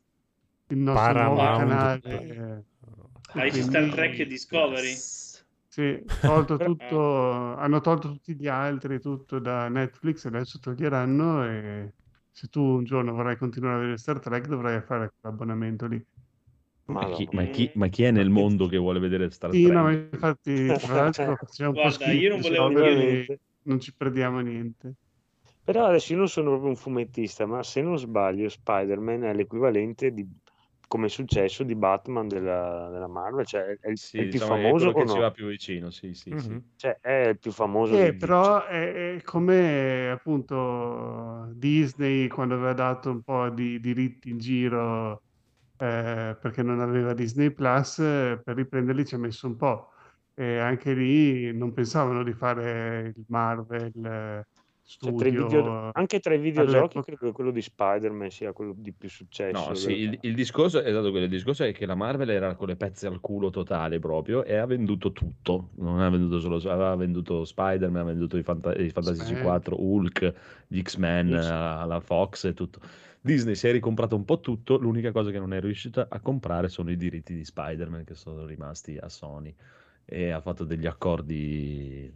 il 0.70 0.78
nostro 0.78 1.18
nuovo 1.22 1.36
Paramount 1.36 1.58
canale. 1.58 2.00
Plus. 2.00 2.30
eh, 2.30 2.64
Hai 3.32 3.50
quindi- 3.50 3.68
Star 3.68 3.90
Trek 3.90 4.18
e 4.18 4.26
Discovery? 4.26 4.94
Sì, 5.70 6.02
tolto 6.20 6.56
tutto, 6.58 7.54
hanno 7.56 7.80
tolto 7.80 8.08
tutti 8.08 8.34
gli 8.34 8.48
altri, 8.48 9.00
tutto 9.00 9.38
da 9.38 9.68
Netflix, 9.68 10.24
adesso 10.24 10.58
toglieranno 10.58 11.44
e 11.44 11.92
se 12.32 12.48
tu 12.48 12.60
un 12.62 12.84
giorno 12.84 13.12
vorrai 13.12 13.36
continuare 13.36 13.74
a 13.76 13.78
vedere 13.80 13.98
Star 13.98 14.18
Trek 14.18 14.46
dovrai 14.46 14.80
fare 14.80 15.12
quell'abbonamento 15.20 15.86
lì. 15.86 16.02
Ma 16.86 17.10
chi, 17.10 17.28
ma 17.32 17.44
chi- 17.44 17.70
ma 17.74 17.88
chi 17.88 18.04
è 18.04 18.10
nel 18.10 18.30
mondo 18.30 18.66
che 18.66 18.78
vuole 18.78 18.98
vedere 18.98 19.30
Star 19.30 19.50
Sì, 19.52 19.62
Trek? 19.62 19.74
no, 19.74 19.82
ma 19.82 19.92
infatti, 19.92 20.66
tra 20.78 20.94
l'altro 20.94 21.36
facciamo 21.36 21.68
un 21.70 21.74
po' 21.74 21.80
Guarda, 21.82 22.12
io 22.12 22.28
non 22.30 22.42
schifo, 22.42 22.62
volevo 22.62 22.68
dire- 22.68 22.94
Veramente. 22.94 23.40
non 23.62 23.80
ci 23.80 23.94
perdiamo 23.94 24.40
niente. 24.40 24.94
Però 25.62 25.84
adesso 25.84 26.12
io 26.12 26.18
non 26.18 26.28
sono 26.28 26.48
proprio 26.48 26.70
un 26.70 26.76
fumettista, 26.76 27.44
ma 27.44 27.62
se 27.62 27.82
non 27.82 27.98
sbaglio 27.98 28.48
Spider-Man 28.48 29.24
è 29.24 29.34
l'equivalente 29.34 30.12
di 30.12 30.26
come 30.88 31.08
successo 31.08 31.62
di 31.64 31.76
Batman 31.76 32.28
della, 32.28 32.88
della 32.90 33.08
Marvel, 33.08 33.46
cioè 33.46 33.62
è 33.80 33.88
il, 33.90 34.00
è 34.14 34.22
il 34.22 34.26
Sì, 34.26 34.28
più 34.28 34.40
diciamo 34.40 34.56
è 34.56 34.72
famoso 34.72 34.94
che 34.94 35.06
ci 35.06 35.18
no? 35.18 35.20
va 35.20 35.30
più 35.30 35.46
vicino, 35.48 35.90
sì, 35.90 36.14
sì, 36.14 36.36
sì. 36.36 36.56
Mhm. 36.56 36.72
Cioè 36.76 36.98
è 37.00 37.28
il 37.28 37.38
più 37.38 37.52
famoso 37.52 37.96
Eh, 37.96 38.14
però 38.16 38.66
è, 38.66 39.16
è 39.16 39.22
come 39.22 40.10
appunto 40.10 41.50
Disney 41.54 42.28
quando 42.28 42.54
aveva 42.54 42.74
dato 42.74 43.10
un 43.10 43.22
po' 43.22 43.48
di 43.48 43.80
diritti 43.80 44.28
in 44.30 44.38
giro 44.38 45.22
eh, 45.78 46.36
perché 46.40 46.62
non 46.62 46.80
aveva 46.80 47.14
Disney 47.14 47.52
Plus, 47.52 47.96
per 47.98 48.42
riprenderli 48.56 49.06
ci 49.06 49.14
ha 49.16 49.18
messo 49.18 49.46
un 49.48 49.56
po'. 49.56 49.90
E 50.34 50.58
anche 50.58 50.94
lì 50.94 51.56
non 51.56 51.72
pensavano 51.72 52.22
di 52.24 52.32
fare 52.34 53.12
il 53.16 53.24
Marvel 53.28 54.42
eh, 54.88 55.04
cioè, 55.04 55.14
tra 55.14 55.28
i 55.28 55.30
video- 55.30 55.48
Studio 55.48 55.90
anche 55.92 56.18
tra 56.18 56.32
i 56.32 56.38
videogiochi 56.38 56.76
all'epoca. 56.78 57.02
credo 57.02 57.26
che 57.26 57.32
quello 57.32 57.50
di 57.50 57.60
Spider-Man 57.60 58.30
sia 58.30 58.52
quello 58.52 58.74
di 58.74 58.92
più 58.92 59.10
successo. 59.10 59.68
No, 59.68 59.74
sì, 59.74 59.92
il, 59.92 60.18
il 60.22 60.34
discorso 60.34 60.80
è 60.80 60.90
stato 60.90 61.10
quello, 61.10 61.26
il 61.26 61.30
discorso 61.30 61.64
è 61.64 61.72
che 61.72 61.84
la 61.84 61.94
Marvel 61.94 62.30
era 62.30 62.54
con 62.54 62.68
le 62.68 62.76
pezze 62.76 63.06
al 63.06 63.20
culo 63.20 63.50
totale 63.50 63.98
proprio 63.98 64.44
e 64.44 64.56
ha 64.56 64.64
venduto 64.64 65.12
tutto, 65.12 65.70
non 65.76 66.00
ha 66.00 66.08
venduto 66.08 66.40
solo, 66.40 66.56
aveva 66.56 66.96
venduto 66.96 67.44
Spider-Man, 67.44 68.00
ha 68.00 68.04
venduto 68.06 68.38
i, 68.38 68.42
Fanta- 68.42 68.74
i 68.74 68.88
Fantastici 68.88 69.32
X-Men. 69.32 69.42
4, 69.42 69.76
Hulk, 69.78 70.34
gli 70.68 70.80
X-Men, 70.80 71.38
X- 71.38 71.44
eh, 71.44 71.86
la 71.86 72.00
Fox 72.02 72.44
e 72.44 72.54
tutto. 72.54 72.80
Disney 73.20 73.56
si 73.56 73.68
è 73.68 73.72
ricomprato 73.72 74.16
un 74.16 74.24
po' 74.24 74.40
tutto, 74.40 74.78
l'unica 74.78 75.12
cosa 75.12 75.30
che 75.30 75.38
non 75.38 75.52
è 75.52 75.60
riuscita 75.60 76.06
a 76.08 76.20
comprare 76.20 76.68
sono 76.68 76.90
i 76.90 76.96
diritti 76.96 77.34
di 77.34 77.44
Spider-Man 77.44 78.04
che 78.04 78.14
sono 78.14 78.46
rimasti 78.46 78.96
a 78.96 79.08
Sony 79.10 79.54
e 80.06 80.30
ha 80.30 80.40
fatto 80.40 80.64
degli 80.64 80.86
accordi 80.86 82.10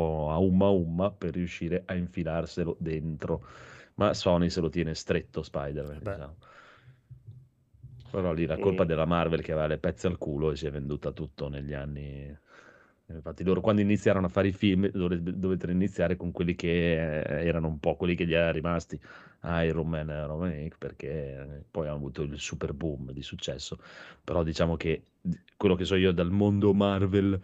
po' 0.00 0.30
a 0.30 0.38
umma 0.38 0.68
umma 0.68 1.10
per 1.10 1.34
riuscire 1.34 1.82
a 1.86 1.94
infilarselo 1.94 2.76
dentro 2.78 3.42
ma 3.94 4.14
Sony 4.14 4.48
se 4.50 4.60
lo 4.60 4.68
tiene 4.70 4.94
stretto 4.94 5.42
Spider-Man, 5.42 5.98
diciamo. 5.98 6.36
Però 8.10 8.32
lì 8.32 8.46
la 8.46 8.58
colpa 8.58 8.82
E- 8.82 8.86
della 8.86 9.04
Marvel 9.04 9.42
che 9.42 9.52
aveva 9.52 9.66
le 9.66 9.78
pezze 9.78 10.06
al 10.06 10.18
culo 10.18 10.50
e 10.50 10.56
si 10.56 10.66
è 10.66 10.70
venduta 10.70 11.12
tutto 11.12 11.48
negli 11.48 11.72
anni. 11.74 12.36
Infatti 13.06 13.42
loro 13.44 13.60
quando 13.60 13.80
iniziarono 13.82 14.26
a 14.26 14.28
fare 14.28 14.48
i 14.48 14.52
film 14.52 14.88
dove- 14.90 15.20
dovettero 15.22 15.72
iniziare 15.72 16.16
con 16.16 16.30
quelli 16.30 16.54
che 16.54 17.22
eh, 17.22 17.46
erano 17.46 17.66
un 17.68 17.78
po' 17.80 17.96
quelli 17.96 18.14
che 18.14 18.26
gli 18.26 18.34
erano 18.34 18.52
rimasti 18.52 19.00
Iron 19.64 19.88
Man 19.88 20.10
e 20.10 20.26
Roman 20.26 20.52
Inc. 20.52 20.78
perché 20.78 21.64
poi 21.70 21.86
hanno 21.88 21.96
avuto 21.96 22.22
il 22.22 22.38
super 22.38 22.72
boom 22.72 23.12
di 23.12 23.22
successo. 23.22 23.78
Però 24.24 24.42
diciamo 24.44 24.76
che 24.76 25.02
quello 25.56 25.74
che 25.74 25.84
so 25.84 25.96
io 25.96 26.12
dal 26.12 26.30
mondo 26.30 26.72
Marvel 26.72 27.40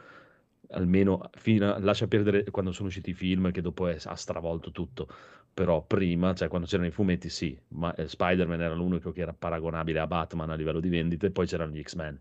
almeno 0.70 1.30
fino 1.36 1.72
a- 1.72 1.78
lascia 1.78 2.06
perdere 2.06 2.44
quando 2.50 2.72
sono 2.72 2.88
usciti 2.88 3.10
i 3.10 3.14
film 3.14 3.50
che 3.52 3.60
dopo 3.60 3.86
è- 3.88 3.98
ha 4.04 4.14
stravolto 4.14 4.70
tutto 4.70 5.08
però 5.54 5.82
prima, 5.82 6.34
cioè 6.34 6.48
quando 6.48 6.66
c'erano 6.66 6.88
i 6.88 6.90
fumetti 6.90 7.30
sì, 7.30 7.58
ma 7.68 7.94
eh, 7.94 8.08
Spider-Man 8.08 8.60
era 8.60 8.74
l'unico 8.74 9.10
che 9.10 9.22
era 9.22 9.32
paragonabile 9.32 10.00
a 10.00 10.06
Batman 10.06 10.50
a 10.50 10.54
livello 10.54 10.80
di 10.80 10.90
vendite, 10.90 11.30
poi 11.30 11.46
c'erano 11.46 11.72
gli 11.72 11.80
X-Men, 11.82 12.18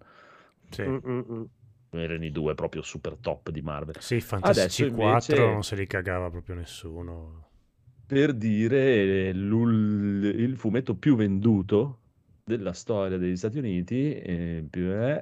Sì. 0.70 0.84
Mm, 0.84 0.98
mm, 1.06 1.22
mm. 1.32 1.43
erano 1.89 2.24
i 2.26 2.32
due 2.32 2.56
proprio 2.56 2.82
super 2.82 3.18
top 3.20 3.50
di 3.50 3.62
Marvel. 3.62 3.96
Sì, 4.00 4.22
Fantastici 4.22 4.84
Adesso 4.84 4.96
4 4.96 5.36
invece- 5.36 5.52
non 5.52 5.64
se 5.64 5.76
li 5.76 5.86
cagava 5.86 6.30
proprio 6.30 6.56
nessuno. 6.56 7.43
Per 8.08 8.34
dire, 8.34 9.28
eh, 9.28 9.30
il 9.34 10.54
fumetto 10.58 10.96
più 10.96 11.16
venduto 11.16 12.00
della 12.48 12.74
storia 12.74 13.18
degli 13.18 13.36
Stati 13.36 13.58
Uniti 13.58 14.14
eh, 14.14 14.68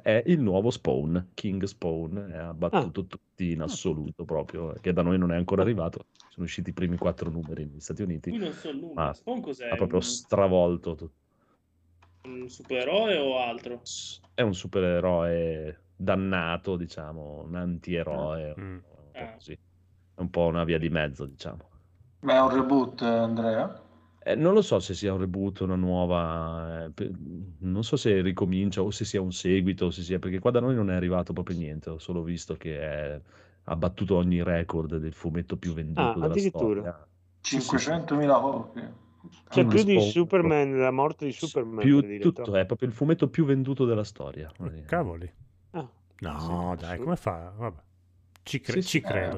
è, 0.01 0.23
il 0.25 0.41
nuovo 0.41 0.69
Spawn, 0.69 1.29
King 1.33 1.63
Spawn, 1.63 2.29
e 2.29 2.37
ha 2.37 2.53
battuto 2.53 3.05
tutti 3.05 3.51
in 3.51 3.61
assoluto 3.61 4.25
proprio, 4.25 4.73
che 4.81 4.91
da 4.91 5.03
noi 5.03 5.17
non 5.17 5.31
è 5.31 5.37
ancora 5.37 5.61
arrivato, 5.61 6.07
sono 6.29 6.45
usciti 6.45 6.71
i 6.71 6.73
primi 6.73 6.97
quattro 6.97 7.29
numeri 7.29 7.63
negli 7.63 7.79
Stati 7.79 8.01
Uniti, 8.01 8.29
Qui 8.29 8.39
non 8.39 8.51
so 8.51 8.69
il 8.69 8.75
numero. 8.77 8.93
ma 8.95 9.13
Spawn 9.13 9.39
cos'è? 9.41 9.69
ha 9.69 9.75
proprio 9.77 10.01
stravolto 10.01 10.95
tutto. 10.95 11.13
un 12.27 12.49
supereroe 12.49 13.17
o 13.17 13.39
altro? 13.39 13.81
è 14.33 14.41
un 14.41 14.53
supereroe 14.53 15.79
dannato, 15.95 16.75
diciamo, 16.75 17.43
un 17.47 17.55
antieroe, 17.55 18.53
Mm. 18.59 18.71
un 18.73 18.81
po' 19.13 19.17
Ah. 19.19 19.33
così. 19.35 19.53
È 19.53 20.19
un 20.19 20.29
po' 20.29 20.45
una 20.47 20.65
via 20.65 20.77
di 20.77 20.89
mezzo, 20.89 21.25
diciamo. 21.25 21.69
Ma 22.21 22.35
è 22.35 22.41
un 22.41 22.49
reboot, 22.53 23.01
Andrea? 23.01 23.81
Eh, 24.25 24.35
non 24.35 24.53
lo 24.53 24.61
so 24.61 24.79
se 24.79 24.93
sia 24.93 25.11
un 25.13 25.19
reboot, 25.19 25.59
una 25.61 25.75
nuova, 25.75 26.85
eh, 26.85 27.11
non 27.59 27.83
so 27.83 27.97
se 27.97 28.21
ricomincia 28.21 28.81
o 28.81 28.89
se 28.91 29.03
sia 29.05 29.21
un 29.21 29.31
seguito, 29.33 29.85
o 29.87 29.91
se 29.91 30.01
sia, 30.01 30.17
perché 30.19 30.39
qua 30.39 30.51
da 30.51 30.61
noi 30.61 30.75
non 30.75 30.89
è 30.89 30.95
arrivato 30.95 31.33
proprio 31.33 31.57
niente, 31.57 31.89
ho 31.89 31.97
solo 31.99 32.23
visto 32.23 32.55
che 32.55 32.79
è- 32.79 33.21
ha 33.65 33.75
battuto 33.75 34.15
ogni 34.15 34.41
record 34.43 34.97
del 34.97 35.13
fumetto 35.13 35.57
più 35.57 35.73
venduto 35.73 36.01
Ah, 36.01 36.13
della 36.13 36.33
addirittura. 36.33 36.81
storia. 36.81 37.07
Sì, 37.41 37.59
sì, 37.59 37.59
sì. 37.61 37.75
500.000 37.75 38.39
copie. 38.39 39.01
Cioè 39.49 39.65
più 39.65 39.83
di 39.83 39.99
Superman, 39.99 40.77
la 40.77 40.91
morte 40.91 41.25
di 41.25 41.31
Superman. 41.31 41.85
più 41.85 42.19
tutto, 42.19 42.55
è 42.55 42.65
proprio 42.65 42.87
il 42.87 42.93
fumetto 42.93 43.29
più 43.29 43.45
venduto 43.45 43.85
della 43.85 44.03
storia. 44.03 44.51
Cavoli. 44.85 45.31
Ah, 45.71 45.89
No, 46.19 46.75
Sì, 46.77 46.85
dai, 46.85 46.97
sì. 46.97 47.03
come 47.03 47.15
fa? 47.17 47.53
Vabbè. 47.57 47.81
Ci, 48.43 48.59
cre- 48.61 48.73
Sì, 48.73 48.81
sì, 48.81 48.87
ci 48.89 48.97
eh, 48.99 49.01
credo. 49.01 49.37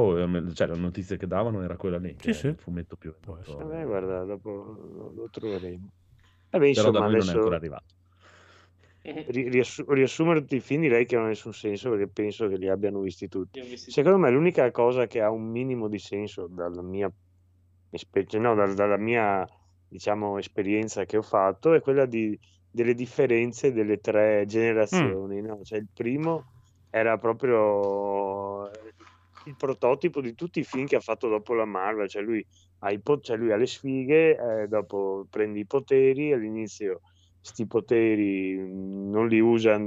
Bene. 0.00 0.38
Oh, 0.38 0.48
eh, 0.48 0.54
cioè, 0.54 0.66
la 0.68 0.74
notizia 0.76 1.16
che 1.16 1.26
davano 1.26 1.62
era 1.62 1.76
quella 1.76 1.98
lì, 1.98 2.14
Sì, 2.20 2.32
sì. 2.32 2.46
il 2.48 2.56
fumetto 2.58 2.96
più 2.96 3.14
venduto. 3.20 3.56
Vabbè, 3.56 3.84
guarda, 3.84 4.24
dopo 4.24 4.50
lo, 5.14 5.28
troveremo. 5.30 5.88
Vabbè, 6.50 6.72
Però 6.72 6.90
da 6.90 6.98
insomma, 6.98 7.00
noi 7.00 7.08
non 7.08 7.14
è 7.14 7.20
adesso 7.20 7.36
ancora 7.36 7.56
arrivato. 7.56 7.84
ri- 9.02 9.48
riassu- 9.48 9.88
riassumere 9.88 10.40
tutti 10.40 10.56
i 10.56 10.60
film 10.60 10.82
direi 10.82 11.06
che 11.06 11.16
non 11.16 11.26
ha 11.26 11.28
nessun 11.28 11.52
senso 11.52 11.90
perché 11.90 12.08
penso 12.08 12.48
che 12.48 12.56
li 12.56 12.68
abbiano 12.68 13.00
visti 13.00 13.28
tutti. 13.28 13.60
Visto 13.60 13.90
Secondo 13.90 14.18
me 14.18 14.30
l'unica 14.30 14.70
cosa 14.70 15.06
che 15.06 15.20
ha 15.20 15.30
un 15.30 15.48
minimo 15.50 15.88
di 15.88 15.98
senso 15.98 16.48
dalla 16.48 16.82
mia, 16.82 17.10
cioè, 17.90 18.40
no, 18.40 18.54
dal- 18.54 18.74
dalla 18.74 18.96
mia 18.96 19.46
diciamo, 19.88 20.38
esperienza 20.38 21.04
che 21.04 21.16
ho 21.16 21.22
fatto 21.22 21.74
è 21.74 21.80
quella 21.80 22.06
di- 22.06 22.38
delle 22.68 22.94
differenze 22.94 23.72
delle 23.72 23.98
tre 23.98 24.44
generazioni. 24.46 25.40
no? 25.40 25.60
Cioè, 25.62 25.78
il 25.78 25.88
primo 25.92 26.52
era 26.90 27.16
proprio 27.18 28.68
il 29.46 29.56
prototipo 29.56 30.20
di 30.20 30.34
tutti 30.34 30.60
i 30.60 30.64
film 30.64 30.86
che 30.86 30.96
ha 30.96 31.00
fatto 31.00 31.28
dopo 31.28 31.54
la 31.54 31.64
Marvel, 31.64 32.08
cioè 32.08 32.22
lui 32.22 32.44
ha, 32.80 32.90
i 32.90 33.00
po- 33.00 33.20
cioè 33.20 33.36
lui 33.36 33.52
ha 33.52 33.56
le 33.56 33.66
sfighe, 33.66 34.36
eh, 34.62 34.66
dopo 34.68 35.26
prende 35.30 35.58
i 35.60 35.66
poteri, 35.66 36.32
all'inizio 36.32 37.00
sti 37.40 37.66
poteri 37.66 38.56
mh, 38.56 39.10
non 39.10 39.28
li 39.28 39.38
usa 39.40 39.80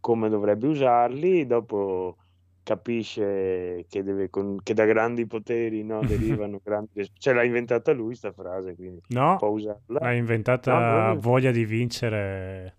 come 0.00 0.28
dovrebbe 0.28 0.66
usarli, 0.66 1.46
dopo 1.46 2.16
capisce 2.62 3.86
che, 3.88 4.02
deve 4.02 4.28
con- 4.28 4.58
che 4.62 4.74
da 4.74 4.84
grandi 4.84 5.26
poteri 5.26 5.84
no, 5.84 6.00
derivano 6.04 6.60
grandi... 6.62 7.08
Cioè 7.16 7.32
l'ha 7.32 7.44
inventata 7.44 7.92
lui 7.92 8.14
sta 8.16 8.32
frase, 8.32 8.74
quindi 8.74 9.00
No, 9.08 9.36
può 9.38 9.48
usarla. 9.48 10.00
l'ha 10.00 10.12
inventata 10.12 11.12
No, 11.12 11.20
voglia 11.20 11.52
di 11.52 11.64
vincere 11.64 12.74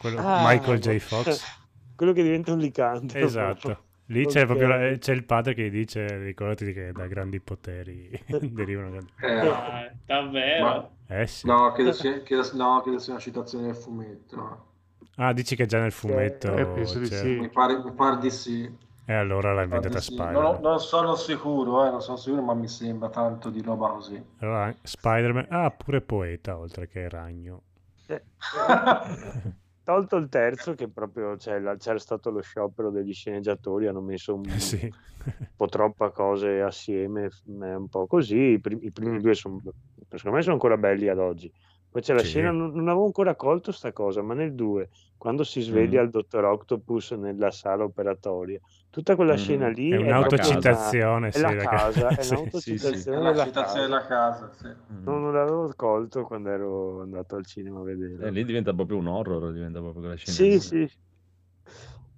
quello- 0.00 0.20
Ah, 0.20 0.42
Michael 0.46 0.78
J. 0.78 0.98
Fox. 0.98 1.42
Quello 1.96 2.12
che 2.12 2.24
diventa 2.24 2.52
un 2.52 2.58
licante. 2.58 3.20
Esatto. 3.20 3.84
Lì 4.06 4.26
c'è 4.26 4.44
proprio 4.44 4.68
la- 4.68 4.76
Ok. 4.90 4.98
c'è 4.98 5.12
il 5.14 5.24
padre 5.24 5.54
che 5.54 5.70
dice, 5.70 6.18
ricordati 6.18 6.72
che 6.72 6.92
da 6.92 7.06
grandi 7.06 7.40
poteri 7.40 8.10
derivano 8.52 8.90
grandi... 8.90 9.12
Eh, 9.20 9.48
Ah, 9.48 9.90
davvero? 10.04 10.64
Ma- 10.64 10.90
Eh 11.16 11.26
sì. 11.26 11.46
no, 11.46 11.72
credo 11.72 11.92
sia, 11.92 12.22
credo- 12.22 12.50
no, 12.54 12.80
credo 12.82 12.98
sia 12.98 13.12
una 13.14 13.22
citazione 13.22 13.66
del 13.66 13.74
fumetto. 13.76 14.72
Ah, 15.16 15.32
dici 15.32 15.56
che 15.56 15.66
già 15.66 15.80
nel 15.80 15.92
fumetto 15.92 16.54
Eh, 16.56 16.66
penso 16.66 16.98
di 16.98 17.08
c'è- 17.08 17.16
sì. 17.20 17.26
Mi 17.38 17.48
pare, 17.48 17.82
mi 17.82 17.92
pare 17.92 18.18
di 18.18 18.30
sì. 18.30 18.76
E 19.06 19.12
allora 19.12 19.52
l'ha 19.52 19.62
inventata 19.62 20.00
sì. 20.00 20.12
Spider-Man. 20.12 20.42
Non, 20.42 20.60
non 20.60 20.80
sono 20.80 21.14
sicuro, 21.14 21.86
eh, 21.86 21.90
non 21.90 22.00
sono 22.02 22.16
sicuro, 22.16 22.42
ma 22.42 22.54
mi 22.54 22.68
sembra 22.68 23.08
tanto 23.10 23.50
di 23.50 23.60
roba 23.62 23.88
così. 23.88 24.22
Allora, 24.38 24.74
Spider-Man... 24.82 25.46
Ah, 25.50 25.70
pure 25.70 26.00
poeta, 26.00 26.58
oltre 26.58 26.88
che 26.88 27.08
ragno. 27.08 27.62
Eh, 28.06 28.22
Tolto 29.84 30.16
il 30.16 30.30
terzo, 30.30 30.74
che 30.74 30.88
proprio 30.88 31.36
cioè, 31.36 31.60
c'era 31.76 31.98
stato 31.98 32.30
lo 32.30 32.40
sciopero 32.40 32.90
degli 32.90 33.12
sceneggiatori, 33.12 33.86
hanno 33.86 34.00
messo 34.00 34.34
un, 34.34 34.44
Eh 34.46 34.58
sì. 34.58 34.82
un 34.82 35.46
po' 35.54 35.66
troppa 35.66 36.10
cose 36.10 36.62
assieme, 36.62 37.28
è 37.60 37.74
un 37.74 37.88
po' 37.88 38.06
così. 38.06 38.52
I, 38.52 38.60
prim- 38.60 38.82
i 38.82 38.90
primi 38.90 39.20
due 39.20 39.34
sono, 39.34 39.60
secondo 40.08 40.36
me, 40.38 40.42
sono 40.42 40.54
ancora 40.54 40.78
belli 40.78 41.08
ad 41.08 41.18
oggi. 41.18 41.52
Poi 41.94 42.02
c'è 42.02 42.12
la 42.12 42.18
Sì. 42.22 42.26
scena, 42.26 42.50
non, 42.50 42.72
non 42.72 42.88
avevo 42.88 43.04
ancora 43.04 43.36
colto 43.36 43.70
sta 43.70 43.92
cosa, 43.92 44.20
ma 44.20 44.34
nel 44.34 44.52
2, 44.56 44.88
quando 45.16 45.44
si 45.44 45.60
sveglia 45.60 46.00
Mm. 46.00 46.04
il 46.06 46.10
dottor 46.10 46.44
Octopus 46.44 47.12
nella 47.12 47.52
sala 47.52 47.84
operatoria, 47.84 48.58
tutta 48.90 49.14
quella 49.14 49.34
Mm. 49.34 49.36
scena 49.36 49.68
lì 49.68 49.90
È 49.90 49.96
un'autocitazione, 49.98 51.16
una- 51.16 51.30
sì, 51.30 51.38
è 51.38 51.40
la 51.40 51.54
casa, 51.54 52.08
è 52.08 52.22
Sì. 52.24 52.32
un'autocitazione 52.32 52.96
Sì, 52.96 53.00
sì. 53.02 53.08
È 53.10 53.12
la 53.12 53.30
della 53.30 53.44
citazione 53.44 53.64
casa. 53.64 53.80
della 53.80 54.06
casa. 54.06 54.50
Mm. 54.92 55.04
Non, 55.04 55.22
non 55.22 55.32
l'avevo 55.34 55.72
colto 55.76 56.24
quando 56.24 56.48
ero 56.50 57.02
andato 57.02 57.36
al 57.36 57.46
cinema 57.46 57.78
a 57.78 57.84
vedere. 57.84 58.26
Eh, 58.26 58.30
lì 58.32 58.44
diventa 58.44 58.74
proprio 58.74 58.96
un 58.98 59.06
horror, 59.06 59.52
diventa 59.52 59.78
proprio 59.78 60.00
quella 60.00 60.16
scena. 60.16 60.36
Sì, 60.36 60.50
lì. 60.50 60.58
sì. 60.88 60.98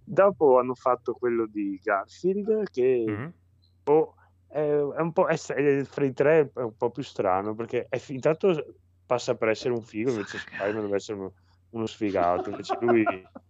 Dopo 0.05 0.59
hanno 0.59 0.75
fatto 0.75 1.13
quello 1.13 1.47
di 1.47 1.79
Garfield 1.83 2.71
che 2.71 3.05
Mm. 3.07 3.27
boh, 3.83 4.15
è, 4.47 4.59
è 4.69 5.01
un 5.01 5.13
po' 5.13 5.27
è, 5.27 5.37
è- 5.37 5.83
fra 5.85 6.05
i 6.07 6.13
tre 6.15 6.51
è 6.55 6.61
un 6.63 6.77
po' 6.77 6.91
più 6.91 7.03
strano 7.03 7.55
perché 7.55 7.87
è, 7.91 8.01
intanto 8.09 8.55
passa 9.07 9.37
per 9.37 9.49
essere 9.49 9.73
un 9.73 9.83
figo 9.83 10.11
invece 10.11 10.39
Spider-Man 10.39 10.83
deve 10.83 10.97
essere 10.97 11.19
uno, 11.19 11.33
uno 11.71 11.87
sfigato 11.87 12.51
invece 12.51 12.77
lui 12.81 13.05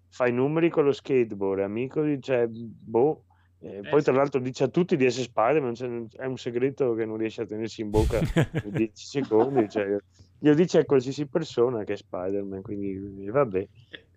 fa 0.08 0.26
i 0.26 0.32
numeri 0.32 0.70
con 0.70 0.84
lo 0.84 0.92
skateboard 0.92 1.60
è 1.60 1.64
amico 1.64 2.02
di 2.02 2.20
cioè, 2.20 2.46
boh 2.46 3.24
eh, 3.60 3.80
poi 3.88 4.02
tra 4.02 4.12
sì. 4.12 4.18
l'altro 4.18 4.40
dice 4.40 4.64
a 4.64 4.68
tutti 4.68 4.96
di 4.96 5.04
essere 5.06 5.24
Spider-Man 5.24 5.74
cioè, 5.74 5.88
è 6.22 6.26
un 6.26 6.36
segreto 6.36 6.94
che 6.94 7.06
non 7.06 7.16
riesce 7.16 7.42
a 7.42 7.46
tenersi 7.46 7.80
in 7.80 7.90
bocca 7.90 8.20
per 8.20 8.62
10 8.70 9.06
secondi 9.06 9.68
cioè, 9.68 9.96
glielo 10.38 10.54
dice 10.54 10.78
a 10.78 10.84
qualsiasi 10.84 11.26
persona 11.26 11.82
che 11.82 11.94
è 11.94 11.96
Spider-Man, 11.96 12.60
quindi 12.60 13.26
vabbè. 13.30 13.68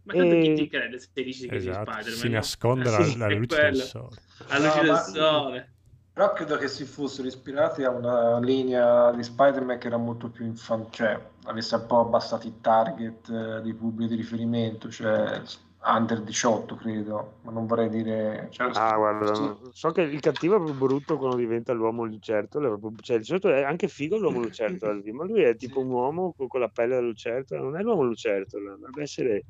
Ma 0.04 0.14
tanto 0.14 0.36
chi 0.38 0.50
E- 0.52 0.54
ti 0.56 0.68
crede 0.68 1.00
se 1.00 1.08
dici 1.14 1.48
che 1.48 1.60
sei 1.60 1.70
Esatto, 1.70 1.92
Spider-Man? 1.92 2.12
si 2.20 2.28
no? 2.28 2.34
nasconde 2.36 2.84
Eh, 2.90 2.94
alla, 2.94 3.04
sì, 3.06 3.14
alla 3.16 3.28
è 3.28 3.36
luce 3.36 3.62
del 3.62 3.76
sole. 3.76 4.16
Alla 4.50 4.66
luce 4.66 4.76
No, 4.78 4.82
del 4.84 4.92
ma- 4.92 4.98
sole. 4.98 5.74
Però 6.20 6.34
credo 6.34 6.58
che 6.58 6.68
si 6.68 6.84
fossero 6.84 7.30
ispirati 7.30 7.86
a 7.86 7.92
una 7.92 8.40
linea 8.40 9.10
di 9.14 9.24
Spider-Man 9.24 9.78
che 9.78 9.88
era 9.88 9.96
molto 9.96 10.30
più 10.30 10.44
infantile, 10.44 10.92
cioè 10.92 11.30
avesse 11.46 11.76
un 11.76 11.86
po' 11.86 12.02
abbassato 12.02 12.46
il 12.46 12.60
target 12.60 13.30
eh, 13.30 13.62
di 13.62 13.74
pubblico 13.74 14.10
di 14.10 14.18
riferimento, 14.18 14.90
cioè 14.90 15.42
under 15.82 16.22
18 16.22 16.76
credo, 16.76 17.36
ma 17.44 17.52
non 17.52 17.68
vorrei 17.68 17.88
dire... 17.88 18.50
Cioè, 18.52 18.70
Ah, 18.74 18.98
guarda, 18.98 19.34
sì. 19.34 19.70
so 19.72 19.92
che 19.92 20.02
il 20.02 20.20
cattivo 20.20 20.56
è 20.56 20.58
proprio 20.58 20.78
brutto 20.88 21.18
quando 21.18 21.38
diventa 21.38 21.72
l'uomo 21.72 22.04
lucertola, 22.04 22.66
è 22.66 22.70
proprio- 22.78 23.02
cioè, 23.02 23.18
di 23.20 23.24
solito 23.24 23.48
è 23.48 23.64
anche 23.64 23.88
figo 23.88 24.18
l'uomo 24.18 24.42
lucertola, 24.42 25.00
ma 25.14 25.24
lui 25.24 25.44
è 25.44 25.56
tipo 25.56 25.80
un 25.80 25.90
uomo 25.90 26.34
con, 26.36 26.48
con 26.50 26.60
la 26.60 26.68
pelle 26.68 26.96
da 26.96 27.02
lucertola, 27.02 27.62
non 27.62 27.78
è 27.78 27.82
l'uomo 27.82 28.04
lucertola, 28.04 28.72
dovrebbe 28.72 29.04
essere 29.04 29.46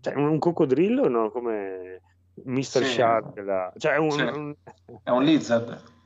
cioè, 0.00 0.12
un, 0.16 0.24
un 0.28 0.38
coccodrillo, 0.38 1.08
no? 1.08 1.30
Come 1.30 2.02
Mr. 2.44 2.62
Sì. 2.62 2.84
Shark, 2.84 3.38
la- 3.38 3.72
cioè 3.78 3.96
un, 3.96 4.10
Sì. 4.10 4.20
un- 4.20 4.54
È 5.02 5.08
un 5.08 5.22
lizard. 5.22 5.98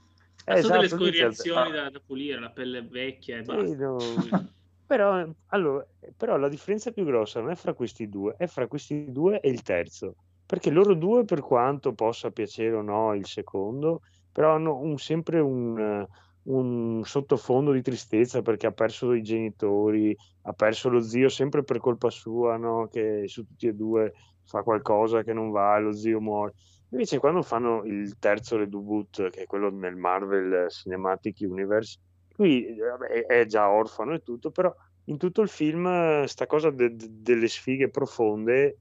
Eh, 0.44 0.64
delle 0.64 0.88
esatto, 0.88 0.96
c'è- 1.10 1.30
scoriazioni 1.32 1.70
da, 1.70 1.90
da 1.90 2.00
pulire, 2.00 2.38
la 2.40 2.50
pelle 2.52 2.82
vecchia 2.82 3.38
e 3.38 3.42
Sì, 3.46 3.74
no. 3.76 4.30
Però, 4.86 5.24
allora, 5.46 5.86
però 6.16 6.36
la 6.36 6.48
differenza 6.48 6.90
più 6.92 7.04
grossa 7.04 7.40
non 7.40 7.50
è 7.50 7.54
fra 7.54 7.74
questi 7.74 8.08
due, 8.08 8.34
è 8.36 8.46
fra 8.46 8.66
questi 8.66 9.10
due 9.10 9.40
e 9.40 9.48
il 9.50 9.62
terzo. 9.62 10.16
Perché 10.44 10.70
loro 10.70 10.94
due, 10.94 11.24
per 11.24 11.40
quanto 11.40 11.94
possa 11.94 12.30
piacere 12.30 12.76
o 12.76 12.82
no 12.82 13.14
il 13.14 13.26
secondo, 13.26 14.00
però 14.30 14.54
hanno 14.54 14.78
un- 14.78 14.98
sempre 14.98 15.40
un, 15.40 16.06
un 16.42 17.02
sottofondo 17.04 17.72
di 17.72 17.80
tristezza 17.82 18.42
perché 18.42 18.66
ha 18.66 18.72
perso 18.72 19.12
i 19.14 19.22
genitori, 19.22 20.14
ha 20.42 20.52
perso 20.52 20.90
lo 20.90 21.00
zio 21.00 21.28
sempre 21.30 21.64
per 21.64 21.78
colpa 21.78 22.10
sua, 22.10 22.56
no? 22.58 22.86
Che 22.88 23.26
su 23.26 23.44
tutti 23.44 23.66
e 23.68 23.72
due 23.72 24.12
fa 24.44 24.62
qualcosa 24.62 25.22
che 25.22 25.32
non 25.32 25.50
va 25.50 25.78
lo 25.78 25.92
zio 25.92 26.20
muore. 26.20 26.52
Invece 26.94 27.18
quando 27.18 27.42
fanno 27.42 27.82
il 27.84 28.16
terzo 28.20 28.56
reboot, 28.56 29.30
che 29.30 29.42
è 29.42 29.46
quello 29.46 29.68
nel 29.68 29.96
Marvel 29.96 30.70
Cinematic 30.70 31.38
Universe, 31.40 31.98
lui 32.36 32.72
vabbè, 32.76 33.06
è, 33.08 33.26
è 33.40 33.46
già 33.46 33.68
orfano 33.68 34.14
e 34.14 34.20
tutto, 34.20 34.52
però 34.52 34.72
in 35.06 35.18
tutto 35.18 35.42
il 35.42 35.48
film 35.48 35.86
eh, 35.88 36.24
sta 36.28 36.46
cosa 36.46 36.70
de- 36.70 36.94
de- 36.94 37.08
delle 37.10 37.48
sfighe 37.48 37.90
profonde 37.90 38.78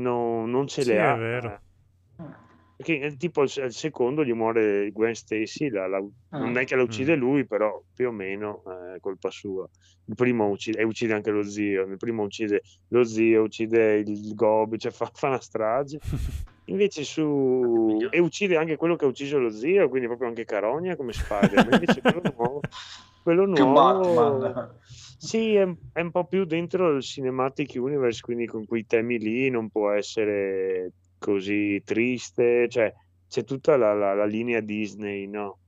no- 0.00 0.46
non 0.46 0.66
ce 0.66 0.82
Sì, 0.82 0.90
le 0.92 0.98
è 0.98 1.02
ha. 1.02 1.14
vero. 1.14 1.60
Perché 2.74 3.00
eh, 3.00 3.16
tipo 3.16 3.42
al, 3.42 3.50
al 3.60 3.72
secondo 3.72 4.24
gli 4.24 4.32
muore 4.32 4.90
Gwen 4.90 5.14
Stacy, 5.14 5.68
la- 5.68 5.86
la- 5.86 6.02
non 6.30 6.56
è 6.56 6.64
che 6.64 6.74
la 6.74 6.82
uccide 6.82 7.16
Mm. 7.16 7.18
lui, 7.20 7.46
però 7.46 7.80
più 7.92 8.08
o 8.08 8.12
meno 8.12 8.62
eh, 8.66 8.96
è 8.96 9.00
colpa 9.00 9.30
sua. 9.30 9.68
Il 10.06 10.14
primo 10.14 10.48
uccide, 10.48 10.78
e 10.80 10.84
uccide 10.84 11.12
anche 11.12 11.30
lo 11.30 11.42
zio, 11.42 11.86
nel 11.86 11.98
primo 11.98 12.22
uccide 12.24 12.62
lo 12.88 13.04
zio, 13.04 13.42
uccide 13.42 13.96
il 13.98 14.34
Gobi, 14.34 14.78
cioè 14.78 14.90
fa, 14.90 15.10
fa 15.12 15.28
una 15.28 15.40
strage. 15.40 15.98
Invece 16.72 17.04
su... 17.04 17.98
e 18.10 18.18
uccide 18.18 18.56
anche 18.56 18.76
quello 18.76 18.96
che 18.96 19.04
ha 19.04 19.08
ucciso 19.08 19.38
lo 19.38 19.50
zio, 19.50 19.88
quindi 19.88 20.06
proprio 20.06 20.28
anche 20.28 20.44
Carogna 20.44 20.96
come 20.96 21.12
Spider-Man. 21.12 21.74
Invece 21.74 22.00
quello 22.00 22.22
nuovo, 22.36 22.60
quello 23.22 23.46
nuovo 23.46 23.60
sì, 25.18 25.54
è, 25.54 25.68
è 25.92 26.00
un 26.00 26.10
po' 26.10 26.24
più 26.26 26.44
dentro 26.44 26.96
il 26.96 27.02
Cinematic 27.02 27.74
Universe, 27.76 28.20
quindi 28.20 28.46
con 28.46 28.64
quei 28.66 28.86
temi 28.86 29.18
lì 29.18 29.50
non 29.50 29.68
può 29.70 29.90
essere 29.90 30.92
così 31.18 31.80
triste, 31.84 32.68
cioè 32.68 32.92
c'è 33.28 33.44
tutta 33.44 33.76
la, 33.76 33.94
la- 33.94 34.14
la 34.14 34.24
linea 34.24 34.60
Disney, 34.60 35.28
no? 35.28 35.58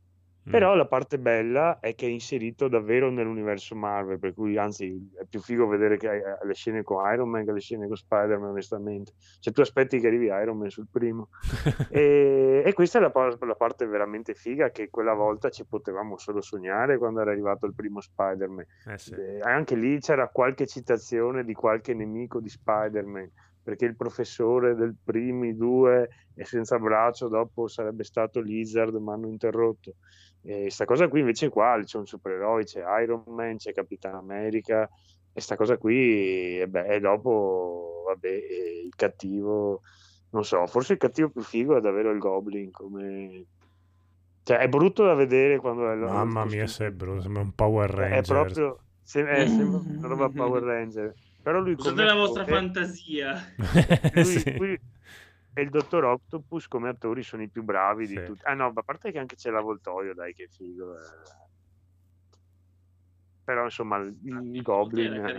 Mm. 0.47 0.51
Però 0.51 0.75
la 0.75 0.87
parte 0.87 1.19
bella 1.19 1.81
è 1.81 1.95
che 1.95 2.07
è 2.07 2.11
inserito 2.11 2.69
davvero 2.69 3.11
nell'universo 3.11 3.75
Marvel, 3.75 4.19
per 4.19 4.35
cui 4.35 4.59
anzi 4.59 5.11
è 5.19 5.25
più 5.25 5.41
figo 5.41 5.67
vedere 5.67 5.97
che 5.97 6.17
eh, 6.17 6.23
le 6.43 6.55
scene 6.55 6.83
con 6.83 7.11
Iron 7.11 7.31
Man 7.31 7.47
che 7.47 7.53
le 7.53 7.61
scene 7.61 7.87
con 7.87 7.97
Spider-Man, 7.97 8.51
onestamente. 8.51 9.13
Cioè 9.41 9.55
tu 9.55 9.63
aspetti 9.63 9.99
che 9.99 10.07
arrivi 10.07 10.27
Iron 10.27 10.59
Man 10.59 10.71
sul 10.71 10.89
primo. 10.91 11.29
E, 11.95 12.63
e 12.65 12.73
questa 12.73 12.99
è 12.99 13.01
la, 13.01 13.13
la 13.13 13.55
parte 13.55 13.87
veramente 13.87 14.35
figa 14.35 14.71
che 14.71 14.91
quella 14.91 15.13
volta 15.15 15.49
ci 15.49 15.65
potevamo 15.65 16.17
solo 16.19 16.41
sognare 16.41 16.99
quando 16.99 17.21
era 17.21 17.31
arrivato 17.31 17.67
il 17.67 17.75
primo 17.75 18.01
Spider-Man. 18.01 18.67
Eh 18.87 18.99
sì. 18.99 19.15
Eh, 19.15 19.41
anche 19.41 19.77
lì 19.77 20.01
c'era 20.01 20.29
qualche 20.29 20.67
citazione 20.67 21.45
di 21.45 21.55
qualche 21.55 21.95
nemico 21.95 22.41
di 22.41 22.49
Spider-Man, 22.49 23.31
perché 23.63 23.85
il 23.85 23.97
professore 23.97 24.75
del 24.75 24.95
primi 25.03 25.55
due 25.55 26.09
e 26.35 26.45
senza 26.45 26.79
braccio 26.79 27.29
dopo 27.29 27.69
sarebbe 27.69 28.03
stato 28.05 28.41
Lizard, 28.41 28.95
ma 28.97 29.15
hanno 29.15 29.29
interrotto. 29.29 29.95
E 30.47 30.71
sta 30.71 30.85
cosa 30.85 31.09
qui 31.09 31.21
invece 31.21 31.49
qua 31.49 31.81
c'è 31.83 31.97
un 31.99 32.07
supereroe, 32.07 32.65
c'è 32.65 32.83
Iron 33.03 33.23
Man, 33.29 33.57
c'è 33.57 33.73
Capitan 33.73 34.15
America, 34.15 34.89
e 35.33 35.41
sta 35.41 35.57
cosa 35.57 35.79
qui, 35.79 36.61
e, 36.61 36.67
beh, 36.69 36.87
e 36.95 37.01
dopo, 37.01 38.03
vabbè, 38.07 38.29
eh, 38.29 38.83
il 38.85 38.93
cattivo, 38.95 39.81
non 40.31 40.45
so, 40.45 40.67
forse 40.67 40.93
il 40.93 40.99
cattivo 40.99 41.31
più 41.31 41.41
figo 41.43 41.77
è 41.77 41.81
davvero 41.81 42.11
il 42.11 42.19
Goblin, 42.19 42.71
come... 42.71 43.47
Cioè, 44.43 44.59
è 44.59 44.69
brutto 44.69 45.05
da 45.05 45.15
vedere 45.15 45.57
quando 45.57 45.91
è 45.91 45.95
Mamma 45.95 46.45
lo 46.45 46.51
mia, 46.51 46.67
se 46.67 46.87
è 46.89 46.91
brutto, 46.91 47.23
sembra 47.23 47.41
un 47.41 47.53
Power 47.55 47.91
È 47.91 47.95
Ranger. 47.95 48.23
proprio 48.27 48.79
se- 49.03 49.27
è 49.27 49.47
sembra 49.47 49.79
una 49.79 50.07
roba 50.07 50.29
Power 50.37 50.63
Ranger. 50.63 51.15
Però 51.43 51.61
lui 51.61 51.73
Usate 51.73 51.91
come 51.95 52.05
la 52.05 52.15
vostra 52.15 52.45
fantasia. 52.45 53.55
lui- 54.13 54.25
Sì. 54.25 54.57
lui 54.59 54.79
e 55.55 55.63
il 55.63 55.71
dottor 55.71 56.05
Octopus 56.05 56.67
come 56.69 56.89
attori 56.89 57.23
sono 57.23 57.43
i 57.43 57.49
più 57.49 57.63
bravi 57.63 58.07
di 58.07 58.17
Sì. 58.17 58.25
tutti. 58.25 58.41
Ah 58.45 58.55
no, 58.55 58.73
a 58.75 58.83
parte 58.83 59.13
che 59.13 59.19
anche 59.19 59.37
c'è 59.37 59.51
l'avvoltoio, 59.51 60.13
dai, 60.15 60.35
che 60.35 60.49
figo. 60.49 60.97
eh. 60.97 61.03
Però 63.45 63.65
insomma, 63.65 63.99
il, 63.99 64.17
il 64.23 64.63
Goblin... 64.63 65.15
Era 65.15 65.39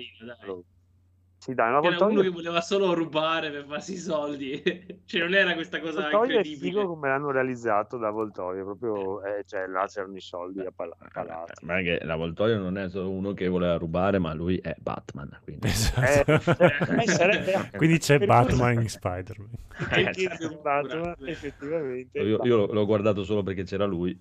eh, 1.38 1.44
carino, 1.44 1.44
dai. 1.44 1.44
Sì, 1.46 1.54
dai, 1.54 1.68
Era 1.86 2.06
uno 2.06 2.22
che 2.22 2.30
voleva 2.30 2.62
solo 2.62 2.94
rubare 2.94 3.52
per 3.52 3.66
farsi 3.66 3.94
i 3.94 3.98
soldi. 3.98 4.62
cioè, 5.06 5.22
non 5.22 5.34
era 5.34 5.54
questa 5.54 5.80
cosa 5.80 6.08
è 6.08 6.10
figo 6.10 6.24
incredibile. 6.24 6.86
come 6.86 7.10
l'hanno 7.10 7.32
realizzato 7.32 7.98
da 7.98 8.08
Avvoltoio, 8.08 8.64
proprio, 8.64 9.24
eh, 9.24 9.44
cioè 9.46 9.68
là 9.68 9.86
c'erano 9.88 10.16
i 10.16 10.22
soldi 10.22 10.62
a 10.66 10.72
pala- 10.76 10.96
a 10.98 11.06
Eh, 11.06 11.10
palazzo. 11.12 11.54
Ma 11.66 11.80
è 11.80 11.84
che 11.84 12.00
l'avvoltoio 12.04 12.58
non 12.58 12.78
è 12.78 12.90
solo 12.90 13.12
uno 13.12 13.34
che 13.34 13.48
voleva 13.48 13.78
rubare, 13.78 14.18
ma 14.18 14.34
lui 14.34 14.58
è 14.58 14.74
Batman. 14.80 15.40
Quindi... 15.44 15.68
Esatto. 15.68 16.32
Eh, 16.32 17.04
eh, 17.04 17.08
sarebbe- 17.08 17.70
Quindi 17.78 18.00
c'è 18.00 18.18
per 18.20 18.28
Batman 18.28 18.82
in 18.82 18.90
Spider-Man. 18.90 19.50
È 19.90 20.00
Eh, 20.00 20.12
di 20.14 20.58
Batman, 20.62 21.16
effettivamente. 21.26 22.20
Io, 22.20 22.40
io 22.44 22.66
l'ho- 22.66 22.86
guardato 22.86 23.24
solo 23.24 23.44
perché 23.44 23.64
c'era 23.64 23.86
lui. 23.86 24.18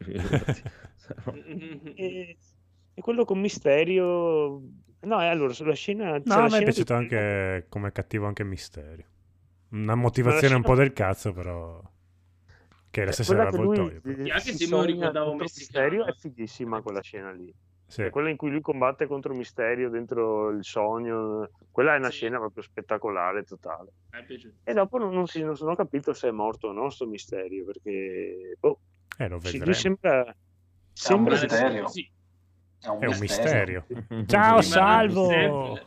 E, 1.96 2.36
e 2.94 3.00
quello 3.00 3.24
con 3.24 3.40
Misterio... 3.40 4.62
No, 5.04 5.20
e 5.22 5.26
allora 5.26 5.52
sulla 5.52 5.74
scena... 5.74 6.12
No, 6.12 6.22
la 6.24 6.44
a 6.44 6.48
me 6.48 6.58
è 6.58 6.62
piaciuto 6.64 6.96
di- 6.96 7.00
anche 7.02 7.66
come 7.68 7.92
cattivo 7.92 8.26
anche 8.26 8.44
Misterio. 8.44 9.04
Una 9.70 9.94
motivazione 9.94 10.54
un 10.54 10.60
scena- 10.62 10.74
po' 10.74 10.80
del 10.80 10.92
cazzo, 10.92 11.32
però... 11.32 11.80
Che 12.90 13.02
è 13.02 13.04
la 13.04 13.12
stessa 13.12 13.32
eh, 13.32 13.36
Sì, 13.42 14.30
anche 14.30 14.52
se 14.52 14.64
me 14.66 14.70
lo 14.70 14.82
ricordavo. 14.84 15.34
Misterio 15.34 16.06
è 16.06 16.12
fighissima 16.12 16.80
quella 16.80 17.02
scena 17.02 17.32
lì. 17.32 17.52
Sì. 17.86 18.02
È 18.02 18.10
quella 18.10 18.28
in 18.30 18.36
cui 18.36 18.50
lui 18.50 18.60
combatte 18.60 19.06
contro 19.06 19.34
Misterio 19.34 19.90
dentro 19.90 20.50
il 20.50 20.64
sogno. 20.64 21.50
Quella 21.72 21.94
è 21.94 21.98
una 21.98 22.10
Sì. 22.10 22.18
scena 22.18 22.38
proprio 22.38 22.62
spettacolare, 22.62 23.42
totale. 23.42 23.92
E 24.62 24.72
dopo 24.72 24.98
non, 24.98 25.12
non 25.12 25.26
si, 25.26 25.42
non 25.42 25.56
sono 25.56 25.74
capito 25.74 26.12
se 26.12 26.28
è 26.28 26.30
morto 26.30 26.68
o 26.68 26.72
no 26.72 26.88
sto 26.88 27.06
Misterio, 27.06 27.64
perché... 27.64 28.56
boh, 28.60 28.80
Eh, 29.18 29.28
lo 29.28 29.38
sì, 29.40 29.44
vedremo. 29.44 29.64
lui 29.64 29.74
sembra... 29.74 30.36
Sembra 30.92 31.34
un 31.34 31.40
misterio. 31.40 31.88
Sì. 31.88 32.08
È 32.84 32.88
un 32.88 33.00
È 33.00 33.06
un 33.06 33.16
misterio. 33.18 33.84
misterio. 33.88 34.26
Ciao, 34.26 34.60
salvo! 34.60 35.78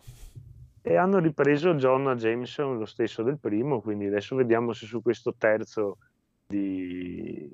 E 0.82 0.96
hanno 0.96 1.20
ripreso 1.20 1.76
John 1.76 2.12
Jameson, 2.16 2.80
lo 2.80 2.86
stesso 2.86 3.22
del 3.22 3.38
primo, 3.38 3.82
quindi 3.82 4.08
adesso 4.08 4.36
vediamo 4.36 4.74
se 4.74 4.88
su 4.88 5.02
questo 5.04 5.36
terzo 5.38 5.98
di, 6.48 7.48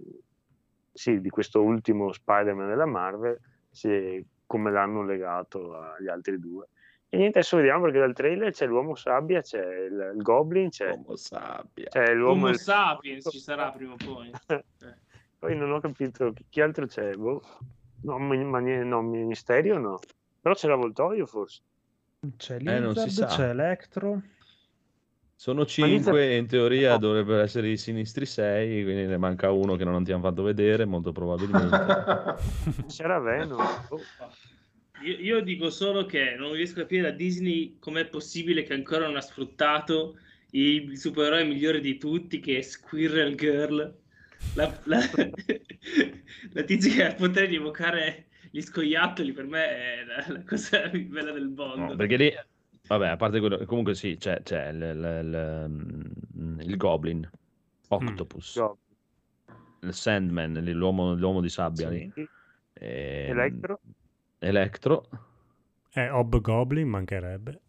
sì, 0.93 1.19
di 1.19 1.29
questo 1.29 1.61
ultimo 1.61 2.13
Spider-Man 2.13 2.69
della 2.69 2.85
Marvel, 2.85 3.37
se, 3.69 4.23
come 4.45 4.71
l'hanno 4.71 5.03
legato 5.03 5.75
agli 5.75 6.07
altri 6.07 6.39
due. 6.39 6.69
E 7.09 7.17
niente, 7.17 7.39
adesso 7.39 7.57
vediamo 7.57 7.83
perché 7.83 7.99
dal 7.99 8.13
trailer 8.13 8.51
c'è 8.53 8.65
l'uomo 8.65 8.95
sabbia, 8.95 9.41
c'è 9.41 9.59
il, 9.59 10.13
il 10.15 10.21
Goblin, 10.21 10.69
c'è, 10.69 10.91
Uomo 10.91 11.15
sabbia. 11.17 11.89
c'è 11.89 12.13
l'uomo... 12.13 12.45
Homo 12.45 12.53
sapiens 12.53 13.27
ci 13.29 13.39
sarà 13.39 13.71
prima 13.71 13.93
o 13.93 13.97
poi. 13.97 14.31
Poi 15.37 15.57
non 15.57 15.71
ho 15.73 15.79
capito 15.81 16.31
chi, 16.31 16.45
chi 16.47 16.61
altro 16.61 16.85
c'è. 16.85 17.13
Boh. 17.15 17.41
No, 18.03 18.17
mi- 18.19 18.43
ma 18.43 18.59
nie- 18.59 18.83
no, 18.83 19.01
Misterio 19.01 19.77
no. 19.77 19.99
Però 20.41 20.53
c'è 20.53 20.67
l'avvoltoio 20.67 21.25
forse. 21.25 21.61
C'è 22.37 22.55
Eh, 22.59 22.79
non 22.79 22.95
si 22.95 23.03
Lizard, 23.05 23.29
sa. 23.31 23.35
c'è 23.37 23.49
Electro. 23.49 24.21
Sono 25.35 25.65
Ma 25.77 25.85
inizia- 25.87 26.03
5 26.11 26.21
e 26.31 26.37
in 26.37 26.47
teoria 26.47 26.91
No. 26.93 26.97
dovrebbero 26.99 27.41
essere 27.41 27.69
i 27.69 27.75
sinistri 27.77 28.25
6, 28.25 28.83
quindi 28.83 29.05
ne 29.07 29.17
manca 29.17 29.51
uno 29.51 29.75
che 29.75 29.83
non 29.83 30.03
ti 30.03 30.11
hanno 30.13 30.21
fatto 30.21 30.43
vedere, 30.43 30.85
molto 30.85 31.11
probabilmente. 31.11 32.35
C'era 32.87 33.19
Venom. 33.19 33.57
Boh. 33.89 33.99
Io, 35.03 35.17
io 35.17 35.41
dico 35.41 35.69
solo 35.69 36.05
che 36.05 36.35
non 36.37 36.53
riesco 36.53 36.79
a 36.79 36.83
capire 36.83 37.01
da 37.01 37.11
Disney 37.11 37.77
com'è 37.79 38.05
possibile 38.07 38.63
che 38.63 38.73
ancora 38.73 39.05
non 39.05 39.17
ha 39.17 39.21
sfruttato 39.21 40.17
il 40.51 40.97
supereroe 40.97 41.43
migliore 41.43 41.81
di 41.81 41.97
tutti, 41.97 42.39
che 42.39 42.59
è 42.59 42.61
Squirrel 42.61 43.35
Girl. 43.35 43.93
La, 44.53 44.81
la, 44.85 44.99
la 46.53 46.63
tizia 46.63 46.93
che 46.93 47.03
ha 47.03 47.09
il 47.09 47.15
potere 47.15 47.47
di 47.47 47.55
evocare 47.55 48.27
gli 48.51 48.61
scoiattoli 48.61 49.31
per 49.31 49.45
me 49.47 49.65
è 49.67 50.03
la, 50.03 50.25
la 50.33 50.43
cosa 50.43 50.89
più 50.89 51.07
bella 51.07 51.31
del 51.31 51.47
mondo. 51.49 51.75
No, 51.87 51.95
perché 51.95 52.17
lì, 52.17 52.31
vabbè, 52.87 53.07
a 53.07 53.15
parte 53.15 53.39
quello, 53.39 53.63
comunque 53.65 53.95
sì, 53.95 54.15
c'è, 54.17 54.43
c'è 54.43 54.67
il, 54.69 54.81
il- 54.81 56.13
il- 56.35 56.61
il 56.69 56.77
Goblin, 56.77 57.27
Octopus, 57.87 58.57
Go- 58.59 58.77
il 59.81 59.93
Sandman, 59.93 60.53
l'uomo, 60.53 61.13
l'uomo 61.15 61.41
di 61.41 61.49
sabbia 61.49 61.89
Sì. 61.89 62.11
lì. 62.13 62.29
ehm, 62.73 63.29
Electro? 63.31 63.79
Electro, 64.39 65.09
È 65.89 66.09
Hobgoblin, 66.11 66.87
mancherebbe. 66.87 67.61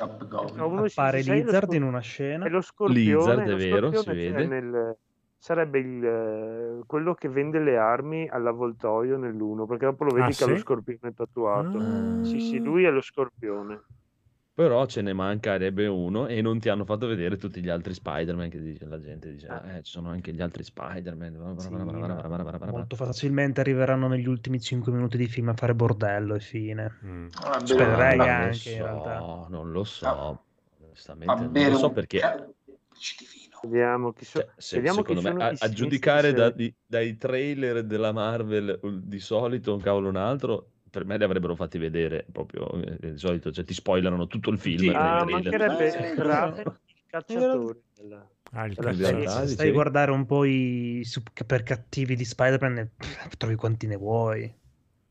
Hobgoblin. 0.00 0.84
Appare 0.86 1.22
Lizard 1.22 1.72
in 1.72 1.82
una 1.82 2.00
scena. 2.00 2.46
È 2.46 2.48
lo 2.48 2.60
scorpione, 2.60 3.02
Lizard, 3.04 3.40
è 3.40 3.50
lo 3.50 3.56
vero, 3.56 3.92
si 4.02 4.10
vede. 4.10 4.46
nel- 4.46 4.98
sarebbe 5.44 5.78
il, 5.78 6.02
eh, 6.02 6.82
quello 6.86 7.12
che 7.12 7.28
vende 7.28 7.58
le 7.58 7.76
armi 7.76 8.26
all'avvoltoio 8.26 9.18
nell'uno, 9.18 9.66
perché 9.66 9.84
dopo 9.84 10.04
lo 10.04 10.14
vedi 10.14 10.32
Ah, 10.32 10.34
che 10.34 10.44
ha 10.44 10.46
lo 10.46 10.54
sì? 10.54 10.62
scorpione 10.62 11.12
tatuato. 11.12 11.76
Ah. 11.76 12.24
Sì, 12.24 12.40
sì, 12.40 12.58
lui 12.60 12.84
è 12.84 12.90
lo 12.90 13.02
scorpione. 13.02 13.82
però 14.54 14.86
ce 14.86 15.02
ne 15.02 15.12
mancherebbe 15.12 15.86
uno 15.88 16.28
e 16.28 16.40
non 16.40 16.60
ti 16.60 16.68
hanno 16.68 16.84
fatto 16.84 17.08
vedere 17.08 17.36
tutti 17.36 17.60
gli 17.60 17.68
altri 17.68 17.92
Spider-Man 17.92 18.48
che 18.48 18.62
dice, 18.62 18.86
la 18.86 19.00
gente 19.00 19.32
dice, 19.32 19.48
eh, 19.48 19.82
ci 19.82 19.90
sono 19.90 20.08
anche 20.10 20.32
gli 20.32 20.40
altri 20.40 20.62
Spider-Man. 20.62 21.58
Sì, 21.58 21.74
molto 21.74 22.94
facilmente 22.96 23.60
arriveranno 23.60 24.06
negli 24.08 24.28
ultimi 24.28 24.60
5 24.60 24.92
minuti 24.92 25.16
di 25.18 25.26
film 25.26 25.48
a 25.48 25.54
fare 25.54 25.74
bordello 25.74 26.36
e 26.36 26.40
fine. 26.40 26.98
Mm. 27.04 27.26
A 27.42 27.50
bere 27.50 27.66
Spererei 27.66 28.18
anche, 28.20 28.28
non 28.30 28.40
lo 28.40 28.46
in 28.46 28.52
so, 28.54 28.82
realtà. 28.84 29.46
non 29.50 29.72
lo 29.72 29.84
so, 29.84 30.06
a 30.06 30.38
onestamente 30.84 31.48
non 31.48 31.70
lo 31.70 31.76
so 31.76 31.86
un 31.88 31.92
perché... 31.92 32.20
Vediamo 33.64 34.12
chi, 34.12 34.24
so- 34.24 34.40
Cioè, 34.40 34.52
se- 34.56 34.76
vediamo 34.76 35.02
chi 35.02 35.16
secondo 35.16 35.22
me, 35.22 35.30
sono 35.30 35.42
a, 35.42 35.56
a 35.58 35.68
giudicare 35.70 36.32
da- 36.32 36.50
di- 36.50 36.74
dai 36.86 37.16
trailer 37.16 37.84
della 37.84 38.12
Marvel 38.12 38.78
di 39.02 39.18
solito, 39.18 39.74
un 39.74 39.80
cavolo 39.80 40.08
un 40.08 40.16
altro, 40.16 40.70
per 40.90 41.04
me 41.04 41.16
li 41.16 41.24
avrebbero 41.24 41.54
fatti 41.54 41.78
vedere 41.78 42.24
proprio 42.30 42.70
eh, 42.82 43.10
di 43.12 43.18
solito, 43.18 43.50
cioè 43.50 43.64
ti 43.64 43.74
spoilerano 43.74 44.26
tutto 44.26 44.50
il 44.50 44.58
film. 44.58 44.78
Sì. 44.78 44.86
nei 44.88 44.96
Ah, 44.96 45.24
mancherebbe 45.24 46.10
Eh, 46.10 46.14
Kraven, 46.14 46.54
vero. 46.56 46.70
il 46.86 47.02
cacciatore. 47.06 47.80
della- 47.94 48.28
Ah, 48.52 48.66
il 48.66 48.74
Sì, 48.74 48.80
realtà, 48.80 49.46
Se 49.46 49.54
stai 49.54 49.68
a 49.70 49.72
guardare 49.72 50.10
un 50.12 50.26
po' 50.26 50.44
i 50.44 51.02
super 51.04 51.62
cattivi 51.64 52.14
di 52.14 52.24
Spider-Man, 52.24 52.72
ne- 52.72 52.86
pff, 52.96 53.36
trovi 53.36 53.56
quanti 53.56 53.86
ne 53.88 53.96
vuoi. 53.96 54.52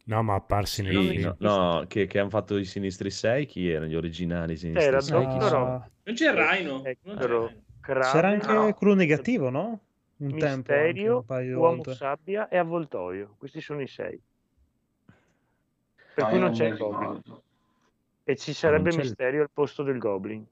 No, 0.06 0.22
ma 0.22 0.36
apparsi 0.36 0.82
nei 0.82 0.96
Sì, 0.96 1.12
film. 1.12 1.36
no, 1.40 1.72
no, 1.80 1.86
che, 1.88 2.08
che 2.08 2.20
hanno 2.20 2.30
fatto 2.30 2.58
i 2.58 2.66
Sinistri 2.66 3.10
6, 3.10 3.46
chi 3.46 3.70
erano 3.70 3.90
gli 3.90 3.96
originali 3.96 4.56
Sinistri 4.58 4.84
Era 4.88 5.02
6? 5.02 5.28
Chi 5.28 5.40
Doctor 5.40 5.50
sono? 5.50 5.64
Octopus. 5.76 5.92
Non 6.04 6.16
c'è 6.16 6.34
Rhino. 6.34 6.72
Non 6.72 6.82
c'è 6.84 6.90
Eccolo. 6.90 7.52
Kraven, 7.84 8.12
C'era 8.12 8.28
anche 8.30 8.54
no. 8.54 8.74
quello 8.74 8.94
negativo, 8.94 9.50
no? 9.50 9.80
Un 10.18 10.30
tempo, 10.38 10.46
anche, 10.46 10.84
Misterio, 10.84 11.18
un 11.18 11.26
paio 11.26 11.48
di 11.48 11.54
Uomo 11.54 11.76
volte. 11.76 11.94
Sabbia 11.96 12.48
e 12.48 12.58
Avvoltoio. 12.58 13.36
Questi 13.38 13.60
sono 13.60 13.82
i 13.82 13.88
sei. 13.88 14.20
Per 16.14 16.24
No, 16.24 16.30
cui 16.30 16.40
non 16.40 16.48
non 16.50 16.58
c'è 16.58 16.66
il 16.68 16.78
Goblin. 16.78 17.08
ricordo. 17.10 17.44
E 18.24 18.36
ci 18.38 18.54
sarebbe 18.54 18.90
il- 18.92 18.98
Misterio 18.98 19.42
al 19.42 19.50
posto 19.52 19.84
del 19.84 19.98
Goblin. 19.98 20.46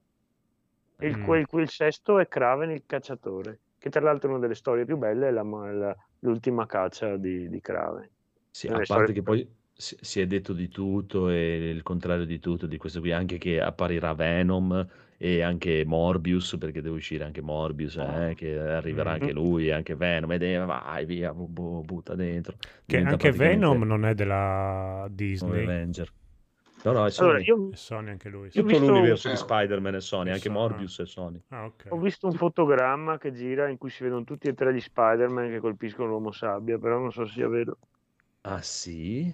Il, 0.98 1.16
Mm. 1.18 1.24
quel, 1.24 1.46
quel 1.46 1.68
sesto 1.68 2.18
è 2.18 2.28
Kraven 2.28 2.70
il 2.70 2.82
cacciatore, 2.84 3.60
che 3.78 3.88
tra 3.88 4.00
l'altro 4.02 4.28
è 4.28 4.32
una 4.32 4.40
delle 4.42 4.54
storie 4.54 4.84
più 4.84 4.96
belle, 4.98 5.28
è 5.28 5.30
la- 5.30 5.42
la- 5.42 5.96
l'ultima 6.20 6.66
caccia 6.66 7.16
di, 7.16 7.48
di 7.48 7.60
Kraven. 7.60 8.08
Sì, 8.50 8.66
a 8.68 8.80
parte 8.86 9.12
che 9.12 9.22
poi 9.22 9.48
si, 9.72 9.96
si 10.00 10.20
è 10.20 10.26
detto 10.26 10.52
di 10.52 10.68
tutto 10.68 11.28
e 11.28 11.70
il 11.70 11.82
contrario 11.82 12.24
di 12.24 12.38
tutto 12.38 12.66
di 12.66 12.76
questo 12.76 13.00
qui, 13.00 13.12
anche 13.12 13.38
che 13.38 13.60
apparirà 13.60 14.14
Venom 14.14 14.86
e 15.16 15.40
anche 15.42 15.84
Morbius, 15.86 16.56
perché 16.58 16.80
deve 16.82 16.96
uscire 16.96 17.24
anche 17.24 17.40
Morbius, 17.40 17.96
eh, 17.96 18.34
che 18.36 18.58
arriverà 18.58 19.10
Mm. 19.10 19.14
anche 19.14 19.32
lui, 19.32 19.68
e 19.68 19.72
anche 19.72 19.94
Venom, 19.94 20.32
ed 20.32 20.42
è, 20.42 20.64
vai 20.64 21.04
via, 21.04 21.32
bu- 21.32 21.46
bu- 21.48 21.82
butta 21.84 22.14
dentro. 22.14 22.56
Che 22.58 22.68
Diventa 22.86 23.10
anche 23.10 23.30
Venom 23.30 23.82
non 23.84 24.04
è 24.04 24.14
della 24.14 25.06
Disney. 25.10 25.62
Avenger. 25.62 26.10
No, 26.84 26.90
no, 26.90 27.06
è 27.06 27.12
Allora, 27.18 27.38
Sony. 27.38 27.44
io 27.44 27.68
È 27.70 27.76
Sony 27.76 28.10
anche 28.10 28.28
lui. 28.28 28.50
sì. 28.50 28.58
Tutto 28.58 28.70
visto- 28.70 28.86
l'universo 28.88 29.28
di. 29.28 29.36
Spider-Man 29.36 29.94
è 29.94 30.00
Sony, 30.00 30.30
È 30.30 30.32
anche 30.32 30.42
Sony. 30.48 30.58
Morbius 30.58 31.00
è 31.00 31.06
Sony. 31.06 31.40
Ah, 31.50 31.64
ok. 31.66 31.84
ho 31.90 31.98
visto 32.00 32.26
un 32.26 32.32
fotogramma 32.32 33.18
che 33.18 33.32
gira 33.32 33.68
in 33.68 33.78
cui 33.78 33.90
si 33.90 34.02
vedono 34.02 34.24
tutti 34.24 34.48
e 34.48 34.54
tre 34.54 34.74
gli 34.74 34.80
Spider-Man 34.80 35.48
che 35.50 35.60
colpiscono 35.60 36.08
l'Uomo 36.08 36.32
Sabbia, 36.32 36.78
però 36.78 36.98
non 36.98 37.12
so 37.12 37.24
se 37.26 37.34
sia 37.34 37.46
vero. 37.48 37.78
Ah 38.40 38.60
sì? 38.62 39.32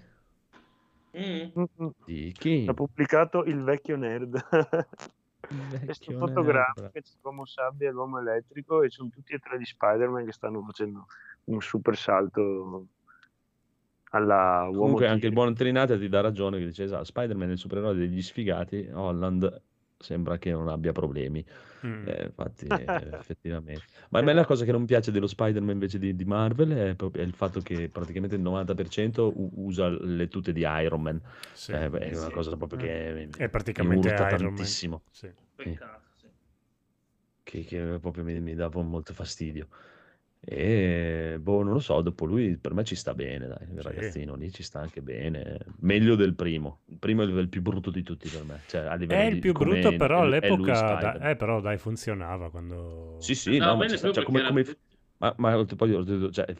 Mm. 1.18 1.48
Mm-mm. 1.58 1.92
Di 2.04 2.32
chi? 2.32 2.64
L'ha 2.64 2.74
pubblicato 2.74 3.44
il 3.44 3.62
vecchio 3.62 3.96
nerd. 3.96 4.34
Il 4.34 4.40
Questo 5.84 6.12
vecchio 6.12 6.18
fotogramma 6.18 6.72
nerd. 6.76 6.92
che 6.92 7.02
c'è 7.02 7.12
l'uomo 7.22 7.44
sabbia 7.44 7.88
e 7.88 7.92
l'uomo 7.92 8.18
elettrico 8.18 8.82
e 8.82 8.90
sono 8.90 9.08
tutti 9.08 9.32
e 9.32 9.38
tre 9.38 9.58
gli 9.58 9.64
Spider-Man 9.64 10.24
che 10.24 10.32
stanno 10.32 10.62
facendo 10.62 11.06
un 11.44 11.60
super 11.60 11.96
salto 11.96 12.86
alla 14.10 14.64
uomo 14.64 14.78
Comunque 14.80 15.08
anche 15.08 15.26
il 15.26 15.32
buon 15.32 15.54
Trinate 15.54 15.98
ti 15.98 16.08
dà 16.08 16.20
ragione 16.20 16.58
che 16.58 16.66
dice 16.66 16.84
esatto, 16.84 17.04
Spider-Man 17.04 17.48
è 17.48 17.52
il 17.52 17.58
supereroe 17.58 17.94
degli 17.94 18.22
sfigati, 18.22 18.88
Holland 18.92 19.62
sembra 19.98 20.38
che 20.38 20.50
non 20.50 20.68
abbia 20.68 20.92
problemi. 20.92 21.44
Mm. 21.86 22.08
Eh, 22.08 22.24
infatti, 22.26 22.66
eh, 22.66 22.84
effettivamente. 23.18 23.84
Ma 24.10 24.18
a 24.20 24.22
me 24.22 24.32
la 24.32 24.44
cosa 24.44 24.64
che 24.64 24.72
non 24.72 24.84
piace 24.86 25.10
dello 25.10 25.26
Spider-Man 25.26 25.74
invece 25.74 25.98
di, 25.98 26.14
di 26.16 26.24
Marvel 26.24 26.70
è, 26.70 26.94
proprio- 26.94 27.22
è 27.22 27.26
il 27.26 27.34
fatto 27.34 27.60
che 27.60 27.88
praticamente 27.90 28.36
il 28.36 28.42
90% 28.42 29.32
u- 29.34 29.50
usa 29.56 29.88
le 29.88 30.28
tute 30.28 30.52
di 30.52 30.60
Iron 30.66 31.02
Man. 31.02 31.20
Sì. 31.52 31.72
Eh, 31.72 31.90
è 31.90 32.16
una 32.16 32.26
Sì. 32.26 32.32
cosa 32.32 32.56
proprio 32.56 32.78
che 32.78 33.28
È 33.36 33.48
praticamente 33.48 34.08
mi 34.08 34.12
urta 34.12 34.28
Iron 34.28 34.40
Man. 34.42 34.56
tantissimo. 34.56 35.02
Sì. 35.10 35.30
Peccato, 35.54 36.02
sì. 36.16 36.26
Che, 37.42 37.64
che 37.64 37.98
proprio 38.00 38.24
mi, 38.24 38.38
mi 38.40 38.54
dava 38.54 38.82
molto 38.82 39.14
fastidio. 39.14 39.68
E 40.50 41.36
boh, 41.38 41.62
non 41.62 41.74
lo 41.74 41.78
so, 41.78 42.00
dopo 42.00 42.24
lui 42.24 42.56
per 42.56 42.72
me 42.72 42.82
ci 42.82 42.94
sta 42.94 43.12
bene, 43.14 43.46
dai, 43.48 43.68
il 43.70 43.82
Sì. 43.82 43.82
ragazzino 43.82 44.34
lì 44.34 44.50
ci 44.50 44.62
sta 44.62 44.80
anche 44.80 45.02
bene. 45.02 45.58
Meglio 45.80 46.14
del 46.14 46.34
primo. 46.34 46.80
Il 46.86 46.96
primo 46.98 47.22
è 47.22 47.26
il, 47.26 47.48
più 47.50 47.60
brutto 47.60 47.90
di 47.90 48.02
tutti 48.02 48.30
per 48.30 48.44
me. 48.44 48.62
Cioè, 48.64 48.80
a 48.82 48.94
livello 48.94 49.20
È 49.20 49.24
il 49.26 49.40
più 49.40 49.52
brutto, 49.52 49.94
però 49.94 50.22
all'epoca, 50.22 50.94
da- 51.00 51.30
eh, 51.30 51.36
però 51.36 51.60
dai, 51.60 51.76
funzionava 51.76 52.50
quando... 52.50 53.18
Sì, 53.20 53.34
sì, 53.34 53.58
No, 53.58 53.66
no, 53.66 53.76
ma 53.76 53.88
cioè, 53.88 54.22
come, 54.22 54.42
come- 54.42 54.64
ma, 55.18 55.34
ma 55.36 55.64
poi, 55.64 56.32
cioè, 56.32 56.54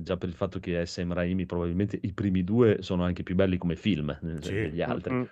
già 0.00 0.16
per 0.16 0.28
il 0.28 0.34
fatto 0.34 0.60
che 0.60 0.82
è 0.82 0.84
Sam 0.84 1.12
Raimi, 1.12 1.44
probabilmente 1.44 1.98
i 2.02 2.12
primi 2.12 2.44
due 2.44 2.82
sono 2.82 3.02
anche 3.02 3.24
più 3.24 3.34
belli 3.34 3.56
come 3.58 3.74
film 3.74 4.16
Sì. 4.42 4.52
degli 4.52 4.80
altri. 4.80 5.12
Mm-mm. 5.12 5.28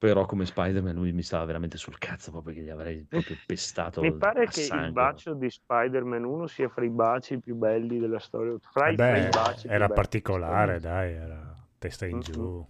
Però 0.00 0.26
come 0.26 0.46
Spider-Man 0.46 0.94
lui 0.96 1.12
mi 1.12 1.22
stava 1.22 1.44
veramente 1.44 1.76
sul 1.78 1.98
cazzo 1.98 2.30
proprio 2.32 2.54
che 2.54 2.62
gli 2.62 2.70
avrei 2.70 3.04
proprio 3.10 3.38
pestato 3.44 4.02
Mi 4.02 4.16
pare 4.16 4.48
che 4.48 4.62
il 4.62 4.84
sangue. 4.84 4.88
bacio 4.88 5.34
di 5.34 5.48
Spider-Man 5.50 6.24
1 6.24 6.46
sia 6.46 6.68
fra 6.68 6.84
i 6.84 6.90
baci 6.90 7.38
più 7.40 7.54
belli 7.56 7.98
della 7.98 8.18
storia. 8.18 8.56
Fra, 8.60 8.88
Eh 8.88 8.92
i, 8.92 8.98
beh, 8.98 9.30
baci 9.30 9.70
più 9.70 9.84
era 9.84 9.86
belli. 9.86 10.08
particolare, 10.40 10.80
dai, 10.80 11.12
era 11.14 11.66
testa 11.78 12.06
in 12.06 12.20
Mm-mm. 12.20 12.20
giù. 12.20 12.66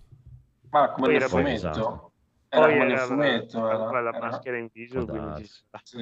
Ma 0.71 0.91
come 0.93 1.09
Poi 1.09 1.15
nel 1.15 1.23
fumetto? 1.23 1.53
esatto. 1.53 2.13
Era 2.49 2.69
Poi 2.69 2.71
come 2.71 2.87
nel 2.87 2.99
era 2.99 3.07
fumetto. 3.07 3.59
la, 3.87 3.87
era- 3.89 4.01
la 4.01 4.13
era- 4.13 4.15
maschera 4.15 4.59
in 4.59 4.69
viso. 4.73 5.07
Sì, 5.83 5.99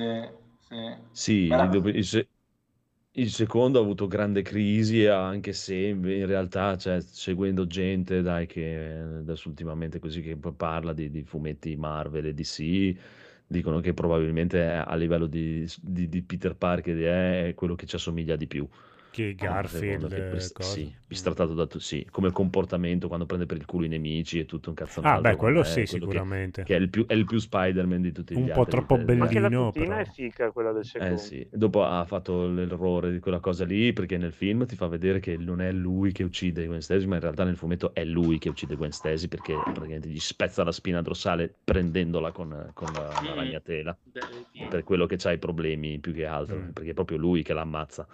sì. 0.61 0.77
Sì, 1.11 1.33
il, 1.51 2.05
se- 2.05 2.29
il 3.19 3.31
secondo 3.31 3.79
ha 3.79 3.83
avuto 3.83 4.07
grande 4.07 4.43
crisi, 4.43 5.07
anche 5.07 5.53
se 5.53 5.75
in 5.75 6.27
realtà, 6.27 6.77
cioè, 6.77 7.01
seguendo 7.01 7.67
gente, 7.67 8.23
dai, 8.23 8.47
che 8.47 8.97
adesso 9.19 9.49
ultimamente 9.49 9.99
così 9.99 10.23
che 10.23 10.37
parla 10.37 10.93
di, 10.93 11.11
di 11.11 11.25
fumetti 11.25 11.75
Marvel 11.77 12.27
e 12.27 12.35
DC, 12.35 12.95
dicono 13.47 13.81
che 13.81 13.93
probabilmente 13.93 14.65
a 14.65 14.95
livello 14.95 15.27
di, 15.27 15.67
di- 15.81 16.09
di 16.09 16.23
Peter 16.23 16.55
Parker 16.55 16.97
è 17.49 17.55
quello 17.55 17.75
che 17.75 17.87
ci 17.87 17.97
assomiglia 17.97 18.37
di 18.37 18.47
più. 18.47 18.69
Chi 19.19 19.35
Garfield, 19.35 19.85
Secondo 20.01 20.09
che 20.09 20.17
eh, 20.27 20.31
pres- 20.31 20.53
cosa? 20.53 20.73
sì, 20.75 20.95
bistrattato 21.07 21.55
da 21.55 21.67
tu- 21.67 21.79
sì, 21.79 22.07
come 22.11 22.31
comportamento 22.31 23.09
quando 23.09 23.27
prende 23.27 23.47
per 23.47 23.57
il 23.57 23.65
culo 23.65 23.85
i 23.85 23.89
nemici 23.89 24.39
e 24.39 24.47
tutto 24.47 24.69
un 24.69 24.75
cazzo 24.75 25.01
Ah, 25.01 25.21
beh, 25.21 25.37
quello 25.37 25.61
è 25.61 25.65
sì, 25.65 25.73
quello 25.87 26.07
che- 26.07 26.13
sicuramente. 26.13 26.63
Che, 26.65 26.77
è, 26.77 26.79
il 26.79 26.89
più, 26.91 27.07
è 27.07 27.15
il 27.15 27.25
più 27.27 27.39
Spider-Man 27.39 28.01
di 28.03 28.13
tutti 28.13 28.35
Un 28.35 28.45
gli 28.45 28.51
po' 28.51 28.61
altri. 28.61 28.79
troppo 28.79 28.95
eh, 28.95 29.05
bellino. 29.05 29.25
Anche 29.25 29.41
la 29.41 29.49
tutina 29.49 29.87
però. 29.87 29.97
è 30.01 30.05
fica 30.05 30.51
quella 30.53 30.73
del 30.73 30.85
secondo. 30.85 31.15
eh 31.15 31.19
sì, 31.19 31.49
dopo 31.53 31.85
ha 31.85 32.05
fatto 32.05 32.47
l'errore 32.49 33.11
di 33.13 33.19
quella 33.21 33.41
cosa 33.41 33.65
lì 33.65 33.93
perché 33.93 34.17
nel 34.19 34.33
film 34.33 34.67
ti 34.67 34.77
fa 34.77 34.87
vedere 34.89 35.21
che 35.21 35.37
non 35.37 35.61
è 35.61 35.73
lui 35.73 36.13
che 36.13 36.23
uccide 36.25 36.67
Gwen 36.67 36.81
Stacy, 36.81 37.07
ma 37.07 37.17
in 37.17 37.21
realtà 37.21 37.45
nel 37.45 37.57
fumetto 37.57 37.93
è 37.95 38.05
lui 38.05 38.39
che 38.39 38.49
uccide 38.49 38.77
Gwen 38.77 38.93
Stacy 38.93 39.29
perché 39.29 39.55
praticamente 39.73 40.09
gli 40.09 40.19
spezza 40.21 40.63
la 40.65 40.73
spina 40.73 41.03
dorsale 41.03 41.53
prendendola 41.65 42.33
con, 42.33 42.71
con 42.75 42.93
la, 42.93 43.21
la 43.21 43.35
ragnatela. 43.35 43.97
Per 44.69 44.85
quello 44.85 45.07
che 45.07 45.17
c'ha 45.17 45.33
i 45.33 45.39
problemi 45.39 45.99
più 45.99 46.13
che 46.13 46.27
altro, 46.27 46.57
Mm. 46.57 46.71
perché 46.71 46.91
è 46.91 46.95
proprio 46.95 47.17
lui 47.19 47.43
che 47.43 47.53
l'ammazza. 47.53 48.07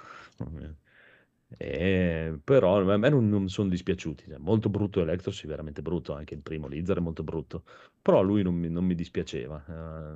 E- 1.57 2.39
però 2.43 2.81
a 2.81 2.97
me 2.97 3.09
non, 3.09 3.29
non 3.29 3.49
sono 3.49 3.69
dispiaciuti. 3.69 4.25
cioè, 4.29 4.39
molto 4.39 4.69
brutto 4.69 5.01
Electro, 5.01 5.31
sì, 5.31 5.47
veramente 5.47 5.83
brutto. 5.83 6.15
Anche 6.15 6.35
il 6.35 6.41
primo 6.41 6.67
Lizard 6.67 6.99
è 6.99 7.03
molto 7.03 7.23
brutto. 7.23 7.63
Però 8.01 8.23
lui 8.23 8.43
non 8.43 8.55
mi, 8.55 8.69
non 8.69 8.85
mi 8.85 8.95
dispiaceva. 8.95 9.63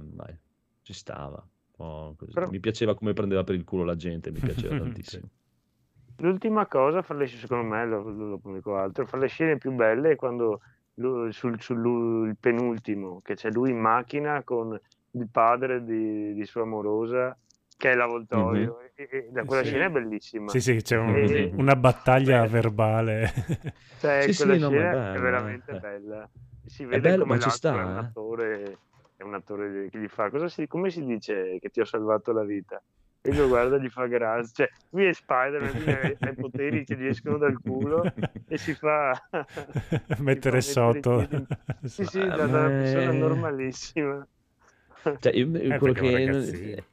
dai, 0.02 0.36
ci 0.82 0.93
stava. 0.93 1.44
così. 1.77 2.32
Però- 2.32 2.51
Mi 2.51 2.60
piaceva 2.60 2.94
come 2.94 3.12
prendeva 3.12 3.44
per 3.44 3.55
il 3.55 3.65
culo 3.65 3.85
la 3.85 3.97
gente, 3.97 4.31
mi 4.31 4.40
piaceva 4.40 4.77
tantissimo. 4.78 5.28
L'ultima 6.20 6.66
cosa, 6.66 7.02
fra 7.02 7.15
le, 7.15 7.28
secondo 7.28 7.69
me, 7.69 7.86
lo, 7.86 8.02
lo, 8.10 8.40
dico 8.52 8.77
altro, 8.77 9.06
fra 9.06 9.19
le 9.19 9.28
scene 9.28 9.56
più 9.56 9.70
belle 9.73 10.12
è 10.12 10.16
quando 10.16 10.60
lu- 10.94 11.31
sul, 11.31 11.60
sul- 11.60 12.36
penultimo, 12.40 13.20
che 13.23 13.35
c'è 13.35 13.51
lui 13.51 13.70
in 13.70 13.78
macchina 13.78 14.43
con 14.43 14.78
il 15.12 15.28
padre 15.31 15.85
di, 15.85 16.35
di 16.35 16.44
sua 16.44 16.62
amorosa 16.62 17.36
che 17.78 17.92
è 17.92 17.94
l'avvoltoio. 17.94 18.80
Mhm. 18.80 18.90
E, 18.94 19.09
e 19.10 19.28
da 19.30 19.44
quella 19.44 19.62
Sì. 19.62 19.68
scena 19.68 19.86
è 19.86 19.90
bellissima. 19.90 20.52
Sì, 20.52 20.60
sì, 20.60 20.76
c'è 20.82 20.96
un- 20.96 21.14
E- 21.16 21.50
una 21.56 21.76
battaglia 21.76 22.40
Beh, 22.42 22.48
verbale. 22.48 23.32
Cioè, 23.96 24.22
Sì, 24.22 24.32
sì, 24.32 24.36
quella 24.36 24.59
no, 24.59 24.70
ma 24.70 24.82
è 24.82 24.86
scena 24.86 24.90
è, 25.12 25.18
bella, 25.18 25.20
veramente 25.20 25.70
eh. 25.72 25.76
bella. 25.76 26.30
Si 26.64 26.84
È 26.84 26.86
vede 26.86 27.00
bello, 27.00 27.24
come 27.24 27.36
ma 27.36 27.38
ci 27.38 27.50
sta, 27.50 27.74
è 27.80 27.82
un 27.82 27.96
eh. 27.96 27.98
attore, 27.98 28.78
è 29.16 29.22
un 29.22 29.34
attore 29.34 29.88
che 29.90 29.98
gli 29.98 30.09
fa, 30.09 30.30
cosa 30.30 30.48
si, 30.48 30.66
come 30.66 30.90
si 30.90 31.05
dice 31.05 31.59
che 31.60 31.70
ti 31.70 31.80
ho 31.80 31.84
salvato 31.84 32.32
la 32.32 32.44
vita? 32.44 32.82
E 33.20 33.32
lo 33.34 33.48
guarda 33.48 33.76
e 33.76 33.80
gli 33.80 33.88
fa 33.88 34.06
grazie. 34.06 34.66
Cioè, 34.66 34.68
lui 34.90 35.06
è 35.06 35.12
Spider-Man, 35.12 36.16
ha, 36.20 36.28
i 36.30 36.34
poteri 36.36 36.84
che 36.84 36.96
gli 36.96 37.06
escono 37.06 37.38
dal 37.38 37.59
culo 37.60 38.12
e 38.46 38.59
si 38.59 38.74
fa... 38.74 39.12
si 40.30 40.40
fa 40.40 40.56
Mettere 40.56 40.60
sotto. 40.60 41.26
piedi. 41.26 41.46
Sì, 41.84 42.05
sì, 42.05 42.18
da, 42.32 42.44
una 42.46 42.70
persona 42.70 43.10
è- 43.10 43.12
normalissima. 43.12 44.26
Cioè, 45.20 45.32
io- 45.34 45.52
Eh, 45.68 45.78
quello 45.78 45.94
è 45.94 45.96
che... 45.96 46.84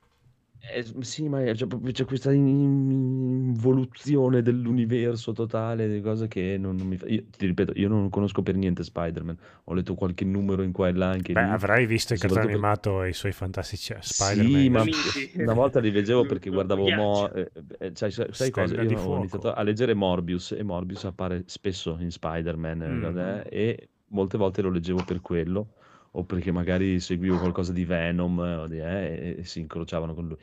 eh, 0.74 0.86
sì, 1.02 1.28
ma 1.30 1.42
c'è, 1.44 1.66
proprio- 1.68 1.92
c'è 1.92 2.06
questa 2.06 2.32
in- 2.32 2.48
involuzione 2.48 4.42
dell'universo 4.42 5.32
totale 5.32 5.88
di 5.88 6.02
cose 6.02 6.28
che 6.28 6.58
non, 6.60 6.76
non 6.76 6.88
mi 6.88 6.98
fa... 6.98 7.08
Io 7.08 7.24
ti 7.30 7.46
ripeto, 7.46 7.74
io 7.76 7.88
non 7.88 8.10
conosco 8.10 8.42
per 8.42 8.56
niente 8.56 8.84
Spider-Man. 8.84 9.38
Ho 9.66 9.74
letto 9.74 9.96
qualche 9.96 10.26
numero 10.26 10.62
in 10.64 10.72
qua 10.72 10.88
e 10.88 10.94
là 10.94 11.10
anche 11.10 11.34
Beh, 11.34 11.44
lì. 11.44 11.50
avrai 11.50 11.86
visto 11.86 12.14
il 12.14 12.20
cartone 12.20 12.44
animato 12.44 13.04
e 13.04 13.10
i 13.10 13.14
suoi 13.14 13.32
fantastici 13.32 13.94
Spider-Man. 14.00 14.92
Sì, 14.92 15.32
ma 15.36 15.44
una 15.44 15.54
volta 15.54 15.80
li 15.80 15.92
leggevo 15.92 16.26
perché 16.26 16.50
guardavo 16.50 16.90
Mo... 16.90 17.32
eh, 17.34 17.52
eh, 17.80 17.92
sai, 17.94 18.12
sai- 18.12 18.28
sai 18.32 18.52
cosa? 18.52 18.74
Stella 18.74 18.92
Io 18.92 19.00
ho 19.00 19.18
iniziato 19.18 19.54
a 19.54 19.62
leggere 19.62 19.94
Morbius 19.94 20.52
e 20.52 20.64
Morbius 20.64 21.06
appare 21.06 21.44
spesso 21.48 21.98
in 22.00 22.12
Spider-Man 22.12 22.82
eh, 22.82 22.90
Mm. 22.90 23.02
cos'è, 23.04 23.44
e 23.50 23.90
molte 24.08 24.38
volte 24.38 24.62
lo 24.62 24.70
leggevo 24.70 25.04
per 25.04 25.22
quello 25.22 25.74
o 26.18 26.24
perché 26.26 26.52
magari 26.52 27.00
seguivo 27.00 27.38
qualcosa 27.38 27.72
di 27.74 27.86
Venom 27.86 28.40
eh, 28.42 28.68
di- 28.70 28.80
eh, 28.80 29.36
e, 29.40 29.44
si 29.46 29.60
incrociavano 29.60 30.14
con 30.14 30.28
lui. 30.28 30.38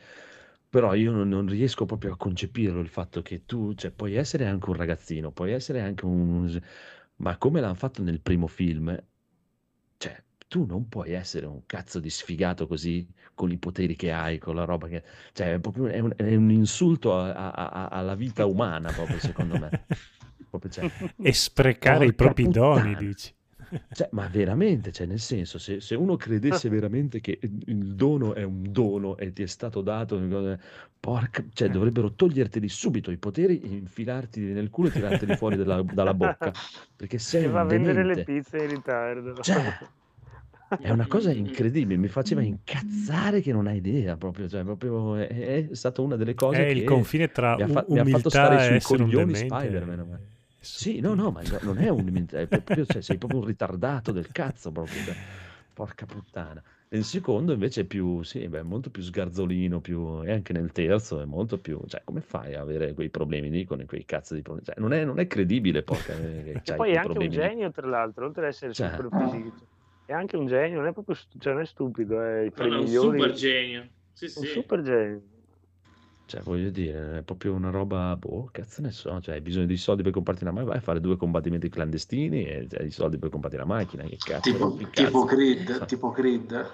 Però 0.69 0.93
io 0.95 1.11
non, 1.11 1.29
non 1.29 1.47
riesco 1.47 1.85
proprio 1.85 2.13
a 2.13 2.17
concepirlo 2.17 2.79
il 2.79 2.87
fatto 2.87 3.21
che 3.21 3.45
tu, 3.45 3.73
cioè, 3.75 3.91
puoi 3.91 4.15
essere 4.15 4.45
anche 4.47 4.69
un 4.69 4.75
ragazzino, 4.75 5.31
puoi 5.31 5.51
essere 5.51 5.81
anche 5.81 6.05
un... 6.05 6.59
Ma 7.17 7.37
come 7.37 7.61
l'hanno 7.61 7.75
fatto 7.75 8.01
nel 8.01 8.21
primo 8.21 8.47
film, 8.47 8.97
cioè, 9.97 10.21
tu 10.47 10.65
non 10.65 10.87
puoi 10.89 11.11
essere 11.11 11.45
un 11.45 11.65
cazzo 11.65 11.99
di 11.99 12.09
sfigato 12.09 12.67
così 12.67 13.07
con 13.33 13.51
i 13.51 13.57
poteri 13.57 13.95
che 13.95 14.11
hai, 14.11 14.37
con 14.39 14.55
la 14.55 14.65
roba 14.65 14.87
che... 14.87 15.03
Cioè, 15.33 15.53
è 15.53 15.59
proprio 15.59 15.87
è 15.87 15.99
un, 15.99 16.13
è 16.15 16.35
un 16.35 16.51
insulto 16.51 17.15
a- 17.17 17.31
a- 17.51 17.51
a- 17.69 17.87
alla 17.87 18.15
vita 18.15 18.45
umana, 18.45 18.93
proprio, 18.93 19.19
secondo 19.19 19.57
me. 19.57 19.73
Proprio, 20.49 20.71
cioè, 20.71 20.87
E 21.21 21.33
sprecare 21.33 22.05
i 22.05 22.13
propri 22.13 22.49
doni, 22.49 22.95
puttana. 22.95 22.95
dici. 22.95 23.33
Cioè, 23.91 24.09
ma 24.11 24.27
veramente, 24.27 24.91
cioè, 24.91 25.07
nel 25.07 25.19
senso, 25.19 25.57
se, 25.57 25.79
se 25.81 25.95
uno 25.95 26.15
credesse 26.15 26.69
veramente 26.69 27.19
che 27.19 27.39
il 27.41 27.95
dono 27.95 28.33
è 28.33 28.43
un 28.43 28.71
dono 28.71 29.17
e 29.17 29.33
ti 29.33 29.43
è 29.43 29.47
stato 29.47 29.81
dato, 29.81 30.19
porca, 30.99 31.43
cioè, 31.53 31.69
dovrebbero 31.69 32.13
toglierteli 32.13 32.69
subito 32.69 33.11
i 33.11 33.17
poteri, 33.17 33.61
infilartili 33.73 34.53
nel 34.53 34.69
culo 34.69 34.87
e 34.87 34.91
tirarteli 34.91 35.35
fuori 35.35 35.57
dalla, 35.57 35.81
dalla 35.83 36.13
bocca, 36.13 36.51
perché 36.95 37.17
sei 37.17 37.43
E 37.43 37.47
va 37.47 37.61
a 37.61 37.65
vendere 37.65 38.03
le 38.03 38.23
pizze 38.23 38.57
in 38.57 38.67
ritardo. 38.69 39.41
Cioè, 39.41 39.77
È 40.79 40.89
una 40.89 41.07
cosa 41.07 41.31
incredibile, 41.33 41.97
mi 41.97 42.07
faceva 42.07 42.41
incazzare 42.41 43.41
che 43.41 43.51
non 43.51 43.67
hai 43.67 43.77
idea 43.77 44.17
proprio, 44.17 44.47
cioè, 44.49 44.63
proprio 44.63 45.15
è, 45.15 45.27
è 45.27 45.75
stata 45.75 46.01
una 46.01 46.15
delle 46.15 46.33
cose 46.33 46.63
È 46.63 46.65
che 46.65 46.79
il 46.79 46.83
confine 46.83 47.29
tra 47.29 47.55
mi 47.55 47.63
ha, 47.63 47.67
fa- 47.67 47.85
mi 47.87 47.99
ha 47.99 48.05
fatto 48.05 48.29
umiltà 48.29 48.29
stare 48.29 48.75
e 48.75 48.79
sui 48.79 48.97
coglioni. 48.97 49.35
Spider-Man. 49.35 50.31
È 50.63 50.65
Sì, 50.65 50.99
no, 51.01 51.13
no, 51.13 51.29
ma 51.31 51.43
no- 51.43 51.59
non 51.61 51.77
è 51.77 51.89
un 51.89 52.25
è 52.29 52.47
proprio, 52.47 52.85
cioè, 52.85 53.01
sei 53.01 53.17
proprio 53.17 53.41
un 53.41 53.45
ritardato 53.47 54.11
del 54.13 54.31
cazzo 54.31 54.71
proprio, 54.71 55.01
cioè, 55.01 55.17
porca 55.73 56.05
puttana. 56.07 56.63
E 56.87 56.97
il 56.97 57.03
secondo 57.03 57.51
invece 57.53 57.81
è 57.81 57.85
più, 57.85 58.23
sì, 58.23 58.47
beh, 58.47 58.63
molto 58.63 58.89
più 58.89 59.01
sgarzolino, 59.01 59.81
più, 59.81 60.23
e 60.23 60.31
anche 60.31 60.53
nel 60.53 60.71
terzo 60.71 61.19
è 61.21 61.25
molto 61.25 61.59
più, 61.59 61.81
cioè, 61.87 62.03
come 62.05 62.21
fai 62.21 62.53
a 62.55 62.61
avere 62.61 62.93
quei 62.93 63.09
problemi 63.09 63.49
lì 63.49 63.65
con 63.65 63.83
quei 63.85 64.05
cazzi 64.05 64.35
di 64.35 64.41
problemi? 64.41 64.67
Cioè, 64.67 64.79
non 64.79 64.93
è, 64.93 65.03
non 65.03 65.19
è 65.19 65.27
credibile, 65.27 65.83
porca, 65.83 66.13
eh, 66.13 66.43
che 66.43 66.61
E 66.65 66.73
c'hai 66.73 66.73
poi 66.73 66.91
è 66.91 66.95
anche 66.97 67.17
un 67.17 67.27
lì. 67.27 67.29
genio, 67.29 67.71
tra 67.71 67.87
l'altro, 67.87 68.25
oltre 68.25 68.43
ad 68.43 68.49
essere 68.49 68.73
Cioè. 68.73 68.89
super 68.89 69.11
fisico. 69.13 69.67
È 70.05 70.11
anche 70.13 70.35
un 70.37 70.45
genio, 70.45 70.77
non 70.79 70.87
è 70.87 70.93
proprio 70.93 71.15
cioè, 71.15 71.53
non 71.53 71.61
è 71.61 71.65
stupido, 71.65 72.21
è 72.21 72.49
No, 72.57 72.67
no, 72.67 72.79
un 72.79 72.87
super 72.87 73.31
genio. 73.33 73.89
Sì, 74.13 74.27
Un 74.33 74.45
sì. 74.45 74.45
super 74.45 74.81
genio. 74.81 75.32
Cioè, 76.33 76.41
voglio 76.41 76.71
dire, 76.71 77.19
è 77.19 77.21
proprio 77.21 77.53
una 77.53 77.69
roba, 77.69 78.15
boh, 78.17 78.49
cazzo 78.51 78.81
ne 78.81 78.89
so, 78.89 79.21
cioè, 79.21 79.35
hai 79.35 79.41
bisogno 79.41 79.67
di 79.67 79.77
soldi 79.77 80.01
per 80.01 80.11
comprarti 80.11 80.41
una 80.41 80.51
macchina, 80.51 80.71
vai 80.71 80.79
a 80.81 80.83
fare 80.83 80.99
due 80.99 81.15
combattimenti 81.15 81.69
clandestini 81.69 82.43
e 82.45 82.67
hai 82.79 82.87
i 82.87 82.89
soldi 82.89 83.19
per 83.19 83.29
comprarti 83.29 83.55
la 83.57 83.65
macchina, 83.65 84.01
che 84.05 84.17
cazzo, 84.17 84.49
Tipo, 84.51 84.75
il 84.79 84.89
cazzo. 84.89 85.05
tipo 85.05 85.25
Creed, 85.25 85.85
tipo 85.85 86.09
Creed. 86.09 86.71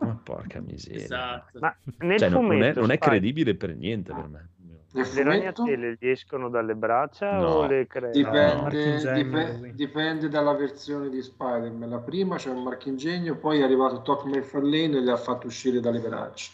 Ma 0.00 0.20
porca 0.22 0.60
miseria. 0.60 1.00
Esatto. 1.04 1.58
Ma 1.58 1.74
nel 2.00 2.18
Cioè, 2.18 2.28
non, 2.28 2.42
non 2.42 2.52
è, 2.52 2.56
fumetto 2.58 2.80
non 2.80 2.90
è 2.90 2.98
credibile 2.98 3.54
per 3.54 3.74
niente 3.74 4.12
per 4.12 4.28
me. 4.28 4.48
Nel 4.90 5.04
le 5.04 5.04
fumetto 5.04 5.28
ragnatele 5.30 5.96
gli 5.98 6.08
escono 6.08 6.50
dalle 6.50 6.74
braccia 6.74 7.38
No. 7.38 7.46
o 7.48 7.66
le 7.66 7.86
crea? 7.86 8.10
dipende, 8.10 8.54
Marchingegno, 8.60 9.14
dipe- 9.14 9.56
lui. 9.58 9.74
dipende 9.74 10.28
dalla 10.28 10.52
versione 10.52 11.08
di 11.08 11.22
Spider-Man. 11.22 11.88
La 11.88 11.98
prima 12.00 12.36
c'è 12.36 12.50
un 12.50 12.62
marchingegno, 12.62 13.36
poi 13.36 13.60
è 13.60 13.62
arrivato 13.62 14.02
Toc 14.02 14.24
McFarlane 14.26 14.98
e 14.98 15.00
le 15.00 15.10
ha 15.12 15.16
fatto 15.16 15.46
uscire 15.46 15.80
dalle 15.80 16.00
braccia. 16.00 16.50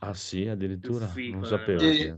Ah 0.00 0.14
sì, 0.14 0.46
addirittura? 0.46 1.06
Figo, 1.06 1.36
Non 1.36 1.44
eh. 1.44 1.48
sapevo. 1.48 1.80
E- 1.82 1.90
che- 1.96 2.16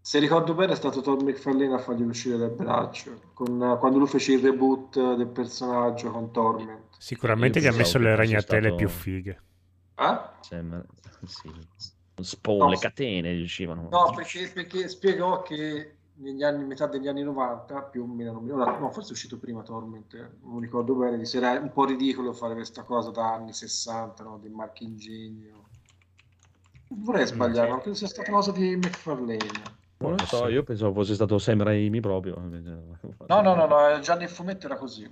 Se 0.00 0.18
ricordo 0.20 0.54
bene 0.54 0.72
è 0.72 0.76
stato 0.76 1.02
Todd 1.02 1.20
McFarlane 1.20 1.74
a 1.74 1.78
farglielo 1.78 2.08
uscire 2.08 2.38
dal 2.38 2.50
braccio, 2.52 3.20
con- 3.34 3.76
quando 3.78 3.98
lui 3.98 4.06
fece 4.08 4.32
il 4.32 4.40
reboot 4.40 5.16
del 5.16 5.26
personaggio 5.28 6.10
con 6.10 6.30
Torment. 6.32 6.96
Sicuramente 6.98 7.60
gli 7.60 7.66
ha 7.66 7.72
messo 7.72 7.98
le 7.98 8.16
ragnatele 8.16 8.60
stato- 8.68 8.74
più 8.76 8.88
fighe. 8.88 9.42
Ah? 9.96 10.38
Cioè, 10.40 10.62
ma- 10.62 10.82
sì. 11.26 11.50
Spawn, 12.20 12.58
No. 12.58 12.68
le 12.70 12.78
catene 12.78 13.34
gli 13.34 13.42
uscivano. 13.42 13.88
No, 13.90 14.12
perché, 14.14 14.50
perché 14.52 14.88
spiegò 14.88 15.42
che 15.42 15.96
negli 16.14 16.42
anni, 16.42 16.64
metà 16.64 16.86
degli 16.86 17.06
anni 17.06 17.22
90, 17.22 17.82
più 17.82 18.02
o 18.02 18.06
meno, 18.06 18.42
ora, 18.50 18.78
no, 18.78 18.90
forse 18.90 19.10
è 19.10 19.12
uscito 19.12 19.38
prima 19.38 19.62
Torment, 19.62 20.14
eh, 20.14 20.28
non 20.42 20.58
ricordo 20.60 20.94
bene, 20.94 21.18
disse 21.18 21.36
era 21.36 21.60
un 21.60 21.70
po' 21.70 21.84
ridicolo 21.84 22.32
fare 22.32 22.54
questa 22.54 22.82
cosa 22.82 23.10
da 23.10 23.34
anni 23.34 23.52
60, 23.52 24.24
no, 24.24 24.38
del 24.38 24.50
marchingegno. 24.52 25.66
Non 26.88 27.02
vorrei 27.02 27.26
sbagliare, 27.26 27.70
ma 27.70 27.80
credo 27.80 27.96
sia 27.96 28.06
stata 28.06 28.30
una 28.30 28.38
cosa 28.38 28.52
di 28.52 28.76
McFarlane. 28.76 29.38
Non 29.98 30.12
lo 30.16 30.24
so, 30.24 30.48
io 30.48 30.62
pensavo 30.62 30.92
fosse 30.92 31.14
stato 31.14 31.38
Sam 31.38 31.62
Raimi 31.62 32.00
proprio. 32.00 32.38
No, 32.38 33.40
no, 33.42 33.54
no, 33.54 33.66
no, 33.66 34.00
già 34.00 34.14
nel 34.14 34.28
fumetto 34.28 34.66
era 34.66 34.76
così. 34.76 35.08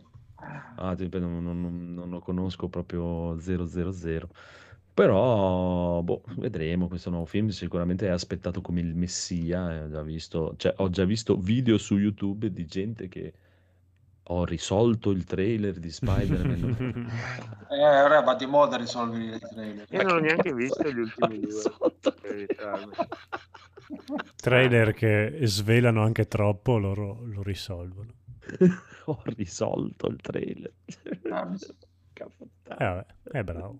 Ah, 0.76 0.94
non, 1.18 1.42
non- 1.42 1.94
non 1.94 2.10
lo 2.10 2.20
conosco 2.20 2.68
proprio 2.68 3.38
000. 3.38 4.28
Però, 4.94 6.00
boh, 6.02 6.22
vedremo. 6.36 6.88
Questo 6.88 7.10
nuovo 7.10 7.26
film 7.26 7.48
sicuramente 7.48 8.06
è 8.06 8.10
aspettato 8.10 8.60
come 8.60 8.80
il 8.80 8.94
messia. 8.94 9.72
eh, 9.74 9.82
Ho 9.84 9.88
già 9.90 10.02
visto, 10.02 10.54
cioè, 10.56 10.74
ho 10.78 10.88
già 10.88 11.04
visto 11.04 11.36
video 11.36 11.76
su 11.78 11.96
YouTube 11.98 12.50
di 12.50 12.64
gente 12.64 13.08
che 13.08 13.34
ho 14.28 14.44
risolto 14.44 15.10
il 15.10 15.24
trailer 15.24 15.78
di 15.78 15.90
Spider-Man. 15.90 17.44
Eh, 17.68 17.82
ora 18.02 18.20
va 18.20 18.36
di 18.36 18.46
moda 18.46 18.76
risolvere 18.76 19.36
i 19.36 19.38
trailer. 19.40 19.86
Io 19.90 20.02
non 20.02 20.12
ho 20.12 20.20
che 20.20 20.26
neanche 20.26 20.54
visto 20.54 20.88
gli 20.88 20.98
ultimi 20.98 21.40
due. 21.40 21.62
Trailer 24.36 24.94
che 24.94 25.40
svelano 25.42 26.02
anche 26.02 26.26
troppo, 26.26 26.78
loro 26.78 27.22
lo 27.24 27.42
risolvono. 27.42 28.12
Ho 29.06 29.22
risolto 29.24 30.06
il 30.06 30.20
trailer. 30.20 30.72
Ah, 31.30 31.52
Eh, 32.78 33.06
è 33.24 33.42
bravo. 33.42 33.78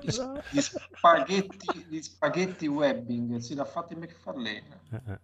Gli, 0.00 0.10
gli 0.50 0.60
spaghetti, 0.60 1.86
gli 1.88 2.00
spaghetti 2.02 2.66
webbing, 2.66 3.38
sì, 3.38 3.54
l'ha 3.54 3.64
fatto 3.64 3.96
McFarlane. 3.96 4.80
Eh, 4.90 5.00
eh. 5.06 5.18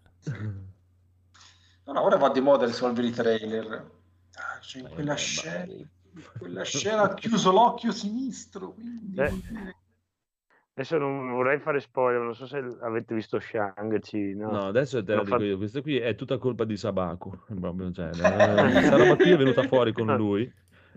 Allora, 1.85 2.05
ora 2.05 2.17
va 2.17 2.31
di 2.31 2.41
moda 2.41 2.67
risolvere 2.67 3.07
i 3.09 3.13
trailer. 3.13 3.99
Ah, 4.41 4.59
cioè, 4.61 4.83
in 4.83 4.89
quella 4.89 5.15
scena, 5.15 5.73
in 5.73 5.89
quella 6.39 6.65
scena 6.65 7.03
ha 7.03 7.15
chiuso 7.15 7.53
l'occhio 7.53 7.93
sinistro. 7.93 8.73
Quindi 8.73 9.19
Eh. 9.21 9.33
Adesso 10.73 10.97
non 10.97 11.33
vorrei 11.33 11.59
fare 11.59 11.79
spoiler, 11.81 12.23
non 12.23 12.35
so 12.35 12.47
se 12.47 12.57
avete 12.81 13.15
visto 13.15 13.39
Shang-Chi, 13.39 14.35
no? 14.35 14.51
No, 14.51 14.67
adesso 14.69 15.05
te 15.05 15.12
la 15.12 15.19
dico 15.19 15.31
fatto- 15.33 15.45
io, 15.45 15.59
questa 15.59 15.83
qui 15.83 15.99
è 15.99 16.15
tutta 16.15 16.39
colpa 16.39 16.65
di 16.65 16.77
Sabaku. 16.77 17.39
Proprio, 17.61 17.93
cioè, 17.93 18.09
questa 18.17 18.97
roba 18.97 19.17
qui 19.17 19.31
è 19.31 19.37
venuta 19.37 19.62
fuori 19.65 19.93
con 19.93 20.07
lui. 20.17 20.51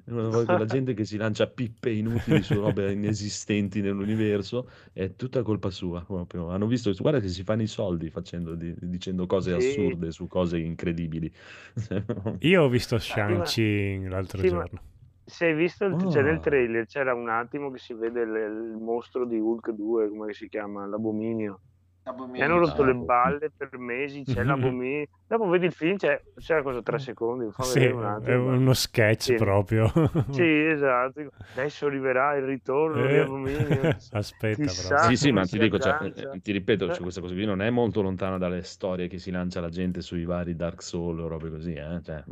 Volta 0.05 0.57
la 0.57 0.65
gente 0.65 0.93
che 0.93 1.05
si 1.05 1.15
lancia 1.15 1.47
pippe 1.47 1.89
inutili 1.89 2.43
su 2.43 2.59
robe 2.59 2.91
inesistenti 2.93 3.81
nell'universo 3.81 4.69
è 4.91 5.15
tutta 5.15 5.41
colpa 5.43 5.69
sua. 5.69 6.03
Proprio. 6.03 6.49
Hanno 6.49 6.67
visto, 6.67 6.91
guarda 6.99 7.19
che 7.19 7.29
si 7.29 7.43
fanno 7.43 7.61
i 7.61 7.67
soldi 7.67 8.09
facendo, 8.09 8.55
di- 8.55 8.75
dicendo 8.79 9.25
cose 9.25 9.51
Sì. 9.51 9.55
assurde 9.55 10.11
su 10.11 10.27
cose 10.27 10.57
incredibili. 10.59 11.31
Io 12.39 12.63
ho 12.63 12.69
visto 12.69 12.95
ma- 12.95 13.01
Shang-Chi 13.01 14.07
l'altro 14.07 14.39
Sì, 14.39 14.49
ma- 14.49 14.63
giorno. 14.63 14.81
Se 15.25 15.45
hai 15.45 15.53
visto, 15.53 15.85
il, 15.85 15.97
cioè 16.11 16.21
Ah. 16.21 16.25
nel 16.25 16.39
trailer 16.41 16.85
c'era 16.85 17.13
un 17.13 17.29
attimo 17.29 17.71
che 17.71 17.77
si 17.77 17.93
vede 17.93 18.23
il, 18.23 18.29
il 18.29 18.77
mostro 18.77 19.25
di 19.25 19.39
Hulk 19.39 19.71
2, 19.71 20.09
come 20.09 20.33
si 20.33 20.49
chiama, 20.49 20.85
l'abominio. 20.85 21.61
Mi 22.05 22.41
hanno 22.41 22.57
rotto 22.59 22.83
le 22.83 22.93
balle 22.95 23.51
per 23.55 23.77
mesi, 23.77 24.23
c'è 24.23 24.43
l'abominio. 24.43 25.05
Dopo 25.25 25.47
vedi 25.47 25.67
il 25.67 25.71
film, 25.71 25.95
c'è, 25.95 26.21
c'è 26.37 26.61
cosa 26.61 26.81
tre 26.81 26.99
secondi, 26.99 27.49
fa 27.51 27.63
Sì, 27.63 27.79
è 27.79 28.35
uno 28.35 28.73
sketch 28.73 29.23
Sì. 29.23 29.35
proprio. 29.35 29.91
Sì, 30.31 30.41
esatto. 30.67 31.27
Adesso 31.55 31.85
arriverà 31.85 32.35
il 32.35 32.43
ritorno 32.43 33.07
di 33.07 33.13
Eh, 33.13 33.19
Abominio. 33.19 33.95
Aspetta, 34.11 34.63
Chissà 34.63 34.89
però. 34.89 35.07
Sì, 35.09 35.15
sì, 35.15 35.31
ma 35.31 35.45
ti 35.45 35.57
dico, 35.57 35.79
cioè, 35.79 36.11
eh, 36.13 36.41
ti 36.41 36.51
ripeto, 36.51 36.87
cioè, 36.87 36.99
questa 37.01 37.21
cosa 37.21 37.33
qui 37.33 37.45
non 37.45 37.61
è 37.61 37.69
molto 37.69 38.01
lontana 38.01 38.37
dalle 38.37 38.63
storie 38.63 39.07
che 39.07 39.17
si 39.17 39.31
lancia 39.31 39.61
la 39.61 39.69
gente 39.69 40.01
sui 40.01 40.25
vari 40.25 40.55
Dark 40.55 40.81
Souls 40.81 41.21
o 41.21 41.27
robe 41.27 41.49
così, 41.49 41.73
eh? 41.73 42.01
Cioè, 42.03 42.23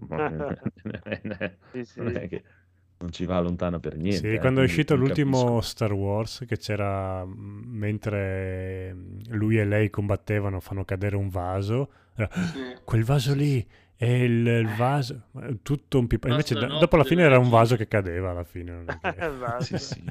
Sì, 1.72 1.85
sì. 1.85 1.99
non 2.02 2.15
è 2.18 2.27
che 2.27 2.43
non 3.02 3.11
ci 3.11 3.26
va 3.26 3.40
lontana 3.40 3.80
per 3.80 3.98
niente. 3.98 4.18
Sì, 4.30 4.34
eh, 4.36 4.40
quando 4.40 4.61
è 4.61 4.64
uscito 4.64 4.94
ti 4.94 4.99
l'ultimo 4.99 5.38
capisco. 5.40 5.61
Star 5.61 5.94
Wars, 5.94 6.44
che 6.48 6.57
c'era 6.57 7.26
mh, 7.26 7.64
mentre 7.68 8.95
lui 9.30 9.57
e 9.57 9.65
lei 9.65 9.90
combattevano, 9.90 10.60
fanno 10.60 10.86
cadere 10.86 11.15
un 11.15 11.30
vaso. 11.30 11.90
era, 12.15 12.30
Sì. 12.34 12.60
Quel 12.84 13.03
vaso 13.03 13.34
lì 13.34 13.65
è 13.95 14.06
il, 14.06 14.45
il 14.45 14.76
vaso, 14.76 15.23
ma 15.32 15.45
è 15.45 15.56
tutto 15.61 15.99
un 15.99 16.07
pipa. 16.07 16.28
Invece 16.30 16.56
da- 16.56 16.68
dopo 16.80 16.95
alla 16.95 17.03
fine 17.03 17.23
era 17.23 17.38
un 17.38 17.49
vaso 17.49 17.76
che 17.76 17.88
cadeva 17.88 18.32
alla 18.32 18.44
fine. 18.44 18.72
non 18.72 18.86
è 18.88 18.99
che- 18.99 19.15
Esatto. 19.26 19.64
Sì, 19.64 19.78
sì. 19.78 20.03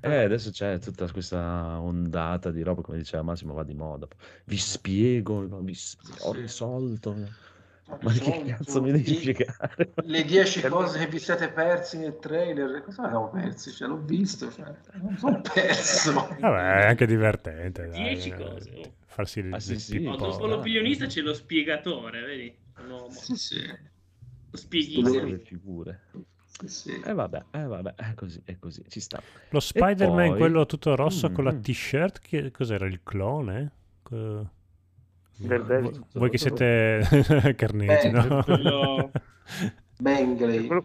Eh, 0.00 0.16
adesso 0.24 0.50
c'è 0.50 0.78
tutta 0.80 1.10
questa 1.10 1.80
ondata 1.80 2.50
di 2.50 2.62
roba, 2.62 2.82
come 2.82 2.98
diceva 2.98 3.22
Massimo, 3.22 3.54
va 3.54 3.62
di 3.62 3.72
moda. 3.74 4.06
Vi 4.44 4.58
spiego, 4.58 5.46
vi 5.62 5.72
sp- 5.74 6.18
ho 6.24 6.32
risolto. 6.32 7.16
Ho 7.86 7.98
Ma 8.00 8.12
che 8.12 8.44
cazzo 8.46 8.80
mi 8.80 8.92
devi 8.92 9.14
spiegare? 9.14 9.92
Le 10.04 10.24
10 10.24 10.62
cose 10.68 10.98
che 10.98 11.06
vi 11.06 11.18
siete 11.18 11.50
persi 11.50 11.98
nel 11.98 12.18
trailer, 12.18 12.82
cosa 12.82 13.02
abbiamo 13.02 13.28
persi? 13.30 13.70
Cioè, 13.72 13.88
l'ho 13.88 13.98
visto, 14.02 14.50
cioè, 14.50 14.74
non 14.94 15.16
sono 15.18 15.40
perso. 15.42 16.12
Vabbè, 16.40 16.80
è 16.80 16.86
anche 16.86 17.06
divertente. 17.06 17.88
dai, 17.88 18.02
Dieci 18.14 18.30
eh, 18.30 18.34
cose, 18.34 18.70
oh. 18.74 18.92
Farsi 19.06 19.40
il, 19.40 19.52
Ah, 19.52 19.60
sì, 19.60 19.72
il 19.72 19.80
sì. 19.80 20.02
No, 20.02 20.16
dopo 20.16 20.46
l'opinionista 20.46 21.06
c'è 21.06 21.20
lo 21.20 21.34
spiegatore, 21.34 22.22
vedi? 22.22 22.56
Uomo. 22.88 23.10
Sì, 23.10 23.36
sì. 23.36 23.60
Lo 24.50 24.56
spieghissimo. 24.56 25.24
Le 25.26 25.38
figure. 25.38 26.00
sì. 26.64 27.00
E 27.04 27.12
vabbè, 27.12 27.44
eh, 27.50 27.62
vabbè, 27.64 27.94
è 27.96 28.14
così, 28.14 28.40
è 28.44 28.56
così, 28.58 28.82
ci 28.88 29.00
sta. 29.00 29.20
Lo 29.50 29.60
Spider-Man, 29.60 30.28
poi- 30.30 30.38
quello 30.38 30.64
tutto 30.64 30.96
rosso 30.96 31.30
con 31.32 31.44
la 31.44 31.52
Mm. 31.52 31.60
t-shirt, 31.60 32.20
che 32.20 32.50
cos'era? 32.50 32.86
Il 32.86 33.00
clone? 33.02 33.70
Co- 34.02 34.50
Daredevil. 35.38 35.90
Voi- 35.90 36.04
Voi 36.12 36.30
che 36.30 36.38
siete 36.38 37.00
carnetti, 37.56 38.06
Eh, 38.06 38.10
no? 38.10 38.42
quello- 38.42 39.10
Bengley. 39.98 40.66
Quello- 40.66 40.84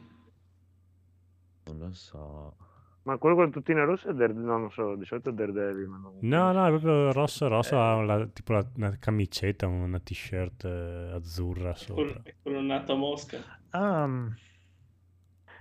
Non 1.65 1.77
lo 1.79 1.93
so. 1.93 2.55
Ma 3.03 3.17
quello 3.17 3.35
con 3.35 3.45
la 3.45 3.51
tuttina 3.51 3.83
rossa 3.85 4.09
è 4.09 4.13
Daredevil, 4.13 4.43
no, 4.45 4.57
non 4.57 4.71
so, 4.71 4.95
di 4.95 5.05
solito 5.05 5.29
è 5.29 5.33
Daredevil. 5.33 5.87
Ma 5.87 5.97
non... 5.97 6.17
No, 6.19 6.51
no, 6.51 6.65
è 6.65 6.69
proprio 6.69 7.11
rosso, 7.11 7.47
rosso, 7.47 7.79
ha 7.79 8.01
la- 8.01 8.27
tipo 8.27 8.53
la- 8.53 8.67
una 8.75 8.95
camicetta, 8.99 9.67
una 9.67 9.99
t-shirt 9.99 10.65
eh, 10.65 11.11
azzurra 11.13 11.73
sopra. 11.75 12.21
è 12.23 12.35
quello 12.41 12.61
nato 12.61 12.93
a 12.93 12.95
Mosca. 12.95 13.37
Mm. 13.77 14.27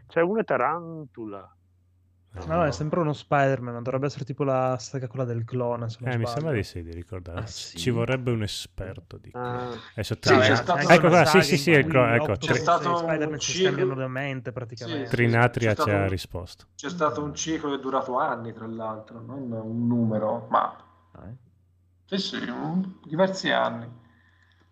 C'è 0.09 0.21
una 0.23 0.43
tarantula. 0.45 1.57
No, 2.47 2.65
è 2.65 2.71
sempre 2.73 3.01
uno 3.01 3.13
Spider-Man, 3.13 3.75
ma 3.75 3.81
dovrebbe 3.81 4.07
essere 4.07 4.25
tipo 4.25 4.45
la 4.45 4.77
saga 4.79 5.09
quella 5.09 5.25
del 5.25 5.45
clone. 5.45 5.87
Eh, 6.05 6.17
mi 6.19 6.27
sembra 6.27 6.53
di 6.53 6.63
sì, 6.63 6.83
di 6.83 6.93
ricordare. 6.93 7.41
Ah, 7.41 7.47
Ci- 7.47 7.53
sì? 7.53 7.77
Ci 7.79 7.91
vorrebbe 7.91 8.31
un 8.31 8.43
esperto 8.43 9.17
di 9.17 9.31
Ah, 9.35 9.69
Adesso 9.93 10.15
Sì, 10.15 10.21
Trin- 10.21 10.41
c'è 10.41 10.47
c'è 10.49 10.57
stato- 10.57 10.89
Ecco 10.89 11.09
qua, 11.09 11.25
sì, 11.25 11.43
sì, 11.43 11.57
sì, 11.57 11.71
cui 11.73 11.81
ecco, 11.81 12.07
ecco, 12.07 12.33
C'è 12.37 12.53
Tri- 12.53 12.59
stato 12.59 12.97
Spider-Man 12.97 13.39
si 13.41 13.53
ciclo- 13.53 13.67
scambiano 13.69 13.95
la 14.01 14.09
mente 14.09 14.53
praticamente. 14.53 15.05
Sì. 15.09 15.11
Trinatria 15.17 15.75
C'è 15.75 15.83
ci 15.83 15.91
ha 15.91 15.97
un- 16.03 16.09
risposto. 16.09 16.65
C'è 16.77 16.91
stato 16.91 17.23
un 17.23 17.35
ciclo 17.35 17.71
che 17.71 17.77
è 17.77 17.81
durato 17.81 18.19
anni, 18.19 18.53
tra 18.53 18.67
l'altro, 18.67 19.21
non 19.21 19.51
un 19.51 19.87
numero, 19.87 20.47
ma 20.51 20.77
sì, 22.07 22.17
sì, 22.19 22.37
un- 22.49 22.95
diversi 23.05 23.51
anni. 23.51 23.87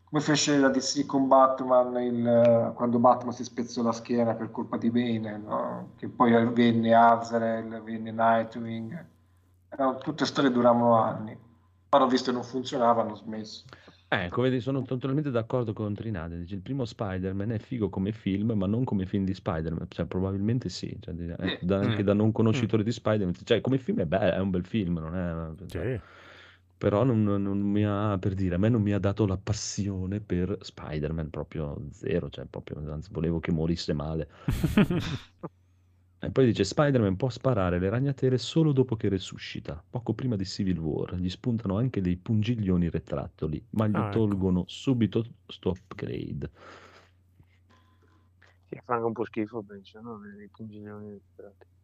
Come 0.08 0.20
fece 0.22 0.56
la 0.58 0.68
DC 0.68 1.04
con 1.04 1.26
Batman 1.26 2.00
il- 2.00 2.72
quando 2.76 2.98
Batman 2.98 3.32
si 3.32 3.42
spezzò 3.42 3.82
la 3.82 3.90
schiena 3.92 4.34
per 4.34 4.50
colpa 4.52 4.76
di 4.76 4.88
Bane, 4.90 5.36
no? 5.38 5.88
Che 5.96 6.08
poi 6.08 6.30
venne 6.52 6.94
Azrael, 6.94 7.82
venne 7.82 8.12
Nightwing. 8.12 9.04
Erano 9.68 9.98
tutte 9.98 10.24
storie 10.24 10.50
che 10.50 10.56
duravano 10.56 10.94
anni. 10.96 11.36
Poi 11.88 12.00
hanno 12.00 12.08
visto 12.08 12.30
che 12.30 12.36
non 12.36 12.44
funzionava, 12.46 13.02
hanno 13.02 13.16
smesso. 13.16 13.64
Eh, 14.08 14.28
come 14.28 14.48
di- 14.50 14.60
sono 14.60 14.82
totalmente 14.82 15.32
d'accordo 15.32 15.72
con 15.72 15.92
Trinade. 15.92 16.38
Dice, 16.38 16.54
il 16.54 16.60
primo 16.60 16.84
Spider-Man 16.84 17.50
è 17.50 17.58
figo 17.58 17.88
come 17.88 18.12
film, 18.12 18.52
ma 18.52 18.66
non 18.66 18.84
come 18.84 19.04
film 19.06 19.24
di 19.24 19.34
Spider-Man. 19.34 19.86
Cioè, 19.88 20.06
probabilmente 20.06 20.68
sì. 20.68 20.96
Cioè, 21.00 21.14
eh, 21.38 21.58
da- 21.60 21.78
anche 21.80 22.02
Mm. 22.02 22.06
da 22.06 22.14
non 22.14 22.30
conoscitore 22.30 22.84
di 22.84 22.92
Spider-Man. 22.92 23.34
Cioè, 23.42 23.60
come 23.60 23.78
film 23.78 23.98
è, 23.98 24.06
be- 24.06 24.32
è 24.34 24.38
un 24.38 24.50
bel 24.50 24.64
film, 24.64 24.98
non 25.00 25.16
è... 25.16 25.66
cioè, 25.66 25.94
Sì. 25.96 26.00
Però 26.78 27.04
non, 27.04 27.22
non 27.24 27.58
mi 27.58 27.84
ha, 27.84 28.18
per 28.18 28.34
dire, 28.34 28.54
a 28.56 28.58
me 28.58 28.68
non 28.68 28.82
mi 28.82 28.92
ha 28.92 28.98
dato 28.98 29.26
la 29.26 29.36
passione 29.38 30.20
per 30.20 30.58
Spider-Man, 30.60 31.30
proprio 31.30 31.86
zero. 31.90 32.28
Cioè, 32.28 32.46
proprio, 32.46 32.78
anzi, 32.92 33.10
volevo 33.12 33.40
che 33.40 33.50
morisse 33.52 33.92
male. 33.94 34.28
E 36.18 36.30
poi 36.30 36.46
dice: 36.46 36.64
Spider-Man 36.64 37.16
può 37.16 37.28
sparare 37.30 37.78
le 37.78 37.88
ragnatele 37.88 38.36
solo 38.38 38.72
dopo 38.72 38.96
che 38.96 39.08
resuscita. 39.08 39.82
Poco 39.88 40.12
prima 40.14 40.36
di 40.36 40.44
Civil 40.44 40.78
War 40.78 41.14
gli 41.16 41.28
spuntano 41.30 41.76
anche 41.78 42.00
dei 42.00 42.16
pungiglioni 42.16 42.88
retrattoli, 42.90 43.64
ma 43.70 43.86
gli 43.86 44.00
Ah, 44.00 44.18
ecco. 44.18 44.28
tolgono 44.28 44.64
subito 44.66 45.24
sto 45.46 45.70
upgrade. 45.70 46.50
Sì, 48.68 48.80
fa 48.84 48.94
anche 48.94 49.06
un 49.06 49.12
po' 49.12 49.24
schifo, 49.24 49.62
penso, 49.62 50.00
no? 50.00 50.18
I 50.42 50.48
pungiglioni. 50.48 51.20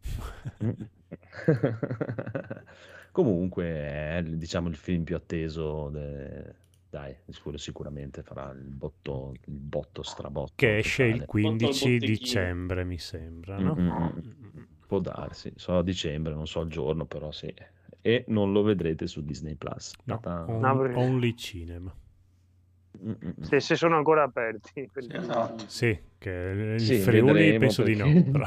Comunque 3.11 3.65
è 3.65 4.23
diciamo 4.23 4.67
il 4.67 4.75
film 4.75 5.03
più 5.03 5.15
atteso. 5.15 5.89
de- 5.89 6.61
Dai, 6.93 7.15
sicuramente 7.55 8.21
farà 8.21 8.51
il 8.51 8.69
botto, 8.69 9.33
il 9.45 9.59
botto 9.59 10.03
strabotto. 10.03 10.53
Che 10.55 10.77
esce 10.77 11.05
il 11.05 11.11
totale. 11.13 11.27
15 11.27 11.89
botteghino. 11.89 12.07
dicembre, 12.07 12.83
mi 12.83 12.99
sembra, 12.99 13.57
no? 13.57 13.75
Mm, 13.75 13.87
mm, 13.87 14.59
mm. 14.59 14.63
Può 14.85 14.99
darsi, 14.99 15.51
so 15.55 15.79
a 15.79 15.83
dicembre, 15.83 16.35
non 16.35 16.45
so 16.45 16.61
il 16.61 16.69
giorno, 16.69 17.05
però 17.05 17.31
sì. 17.31 17.51
E 17.99 18.25
non 18.27 18.51
lo 18.51 18.61
vedrete 18.61 19.07
su 19.07 19.23
Disney 19.23 19.55
Plus. 19.55 19.93
No, 20.03 20.19
on- 20.45 20.91
Only 20.95 21.35
Cinema. 21.35 21.91
Se, 23.41 23.59
se 23.59 23.75
sono 23.75 23.97
ancora 23.97 24.23
aperti. 24.23 24.89
Sì, 24.93 25.07
esatto. 25.11 25.63
Sì, 25.67 25.99
che 26.17 26.29
il 26.75 26.79
Sì, 26.79 26.95
Friuli 26.99 27.33
vedremo 27.33 27.59
penso 27.59 27.83
di 27.83 27.95
no. 27.95 28.05
perché- 28.05 28.31
però. 28.31 28.45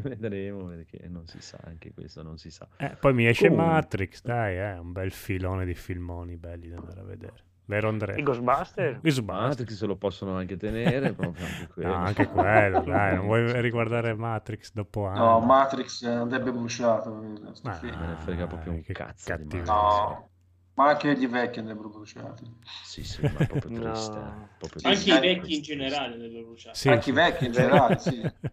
vedremo 0.18 0.64
perché 0.66 1.06
non 1.08 1.26
si 1.26 1.40
sa, 1.40 1.58
anche 1.64 1.92
questo 1.92 2.22
non 2.22 2.38
si 2.38 2.50
sa. 2.50 2.66
Eh, 2.78 2.96
poi 2.98 3.12
mi 3.14 3.26
esce 3.26 3.48
Comunque. 3.48 3.72
Matrix, 3.72 4.22
dai, 4.22 4.56
è 4.56 4.78
un 4.78 4.92
bel 4.92 5.10
filone 5.12 5.64
di 5.64 5.74
filmoni 5.74 6.36
belli 6.36 6.68
da 6.68 6.76
andare 6.78 7.00
a 7.00 7.04
vedere. 7.04 7.34
Vero 7.66 7.88
Andrea? 7.88 8.16
I 8.18 8.22
Ghostbuster? 8.22 9.00
Ghostbusters. 9.00 9.24
Matrix 9.24 9.72
se 9.74 9.86
lo 9.86 9.96
possono 9.96 10.36
anche 10.36 10.56
tenere, 10.58 11.12
proprio 11.14 11.46
anche 11.46 11.66
quello. 11.72 11.88
No, 11.88 11.94
anche 12.04 12.28
quello, 12.28 12.80
dai, 12.82 13.14
non 13.14 13.24
vuoi 13.26 13.60
riguardare 13.62 14.14
Matrix 14.14 14.70
dopo 14.72 15.06
anni? 15.06 15.18
No, 15.18 15.40
Matrix 15.40 16.02
eh, 16.02 16.10
andrebbe 16.10 16.52
bruciato. 16.52 17.22
eh, 17.22 17.52
Ah, 17.62 17.72
film. 17.72 17.98
Me 18.00 18.06
ne 18.06 18.16
frega 18.16 18.46
proprio 18.46 18.72
un 18.72 18.82
che 18.82 18.92
cazzo 18.92 19.32
di 19.34 19.38
cattiveria. 19.38 19.72
No, 19.72 20.28
ma 20.74 20.88
anche 20.88 21.16
gli 21.16 21.26
vecchi 21.26 21.58
andrebbero 21.60 21.88
bruciati. 21.88 22.44
Sì, 22.82 23.04
sì, 23.04 23.22
ma 23.22 23.40
è 23.40 23.46
proprio 23.46 23.70
No. 23.78 23.80
triste. 23.80 24.18
eh, 24.18 24.48
proprio 24.58 24.80
Sì, 24.80 24.86
Anche 24.86 25.10
i 25.10 25.20
vecchi 25.20 25.54
in 25.56 25.62
generale 25.62 26.16
devono 26.16 26.44
bruciare. 26.44 26.76
Sì, 26.76 26.88
anche 26.88 27.10
i 27.10 27.12
vecchi 27.12 27.46
in 27.46 27.52
generale, 27.52 27.98
sì. 27.98 28.20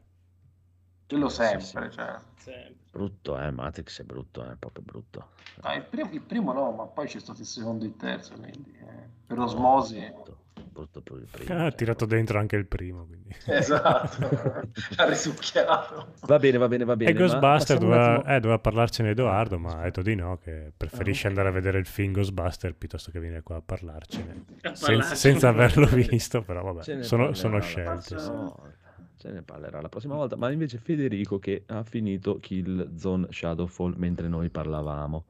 Quello 1.07 1.29
sempre, 1.29 1.89
sì. 1.91 1.97
cioè. 1.97 2.19
Sempre. 2.37 2.75
Brutto, 2.91 3.39
eh, 3.39 3.51
Matrix 3.51 4.01
è 4.01 4.03
brutto, 4.03 4.43
è 4.43 4.55
proprio 4.55 4.83
brutto. 4.83 5.29
Ah, 5.61 5.75
il, 5.75 5.83
primo, 5.83 6.09
il 6.11 6.21
primo 6.21 6.53
no, 6.53 6.71
ma 6.71 6.85
poi 6.85 7.07
c'è 7.07 7.19
stato 7.19 7.41
il 7.41 7.47
secondo 7.47 7.85
e 7.85 7.87
il 7.89 7.95
terzo, 7.95 8.33
quindi 8.35 8.71
eh, 8.79 9.07
per 9.27 9.39
osmosi. 9.39 9.99
Brutto, 9.99 10.37
brutto 10.71 11.01
per 11.01 11.17
il 11.17 11.27
primo. 11.29 11.53
Ah, 11.53 11.65
ha 11.65 11.69
cioè, 11.69 11.75
tirato 11.75 12.05
dentro 12.05 12.39
anche 12.39 12.55
il 12.55 12.65
primo, 12.65 13.05
quindi. 13.05 13.35
Esatto, 13.45 14.67
ha 14.97 15.05
risucchiato. 15.05 16.13
Va 16.21 16.39
bene, 16.39 16.57
va 16.57 16.67
bene, 16.67 16.85
va 16.85 16.95
bene. 16.95 17.11
E 17.11 17.13
Ghostbuster 17.13 17.77
doveva, 17.77 18.23
eh, 18.23 18.39
doveva 18.39 18.59
parlarcene 18.59 19.09
Edoardo, 19.11 19.59
ma 19.59 19.79
ha 19.79 19.83
detto 19.83 20.01
di 20.01 20.15
no, 20.15 20.37
che 20.37 20.71
preferisce 20.75 21.27
Ah, 21.27 21.29
andare 21.29 21.49
a 21.49 21.51
vedere 21.51 21.77
il 21.79 21.85
film 21.85 22.13
Ghostbuster 22.13 22.73
piuttosto 22.75 23.11
che 23.11 23.19
venire 23.19 23.41
qua 23.43 23.57
a 23.57 23.61
parlarcene. 23.61 24.45
A 24.63 24.75
Senza, 24.75 25.49
averlo 25.49 25.85
visto, 25.87 26.41
però 26.41 26.61
vabbè, 26.63 27.03
sono, 27.03 27.33
sono 27.33 27.59
scelte. 27.59 28.15
volta. 28.15 28.79
Ce 29.17 29.29
ne 29.29 29.43
parlerà 29.43 29.81
la 29.81 29.89
prossima 29.89 30.15
volta. 30.15 30.35
Ma 30.35 30.49
invece 30.51 30.79
Federico 30.79 31.37
che 31.37 31.63
ha 31.67 31.83
finito 31.83 32.39
Killzone 32.39 33.27
Shadowfall 33.29 33.93
mentre 33.97 34.27
noi 34.27 34.49
parlavamo. 34.49 35.25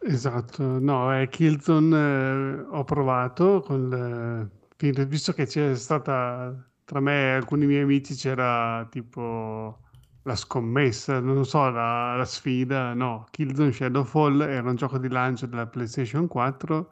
Esatto, 0.00 0.78
no, 0.78 1.12
è 1.12 1.28
Killzone 1.28 1.96
eh, 1.96 2.60
ho 2.70 2.84
provato 2.84 3.60
con 3.60 4.50
il- 4.78 5.06
visto 5.06 5.32
che 5.32 5.44
c'è 5.46 5.74
stata 5.74 6.54
tra 6.84 7.00
me 7.00 7.30
e 7.32 7.34
alcuni 7.34 7.66
miei 7.66 7.82
amici 7.82 8.14
c'era 8.14 8.86
tipo 8.90 9.82
la 10.22 10.36
scommessa, 10.36 11.20
non 11.20 11.44
so, 11.44 11.68
la, 11.70 12.16
la 12.16 12.24
sfida, 12.24 12.94
no, 12.94 13.26
Killzone 13.30 13.72
Shadowfall 13.72 14.40
era 14.42 14.68
un 14.70 14.76
gioco 14.76 14.98
di 14.98 15.08
lancio 15.08 15.46
della 15.46 15.66
PlayStation 15.66 16.26
4, 16.28 16.90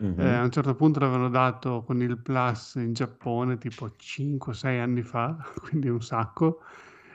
Mhm. 0.00 0.12
eh, 0.14 0.26
a 0.34 0.42
un 0.42 0.50
certo 0.50 0.74
punto 0.74 0.98
l'avevano 1.00 1.28
dato 1.30 1.82
con 1.84 2.00
il 2.02 2.18
Plus 2.18 2.74
in 2.76 2.92
Giappone 2.92 3.56
tipo 3.58 3.94
5-6 3.96 4.78
anni 4.78 5.02
fa, 5.02 5.36
quindi 5.60 5.88
un 5.88 6.02
sacco, 6.02 6.60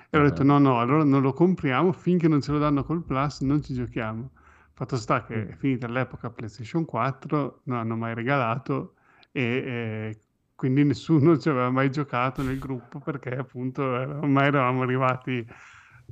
e 0.10 0.18
ho 0.18 0.24
detto 0.24 0.42
Ah. 0.42 0.44
no, 0.44 0.58
no, 0.58 0.80
allora 0.80 1.04
non 1.04 1.22
lo 1.22 1.34
compriamo 1.34 1.92
finché 1.92 2.28
non 2.28 2.42
ce 2.42 2.52
lo 2.52 2.60
danno 2.60 2.84
col 2.84 3.04
Plus, 3.04 3.42
non 3.42 3.62
ci 3.62 3.74
giochiamo. 3.74 4.32
Fatto 4.78 4.96
sta 4.96 5.24
che 5.24 5.34
Mm. 5.36 5.48
è 5.48 5.56
finita 5.56 5.88
l'epoca 5.88 6.30
PlayStation 6.32 6.86
4, 6.86 7.62
non 7.66 7.80
hanno 7.80 7.96
mai 7.96 8.14
regalato 8.14 8.96
e 9.32 9.42
eh, 9.42 10.22
quindi 10.54 10.84
nessuno 10.84 11.36
ci 11.40 11.50
aveva 11.50 11.72
mai 11.72 11.90
giocato 11.90 12.44
nel 12.44 12.60
gruppo 12.60 13.00
perché 13.02 13.36
appunto 13.36 13.82
ormai 13.84 14.48
eravamo 14.48 14.84
arrivati, 14.84 15.44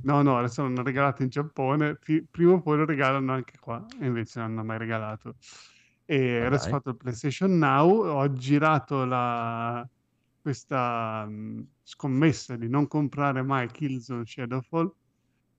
no 0.02 0.20
no, 0.22 0.36
adesso 0.38 0.62
l'hanno 0.62 0.82
regalato 0.82 1.22
in 1.22 1.28
Giappone, 1.28 1.96
fi- 2.00 2.26
prima 2.28 2.52
o 2.54 2.60
poi 2.62 2.78
lo 2.78 2.84
regalano 2.84 3.32
anche 3.32 3.56
qua 3.60 3.86
e 4.00 4.06
invece 4.06 4.40
non 4.40 4.50
hanno 4.50 4.64
mai 4.64 4.78
regalato. 4.78 5.36
E 6.04 6.40
Ma 6.40 6.46
adesso 6.46 6.66
ho 6.68 6.70
fatto 6.76 6.90
il 6.90 6.96
PlayStation 6.96 7.56
Now, 7.58 8.04
ho 8.06 8.32
girato 8.32 9.04
la, 9.04 9.88
questa 10.40 11.24
mh, 11.26 11.68
scommessa 11.82 12.56
di 12.56 12.68
non 12.68 12.86
comprare 12.88 13.42
mai 13.42 13.70
Killzone 13.70 14.24
Shadowfall 14.26 14.92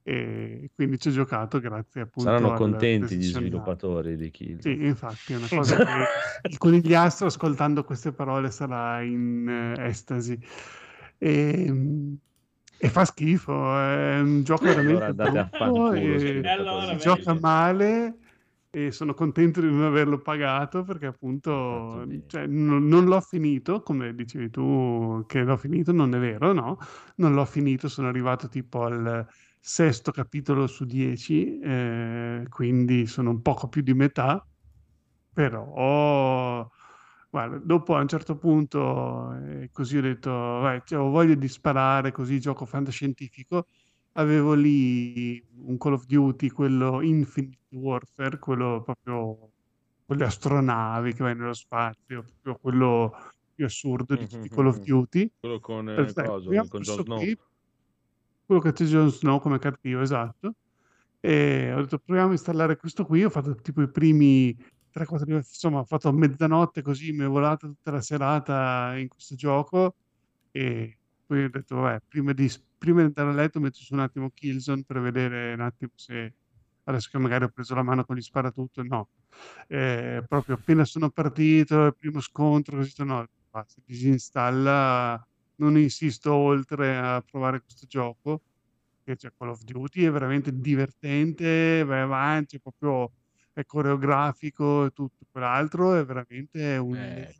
e 0.09 0.69
quindi 0.73 0.97
ci 0.99 1.09
ho 1.09 1.11
giocato 1.11 1.59
grazie 1.59 1.99
appunto 1.99 2.29
Saranno 2.29 2.53
contenti 2.53 3.17
gli 3.17 3.23
sviluppatori 3.23 4.15
di 4.15 4.31
Kill. 4.31 4.59
Sì, 4.59 4.85
infatti, 4.85 5.33
è 5.33 5.35
una 5.35 5.47
cosa 5.49 5.75
che 5.83 6.49
il 6.49 6.57
conigliastro 6.57 7.27
ascoltando 7.27 7.83
queste 7.83 8.13
parole 8.13 8.49
sarà 8.49 9.01
in 9.01 9.75
eh, 9.77 9.85
estasi. 9.85 10.39
E, 11.17 11.73
e 12.77 12.87
fa 12.87 13.03
schifo, 13.03 13.77
è 13.77 14.19
un 14.21 14.43
gioco 14.43 14.63
veramente 14.63 15.03
Allora 15.03 15.43
brutto 15.43 15.91
e 15.91 16.41
allora, 16.47 16.87
si 16.87 16.97
gioca 16.99 17.37
male 17.37 18.17
e 18.69 18.91
sono 18.91 19.13
contento 19.13 19.59
di 19.59 19.67
non 19.67 19.83
averlo 19.83 20.19
pagato 20.19 20.83
perché 20.83 21.07
appunto 21.07 22.07
cioè, 22.27 22.45
non, 22.47 22.87
non 22.87 23.05
l'ho 23.07 23.19
finito, 23.19 23.81
come 23.81 24.15
dicevi 24.15 24.51
tu 24.51 25.25
che 25.27 25.41
l'ho 25.41 25.57
finito, 25.57 25.91
non 25.91 26.15
è 26.15 26.17
vero, 26.17 26.53
no? 26.53 26.77
Non 27.15 27.33
l'ho 27.33 27.43
finito, 27.43 27.89
sono 27.89 28.07
arrivato 28.07 28.47
tipo 28.47 28.83
al 28.83 29.27
sesto 29.67 30.11
capitolo 30.11 30.65
su 30.65 30.85
dieci, 30.85 31.59
eh, 31.59 32.45
quindi 32.47 33.05
sono 33.05 33.31
un 33.31 33.41
poco 33.41 33.67
più 33.67 33.81
di 33.81 33.93
metà, 33.93 34.47
però 35.33 36.65
guarda, 37.29 37.57
dopo 37.57 37.95
a 37.95 37.99
un 37.99 38.07
certo 38.07 38.37
punto 38.37 39.33
eh, 39.33 39.69
così 39.73 39.97
ho 39.97 40.01
detto, 40.01 40.31
vai, 40.31 40.81
cioè, 40.85 40.99
ho 40.99 41.09
voglia 41.09 41.35
di 41.35 41.49
sparare, 41.49 42.13
così 42.13 42.39
gioco 42.39 42.63
fantascientifico, 42.63 43.67
avevo 44.13 44.53
lì 44.53 45.45
un 45.65 45.77
Call 45.77 45.93
of 45.93 46.05
Duty, 46.05 46.47
quello 46.47 47.01
Infinite 47.01 47.75
Warfare, 47.75 48.39
quello 48.39 48.81
proprio 48.85 49.51
con 50.05 50.15
le 50.15 50.23
astronavi 50.23 51.13
che 51.13 51.23
vai 51.23 51.35
nello 51.35 51.53
spazio, 51.53 52.23
proprio 52.23 52.55
quello 52.55 53.13
più 53.53 53.65
assurdo 53.65 54.15
di 54.15 54.27
tutti 54.29 54.45
i 54.45 54.49
Call 54.49 54.67
of 54.67 54.79
Duty. 54.79 55.29
Quello 55.41 55.59
con, 55.59 55.89
eh, 55.89 56.13
proviamo 56.13 56.69
con 56.69 56.81
Jon 56.81 57.03
Snow. 57.03 57.17
qui, 57.17 57.37
quello 58.47 58.61
che 58.61 58.71
c'è 58.71 58.85
Jon 58.85 59.11
Snow 59.11 59.39
come 59.39 59.59
cattivo, 59.59 60.01
esatto. 60.01 60.55
E 61.19 61.73
ho 61.73 61.81
detto 61.81 61.99
proviamo 61.99 62.29
a 62.29 62.33
installare 62.33 62.77
questo 62.77 63.05
qui, 63.05 63.23
ho 63.23 63.29
fatto 63.29 63.53
tipo 63.55 63.81
i 63.81 63.89
primi 63.89 64.55
3-4 64.93 65.25
livelli, 65.25 65.37
insomma 65.37 65.79
ho 65.79 65.83
fatto 65.83 66.11
mezzanotte 66.13 66.81
così, 66.81 67.11
mi 67.11 67.25
è 67.25 67.27
volata 67.27 67.67
tutta 67.67 67.91
la 67.91 68.01
serata 68.01 68.95
in 68.97 69.09
questo 69.09 69.35
gioco 69.35 69.95
e 70.51 70.97
poi 71.25 71.43
ho 71.43 71.49
detto 71.49 71.75
vabbè, 71.75 72.03
prima 72.07 72.31
di, 72.31 72.49
prima 72.77 73.01
di 73.01 73.07
andare 73.07 73.29
a 73.29 73.33
letto 73.33 73.59
metto 73.59 73.79
su 73.79 73.93
un 73.93 73.99
attimo 73.99 74.31
Killzone 74.33 74.83
per 74.85 75.01
vedere 75.01 75.53
un 75.53 75.61
attimo 75.61 75.91
se 75.95 76.33
adesso 76.85 77.09
che 77.11 77.17
magari 77.17 77.43
ho 77.43 77.49
preso 77.49 77.75
la 77.75 77.83
mano 77.83 78.05
con 78.05 78.15
gli 78.15 78.21
sparatutto, 78.21 78.81
no. 78.83 79.09
Eh, 79.67 80.23
proprio 80.25 80.55
appena 80.55 80.85
sono 80.85 81.09
partito, 81.09 81.87
il 81.87 81.95
primo 81.97 82.21
scontro, 82.21 82.77
così 82.77 82.93
no, 83.03 83.27
basta, 83.51 83.81
disinstalla, 83.85 85.27
non 85.57 85.77
insisto 85.77 86.33
oltre 86.33 86.97
a 86.97 87.21
provare 87.21 87.61
questo 87.61 87.85
gioco, 87.87 88.43
che 89.03 89.15
c'è 89.15 89.31
Call 89.37 89.49
of 89.49 89.63
Duty, 89.63 90.03
è 90.03 90.11
veramente 90.11 90.51
divertente, 90.53 91.83
vai 91.83 92.01
avanti, 92.01 92.57
è 92.57 92.59
proprio 92.59 93.13
è 93.53 93.65
coreografico 93.65 94.85
e 94.85 94.91
tutto 94.91 95.25
quell'altro, 95.31 95.95
è 95.95 96.05
veramente 96.05 96.77
un 96.77 97.25
Eh, 97.25 97.33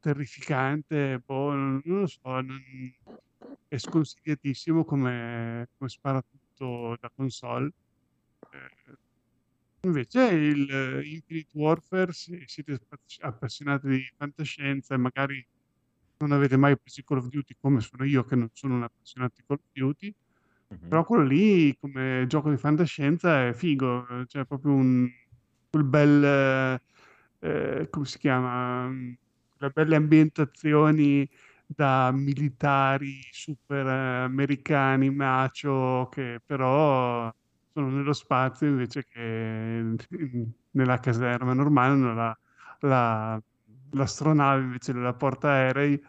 terrificante, 0.00 1.18
boh, 1.24 1.52
non, 1.54 1.80
lo 1.84 2.06
so, 2.06 2.20
non- 2.40 2.60
è 3.66 3.76
sconsigliatissimo 3.78 4.84
come, 4.84 5.68
come 5.76 5.90
sparatutto 5.90 6.96
da 7.00 7.10
console. 7.14 7.70
Eh, 8.50 8.94
Invece 9.86 10.22
il 10.32 11.02
Infinite 11.04 11.50
Warfare, 11.56 12.12
se 12.12 12.42
siete 12.46 12.78
appassionati 13.20 13.88
di 13.88 14.02
fantascienza 14.16 14.94
e 14.94 14.98
magari 14.98 15.46
non 16.18 16.32
avete 16.32 16.56
mai 16.56 16.78
preso 16.78 17.00
i 17.00 17.04
Call 17.04 17.18
of 17.18 17.28
Duty 17.28 17.54
come 17.60 17.80
sono 17.80 18.04
io, 18.04 18.24
che 18.24 18.36
non 18.36 18.48
sono 18.52 18.76
un 18.76 18.82
appassionato 18.84 19.34
di 19.36 19.44
Call 19.46 19.58
of 19.60 19.66
Duty, 19.72 20.14
Mhm. 20.70 20.88
però 20.88 21.04
quello 21.04 21.24
lì 21.24 21.76
come 21.78 22.24
gioco 22.28 22.50
di 22.50 22.56
fantascienza 22.56 23.46
è 23.48 23.52
figo, 23.52 24.06
eh, 24.08 24.26
cioè 24.26 24.44
proprio 24.46 24.72
un 24.74 25.08
quel 25.70 25.84
bel, 25.84 26.80
eh, 27.40 27.86
come 27.90 28.04
si 28.06 28.18
chiama, 28.18 28.88
Mm, 28.88 29.12
quelle 29.56 29.72
belle 29.72 29.96
ambientazioni 29.96 31.28
da 31.66 32.10
militari 32.12 33.20
super 33.30 33.86
eh, 33.86 34.22
americani, 34.24 35.10
macho, 35.10 36.08
che 36.10 36.40
però 36.44 37.30
sono 37.72 37.90
nello 37.90 38.12
spazio 38.12 38.66
invece 38.68 39.04
che 39.04 39.94
nella 40.70 40.98
caserma 41.00 41.52
normale, 41.54 41.92
hanno 41.92 42.14
la, 42.14 42.38
la- 42.80 43.42
l'astronave 43.92 44.62
invece 44.62 44.92
della 44.92 45.14
portaerei. 45.14 46.00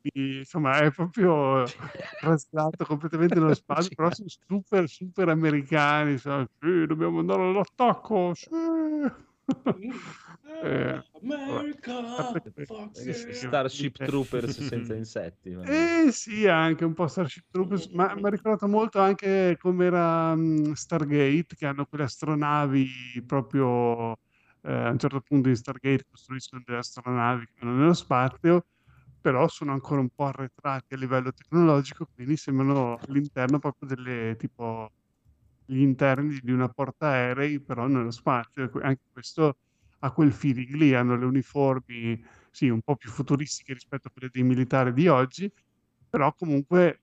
Quindi, 0.00 0.38
insomma, 0.38 0.78
è 0.78 0.90
proprio 0.90 1.64
traslato 2.20 2.84
completamente 2.84 3.38
nello 3.38 3.54
spazio, 3.54 3.90
però 3.94 4.10
sono 4.10 4.28
super, 4.28 4.88
super 4.88 5.28
americani. 5.28 6.12
Insomma, 6.12 6.46
sì, 6.58 6.86
dobbiamo 6.86 7.20
andare 7.20 7.42
all'attacco. 7.42 8.34
Sì. 8.34 8.48
Eh, 10.62 11.02
Starship 13.24 14.04
Troopers 14.04 14.66
senza 14.66 14.94
insetti. 14.94 15.52
vabbè. 15.52 16.04
eh 16.06 16.12
sì, 16.12 16.46
anche 16.46 16.84
un 16.84 16.94
po' 16.94 17.06
Starship 17.08 17.44
Troopers, 17.50 17.86
ma 17.88 18.14
mi 18.14 18.24
ha 18.24 18.28
ricordato 18.28 18.68
molto 18.68 19.00
anche 19.00 19.56
come 19.58 19.86
era 19.86 20.34
mm, 20.34 20.72
Stargate, 20.72 21.54
che 21.56 21.66
hanno 21.66 21.86
quelle 21.86 22.04
astronavi 22.04 22.88
proprio 23.26 24.16
eh, 24.62 24.72
a 24.72 24.90
un 24.90 24.98
certo 24.98 25.20
punto 25.20 25.48
in 25.48 25.56
Stargate 25.56 26.04
costruiscono 26.10 26.62
delle 26.64 26.78
astronavi 26.78 27.46
che 27.46 27.52
vanno 27.60 27.76
nello 27.78 27.94
spazio, 27.94 28.66
però 29.20 29.48
sono 29.48 29.72
ancora 29.72 30.00
un 30.00 30.10
po' 30.14 30.26
arretrati 30.26 30.94
a 30.94 30.96
livello 30.96 31.32
tecnologico, 31.32 32.06
quindi 32.14 32.36
sembrano 32.36 32.98
all'interno 33.06 33.58
proprio 33.58 33.88
delle 33.88 34.36
tipo 34.36 34.90
gli 35.64 35.80
interni 35.80 36.38
di 36.42 36.52
una 36.52 36.68
portaerei, 36.68 37.60
però 37.62 37.86
nello 37.86 38.10
spazio. 38.10 38.70
Anche 38.82 39.02
questo 39.12 39.58
ha 40.00 40.12
quel 40.12 40.32
feeling 40.32 40.74
lì, 40.74 40.94
hanno 40.94 41.16
le 41.16 41.24
uniformi, 41.26 42.22
sì, 42.50 42.68
un 42.68 42.80
po' 42.82 42.96
più 42.96 43.10
futuristiche 43.10 43.74
rispetto 43.74 44.08
a 44.08 44.10
quelle 44.12 44.30
dei 44.32 44.42
militari 44.42 44.92
di 44.92 45.08
oggi, 45.08 45.50
però 46.08 46.34
comunque 46.34 47.02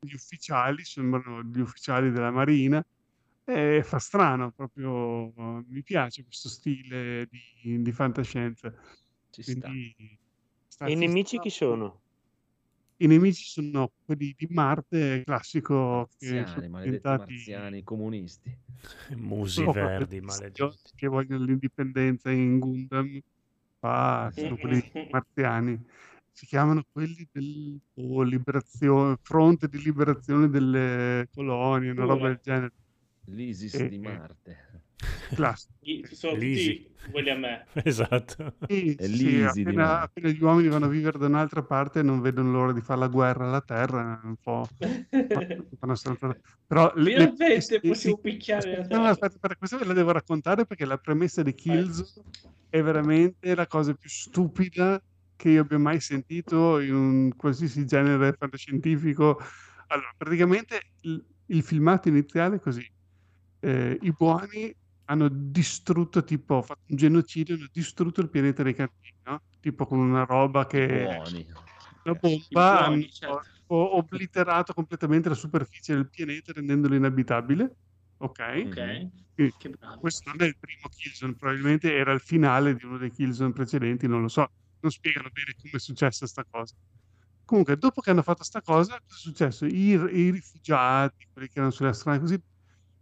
gli 0.00 0.14
ufficiali 0.14 0.84
sembrano 0.84 1.42
gli 1.42 1.60
ufficiali 1.60 2.10
della 2.10 2.30
Marina 2.30 2.84
e 3.44 3.82
fa 3.84 3.98
strano, 3.98 4.52
proprio 4.52 5.32
mi 5.68 5.82
piace 5.82 6.24
questo 6.24 6.48
stile 6.48 7.28
di, 7.30 7.82
di 7.82 7.92
fantascienza. 7.92 8.72
Ci. 9.30 9.42
Quindi 9.42 10.18
sta- 10.66 10.86
E 10.86 10.92
i 10.92 10.94
ci 10.94 11.00
nemici 11.06 11.34
sta. 11.34 11.42
chi 11.42 11.50
sono? 11.50 12.00
I 12.96 13.06
nemici 13.06 13.44
sono 13.44 13.90
quelli 14.04 14.34
di 14.36 14.46
Marte, 14.50 15.22
classico, 15.24 16.08
Marziani, 16.08 16.68
maledetti 16.68 16.84
diventati 16.84 17.32
marziani 17.32 17.82
comunisti. 17.82 18.56
Musi 19.16 19.54
sono 19.54 19.72
verdi, 19.72 20.20
maledetti. 20.20 20.78
che 20.94 21.06
vogliono 21.08 21.44
l'indipendenza 21.44 22.30
in 22.30 22.58
Gundam. 22.58 23.20
Qua 23.78 24.30
sono 24.34 24.56
quelli 24.56 24.90
marziani. 25.10 25.78
Si 26.30 26.46
chiamano 26.46 26.82
quelli 26.90 27.28
del 27.30 27.78
oh, 27.94 28.22
liberazione, 28.22 29.16
fronte 29.20 29.68
di 29.68 29.82
liberazione 29.82 30.48
delle 30.48 31.28
colonie, 31.34 31.90
una 31.90 32.04
roba 32.04 32.28
del 32.28 32.40
genere. 32.42 32.72
L'ISIS 33.26 33.74
Eh, 33.74 33.88
di 33.88 33.96
eh. 33.96 33.98
Marte. 33.98 34.82
Classico. 35.34 35.72
Gli- 35.80 36.04
Sono 36.12 36.36
Lisi. 36.36 36.82
tutti 36.82 37.10
quelli 37.10 37.30
a 37.30 37.36
me. 37.36 37.64
Esatto. 37.84 38.54
Sì, 38.68 38.96
sì, 38.98 39.42
appena, 39.42 39.72
Marte. 39.86 40.04
appena 40.04 40.28
gli 40.28 40.42
uomini 40.42 40.68
vanno 40.68 40.84
a 40.86 40.88
vivere 40.88 41.18
da 41.18 41.26
un'altra 41.26 41.62
parte 41.62 42.02
non 42.02 42.20
vedono 42.20 42.52
l'ora 42.52 42.72
di 42.72 42.80
fare 42.80 43.00
la 43.00 43.08
guerra 43.08 43.46
alla 43.46 43.60
terra, 43.60 44.20
è 44.22 44.26
un 44.26 44.36
po'... 44.36 44.66
Però 46.66 46.92
le- 46.94 47.02
le- 47.02 47.10
Finalmente 47.10 47.60
sì, 47.60 47.80
possiamo 47.88 48.16
sì. 48.16 48.22
picchiare 48.22 48.70
la 48.70 48.76
No, 48.76 48.82
no, 48.82 48.86
terra. 48.88 49.08
aspetta, 49.10 49.34
aspetta, 49.34 49.56
questa 49.56 49.76
ve 49.78 49.84
la 49.84 49.92
devo 49.92 50.12
raccontare 50.12 50.64
perché 50.66 50.84
la 50.86 50.96
premessa 50.98 51.42
di 51.42 51.54
Killzone 51.54 52.10
è 52.68 52.82
veramente 52.82 53.54
la 53.54 53.66
cosa 53.66 53.92
più 53.94 54.08
stupida 54.08 55.00
che 55.36 55.50
io 55.50 55.62
abbia 55.62 55.78
mai 55.78 56.00
sentito 56.00 56.78
in 56.80 56.94
un 56.94 57.36
qualsiasi 57.36 57.84
genere 57.84 58.32
fantascientifico. 58.38 59.38
Allora, 59.88 60.12
praticamente 60.16 60.80
il, 61.00 61.22
il 61.46 61.62
filmato 61.62 62.08
iniziale 62.08 62.56
è 62.56 62.60
così. 62.60 62.88
Eh, 63.64 63.98
I 64.02 64.12
buoni 64.12 64.74
hanno 65.06 65.28
distrutto, 65.28 66.22
tipo, 66.22 66.60
fatto 66.60 66.82
un 66.88 66.96
genocidio, 66.96 67.54
hanno 67.54 67.68
distrutto 67.72 68.20
il 68.20 68.28
pianeta 68.28 68.62
dei 68.62 68.74
cattivi, 68.74 69.14
no? 69.22 69.40
Tipo 69.58 69.86
con 69.86 69.98
una 69.98 70.24
roba 70.24 70.66
che... 70.66 70.86
Buoni. 70.86 71.46
Una 72.04 72.14
I 72.14 72.18
bomba 72.20 72.78
buoni, 72.82 72.94
hanno 72.94 73.08
certo. 73.08 73.74
obliterato 73.96 74.74
completamente 74.74 75.30
la 75.30 75.34
superficie 75.34 75.94
del 75.94 76.10
pianeta 76.10 76.52
rendendolo 76.52 76.94
inabitabile. 76.94 77.74
Ok? 78.18 78.40
Ok, 78.66 79.08
Quindi 79.34 79.54
che 79.56 79.70
bravo. 79.70 80.00
questo 80.00 80.30
non 80.30 80.42
è 80.42 80.46
il 80.46 80.56
primo 80.58 80.88
Killzone, 80.94 81.34
probabilmente 81.34 81.94
era 81.94 82.12
il 82.12 82.20
finale 82.20 82.74
di 82.74 82.84
uno 82.84 82.98
dei 82.98 83.10
Killzone 83.10 83.52
precedenti, 83.52 84.06
non 84.06 84.20
lo 84.20 84.28
so. 84.28 84.46
Non 84.80 84.90
spiegano 84.90 85.30
bene 85.32 85.54
come 85.58 85.72
è 85.72 85.78
successa 85.78 86.26
sta 86.26 86.44
cosa. 86.48 86.74
Comunque, 87.46 87.76
dopo 87.78 88.02
che 88.02 88.10
hanno 88.10 88.22
fatto 88.22 88.44
sta 88.44 88.60
cosa, 88.60 89.00
cosa 89.02 89.16
è 89.16 89.18
successo? 89.18 89.64
I, 89.64 89.88
i 89.92 90.30
rifugiati, 90.30 91.26
quelli 91.32 91.48
che 91.48 91.54
erano 91.56 91.70
sulle 91.72 91.92
strade 91.94 92.20
così, 92.20 92.38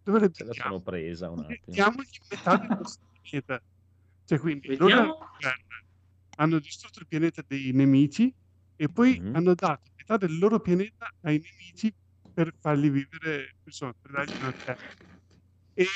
dove 0.03 0.21
le 0.21 0.31
Se 0.31 0.45
la 0.45 0.55
sono 0.55 0.81
presa 0.83 1.31
un 1.31 1.41
attimo. 1.41 1.87
Mettiamogli 1.87 2.19
metà 2.31 2.57
del 2.59 2.73
nostro 2.79 3.05
pianeta. 3.21 3.61
Cioè, 4.25 4.39
quindi 4.39 4.73
loro 4.77 5.01
Vediamo. 5.01 5.55
hanno, 6.37 6.59
distrutto 6.59 7.01
il 7.01 7.07
pianeta 7.07 7.43
dei 7.47 7.73
nemici 7.73 8.35
e 8.77 8.89
poi 8.89 9.21
Mhm. 9.21 9.33
hanno 9.33 9.55
dato 9.55 9.91
metà 9.97 10.17
del 10.17 10.39
loro 10.39 10.61
pianeta 10.61 11.09
ai 11.23 11.41
nemici 11.41 11.93
per 12.33 12.55
fargli 12.59 12.91
vivere, 12.91 13.57
insomma, 13.65 13.93
per 14.01 14.11
dargli 14.13 14.37
una 14.41 14.53
terra. 14.63 14.79
E 15.75 15.87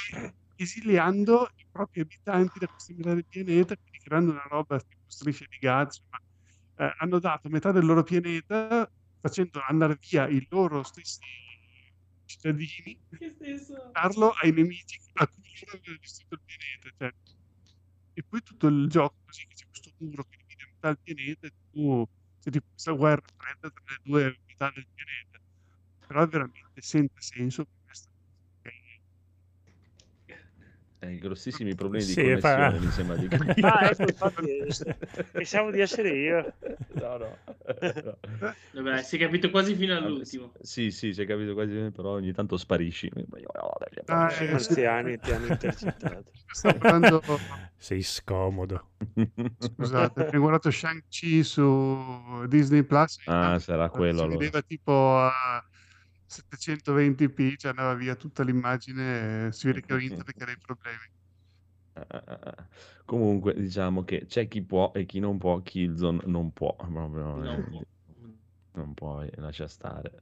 esiliando 0.56 1.48
i 1.56 1.66
propri 1.70 2.00
abitanti 2.00 2.58
da 2.58 2.68
questa 2.68 2.94
metà 2.96 3.14
del 3.14 3.26
pianeta, 3.28 3.76
quindi 3.76 3.98
creando 4.02 4.30
una 4.32 4.44
roba 4.48 4.78
tipo 4.80 5.02
strisce 5.06 5.46
di 5.48 5.58
Gaza, 5.58 6.00
insomma, 6.00 6.88
eh, 6.90 6.94
hanno 6.98 7.18
dato 7.20 7.48
metà 7.48 7.72
del 7.72 7.84
loro 7.86 8.02
pianeta 8.02 8.90
facendo 9.20 9.60
andare 9.68 9.96
via 10.10 10.28
i 10.28 10.44
loro 10.50 10.82
stessi 10.84 11.18
cittadini 12.26 13.00
darlo 13.92 14.32
ai 14.42 14.52
nemici 14.52 15.00
a 15.14 15.26
cui 15.26 15.42
loro 15.60 15.78
avevano 15.78 15.98
distrutto 15.98 16.34
il 16.34 16.40
pianeta. 16.44 16.90
Cioè. 16.98 17.14
E 18.14 18.22
poi 18.22 18.42
tutto 18.42 18.66
il 18.66 18.88
gioco 18.88 19.16
così 19.24 19.46
che 19.46 19.54
c'è 19.54 19.66
questo 19.68 19.92
muro 19.98 20.24
che 20.24 20.36
divide 20.38 20.70
metà 20.72 20.88
il 20.88 20.98
pianeta 21.02 21.46
e 21.46 21.52
tu 21.70 22.08
c'è 22.40 22.50
tipo 22.50 22.66
questa 22.70 22.92
guerra 22.92 23.26
fredda 23.36 23.70
tra 23.70 23.82
le 23.86 23.98
due 24.02 24.38
metà 24.46 24.70
del 24.74 24.86
pianeta. 24.94 25.40
Però 26.06 26.22
è 26.22 26.26
veramente 26.26 26.80
senza 26.80 27.20
senso 27.20 27.64
per 27.64 27.74
questa 27.84 28.08
Eh, 31.06 31.18
grossissimi 31.18 31.74
problemi 31.74 32.04
di 32.04 32.12
Sì, 32.12 32.36
fa- 32.38 32.70
connessione, 32.70 32.86
mi 32.86 32.90
sembra 32.92 33.16
di 33.16 33.28
capire. 33.38 33.68
Ah, 33.68 33.88
ecco, 33.88 34.02
infatti, 34.02 34.58
eh, 34.58 35.28
pensavo 35.32 35.70
di 35.70 35.80
essere 35.80 36.10
io. 36.10 36.54
No, 36.94 37.16
no. 37.16 37.38
Vabbè, 38.72 39.02
si 39.02 39.16
è 39.16 39.18
capito 39.18 39.50
quasi 39.50 39.74
fino 39.74 39.96
all'ultimo. 39.96 40.52
Sì, 40.60 40.90
sì, 40.90 41.12
si 41.12 41.22
è 41.22 41.26
capito 41.26 41.54
quasi, 41.54 41.90
però 41.94 42.10
ogni 42.10 42.32
tanto 42.32 42.56
sparisci. 42.56 43.10
Ah, 44.06 44.30
eh, 44.32 44.50
marziani 44.50 45.18
ti 45.20 45.30
hanno 45.30 45.46
intercettato. 45.46 46.32
Sei 47.78 48.02
scomodo. 48.02 48.90
scusate, 49.58 50.20
abbiamo 50.20 50.44
guardato 50.44 50.70
Shang-Chi 50.70 51.42
su 51.44 52.44
Disney 52.46 52.82
Plus. 52.82 53.20
Ah, 53.26 53.58
sarà 53.58 53.88
quello 53.90 54.18
si 54.18 54.24
allora. 54.24 54.38
vedeva 54.38 54.62
tipo 54.62 55.18
a 55.18 55.62
720p, 56.26 57.56
cioè 57.56 57.70
andava 57.70 57.94
via 57.94 58.16
tutta 58.16 58.42
l'immagine, 58.42 59.46
e 59.48 59.52
si 59.52 59.66
vede 59.66 59.80
che 59.82 59.92
ho 59.94 59.98
internet 59.98 60.36
che 60.36 60.42
ha 60.42 60.46
dei 60.46 60.58
problemi. 60.58 61.06
Ah, 61.98 62.06
ah, 62.08 62.38
ah. 62.42 62.68
Comunque, 63.06 63.54
diciamo 63.54 64.04
che 64.04 64.26
c'è 64.26 64.48
chi 64.48 64.62
può 64.62 64.92
e 64.94 65.06
chi 65.06 65.18
non 65.18 65.38
può. 65.38 65.62
Killzone 65.62 66.22
non 66.26 66.52
può, 66.52 66.74
proprio, 66.76 67.42
Non 67.42 67.60
eh, 67.60 67.64
può. 67.70 67.82
non 68.72 68.94
puoi 68.94 69.30
lascia 69.36 69.66
stare. 69.68 70.12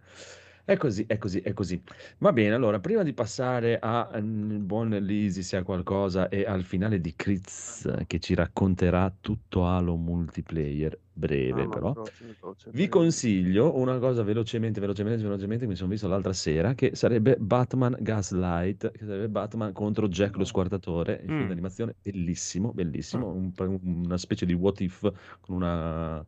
È 0.66 0.78
così, 0.78 1.04
è 1.06 1.18
così, 1.18 1.40
è 1.40 1.52
così. 1.52 1.82
Va 2.18 2.32
bene, 2.32 2.54
allora, 2.54 2.80
prima 2.80 3.02
di 3.02 3.12
passare 3.12 3.78
a 3.78 4.10
mm, 4.18 4.64
buon 4.64 4.88
Lisi, 4.90 5.42
se 5.42 5.58
ha 5.58 5.62
qualcosa, 5.62 6.28
e 6.30 6.44
al 6.46 6.64
finale 6.64 7.00
di 7.00 7.14
Critz, 7.14 7.86
che 8.06 8.18
ci 8.18 8.34
racconterà 8.34 9.14
tutto 9.20 9.66
Halo 9.66 9.96
multiplayer, 9.96 10.98
breve 11.12 11.62
Ah, 11.62 11.68
però, 11.68 11.92
prossimo. 11.92 12.34
vi 12.70 12.88
consiglio 12.88 13.76
una 13.76 13.98
cosa 13.98 14.22
velocemente, 14.22 14.80
velocemente, 14.80 15.22
velocemente, 15.22 15.66
mi 15.66 15.76
sono 15.76 15.90
visto 15.90 16.08
l'altra 16.08 16.32
sera, 16.32 16.72
che 16.74 16.94
sarebbe 16.94 17.36
Batman 17.38 17.96
Gaslight, 18.00 18.90
che 18.90 19.04
sarebbe 19.04 19.28
Batman 19.28 19.72
contro 19.74 20.08
Jack 20.08 20.36
lo 20.36 20.44
Squartatore, 20.44 21.20
il 21.24 21.34
film 21.34 21.46
Mm. 21.46 21.48
d'animazione 21.48 21.96
bellissimo, 22.00 22.72
bellissimo, 22.72 23.28
un- 23.30 23.52
una 23.82 24.16
specie 24.16 24.46
di 24.46 24.54
what 24.54 24.80
if 24.80 25.02
con 25.40 25.56
una... 25.56 26.24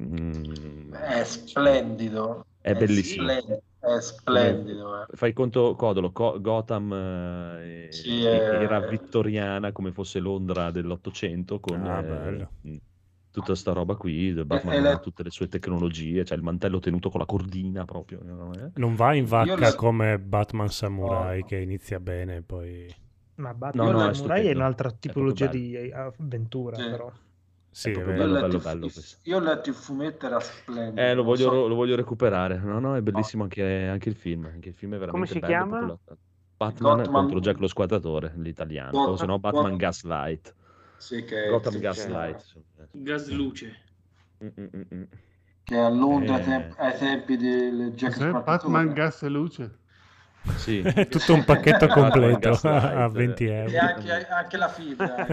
mm, 0.00 0.92
È 0.94 1.24
splendido. 1.24 2.46
È 2.60 2.74
bellissimo. 2.74 3.26
splen- 3.26 3.58
È 3.78 4.00
splendido. 4.00 5.02
eh. 5.02 5.06
Fai 5.14 5.32
conto, 5.32 5.74
Codolo, 5.74 6.12
Co- 6.12 6.40
Gotham 6.40 6.92
eh, 6.92 7.88
Sì, 7.90 8.24
eh. 8.24 8.38
era 8.38 8.80
vittoriana 8.80 9.72
come 9.72 9.92
fosse 9.92 10.20
Londra 10.20 10.70
dell'Ottocento 10.70 11.60
con 11.60 11.84
Ah, 11.84 12.00
eh, 12.02 12.48
mh, 12.60 12.76
tutta 13.30 13.54
sta 13.54 13.72
roba 13.72 13.96
qui, 13.96 14.32
Batman 14.44 14.74
ha 14.78 14.80
le- 14.80 15.00
tutte 15.00 15.22
le 15.22 15.30
sue 15.30 15.48
tecnologie, 15.48 16.24
cioè 16.24 16.36
il 16.36 16.42
mantello 16.42 16.78
tenuto 16.78 17.10
con 17.10 17.20
la 17.20 17.26
cordina 17.26 17.84
proprio. 17.84 18.20
Eh? 18.54 18.70
Non 18.74 18.94
va 18.94 19.14
in 19.14 19.24
vacca 19.26 19.56
la- 19.56 19.74
come 19.74 20.18
Batman 20.18 20.68
Samurai 20.68 21.40
No. 21.40 21.46
che 21.46 21.58
inizia 21.58 22.00
bene 22.00 22.36
e 22.36 22.42
poi... 22.42 22.94
Ma 23.36 23.52
Batman 23.54 23.86
No, 23.86 23.92
no, 23.92 24.08
è 24.08 24.14
Samurai 24.14 24.38
è 24.38 24.42
stupendo. 24.42 24.58
un'altra 24.58 24.88
È 24.90 24.98
tipologia 24.98 25.46
di 25.48 25.90
avventura, 25.92 26.76
Sì. 26.76 26.88
però. 26.88 27.12
Sì, 27.74 27.90
È 27.90 27.96
è 27.98 28.04
bello, 28.04 28.24
letto 28.34 28.40
bello, 28.42 28.54
il- 28.56 28.60
bello 28.62 28.80
questo. 28.90 29.16
Io 29.22 29.36
ho 29.38 29.40
letto 29.40 29.68
il 29.70 29.74
fumetto, 29.74 30.26
era 30.26 30.38
splendido. 30.40 31.00
Eh, 31.00 31.14
lo 31.14 31.22
voglio, 31.22 31.48
so- 31.50 31.66
lo 31.68 31.74
voglio 31.74 31.96
recuperare. 31.96 32.58
No, 32.58 32.78
no, 32.78 32.94
è 32.96 33.00
bellissimo 33.00 33.44
anche, 33.44 33.86
anche 33.88 34.08
il 34.10 34.14
film. 34.14 34.44
Anche 34.44 34.68
il 34.68 34.74
film 34.74 34.94
è 34.94 34.98
veramente 34.98 35.32
si 35.32 35.38
bello. 35.38 35.52
chiama? 35.52 35.98
Batman 36.56 36.96
Gotham- 36.98 37.12
contro 37.14 37.40
Jack 37.40 37.58
lo 37.60 37.66
Squadratore, 37.66 38.32
l'italiano. 38.36 38.90
O 38.90 38.92
Gotham- 39.00 39.16
se 39.16 39.26
no 39.26 39.38
Batman 39.38 39.62
Gotham- 39.62 39.78
Gaslight. 39.78 40.54
Sì, 40.98 41.24
che, 41.24 41.48
Gotham 41.48 41.72
che- 41.72 41.78
Gaslight. 41.80 42.44
Gas 42.92 43.28
luce. 43.30 43.76
Mm, 44.44 44.48
mm, 44.60 44.64
mm, 44.76 44.82
mm. 44.94 45.02
che 45.64 45.76
a 45.78 45.88
Londra 45.88 46.34
ai 46.34 46.42
Eh. 46.52 46.70
ai 46.76 46.98
tempi 46.98 47.36
del 47.36 47.92
Jack 47.94 48.12
Cos'è? 48.14 48.30
Batman, 48.42 48.92
gas 48.92 49.22
e 49.22 49.28
luce. 49.28 49.78
Sì. 50.56 50.80
È 50.80 51.06
tutto 51.08 51.34
un 51.34 51.44
pacchetto 51.44 51.88
completo 51.88 52.58
a 52.62 53.08
20 53.08 53.44
E 53.46 53.52
euro. 53.52 53.78
anche, 53.78 54.26
anche 54.28 54.56
la 54.56 54.68
fibra. 54.68 55.26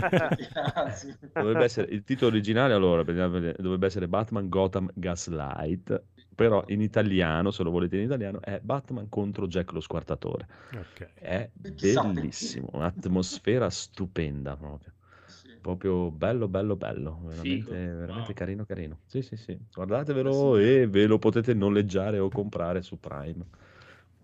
Dovrebbe 1.34 1.64
essere 1.64 1.88
il 1.92 2.04
titolo 2.04 2.32
originale 2.32 2.74
allora 2.74 3.04
dovrebbe 3.04 3.86
essere 3.86 4.08
Batman 4.08 4.50
Gotham 4.50 4.90
Gaslight 4.94 6.04
però 6.36 6.64
in 6.68 6.82
italiano 6.82 7.52
se 7.52 7.64
lo 7.64 7.70
volete 7.72 7.98
in 7.98 8.04
italiano 8.04 8.40
è 8.42 8.60
Batman 8.62 9.10
contro 9.10 9.48
Jack 9.48 9.72
lo 9.74 9.80
Squartatore 9.82 10.48
Ok. 10.76 11.10
è 11.16 11.50
bellissimo 11.54 12.70
un'atmosfera 12.74 13.70
stupenda 13.70 14.56
proprio 14.56 14.94
Sì. 15.26 15.50
proprio 15.62 16.12
bello 16.12 16.48
bello 16.48 16.76
bello 16.76 17.22
veramente, 17.26 17.76
veramente 17.94 18.32
Wow. 18.32 18.34
carino 18.34 18.66
carino 18.66 19.00
sì 19.06 19.22
sì 19.22 19.36
sì 19.36 19.58
guardatevelo 19.74 20.58
e 20.58 20.88
ve 20.88 21.06
lo 21.06 21.18
potete 21.20 21.54
noleggiare 21.54 22.20
o 22.20 22.30
comprare 22.30 22.82
su 22.82 23.00
Prime 23.00 23.46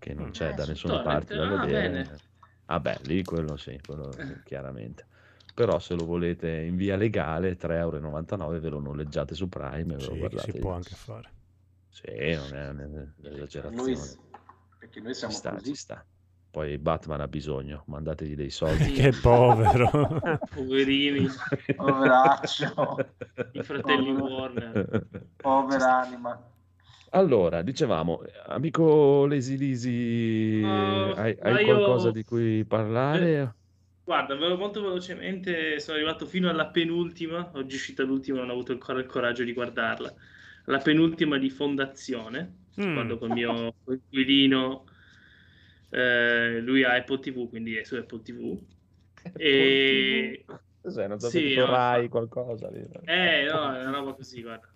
che 0.06 0.14
non 0.14 0.28
Mm. 0.28 0.32
c'è 0.32 0.50
Eh, 0.50 0.54
da 0.54 0.64
su 0.64 0.66
nessuna 0.66 1.00
parte 1.00 1.36
da 1.36 1.46
Ah, 1.46 1.48
vedere 1.48 1.68
bene. 1.68 2.20
ah 2.66 2.80
beh 2.80 3.00
lì 3.04 3.24
quello 3.24 3.58
sì 3.58 3.80
quello 3.86 4.12
Eh. 4.20 4.40
chiaramente 4.44 5.06
però 5.54 5.80
se 5.80 5.94
lo 5.96 6.06
volete 6.06 6.50
in 6.52 6.76
via 6.76 6.96
legale 6.96 7.56
3,99 7.56 8.58
euro 8.58 8.60
ve 8.60 8.70
lo 8.70 8.80
noleggiate 8.80 9.36
su 9.36 9.48
Prime 9.50 9.94
e 9.94 9.98
ve 9.98 10.04
lo 10.04 10.12
Sì, 10.14 10.18
guardate 10.18 10.52
si 10.52 10.60
può 10.60 10.72
anche 10.74 10.96
fare. 10.96 11.34
sì 11.90 12.34
non 12.36 12.54
è 12.56 12.70
un'esagerazione 12.70 13.76
Noi, 13.76 14.18
perché 14.80 15.00
noi 15.02 15.14
ci 15.14 15.20
siamo 15.20 15.34
sta 15.38 15.50
così. 15.50 15.72
ci 15.72 15.76
sta 15.76 16.06
poi 16.52 16.78
Batman 16.78 17.22
ha 17.22 17.28
bisogno 17.28 17.84
mandategli 17.88 18.36
dei 18.36 18.50
soldi 18.50 18.92
Che 18.94 19.12
povero. 19.14 19.90
Poverini, 20.54 21.28
Poveraccio, 21.76 22.98
i 23.54 23.62
fratelli 23.64 24.12
Povero. 24.12 24.26
Warner. 24.28 25.02
povera 25.42 26.00
anima. 26.02 26.40
Allora, 27.16 27.62
dicevamo, 27.62 28.22
amico 28.48 29.26
Lesi 29.26 29.58
Lisi, 29.58 29.90
Uh, 30.62 31.14
hai, 31.16 31.38
hai 31.40 31.64
io- 31.64 31.64
qualcosa 31.64 32.12
di 32.12 32.24
cui 32.26 32.66
parlare? 32.66 33.56
Guarda, 34.04 34.36
ve 34.36 34.48
lo 34.50 34.58
molto 34.58 34.82
velocemente, 34.82 35.80
sono 35.80 35.98
arrivato 35.98 36.26
fino 36.28 36.50
alla 36.50 36.68
penultima, 36.70 37.50
oggi 37.56 37.74
è 37.76 37.78
uscita 37.78 38.04
l'ultima, 38.04 38.40
non 38.40 38.50
ho 38.50 38.52
avuto 38.54 38.72
ancora 38.74 39.00
il 39.00 39.08
coraggio 39.08 39.44
di 39.44 39.54
guardarla, 39.54 40.14
la 40.66 40.78
penultima 40.80 41.38
di 41.40 41.50
Fondazione, 41.50 42.66
Mm. 42.78 42.94
quando 42.94 43.18
con 43.18 43.30
il 43.30 43.34
mio 43.36 43.76
coinquilino, 43.84 44.84
eh, 45.90 46.60
lui 46.62 46.84
ha 46.84 46.94
Apple 46.94 47.20
TV, 47.20 47.50
quindi 47.50 47.76
è 47.78 47.84
su 47.84 47.96
Apple 47.96 48.22
TV, 48.22 48.64
e... 49.38 50.46
Cos'è? 50.82 51.08
Non 51.08 51.20
so 51.20 51.30
Sì, 51.30 51.56
se 51.56 51.56
no, 51.56 51.66
Rai 51.66 52.10
qualcosa 52.10 52.70
lì. 52.70 52.86
Eh, 53.08 53.46
no, 53.50 53.74
è 53.74 53.82
una 53.82 53.92
roba 53.92 54.14
così, 54.14 54.42
guarda. 54.42 54.75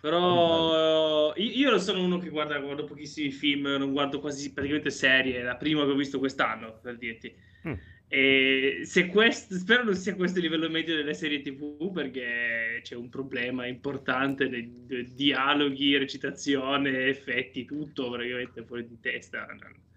Però 0.00 1.34
io, 1.36 1.70
io 1.70 1.78
sono 1.78 2.02
uno 2.02 2.18
che 2.18 2.30
guarda, 2.30 2.58
guardo 2.58 2.84
pochissimi 2.84 3.30
film, 3.30 3.66
non 3.66 3.92
guardo 3.92 4.18
quasi 4.20 4.52
praticamente 4.52 4.90
serie, 4.90 5.40
è 5.40 5.42
la 5.42 5.56
prima 5.56 5.84
che 5.84 5.90
ho 5.90 5.94
visto 5.94 6.18
quest'anno, 6.18 6.78
per 6.80 6.96
dirti. 6.96 7.34
Mm. 7.68 7.72
E 8.08 8.80
se 8.82 9.06
questo, 9.06 9.54
spero 9.54 9.84
non 9.84 9.94
sia 9.94 10.16
questo 10.16 10.38
il 10.38 10.44
livello 10.44 10.68
medio 10.68 10.96
delle 10.96 11.14
serie 11.14 11.42
TV 11.42 11.92
perché 11.92 12.80
c'è 12.82 12.96
un 12.96 13.08
problema 13.08 13.66
importante 13.66 14.48
nei 14.48 15.14
dialoghi, 15.14 15.96
recitazione, 15.96 17.06
effetti, 17.06 17.64
tutto 17.64 18.10
praticamente 18.10 18.64
fuori 18.64 18.88
di 18.88 18.98
testa. 18.98 19.46
No, 19.46 19.89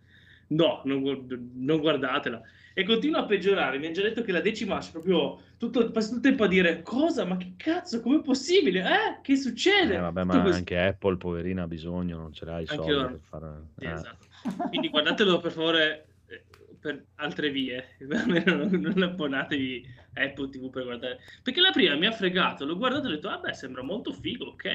non, 0.55 1.01
gu- 1.01 1.39
non 1.55 1.79
guardatela. 1.79 2.41
E 2.73 2.83
continua 2.83 3.19
a 3.21 3.25
peggiorare. 3.25 3.77
Mi 3.77 3.85
hanno 3.85 3.95
già 3.95 4.01
detto 4.01 4.23
che 4.23 4.31
la 4.31 4.41
decima 4.41 4.79
c'è 4.79 4.91
proprio 4.91 5.39
tutto, 5.57 5.91
passa 5.91 6.07
tutto 6.07 6.17
il 6.17 6.23
tempo 6.23 6.43
a 6.43 6.47
dire 6.47 6.81
cosa, 6.81 7.23
ma 7.23 7.37
che 7.37 7.53
cazzo, 7.55 8.01
com'è 8.01 8.21
possibile? 8.21 8.81
Eh, 8.81 9.21
che 9.21 9.35
succede? 9.35 9.95
Eh, 9.95 9.99
vabbè, 9.99 10.23
ma 10.23 10.41
così. 10.41 10.57
anche 10.57 10.79
Apple, 10.79 11.17
poverina, 11.17 11.63
ha 11.63 11.67
bisogno, 11.67 12.17
non 12.17 12.33
ce 12.33 12.45
l'ha 12.45 12.59
i 12.59 12.65
soldi 12.65 12.91
per 12.91 13.19
fare... 13.29 13.47
Sì, 13.77 13.85
eh. 13.85 13.91
esatto. 13.91 14.25
Quindi 14.69 14.89
guardatelo 14.89 15.39
per 15.39 15.51
favore. 15.51 16.05
eh, 16.27 16.43
per 16.79 17.05
altre 17.15 17.49
vie. 17.49 17.95
Non, 18.03 18.69
non 18.71 19.01
abbonatevi 19.03 19.87
a 20.15 20.23
Apple 20.23 20.49
TV 20.49 20.69
per 20.69 20.83
guardare. 20.83 21.19
Perché 21.41 21.61
la 21.61 21.71
prima 21.71 21.95
mi 21.95 22.07
ha 22.07 22.11
fregato, 22.11 22.65
l'ho 22.65 22.77
guardato 22.77 23.05
e 23.05 23.11
ho 23.11 23.13
detto, 23.13 23.29
vabbè, 23.29 23.53
sembra 23.53 23.83
molto 23.83 24.11
figo, 24.11 24.45
ok. 24.45 24.69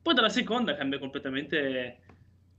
Poi 0.00 0.14
dalla 0.14 0.30
seconda 0.30 0.74
cambia 0.74 0.98
completamente 0.98 1.98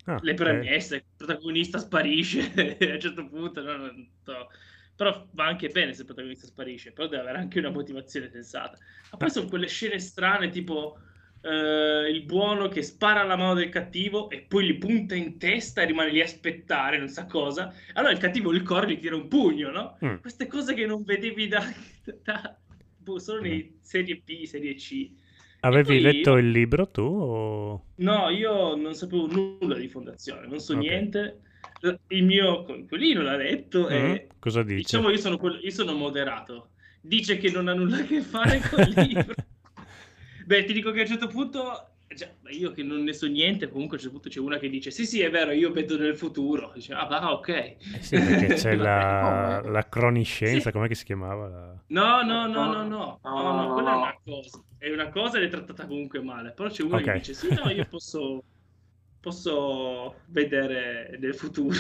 Ah, 0.05 0.19
le 0.21 0.33
premesse, 0.33 0.95
il 0.95 1.05
protagonista 1.15 1.77
sparisce 1.77 2.39
a 2.79 2.93
un 2.93 2.99
certo 2.99 3.27
punto, 3.27 3.61
no, 3.61 3.77
non 3.77 4.11
so. 4.23 4.47
però 4.95 5.27
va 5.33 5.45
anche 5.45 5.69
bene 5.69 5.93
se 5.93 6.01
il 6.01 6.05
protagonista 6.07 6.47
sparisce, 6.47 6.91
però 6.91 7.07
deve 7.07 7.21
avere 7.23 7.37
anche 7.37 7.59
una 7.59 7.69
motivazione 7.69 8.29
sensata. 8.29 8.77
Ma 9.11 9.17
poi 9.17 9.29
sono 9.29 9.47
quelle 9.47 9.67
scene 9.67 9.99
strane 9.99 10.49
tipo 10.49 10.97
eh, 11.41 12.09
il 12.09 12.23
buono 12.23 12.67
che 12.67 12.83
spara 12.83 13.21
alla 13.21 13.35
mano 13.35 13.55
del 13.55 13.69
cattivo 13.69 14.29
e 14.29 14.41
poi 14.43 14.65
gli 14.65 14.77
punta 14.77 15.15
in 15.15 15.37
testa 15.37 15.81
e 15.81 15.85
rimane 15.85 16.11
lì 16.11 16.21
a 16.21 16.25
aspettare, 16.25 16.97
non 16.97 17.09
sa 17.09 17.25
cosa. 17.25 17.73
Allora 17.93 18.13
il 18.13 18.19
cattivo 18.19 18.51
il 18.53 18.61
corre 18.63 18.91
e 18.93 18.95
gli 18.95 18.99
tira 18.99 19.15
un 19.15 19.27
pugno, 19.27 19.71
no? 19.71 19.97
Mm. 20.05 20.17
Queste 20.17 20.47
cose 20.47 20.73
che 20.73 20.85
non 20.85 21.03
vedevi 21.03 21.47
da, 21.47 21.63
da- 22.23 22.59
boh, 22.95 23.19
solo 23.19 23.41
nei 23.41 23.79
serie 23.81 24.21
B, 24.23 24.43
serie 24.43 24.75
C. 24.75 25.11
Avevi 25.61 25.99
poi- 25.99 26.01
letto 26.01 26.37
il 26.37 26.49
libro 26.51 26.87
tu? 26.89 27.01
O... 27.01 27.85
No, 27.95 28.29
io 28.29 28.75
non 28.75 28.93
sapevo 28.95 29.27
nulla 29.27 29.75
di 29.75 29.87
fondazione, 29.87 30.47
non 30.47 30.59
so 30.59 30.73
Ok. 30.73 30.79
niente. 30.79 31.41
Il 32.09 32.23
mio 32.25 32.63
coinquilino 32.63 33.21
l'ha 33.21 33.35
letto 33.35 33.87
Mm, 33.87 33.91
e 33.91 34.27
Cosa 34.39 34.61
dice? 34.63 34.75
diciamo 34.97 35.09
io 35.09 35.17
sono, 35.17 35.37
quello- 35.37 35.57
io 35.59 35.71
sono 35.71 35.93
moderato. 35.93 36.71
Dice 37.01 37.37
che 37.37 37.49
non 37.49 37.67
ha 37.67 37.73
nulla 37.73 37.97
a 37.97 38.03
che 38.03 38.21
fare 38.21 38.59
con 38.69 38.81
il 38.81 38.93
libro. 39.07 39.33
Beh, 40.45 40.63
ti 40.65 40.73
dico 40.73 40.91
che 40.91 40.99
a 40.99 41.01
un 41.03 41.07
certo 41.07 41.27
punto, 41.27 41.90
cioè, 42.15 42.35
io 42.51 42.71
che 42.71 42.83
non 42.83 43.03
ne 43.03 43.13
so 43.13 43.27
niente, 43.27 43.69
comunque 43.69 43.97
a 43.97 43.99
un 43.99 44.03
certo 44.05 44.19
punto 44.19 44.29
c'è 44.29 44.39
una 44.39 44.57
che 44.59 44.69
dice 44.69 44.91
sì 44.91 45.05
sì 45.05 45.21
è 45.21 45.29
vero, 45.29 45.51
io 45.51 45.71
vedo 45.71 45.97
nel 45.97 46.15
futuro. 46.17 46.71
Dice, 46.73 46.93
ah, 46.93 47.05
va, 47.05 47.31
ok. 47.33 47.49
Eh 47.49 48.01
sì, 48.01 48.21
perché 48.21 48.49
c'è 48.53 48.75
la, 48.75 49.61
Come? 49.61 49.61
la 49.63 49.87
croniscienza, 49.87 50.69
Sì. 50.69 50.71
com'è 50.71 50.87
che 50.87 50.95
si 50.95 51.05
chiamava? 51.05 51.47
La- 51.47 51.83
No, 51.87 52.21
no, 52.23 52.47
no, 52.47 52.67
no, 52.67 52.83
no, 52.87 53.19
no, 53.23 53.53
no, 53.53 53.67
No, 53.67 53.73
quella 53.73 53.91
è 53.91 53.95
una 53.95 54.19
cosa. 54.23 54.63
È 54.77 54.89
una 54.91 55.09
cosa 55.09 55.37
ed 55.37 55.43
è 55.43 55.49
trattata 55.49 55.85
comunque 55.87 56.21
male. 56.21 56.51
Però 56.53 56.69
c'è 56.69 56.83
uno 56.83 56.97
Ok. 56.97 57.01
che 57.01 57.11
dice 57.11 57.33
sì, 57.33 57.51
no, 57.53 57.69
io 57.69 57.85
posso, 57.87 58.43
posso 59.19 60.21
vedere 60.27 61.17
nel 61.19 61.35
futuro. 61.35 61.73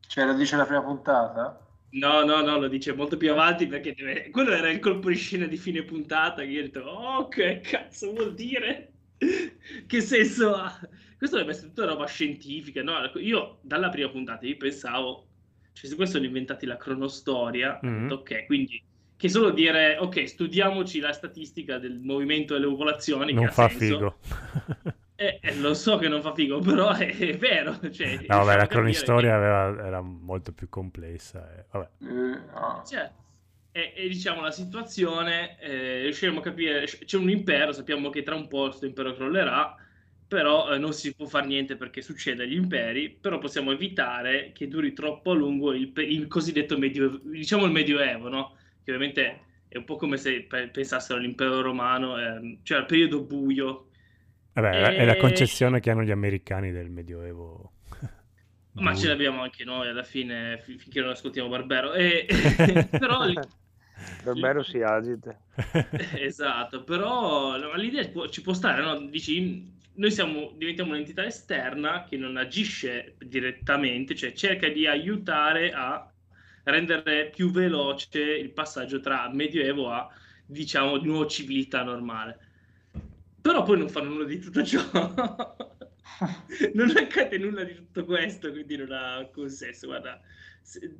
Cioè, 0.00 0.24
lo 0.26 0.34
dice 0.34 0.56
la 0.56 0.64
prima 0.66 0.82
puntata? 0.82 1.64
No, 1.92 2.24
no, 2.24 2.40
no, 2.42 2.58
lo 2.58 2.68
dice 2.68 2.92
molto 2.94 3.16
più 3.16 3.32
avanti 3.32 3.66
perché 3.66 3.94
deve- 3.94 4.30
quello 4.30 4.52
era 4.52 4.70
il 4.70 4.78
colpo 4.78 5.08
di 5.08 5.16
scena 5.16 5.46
di 5.46 5.56
fine 5.56 5.82
puntata 5.82 6.42
che 6.42 6.48
io 6.48 6.60
ho 6.60 6.64
detto, 6.64 6.80
oh, 6.82 7.28
che 7.28 7.60
cazzo 7.60 8.12
vuol 8.12 8.34
dire? 8.34 8.92
Che 9.86 10.00
senso 10.00 10.54
ha? 10.54 10.78
Questo 11.18 11.36
deve 11.36 11.50
essere 11.50 11.68
tutta 11.68 11.86
roba 11.86 12.06
scientifica, 12.06 12.82
no? 12.82 12.94
Io 13.16 13.58
dalla 13.62 13.88
prima 13.90 14.08
puntata 14.08 14.46
io 14.46 14.56
pensavo, 14.56 15.26
cioè 15.72 15.90
se 15.90 15.96
questo 15.96 16.14
sono 16.16 16.26
inventati 16.26 16.64
la 16.64 16.76
cronostoria, 16.76 17.78
Mhm. 17.82 18.00
detto, 18.02 18.14
ok, 18.14 18.46
quindi 18.46 18.82
che 19.16 19.28
solo 19.28 19.50
dire, 19.50 19.98
ok, 19.98 20.26
studiamoci 20.28 20.98
la 21.00 21.12
statistica 21.12 21.78
del 21.78 21.98
movimento 22.00 22.54
delle 22.54 22.66
popolazioni, 22.66 23.32
Non 23.34 23.48
fa 23.50 23.68
senso. 23.68 23.78
figo. 23.78 24.18
Eh, 25.20 25.38
eh, 25.42 25.54
lo 25.56 25.74
so 25.74 25.98
che 25.98 26.08
non 26.08 26.22
fa 26.22 26.32
figo, 26.32 26.60
però 26.64 26.92
è, 26.94 27.14
è 27.14 27.36
vero. 27.36 27.78
Cioè, 27.90 28.24
No, 28.26 28.38
vabbè, 28.44 28.56
la 28.56 28.66
cronistoria 28.66 29.30
che- 29.30 29.36
aveva- 29.36 29.86
era 29.86 30.00
molto 30.00 30.52
più 30.52 30.68
complessa. 30.70 31.46
eh, 31.58 31.66
Vabbè. 31.70 31.88
Eh, 31.98 32.06
no. 32.06 32.82
Cioè, 32.86 33.12
e, 33.72 33.92
e 33.94 34.08
diciamo 34.08 34.40
la 34.40 34.50
situazione, 34.50 35.58
eh, 35.60 36.02
riusciremo 36.02 36.38
a 36.38 36.42
capire, 36.42 36.84
c'è 36.86 37.16
un 37.18 37.28
impero, 37.30 37.72
sappiamo 37.72 38.08
che 38.10 38.22
tra 38.22 38.34
un 38.34 38.48
po' 38.48 38.64
questo 38.64 38.86
impero 38.86 39.12
crollerà, 39.14 39.74
però 40.26 40.72
eh, 40.72 40.78
non 40.78 40.92
si 40.94 41.14
può 41.14 41.26
fare 41.26 41.46
niente 41.46 41.76
perché 41.76 42.00
succede 42.02 42.44
agli 42.44 42.54
imperi, 42.54 43.10
però 43.10 43.38
possiamo 43.38 43.72
evitare 43.72 44.52
che 44.52 44.68
duri 44.68 44.92
troppo 44.92 45.32
a 45.32 45.34
lungo 45.34 45.72
il, 45.74 45.92
il 45.96 46.26
cosiddetto 46.28 46.78
medioevo, 46.78 47.18
diciamo 47.24 47.64
il 47.66 47.72
medioevo, 47.72 48.28
no? 48.28 48.56
Che 48.82 48.90
ovviamente 48.92 49.44
è 49.68 49.76
un 49.76 49.84
po' 49.84 49.96
come 49.96 50.16
se 50.16 50.44
pe- 50.44 50.68
pensassero 50.70 51.18
all'impero 51.18 51.60
romano, 51.60 52.18
ehm, 52.18 52.60
cioè 52.62 52.78
al 52.78 52.86
periodo 52.86 53.22
buio, 53.24 53.89
Vabbè, 54.60 54.76
è 54.76 54.80
la- 54.80 54.94
è 54.94 55.04
la 55.04 55.14
E- 55.14 55.16
concezione 55.16 55.80
che 55.80 55.90
hanno 55.90 56.02
gli 56.02 56.10
americani 56.10 56.70
del 56.72 56.90
Medioevo. 56.90 57.72
Ma 58.72 58.94
ce 58.94 59.08
l'abbiamo 59.08 59.42
anche 59.42 59.64
noi 59.64 59.88
alla 59.88 60.04
fine, 60.04 60.58
fi- 60.58 60.78
finché 60.78 61.00
non 61.00 61.10
ascoltiamo 61.10 61.48
Barbero. 61.48 61.92
E- 61.92 62.26
però 62.96 63.24
Barbero 64.22 64.62
si 64.62 64.80
agita. 64.82 65.38
esatto, 66.14 66.84
però 66.84 67.56
l'idea 67.76 68.08
ci 68.28 68.42
può 68.42 68.52
stare, 68.52 68.82
no? 68.82 68.98
Dici, 69.08 69.68
noi 69.94 70.10
siamo, 70.10 70.52
diventiamo 70.56 70.92
un'entità 70.92 71.24
esterna 71.24 72.04
che 72.04 72.16
non 72.16 72.36
agisce 72.36 73.16
direttamente, 73.18 74.14
cioè 74.14 74.32
cerca 74.32 74.68
di 74.68 74.86
aiutare 74.86 75.72
a 75.72 76.10
rendere 76.64 77.30
più 77.30 77.50
veloce 77.50 78.20
il 78.22 78.52
passaggio 78.52 79.00
tra 79.00 79.28
Medioevo 79.32 79.90
a, 79.90 80.08
diciamo, 80.46 80.98
di 80.98 81.06
nuovo 81.06 81.26
civiltà 81.26 81.82
normale. 81.82 82.38
Però 83.40 83.62
poi 83.62 83.78
non 83.78 83.88
fanno 83.88 84.10
nulla 84.10 84.24
di 84.24 84.38
tutto 84.38 84.62
ciò. 84.64 84.80
non 86.74 86.96
accade 86.96 87.38
nulla 87.38 87.64
di 87.64 87.74
tutto 87.74 88.04
questo, 88.04 88.50
quindi 88.50 88.76
non 88.76 88.92
ha 88.92 89.14
alcun 89.16 89.48
senso. 89.48 89.86
Guarda, 89.86 90.20
se- 90.62 90.96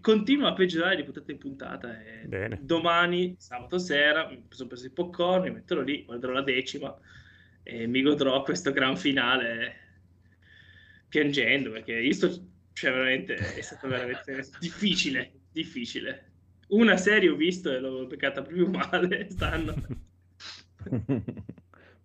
continua 0.00 0.50
a 0.50 0.52
peggiorare 0.52 0.96
di 0.96 1.04
puntata 1.04 1.32
in 1.32 1.38
puntata. 1.38 2.00
E 2.00 2.26
Bene. 2.26 2.58
domani, 2.62 3.34
sabato 3.38 3.78
sera, 3.78 4.28
mi 4.28 4.44
sono 4.48 4.68
preso 4.68 4.86
il 4.86 4.92
popcorn, 4.92 5.42
mi 5.42 5.50
metterò 5.50 5.80
lì, 5.80 6.04
guarderò 6.04 6.32
la 6.32 6.42
decima 6.42 6.96
e 7.62 7.86
mi 7.86 8.02
godrò 8.02 8.42
questo 8.42 8.70
gran 8.70 8.96
finale 8.96 9.84
piangendo 11.08 11.70
perché 11.70 11.94
io 11.94 12.12
sto, 12.12 12.28
cioè 12.72 12.92
veramente 12.92 13.34
è 13.54 13.60
stato 13.60 13.88
veramente 13.88 14.44
difficile, 14.60 15.32
difficile. 15.50 16.32
Una 16.68 16.96
serie 16.96 17.28
ho 17.28 17.36
visto 17.36 17.72
e 17.72 17.78
l'ho 17.80 18.06
beccata 18.06 18.42
proprio 18.42 18.68
male 18.68 19.30
stanno. 19.30 19.74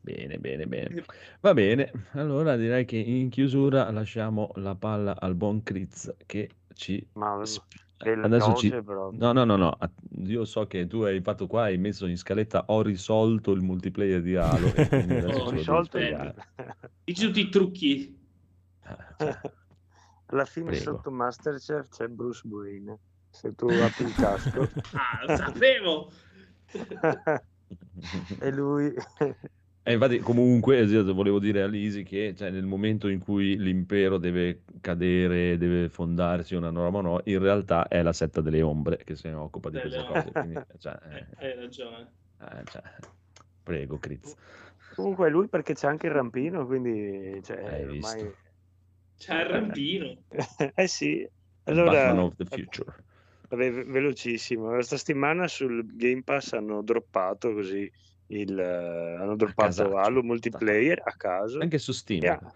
Bene, 0.04 0.40
bene, 0.40 0.66
bene. 0.66 1.06
Va 1.42 1.54
bene, 1.54 1.92
allora 2.14 2.56
direi 2.56 2.86
che 2.86 2.98
in 2.98 3.30
chiusura 3.30 3.90
lasciamo 3.92 4.52
la 4.56 4.74
palla 4.76 5.16
al 5.20 5.36
buon 5.36 5.62
Critz 5.62 6.12
che 6.26 6.50
ci... 6.74 7.08
Ma 7.14 7.36
veloce 7.36 7.62
Adesso 8.04 8.54
ci... 8.56 8.70
No, 8.70 9.32
no, 9.32 9.44
no, 9.44 9.56
no, 9.56 9.78
io 10.26 10.44
so 10.46 10.66
che 10.66 10.88
tu 10.88 11.02
hai 11.02 11.22
fatto 11.22 11.46
qua, 11.46 11.64
hai 11.64 11.78
messo 11.78 12.08
in 12.08 12.18
scaletta, 12.18 12.64
ho 12.68 12.82
risolto 12.82 13.52
il 13.52 13.62
multiplayer 13.62 14.22
di 14.24 14.36
Halo 14.36 14.74
Ho 15.46 15.52
risolto 15.52 16.00
il-. 16.00 16.34
Dici 17.04 17.26
tutti 17.28 17.42
i 17.42 17.50
trucchi. 17.50 18.20
Ah, 18.82 19.16
cioè, 19.18 19.40
Alla 20.32 20.46
fine 20.46 20.68
Prego. 20.68 20.84
sotto 20.84 21.12
Masterchef 21.12 21.90
c'è 21.90 22.08
Bruce 22.08 22.42
Wayne. 22.48 22.98
Se 23.30 23.54
tu 23.54 23.68
apri 23.70 24.06
il 24.06 24.16
casco 24.16 24.62
Ah, 24.94 25.26
lo 25.28 25.36
sapevo! 25.36 26.12
e 28.40 28.52
lui 28.52 28.94
E 29.84 29.94
infatti, 29.94 30.20
comunque, 30.20 30.86
volevo 31.12 31.40
dire 31.40 31.64
a 31.64 31.68
Lisi 31.68 32.04
che 32.04 32.36
cioè, 32.36 32.52
nel 32.52 32.66
momento 32.66 33.08
in 33.08 33.20
cui 33.20 33.58
l'impero 33.58 34.20
deve 34.20 34.62
cadere, 34.80 35.58
deve 35.58 35.90
fondarsi 35.90 36.54
una 36.54 36.70
norma 36.70 37.00
o 37.00 37.02
no, 37.02 37.22
in 37.26 37.40
realtà 37.40 37.88
è 37.88 38.04
la 38.04 38.14
setta 38.14 38.42
delle 38.42 38.62
ombre 38.62 38.98
che 38.98 39.16
se 39.16 39.30
ne 39.30 39.36
occupa 39.36 39.72
di 39.72 39.80
queste 39.80 40.06
cose. 40.06 40.32
Quindi, 40.32 40.62
cioè, 40.78 40.98
Eh, 41.10 41.26
eh, 41.40 41.52
hai 41.52 41.56
ragione. 41.56 42.12
eh, 42.42 42.64
cioè, 42.66 42.82
prego, 43.64 43.98
Critz. 43.98 44.36
comunque 44.94 45.28
è 45.28 45.32
lui 45.32 45.48
perché 45.48 45.74
c'è 45.74 45.88
anche 45.88 46.06
il 46.08 46.14
rampino, 46.14 46.66
quindi 46.68 47.42
cioè, 47.44 47.58
Hai 47.58 47.82
ormai... 47.82 47.96
visto? 47.96 48.36
C'è 49.18 49.42
il 49.42 49.50
rampino. 49.50 50.24
eh 50.76 50.88
sì. 50.88 51.28
Batman 51.64 51.78
Allora, 51.88 52.24
of 52.24 52.36
the 52.36 52.46
Future. 52.46 52.96
Vabbè, 53.50 53.72
ve- 53.72 53.84
velocissimo. 53.86 54.70
Questa 54.70 54.98
settimana 54.98 55.48
sul 55.48 55.86
Game 55.96 56.22
Pass 56.24 56.54
hanno 56.54 56.82
droppato 56.84 57.54
così 57.54 57.92
il 58.32 58.60
hanno 58.60 59.36
droppato. 59.36 59.98
Halo 59.98 60.24
multiplayer 60.24 61.02
a 61.04 61.14
caso. 61.16 61.60
Anche 61.60 61.78
su 61.78 61.92
Steam. 61.92 62.26
Ha- 62.26 62.54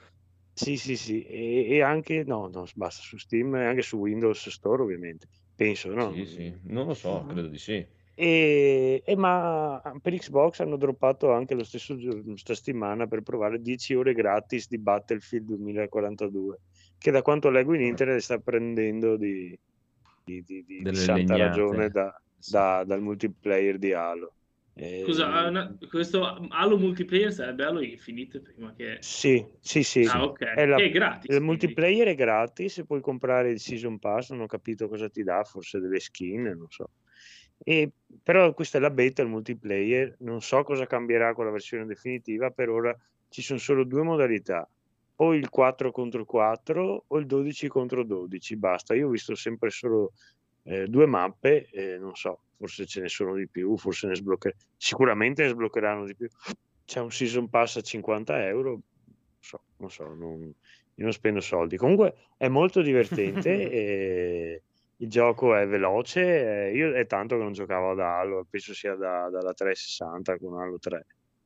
sì, 0.57 0.77
sì, 0.77 0.95
sì, 0.95 1.21
e, 1.23 1.65
e 1.69 1.81
anche 1.81 2.23
no, 2.23 2.47
no, 2.47 2.65
basta 2.75 3.01
su 3.01 3.17
Steam 3.17 3.55
e 3.55 3.65
anche 3.65 3.81
su 3.81 3.97
Windows 3.97 4.47
Store, 4.49 4.83
ovviamente. 4.83 5.27
Penso, 5.53 5.89
no? 5.93 6.11
Sì, 6.13 6.25
sì, 6.25 6.57
non 6.63 6.87
lo 6.87 6.93
so, 6.93 7.25
credo 7.25 7.47
di 7.47 7.57
sì. 7.57 7.85
E, 8.17 9.03
e 9.05 9.15
ma 9.17 9.81
per 10.01 10.13
Xbox 10.17 10.61
hanno 10.61 10.77
droppato 10.77 11.33
anche 11.33 11.53
lo 11.53 11.65
stesso 11.65 11.97
giorno, 11.97 12.23
questa 12.23 12.55
settimana 12.55 13.07
per 13.07 13.21
provare 13.21 13.59
10 13.59 13.93
ore 13.93 14.13
gratis 14.13 14.67
di 14.69 14.77
Battlefield 14.79 15.45
2042, 15.47 16.61
che 16.97 17.11
da 17.11 17.21
quanto 17.21 17.49
leggo 17.49 17.73
in 17.73 17.81
internet 17.81 18.19
sta 18.19 18.37
prendendo 18.39 19.17
di, 19.17 19.57
di, 20.23 20.41
di- 20.43 20.63
di- 20.63 20.87
santa 20.91 21.35
legnate. 21.35 21.37
ragione 21.37 21.89
da- 21.89 22.13
da- 22.37 22.83
dal 22.85 23.01
multiplayer 23.01 23.77
di 23.77 23.91
Halo. 23.93 24.33
E- 24.77 25.03
Scusa, 25.05 25.27
una- 25.47 25.77
questo 25.89 26.25
Halo 26.49 26.77
multiplayer 26.77 27.31
sarebbe 27.31 27.63
Halo 27.63 27.81
Infinite 27.81 28.41
prima 28.41 28.73
che... 28.73 28.97
Sì, 28.99 29.45
sì, 29.61 29.83
sì. 29.83 30.03
Ah, 30.03 30.23
ok. 30.25 30.39
È 30.43 30.65
la- 30.65 30.75
è 30.75 30.89
gratis. 30.89 31.23
Il 31.23 31.27
quindi. 31.29 31.45
multiplayer 31.45 32.07
è 32.07 32.15
gratis 32.15 32.83
puoi 32.85 32.99
comprare 33.01 33.51
il 33.51 33.59
season 33.59 33.99
pass, 33.99 34.31
non 34.31 34.41
ho 34.41 34.45
capito 34.47 34.87
cosa 34.89 35.09
ti 35.09 35.23
dà, 35.23 35.43
forse 35.43 35.79
delle 35.79 35.99
skin, 35.99 36.43
non 36.43 36.67
so. 36.69 36.89
E, 37.63 37.89
però 38.21 38.53
questa 38.53 38.77
è 38.77 38.81
la 38.81 38.89
beta, 38.89 39.21
il 39.21 39.29
multiplayer, 39.29 40.17
non 40.19 40.41
so 40.41 40.61
cosa 40.63 40.85
cambierà 40.85 41.33
con 41.33 41.45
la 41.45 41.51
versione 41.51 41.85
definitiva, 41.85 42.49
per 42.51 42.69
ora 42.69 42.93
ci 43.29 43.41
sono 43.41 43.59
solo 43.59 43.83
due 43.85 44.03
modalità. 44.03 44.69
o 45.19 45.33
il 45.33 45.47
4 45.49 45.91
contro 45.91 46.25
4 46.25 47.05
o 47.07 47.17
il 47.17 47.25
12 47.25 47.69
contro 47.69 48.03
12, 48.03 48.57
basta. 48.57 48.93
Io 48.95 49.07
ho 49.07 49.09
visto 49.09 49.33
sempre 49.35 49.69
solo 49.69 50.11
eh, 50.63 50.87
due 50.87 51.05
mappe, 51.05 51.69
eh, 51.71 51.97
non 51.97 52.13
so, 52.15 52.41
forse 52.57 52.85
ce 52.85 53.01
ne 53.01 53.07
sono 53.09 53.35
di 53.35 53.47
più, 53.47 53.77
forse 53.77 54.07
ne 54.07 54.15
sbloccheranno, 54.15 54.61
sicuramente 54.77 55.43
ne 55.43 55.49
sbloccheranno 55.49 56.05
di 56.05 56.15
più. 56.15 56.27
C'è 56.85 56.99
un 56.99 57.11
season 57.11 57.49
pass 57.49 57.77
a 57.77 57.81
50 57.81 58.45
euro, 58.47 58.69
non 58.71 58.81
so, 59.39 59.63
non 59.77 59.89
so, 59.89 60.13
non, 60.13 60.41
io 60.43 61.03
non 61.03 61.11
spendo 61.11 61.41
soldi. 61.41 61.77
Comunque 61.77 62.29
è 62.37 62.47
molto 62.47 62.81
divertente 62.81 63.49
e 63.71 64.63
il 64.97 65.09
gioco 65.09 65.55
è 65.55 65.67
veloce, 65.67 66.67
eh, 66.69 66.75
io 66.75 66.93
è 66.93 67.05
tanto 67.05 67.35
che 67.37 67.43
non 67.43 67.51
giocavo 67.53 67.91
ad 67.91 67.99
Halo, 67.99 68.45
penso 68.49 68.73
sia 68.73 68.95
da, 68.95 69.29
dalla 69.29 69.53
360 69.53 70.37
con 70.37 70.59
Halo 70.59 70.77
3 70.79 71.05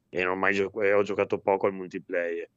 e 0.10 0.24
non 0.24 0.34
ho 0.34 0.36
mai 0.36 0.54
gio- 0.54 0.72
e 0.82 0.94
ho 0.94 1.02
giocato 1.04 1.40
poco 1.40 1.66
al 1.68 1.74
multiplayer. 1.74 2.50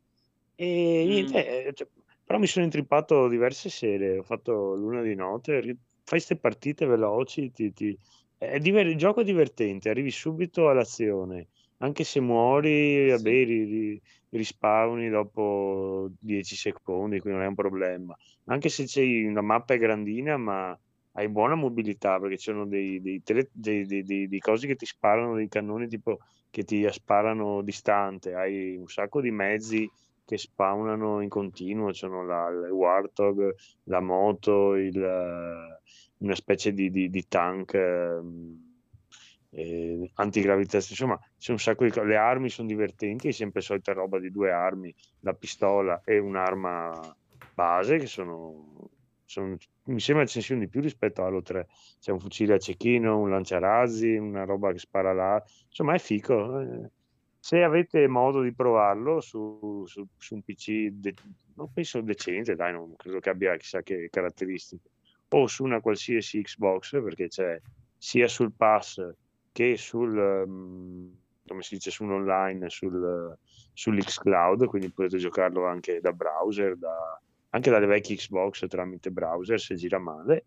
E 0.55 1.05
Mm. 1.05 1.09
niente, 1.09 1.67
eh, 1.67 1.73
cioè, 1.73 1.89
però 2.25 2.39
mi 2.39 2.47
sono 2.47 2.65
intrippato 2.65 3.29
diverse 3.29 3.69
sere, 3.71 4.19
ho 4.19 4.23
fatto 4.23 4.75
l'una 4.75 5.03
di 5.03 5.15
notte, 5.15 5.61
fai 5.63 5.77
queste 6.05 6.37
partite 6.37 6.85
veloci, 6.87 7.51
ti- 7.53 7.73
ti- 7.73 7.99
è 8.51 8.59
diver- 8.59 8.87
il 8.89 8.97
gioco 8.97 9.21
è 9.21 9.25
divertente, 9.25 9.89
arrivi 9.91 10.11
subito 10.11 10.69
all'azione, 10.69 11.49
anche 11.79 12.05
se 12.05 12.21
muori, 12.21 13.09
vabbè, 13.11 13.31
ri- 13.31 13.65
ri- 13.65 14.03
rispawni 14.31 15.09
dopo 15.09 16.11
10 16.19 16.57
secondi, 16.57 17.21
quindi 17.21 17.39
non 17.39 17.47
è 17.47 17.49
un 17.49 17.55
problema. 17.55 18.17
Anche 18.47 18.69
se 18.69 18.85
c'hai 18.87 19.25
una 19.25 19.41
mappa 19.43 19.75
è 19.75 19.79
grandina, 19.79 20.37
ma 20.37 20.79
hai 21.13 21.29
buona 21.29 21.55
mobilità 21.55 22.19
perché 22.19 22.37
ci 22.39 22.45
sono 22.51 22.67
dei, 22.67 23.01
dei, 23.01 23.23
tele- 23.23 23.49
dei, 23.53 23.85
dei, 23.87 24.03
dei- 24.03 24.29
dei 24.29 24.39
cosi 24.39 24.67
che 24.67 24.77
ti 24.77 24.87
sparano, 24.87 25.35
dei 25.37 25.49
cannoni 25.49 25.87
tipo 25.89 26.19
che 26.51 26.65
ti 26.65 26.87
sparano 26.91 27.63
distante, 27.63 28.35
hai 28.35 28.77
un 28.77 28.87
sacco 28.89 29.21
di 29.21 29.31
mezzi 29.31 29.91
che 30.25 30.39
spawnano 30.39 31.21
in 31.21 31.29
continuo, 31.29 31.91
c'è 31.91 32.07
la, 32.09 32.49
il 32.49 32.71
Warthog, 32.71 33.55
la 33.85 34.01
moto, 34.01 34.75
il, 34.77 34.95
una 36.23 36.35
specie 36.35 36.73
di, 36.73 36.91
di- 36.91 37.11
di 37.11 37.27
tank 37.29 37.75
eh, 39.51 40.11
antigravitazionale, 40.15 40.91
insomma 40.91 41.19
c'è 41.39 41.53
un 41.53 41.59
sacco 41.59 41.85
di 41.85 41.91
cose, 41.91 42.07
le 42.07 42.17
armi 42.17 42.49
sono 42.49 42.69
divertenti, 42.69 43.29
è 43.29 43.33
sempre 43.33 43.61
solita 43.61 43.93
roba 43.93 44.19
di 44.19 44.31
due 44.31 44.51
armi, 44.51 44.95
la 45.21 45.35
pistola 45.35 46.01
e 46.05 46.19
un'arma 46.19 47.15
base 47.55 47.99
che 47.99 48.07
sono, 48.07 48.91
sono- 49.25 49.57
mi 49.85 50.01
sembra 50.01 50.25
ce 50.27 50.57
di 50.57 50.69
più 50.69 50.81
rispetto 50.81 51.25
allo 51.25 51.43
3, 51.43 51.67
c'è 52.01 52.13
un 52.13 52.21
fucile 52.21 52.55
a 52.55 52.59
cecchino, 52.59 53.19
un 53.19 53.31
lanciarazzi, 53.31 54.15
una 54.17 54.45
roba 54.45 54.73
che 54.73 54.79
spara 54.79 55.13
là, 55.13 55.43
insomma 55.69 55.95
è 55.95 55.99
fico. 55.99 56.61
eh. 56.61 56.91
Se 57.45 57.61
avete 57.63 58.07
modo 58.07 58.41
di 58.41 58.55
provarlo 58.55 59.21
su, 59.21 59.83
su- 59.87 60.07
su 60.17 60.35
un 60.35 60.43
PC, 60.43 60.89
de- 60.93 61.15
non 61.57 61.73
penso 61.73 62.01
decente, 62.01 62.55
dai, 62.55 62.73
non 62.73 62.95
credo 62.95 63.19
che 63.19 63.31
abbia 63.31 63.57
chissà 63.57 63.83
che 63.83 64.09
caratteristiche, 64.11 64.91
o 65.35 65.47
su 65.47 65.65
una 65.65 65.81
qualsiasi 65.81 66.43
Xbox, 66.43 66.91
perché 67.03 67.29
c'è 67.29 67.61
sia 67.97 68.29
sul 68.29 68.53
pass 68.55 69.01
che 69.53 69.77
sul, 69.77 70.17
ehm, 70.19 71.17
come 71.47 71.63
si 71.63 71.75
dice, 71.75 71.91
sull'online, 71.91 72.69
sul, 72.71 73.37
sull'xCloud, 73.73 74.67
quindi 74.67 74.91
potete 74.93 75.19
giocarlo 75.19 75.67
anche 75.67 76.01
da 76.01 76.13
browser, 76.13 76.77
da- 76.77 77.21
anche 77.51 77.71
dalle 77.71 77.87
vecchie 77.87 78.17
Xbox 78.17 78.67
tramite 78.67 79.11
browser 79.11 79.61
se 79.61 79.75
gira 79.75 79.99
male. 79.99 80.47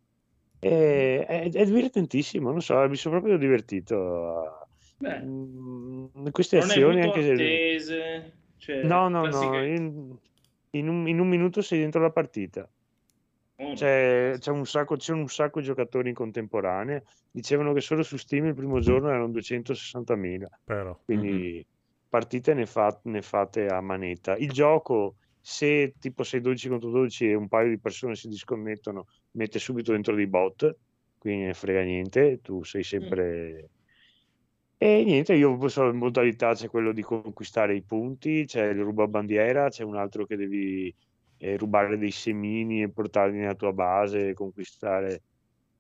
E- 0.60 1.26
è, 1.26 1.52
è 1.52 1.66
divertentissimo, 1.66 2.50
non 2.52 2.62
so, 2.62 2.88
mi 2.90 2.96
sono 2.96 3.16
proprio 3.20 3.38
divertito 3.38 4.68
Beh, 4.98 5.20
mm, 5.22 6.30
queste 6.32 6.58
azioni 6.58 7.02
anche 7.02 7.22
se... 7.22 7.32
attese, 7.34 8.34
cioè, 8.58 8.82
No, 8.84 9.08
no, 9.10 9.22
classiche- 9.24 9.48
no, 9.48 9.66
in, 9.66 10.18
in 10.72 10.88
un, 10.88 11.08
in 11.08 11.20
un 11.20 11.28
minuto 11.28 11.62
sei 11.62 11.80
dentro 11.80 12.02
la 12.02 12.12
partita. 12.12 12.68
C'è, 13.56 14.36
c'è 14.38 14.52
un 14.52 14.66
sacco, 14.66 14.98
c'è 14.98 15.14
un 15.14 15.28
sacco 15.28 15.60
di 15.60 15.66
giocatori 15.66 16.10
in 16.10 16.16
contemporanea. 16.16 17.02
Dicevano 17.32 17.74
che 17.74 17.82
solo 17.82 18.04
su 18.04 18.18
Steam 18.18 18.48
il 18.48 18.54
primo 18.54 18.80
giorno 18.80 19.10
erano 19.10 19.30
260.000, 19.30 20.48
Però. 20.64 21.00
quindi 21.04 21.66
partite 22.10 22.54
ne, 22.54 22.66
fa- 22.66 23.00
ne 23.04 23.22
fate 23.22 23.68
a 23.68 23.80
manetta. 23.82 24.36
Il 24.36 24.52
gioco, 24.52 25.16
se 25.40 25.96
tipo 26.00 26.24
sei 26.24 26.42
12 26.42 26.70
contro 26.70 26.90
12 26.90 27.30
e 27.30 27.34
un 27.34 27.48
paio 27.48 27.70
di 27.70 27.80
persone 27.80 28.16
si 28.16 28.28
disconnettono, 28.28 29.06
mette 29.32 29.60
subito 29.60 29.92
dentro 29.92 30.16
dei 30.16 30.28
bot, 30.28 30.76
quindi 31.18 31.46
ne 31.46 31.54
frega 31.54 31.82
niente, 31.82 32.40
tu 32.42 32.64
sei 32.64 32.84
sempre... 32.84 33.70
E 34.78 35.04
niente, 35.06 35.34
io 35.34 35.68
so 35.70 35.88
in 35.88 35.96
modalità 35.96 36.54
c'è 36.54 36.70
quello 36.70 36.92
di 36.92 37.02
conquistare 37.02 37.76
i 37.76 37.82
punti, 37.82 38.44
c'è 38.46 38.68
il 38.68 38.82
rubabandiera, 38.82 39.70
c'è 39.70 39.84
un 39.84 39.96
altro 39.96 40.26
che 40.26 40.36
devi 40.36 40.94
eh, 41.38 41.58
rubare 41.58 41.98
dei 41.98 42.12
semini 42.12 42.84
e 42.84 42.90
portarli 42.90 43.38
nella 43.38 43.56
tua 43.56 43.74
base 43.74 44.30
e 44.30 44.34
conquistare. 44.34 45.22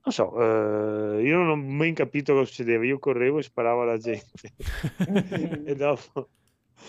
Non 0.03 0.13
so, 0.13 0.39
eh, 0.39 1.23
io 1.23 1.37
non 1.37 1.49
ho 1.49 1.55
mai 1.55 1.93
capito 1.93 2.33
cosa 2.33 2.45
succedeva, 2.45 2.85
io 2.85 2.99
correvo 2.99 3.39
e 3.39 3.43
sparavo 3.43 3.81
alla 3.81 3.97
gente 3.97 4.53
e 5.65 5.75
dopo, 5.75 6.29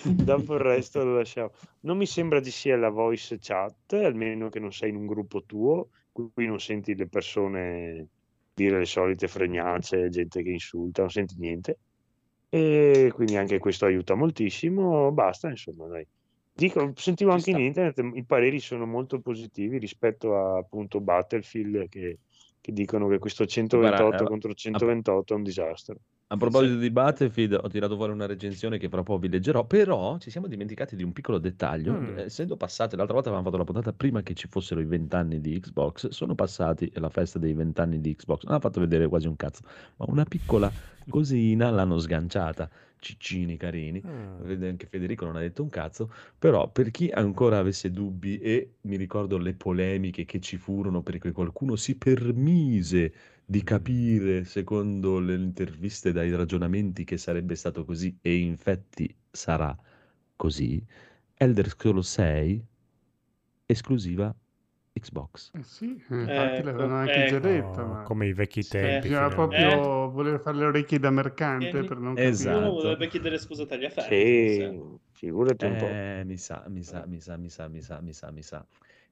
dopo 0.02 0.54
il 0.54 0.60
resto 0.60 1.02
lo 1.02 1.16
lasciavo. 1.16 1.52
Non 1.80 1.96
mi 1.96 2.06
sembra 2.06 2.42
ci 2.42 2.50
sia 2.50 2.76
la 2.76 2.90
voice 2.90 3.38
chat, 3.40 3.94
almeno 3.94 4.48
che 4.50 4.60
non 4.60 4.72
sei 4.72 4.90
in 4.90 4.96
un 4.96 5.06
gruppo 5.06 5.44
tuo, 5.44 5.88
qui 6.12 6.46
non 6.46 6.60
senti 6.60 6.94
le 6.94 7.06
persone 7.08 8.08
dire 8.56 8.78
le 8.78 8.86
solite 8.86 9.28
fregnacce, 9.28 10.08
gente 10.08 10.42
che 10.42 10.50
insulta, 10.50 11.02
non 11.02 11.10
senti 11.10 11.34
niente. 11.38 11.78
E 12.48 13.10
quindi 13.14 13.36
anche 13.36 13.58
questo 13.58 13.84
aiuta 13.84 14.14
moltissimo. 14.14 15.12
Basta, 15.12 15.48
insomma, 15.50 15.86
dai. 15.88 16.06
Dico, 16.56 16.92
sentivo 16.96 17.32
anche 17.32 17.50
in 17.50 17.58
internet 17.58 18.02
i 18.14 18.24
pareri 18.24 18.60
sono 18.60 18.86
molto 18.86 19.20
positivi 19.20 19.76
rispetto 19.76 20.36
a 20.36 20.56
appunto 20.56 21.00
Battlefield 21.00 21.86
che, 21.90 22.20
che 22.62 22.72
dicono 22.72 23.08
che 23.08 23.18
questo 23.18 23.44
128 23.44 24.02
Guarda, 24.02 24.24
eh, 24.24 24.26
contro 24.26 24.54
128 24.54 25.34
è 25.34 25.36
un 25.36 25.42
disastro. 25.42 25.96
A 26.28 26.36
proposito 26.38 26.76
di 26.76 26.90
Battlefield, 26.90 27.60
ho 27.62 27.68
tirato 27.68 27.94
fuori 27.94 28.10
una 28.10 28.26
recensione 28.26 28.78
che 28.78 28.88
fra 28.88 29.02
poco 29.02 29.20
vi 29.20 29.28
leggerò, 29.28 29.64
però 29.64 30.18
ci 30.18 30.30
siamo 30.30 30.48
dimenticati 30.48 30.96
di 30.96 31.04
un 31.04 31.12
piccolo 31.12 31.38
dettaglio. 31.38 31.92
Mm. 31.92 32.18
Essendo 32.18 32.56
passate, 32.56 32.96
l'altra 32.96 33.14
volta 33.14 33.28
avevamo 33.28 33.48
fatto 33.50 33.62
la 33.62 33.70
puntata 33.70 33.92
prima 33.96 34.22
che 34.22 34.34
ci 34.34 34.48
fossero 34.48 34.80
i 34.80 34.86
vent'anni 34.86 35.40
di 35.40 35.60
Xbox, 35.60 36.08
sono 36.08 36.34
passati 36.34 36.90
la 36.94 37.10
festa 37.10 37.38
dei 37.38 37.52
vent'anni 37.52 38.00
di 38.00 38.16
Xbox. 38.16 38.42
Non 38.44 38.54
ha 38.54 38.60
fatto 38.60 38.80
vedere 38.80 39.06
quasi 39.06 39.28
un 39.28 39.36
cazzo, 39.36 39.60
ma 39.98 40.06
una 40.08 40.24
piccola 40.24 40.72
cosina 41.08 41.70
l'hanno 41.70 41.98
sganciata. 41.98 42.68
Ciccini 42.98 43.56
carini. 43.56 44.00
Ah. 44.04 44.36
Anche 44.42 44.86
Federico 44.86 45.24
non 45.24 45.36
ha 45.36 45.40
detto 45.40 45.62
un 45.62 45.68
cazzo, 45.68 46.10
però 46.38 46.70
per 46.70 46.90
chi 46.90 47.08
ancora 47.10 47.58
avesse 47.58 47.90
dubbi 47.90 48.38
e 48.38 48.76
mi 48.82 48.96
ricordo 48.96 49.38
le 49.38 49.54
polemiche 49.54 50.24
che 50.24 50.40
ci 50.40 50.56
furono 50.56 51.02
perché 51.02 51.32
qualcuno 51.32 51.76
si 51.76 51.96
permise 51.96 53.12
di 53.44 53.62
capire 53.62 54.44
secondo 54.44 55.20
le 55.20 55.34
interviste 55.34 56.12
dai 56.12 56.34
ragionamenti 56.34 57.04
che 57.04 57.16
sarebbe 57.16 57.54
stato 57.54 57.84
così 57.84 58.16
e 58.20 58.36
infatti 58.38 59.14
sarà 59.30 59.76
così, 60.34 60.84
Elder 61.34 61.68
Scrolls 61.68 62.10
6 62.10 62.64
esclusiva 63.66 64.34
Xbox. 65.00 65.52
Eh 65.52 65.62
sì, 65.62 66.04
infatti 66.08 66.62
Ecco, 66.62 66.62
l'avevano 66.62 66.96
anche 66.96 67.22
già 67.22 67.38
ecco. 67.38 67.40
detto, 67.40 67.84
No, 67.84 67.86
ma 67.86 68.02
come 68.02 68.26
i 68.26 68.32
vecchi 68.32 68.66
Sì. 68.66 68.76
tempi. 68.76 69.08
bisogna 69.08 69.30
proprio 69.30 70.10
voler 70.10 70.40
fare 70.40 70.56
le 70.58 70.64
orecchie 70.66 70.98
da 70.98 71.10
mercante 71.10 71.78
Eh, 71.78 71.84
per 71.84 71.98
non 71.98 72.18
esatto. 72.18 72.70
Uno 72.72 72.82
dovrebbe 72.82 73.08
chiedere 73.08 73.38
scusa 73.38 73.62
a 73.64 73.66
tagliaferri. 73.66 74.24
Sì, 74.24 74.68
figurati 75.12 75.64
un 75.66 75.76
po'. 75.76 75.98
Eh, 75.98 76.22
mi 76.24 76.36
sa, 76.36 76.64
mi 76.68 76.82
sa, 76.82 77.06
mi 77.06 77.20
sa, 77.20 77.36
mi 77.36 77.48
sa, 77.50 77.68
mi 77.68 77.80
sa, 77.80 78.00
mi 78.00 78.12
sa, 78.12 78.30
mi 78.30 78.42
sa. 78.42 78.66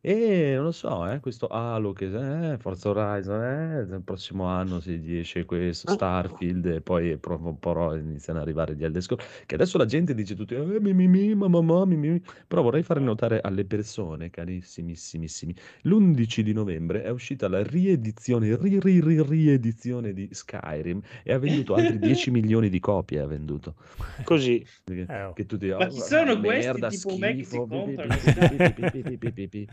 E 0.06 0.52
non 0.56 0.64
lo 0.64 0.70
so, 0.70 1.08
eh, 1.10 1.18
questo 1.20 1.46
Halo 1.46 1.94
che 1.94 2.52
eh, 2.52 2.58
Forza 2.58 2.90
Horizon, 2.90 3.42
eh, 3.42 3.80
il 3.94 4.02
prossimo 4.04 4.44
anno 4.44 4.78
si 4.78 5.00
esce 5.18 5.46
questo 5.46 5.90
Starfield 5.92 6.66
e 6.66 6.80
poi 6.82 7.16
pro- 7.16 7.38
po' 7.58 7.94
iniziano 7.94 8.38
ad 8.38 8.44
arrivare 8.44 8.74
gli 8.76 8.84
Elder 8.84 9.00
Scrolls, 9.00 9.24
che 9.46 9.54
adesso 9.54 9.78
la 9.78 9.86
gente 9.86 10.12
dice 10.14 10.34
tutti 10.34 10.52
eh, 10.56 10.78
mi, 10.78 10.92
mi, 10.92 11.08
mi, 11.08 11.34
ma, 11.34 11.48
ma, 11.48 11.84
mi, 11.86 11.96
mi, 11.96 12.10
mi. 12.10 12.22
però 12.46 12.60
vorrei 12.60 12.82
fare 12.82 13.00
notare 13.00 13.40
alle 13.40 13.64
persone, 13.64 14.28
carissimissimi, 14.28 15.54
l'11 15.84 16.40
di 16.40 16.52
novembre 16.52 17.02
è 17.02 17.08
uscita 17.08 17.48
la 17.48 17.62
riedizione, 17.62 18.54
ri, 18.60 18.78
ri, 18.78 19.00
ri, 19.00 19.22
riedizione 19.22 20.12
di 20.12 20.28
Skyrim 20.30 21.00
e 21.22 21.32
ha 21.32 21.38
venduto 21.38 21.72
altri 21.76 21.98
10 21.98 22.30
milioni 22.30 22.68
di 22.68 22.78
copie, 22.78 23.20
ha 23.20 23.26
venduto. 23.26 23.76
Così. 24.22 24.62
Che, 24.84 25.06
Eh, 25.08 25.22
oh. 25.22 25.32
che 25.32 25.46
tutti, 25.46 25.68
Ma 25.68 25.78
"Oh, 25.78 25.86
chi 25.86 25.98
sono 26.00 26.38
questi, 26.40 26.66
merda, 26.72 26.88
tipo 26.88 27.16
me 27.16 27.36
che 27.36 27.44
si 27.44 27.56
schifo, 27.56 27.66
pi, 27.66 27.76
pi, 27.76 27.94
comprano 27.94 28.14
pi, 28.16 28.32
pi, 28.32 28.56
pi, 28.56 28.90
pi, 28.90 29.02
pi, 29.02 29.16
pi, 29.16 29.32
pi, 29.32 29.48
pi. 29.48 29.68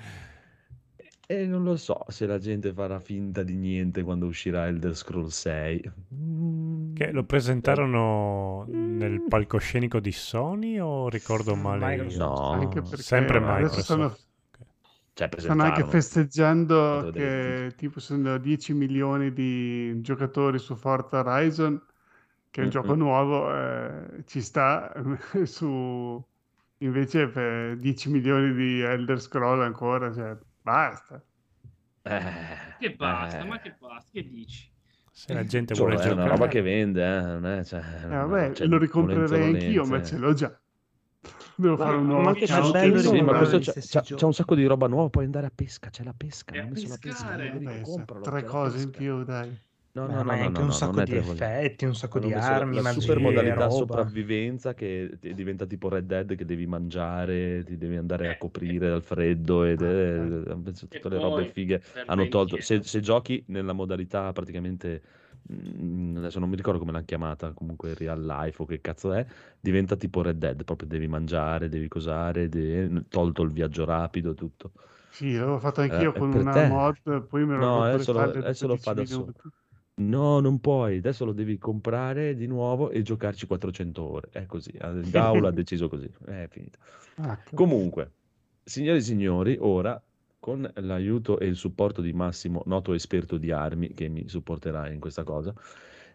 E 1.34 1.46
non 1.48 1.64
lo 1.64 1.78
so 1.78 2.04
se 2.10 2.26
la 2.26 2.38
gente 2.38 2.74
farà 2.74 3.00
finta 3.00 3.44
di 3.44 3.56
niente 3.56 4.04
quando 4.04 4.26
uscirà 4.28 4.68
Elder 4.68 4.96
Scrolls 4.96 5.40
6. 5.40 5.92
Mm, 6.14 6.92
Che 6.94 7.12
lo 7.12 7.24
presentarono 7.26 8.66
nel 8.68 9.22
palcoscenico 9.22 10.00
di 10.00 10.12
Sony 10.12 10.80
o 10.80 11.10
ricordo 11.10 11.56
male? 11.56 11.96
Microsoft. 11.96 12.48
No, 12.50 12.50
Anche 12.50 12.82
perché 12.84 13.02
Sempre 13.02 13.40
Microsoft. 13.40 13.80
stanno, 13.82 14.20
Ok. 14.60 14.66
cioè 15.14 15.30
stanno 15.36 15.64
anche 15.64 15.84
festeggiando 15.84 17.10
che 17.12 17.74
tipo 17.76 18.00
sono 18.00 18.38
10 18.38 18.74
milioni 18.74 19.32
di 19.34 20.00
giocatori 20.02 20.60
su 20.60 20.76
Forza 20.76 21.20
Horizon, 21.20 21.82
che 22.50 22.62
è 22.62 22.64
un 22.64 22.70
Mm, 22.70 22.72
gioco 22.72 22.96
nuovo, 22.96 23.54
eh, 23.56 24.24
ci 24.26 24.42
sta 24.42 24.94
su 25.46 26.24
Invece 26.80 27.30
per 27.30 27.78
10 27.78 28.10
milioni 28.12 28.54
di 28.56 28.82
Elder 28.82 29.22
Scroll 29.22 29.62
ancora, 29.62 30.14
cioè, 30.14 30.38
basta. 30.62 31.24
Eh, 32.04 32.22
Che 32.80 32.96
basta, 32.96 33.40
eh. 33.40 33.44
ma 33.46 33.60
che 33.60 33.76
basta, 33.80 34.10
che 34.12 34.28
dici? 34.28 34.70
Se 35.12 35.34
la 35.34 35.44
gente 35.44 35.76
Cioè, 35.76 35.86
vuole 35.86 36.02
è 36.02 36.06
una 36.06 36.10
giocare. 36.24 36.30
roba 36.30 36.48
che 36.48 36.62
vende, 36.62 37.06
eh, 37.06 37.22
non 37.22 37.46
è, 37.46 37.64
cioè, 37.64 37.80
Eh, 37.80 38.08
non 38.08 38.30
vabbè, 38.30 38.52
c'è 38.54 38.66
lo 38.66 38.78
ricomprerei 38.78 39.54
anch'io, 39.54 39.86
ma 39.86 40.02
ce 40.02 40.18
l'ho 40.18 40.34
già. 40.34 40.60
Devo 41.56 41.76
Ma- 41.78 41.84
fare 41.86 41.96
un 41.98 42.06
ma 42.08 42.14
nuovo 42.14 42.34
che 42.34 42.46
account. 42.46 42.72
bello 42.72 42.98
Sì, 43.00 43.22
ma 43.22 43.38
questo 43.38 43.60
c'ha- 43.60 44.02
giochi. 44.02 44.16
c'ha 44.16 44.26
un 44.26 44.34
sacco 44.34 44.56
di 44.56 44.66
roba 44.66 44.88
nuova, 44.88 45.10
puoi 45.10 45.26
andare 45.26 45.46
a 45.48 45.52
pesca, 45.54 45.90
c'è 45.90 46.04
la 46.04 46.14
pesca, 46.16 46.54
a 46.54 46.58
non 46.64 46.70
messo 46.72 46.88
la 46.88 46.98
pesca, 46.98 47.36
tre 48.22 48.42
c'è 48.42 48.48
cose 48.48 48.78
in 48.78 48.84
pesca. 48.86 48.98
più, 48.98 49.24
dai. 49.24 49.58
No, 49.94 50.08
no, 50.08 50.24
no, 50.24 50.24
ma 50.24 50.36
è 50.36 50.40
no, 50.40 50.48
anche 50.48 50.62
no, 50.64 50.64
un 50.64 50.72
sacco 50.72 51.02
di 51.02 51.16
effetti, 51.16 51.86
un 51.86 51.96
sacco 51.96 52.20
di 52.20 52.32
armi, 52.34 52.74
la 52.76 52.82
magie, 52.82 52.84
super 52.84 53.20
modalità 53.20 53.70
roba. 53.70 54.10
sopravvivenza 54.10 54.74
che 54.74 55.18
diventa 55.20 55.66
tipo 55.66 55.90
Red 55.90 56.06
Dead 56.06 56.36
che 56.36 56.46
devi 56.46 56.66
mangiare, 56.66 57.64
ti 57.64 57.78
devi 57.78 57.98
andare 57.98 58.30
a 58.30 58.36
Eh, 58.36 58.36
coprire 58.36 58.88
dal 58.90 59.04
freddo 59.04 59.64
ed 59.66 59.82
è, 59.82 60.16
hanno 60.50 60.62
messo 60.64 60.88
E 60.92 61.00
tutte 61.00 61.10
le 61.10 61.20
robe 61.20 61.46
fighe. 61.46 61.82
Hanno 62.06 62.28
tolto, 62.28 62.60
se, 62.62 62.82
se 62.84 63.00
giochi 63.02 63.44
nella 63.48 63.74
modalità 63.74 64.32
praticamente, 64.32 65.02
mm, 65.54 66.18
adesso 66.18 66.40
non 66.40 66.50
mi 66.50 66.56
ricordo 66.56 66.80
come 66.80 66.92
l'hanno 66.94 67.06
chiamata, 67.06 67.52
comunque 67.54 67.94
real 67.94 68.24
life 68.24 68.62
o 68.62 68.66
che 68.66 68.80
cazzo 68.82 69.12
è, 69.14 69.26
diventa 69.60 69.96
tipo 69.98 70.22
Red 70.22 70.38
Dead, 70.38 70.64
proprio 70.64 70.88
devi 70.88 71.08
mangiare, 71.08 71.70
devi 71.70 71.88
cosare, 71.90 72.48
devi- 72.50 73.06
tolto 73.10 73.42
il 73.44 73.52
viaggio 73.52 73.84
rapido, 73.86 74.34
tutto. 74.34 74.72
Sì, 75.08 75.34
l'avevo 75.36 75.60
fatto 75.60 75.82
anch'io 75.82 76.14
Eh, 76.14 76.16
con 76.16 76.32
una 76.32 76.58
te. 76.58 76.64
mod, 76.64 77.26
poi 77.28 77.46
mi 77.46 77.54
ero 77.54 77.68
No, 77.68 77.84
adesso 77.84 78.14
lo, 78.14 78.22
adesso 78.22 78.68
lo 78.68 78.78
10 78.78 78.78
fa 78.78 78.94
da 78.94 79.06
solo. 79.06 79.34
No, 80.08 80.40
non 80.40 80.60
puoi, 80.60 80.98
adesso 80.98 81.26
lo 81.26 81.34
devi 81.34 81.58
comprare 81.58 82.36
di 82.36 82.48
nuovo 82.48 82.90
e 82.90 83.02
giocarci 83.02 83.46
400 83.46 84.02
ore. 84.04 84.30
È 84.32 84.46
così, 84.46 84.74
Daula 85.10 85.50
ha 85.50 85.52
deciso 85.52 85.88
così, 85.88 86.10
è 86.26 86.48
finito. 86.50 86.78
Ah, 87.16 87.38
Comunque, 87.54 88.12
signore 88.64 88.98
e 88.98 89.02
signori, 89.02 89.58
ora 89.60 90.02
con 90.40 90.70
l'aiuto 90.76 91.38
e 91.40 91.46
il 91.46 91.56
supporto 91.56 92.02
di 92.02 92.14
Massimo, 92.14 92.64
noto 92.66 92.94
esperto 92.94 93.38
di 93.38 93.52
armi, 93.52 93.94
che 93.94 94.08
mi 94.08 94.28
supporterà 94.28 94.90
in 94.90 95.00
questa 95.00 95.24
cosa, 95.24 95.54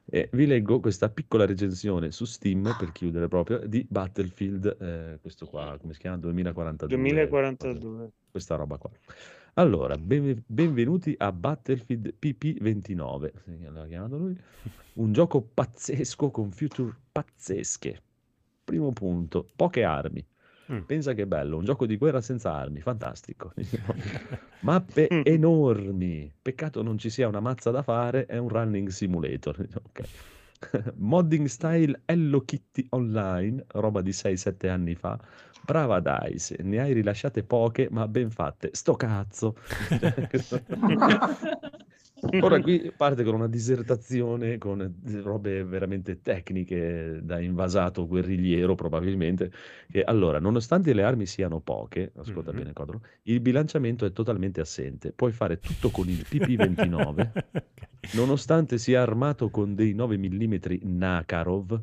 eh, 0.08 0.28
vi 0.32 0.46
leggo 0.46 0.80
questa 0.80 1.08
piccola 1.08 1.46
recensione 1.46 2.10
su 2.10 2.24
Steam, 2.24 2.74
per 2.78 2.92
chiudere 2.92 3.28
proprio, 3.28 3.58
di 3.66 3.86
Battlefield, 3.88 4.76
eh, 4.80 5.18
questo 5.20 5.46
qua, 5.46 5.76
come 5.80 5.92
si 5.94 6.00
chiama? 6.00 6.16
2042. 6.18 6.96
2042. 6.96 8.10
Questa 8.30 8.56
roba 8.56 8.78
qua. 8.78 8.90
Allora, 9.58 9.96
ben- 9.96 10.42
benvenuti 10.46 11.14
a 11.16 11.32
Battlefield 11.32 12.14
PP29, 12.18 13.32
sì, 13.42 13.58
l'ha 13.70 13.86
chiamato 13.86 14.18
lui, 14.18 14.36
un 14.94 15.12
gioco 15.12 15.40
pazzesco 15.40 16.30
con 16.30 16.50
feature 16.50 16.94
pazzesche. 17.10 18.02
Primo 18.62 18.92
punto, 18.92 19.46
poche 19.56 19.82
armi. 19.82 20.22
Mm. 20.70 20.80
Pensa 20.80 21.14
che 21.14 21.26
bello, 21.26 21.56
un 21.56 21.64
gioco 21.64 21.86
di 21.86 21.96
guerra 21.96 22.20
senza 22.20 22.52
armi, 22.52 22.80
fantastico. 22.80 23.54
Mappe 24.60 25.08
Mm. 25.10 25.20
enormi, 25.24 26.30
peccato 26.42 26.82
non 26.82 26.98
ci 26.98 27.08
sia 27.08 27.26
una 27.26 27.40
mazza 27.40 27.70
da 27.70 27.82
fare, 27.82 28.26
è 28.26 28.36
un 28.36 28.48
running 28.48 28.88
simulator. 28.88 29.56
Ok. 29.82 30.02
Modding 30.96 31.46
style 31.46 32.02
Hello 32.06 32.40
Kitty 32.40 32.86
Online, 32.90 33.64
roba 33.68 34.00
di 34.02 34.12
6-7 34.12 34.68
anni 34.68 34.94
fa. 34.94 35.18
Brava 35.60 36.00
Dice, 36.00 36.56
ne 36.62 36.80
hai 36.80 36.92
rilasciate 36.92 37.42
poche 37.42 37.88
ma 37.90 38.06
ben 38.08 38.30
fatte. 38.30 38.70
Sto 38.72 38.94
cazzo. 38.94 39.56
Ora 42.39 42.59
qui 42.61 42.93
parte 42.94 43.24
con 43.24 43.35
una 43.35 43.48
disertazione 43.48 44.59
con 44.59 44.81
eh, 44.81 45.20
robe 45.23 45.65
veramente 45.65 46.20
tecniche 46.20 47.20
da 47.23 47.40
invasato 47.40 48.07
guerrigliero 48.07 48.74
probabilmente, 48.74 49.51
che 49.89 50.03
allora, 50.03 50.39
nonostante 50.40 50.93
le 50.93 51.03
armi 51.03 51.27
siano 51.27 51.61
poche, 51.61 52.12
ascolta 52.16 52.53
Mhm. 52.53 52.55
bene 52.55 52.73
Codro, 52.73 53.01
il 53.24 53.40
bilanciamento 53.40 54.05
è 54.05 54.12
totalmente 54.12 54.61
assente. 54.61 55.12
Puoi 55.12 55.32
fare 55.32 55.62
tutto 55.62 55.90
con 55.90 56.09
il 56.09 56.27
PP29, 56.28 57.32
nonostante 58.11 58.78
sia 58.78 59.03
armato 59.03 59.51
con 59.51 59.74
dei 59.74 59.94
9 59.94 60.16
mm 60.19 60.55
Nakarov, 60.82 61.82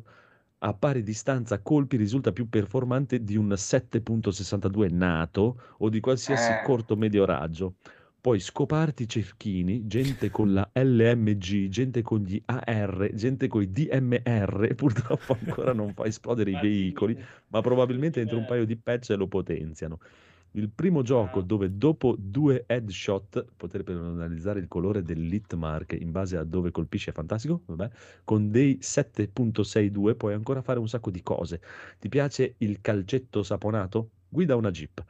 a 0.58 0.74
pari 0.74 1.02
distanza 1.02 1.60
colpi 1.60 1.96
risulta 1.96 2.32
più 2.32 2.48
performante 2.48 3.22
di 3.22 3.36
un 3.36 3.52
7.62 3.56 4.88
NATO 4.90 5.60
o 5.78 5.88
di 5.90 6.00
qualsiasi 6.00 6.58
Eh. 6.58 6.60
corto 6.60 6.96
medio 6.96 7.24
raggio. 7.26 7.76
Poi 8.24 8.40
scoparti 8.40 9.06
cecchini, 9.06 9.86
gente 9.86 10.30
con 10.30 10.54
la 10.54 10.66
LMG, 10.72 11.68
gente 11.68 12.00
con 12.00 12.20
gli 12.20 12.40
AR, 12.46 13.10
gente 13.12 13.48
con 13.48 13.60
i 13.60 13.70
DMR, 13.70 14.72
purtroppo 14.74 15.36
ancora 15.38 15.74
non 15.74 15.92
fa 15.92 16.06
esplodere 16.06 16.52
i 16.52 16.58
veicoli, 16.58 17.22
ma 17.48 17.60
probabilmente 17.60 18.22
entro 18.22 18.38
un 18.38 18.46
paio 18.46 18.64
di 18.64 18.76
patch 18.76 19.10
lo 19.10 19.26
potenziano. 19.28 19.98
Il 20.52 20.70
primo 20.70 21.02
gioco 21.02 21.42
dove 21.42 21.76
dopo 21.76 22.16
due 22.18 22.64
headshot, 22.66 23.44
poter 23.58 23.82
personalizzare 23.82 24.58
il 24.58 24.68
colore 24.68 25.02
del 25.02 25.20
Litmark 25.20 25.92
in 25.92 26.10
base 26.10 26.38
a 26.38 26.44
dove 26.44 26.70
colpisce 26.70 27.10
è 27.10 27.12
fantastico, 27.12 27.64
vabbè, 27.66 27.90
con 28.24 28.50
dei 28.50 28.78
7.62 28.80 30.16
puoi 30.16 30.32
ancora 30.32 30.62
fare 30.62 30.78
un 30.78 30.88
sacco 30.88 31.10
di 31.10 31.22
cose. 31.22 31.60
Ti 31.98 32.08
piace 32.08 32.54
il 32.56 32.80
calcetto 32.80 33.42
saponato? 33.42 34.12
Guida 34.34 34.56
una 34.56 34.72
Jeep. 34.72 35.00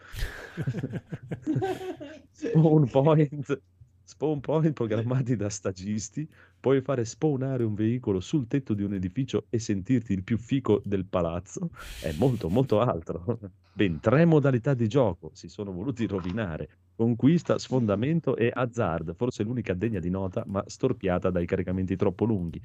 Spawn 2.31 2.91
point, 2.91 3.63
spawn 4.03 4.41
point 4.41 4.75
programmati 4.75 5.35
da 5.35 5.49
stagisti, 5.49 6.29
puoi 6.61 6.83
fare 6.83 7.07
spawnare 7.07 7.65
un 7.65 7.73
veicolo 7.73 8.21
sul 8.21 8.47
tetto 8.47 8.75
di 8.75 8.83
un 8.83 8.93
edificio 8.93 9.47
e 9.49 9.59
sentirti 9.59 10.13
il 10.13 10.23
più 10.25 10.37
fico 10.37 10.83
del 10.85 11.07
palazzo. 11.07 11.71
È 12.03 12.13
molto, 12.19 12.51
molto 12.51 12.81
altro. 12.81 13.39
Ben 13.73 13.99
tre 13.99 14.27
modalità 14.27 14.75
di 14.75 14.89
gioco 14.89 15.31
si 15.33 15.49
sono 15.49 15.73
voluti 15.73 16.07
rovinare. 16.07 16.69
Conquista, 16.95 17.59
sfondamento 17.59 18.37
e 18.37 18.51
azzard, 18.53 19.15
forse 19.17 19.43
l'unica 19.43 19.73
degna 19.73 20.01
di 20.01 20.11
nota, 20.11 20.45
ma 20.47 20.63
storpiata 20.67 21.31
dai 21.31 21.47
caricamenti 21.47 21.97
troppo 21.97 22.27
lunghi. 22.27 22.61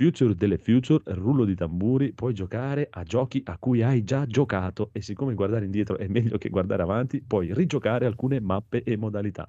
Future 0.00 0.34
delle 0.34 0.56
future, 0.56 1.02
rullo 1.08 1.44
di 1.44 1.54
tamburi, 1.54 2.14
puoi 2.14 2.32
giocare 2.32 2.88
a 2.90 3.02
giochi 3.02 3.42
a 3.44 3.58
cui 3.58 3.82
hai 3.82 4.02
già 4.02 4.24
giocato 4.24 4.88
e 4.94 5.02
siccome 5.02 5.34
guardare 5.34 5.66
indietro 5.66 5.98
è 5.98 6.08
meglio 6.08 6.38
che 6.38 6.48
guardare 6.48 6.80
avanti, 6.80 7.20
puoi 7.20 7.52
rigiocare 7.52 8.06
alcune 8.06 8.40
mappe 8.40 8.82
e 8.82 8.96
modalità. 8.96 9.46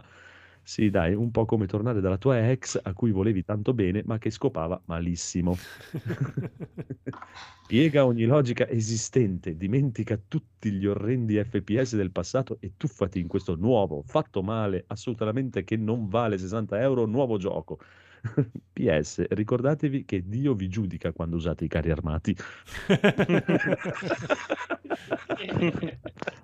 Sì, 0.61 0.89
dai, 0.89 1.13
un 1.13 1.31
po' 1.31 1.45
come 1.45 1.67
tornare 1.67 2.01
dalla 2.01 2.17
tua 2.17 2.49
ex 2.51 2.77
a 2.83 2.91
cui 2.91 3.11
volevi 3.11 3.45
tanto 3.45 3.73
bene 3.73 4.03
ma 4.05 4.17
che 4.17 4.29
scopava 4.29 4.81
malissimo. 4.87 5.55
Piega 7.65 8.05
ogni 8.05 8.25
logica 8.25 8.67
esistente, 8.67 9.55
dimentica 9.55 10.19
tutti 10.27 10.69
gli 10.73 10.85
orrendi 10.85 11.41
FPS 11.41 11.95
del 11.95 12.11
passato 12.11 12.57
e 12.59 12.73
tuffati 12.75 13.21
in 13.21 13.29
questo 13.29 13.55
nuovo, 13.55 14.03
fatto 14.05 14.43
male, 14.43 14.83
assolutamente 14.87 15.63
che 15.63 15.77
non 15.77 16.09
vale 16.09 16.37
60 16.37 16.81
euro, 16.81 17.05
nuovo 17.05 17.37
gioco. 17.37 17.79
PS, 18.73 19.27
ricordatevi 19.29 20.05
che 20.05 20.27
Dio 20.27 20.53
vi 20.53 20.67
giudica 20.69 21.11
quando 21.11 21.35
usate 21.35 21.65
i 21.65 21.67
carri 21.67 21.91
armati. 21.91 22.35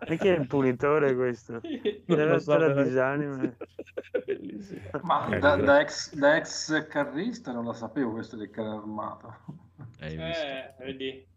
Perché 0.08 0.36
è 0.36 0.40
il 0.40 0.48
punitore 0.48 1.16
questo? 1.16 1.62
Non 2.08 2.18
Della 2.18 2.34
lo 2.34 2.40
so, 2.40 2.52
storia 2.52 2.68
veramente. 2.74 2.90
disanima. 2.90 3.56
Bellissimo. 4.26 4.80
Ma 5.04 5.28
Eh, 5.30 5.40
da, 5.40 5.56
da 5.58 5.82
ex, 5.82 6.14
da 6.16 6.38
ex 6.38 6.88
carrista 6.88 7.52
non 7.52 7.66
la 7.66 7.74
sapevo 7.74 8.12
questo 8.14 8.38
del 8.38 8.50
carro 8.50 8.78
armato. 8.78 9.36
Hai 10.00 10.16
visto? 10.18 10.44
Eh, 10.46 10.74
vedi. 10.80 11.28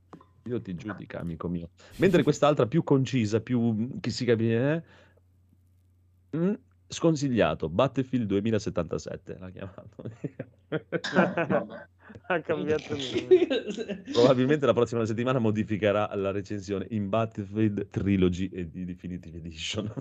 Io 0.45 0.61
ti 0.63 0.75
giudica, 0.75 1.19
amico 1.21 1.49
mio. 1.49 1.71
Mentre 1.97 2.23
quest'altra 2.23 2.67
più 2.67 2.83
concisa, 2.85 3.41
più 3.41 3.99
che 4.01 4.11
si 4.11 4.25
capisce, 4.25 4.85
eh? 6.33 6.39
Mm, 6.39 6.55
sconsigliato, 6.91 7.69
Battlefield 7.69 8.27
2077 8.27 9.37
l'ha 9.39 9.51
chiamato. 9.51 9.89
Ha 12.27 12.41
cambiato 12.41 12.95
nome. 12.97 14.03
Probabilmente 14.13 14.67
la 14.67 14.73
prossima 14.73 15.05
settimana 15.05 15.39
modificherà 15.39 16.13
la 16.17 16.33
recensione 16.33 16.87
in 16.91 17.09
Battlefield 17.09 17.89
Trilogy 17.89 18.49
e 18.53 18.69
di 18.69 18.85
Definitive 18.85 19.39
Edition. 19.39 19.93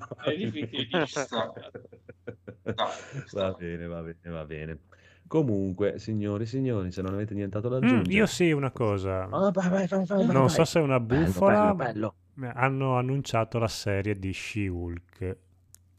Va 3.32 3.52
bene, 3.54 3.86
va 3.88 4.02
bene, 4.02 4.18
va 4.30 4.46
bene. 4.46 4.80
Comunque, 5.28 6.00
signori, 6.00 6.46
signori, 6.48 6.92
se 6.92 7.02
non 7.04 7.14
avete 7.14 7.34
nient'altro 7.36 7.70
da 7.70 7.78
Mm, 7.80 7.84
aggiungere. 7.84 8.16
io 8.16 8.26
sì, 8.26 8.52
una 8.52 8.72
cosa. 8.72 9.24
Ah, 9.30 9.52
vai, 9.52 9.70
vai, 9.70 9.88
vai, 9.88 10.06
vai, 10.06 10.26
Non 10.26 10.34
vai. 10.34 10.50
so 10.50 10.66
se 10.66 10.80
è 10.80 10.82
una 10.82 11.00
Bello, 11.00 11.26
bufala, 11.26 11.74
bello, 11.76 11.76
bello. 11.76 12.16
ma 12.36 12.52
hanno 12.54 12.96
annunciato 12.98 13.60
la 13.60 13.68
serie 13.68 14.16
di 14.18 14.34
She-Hulk 14.34 15.38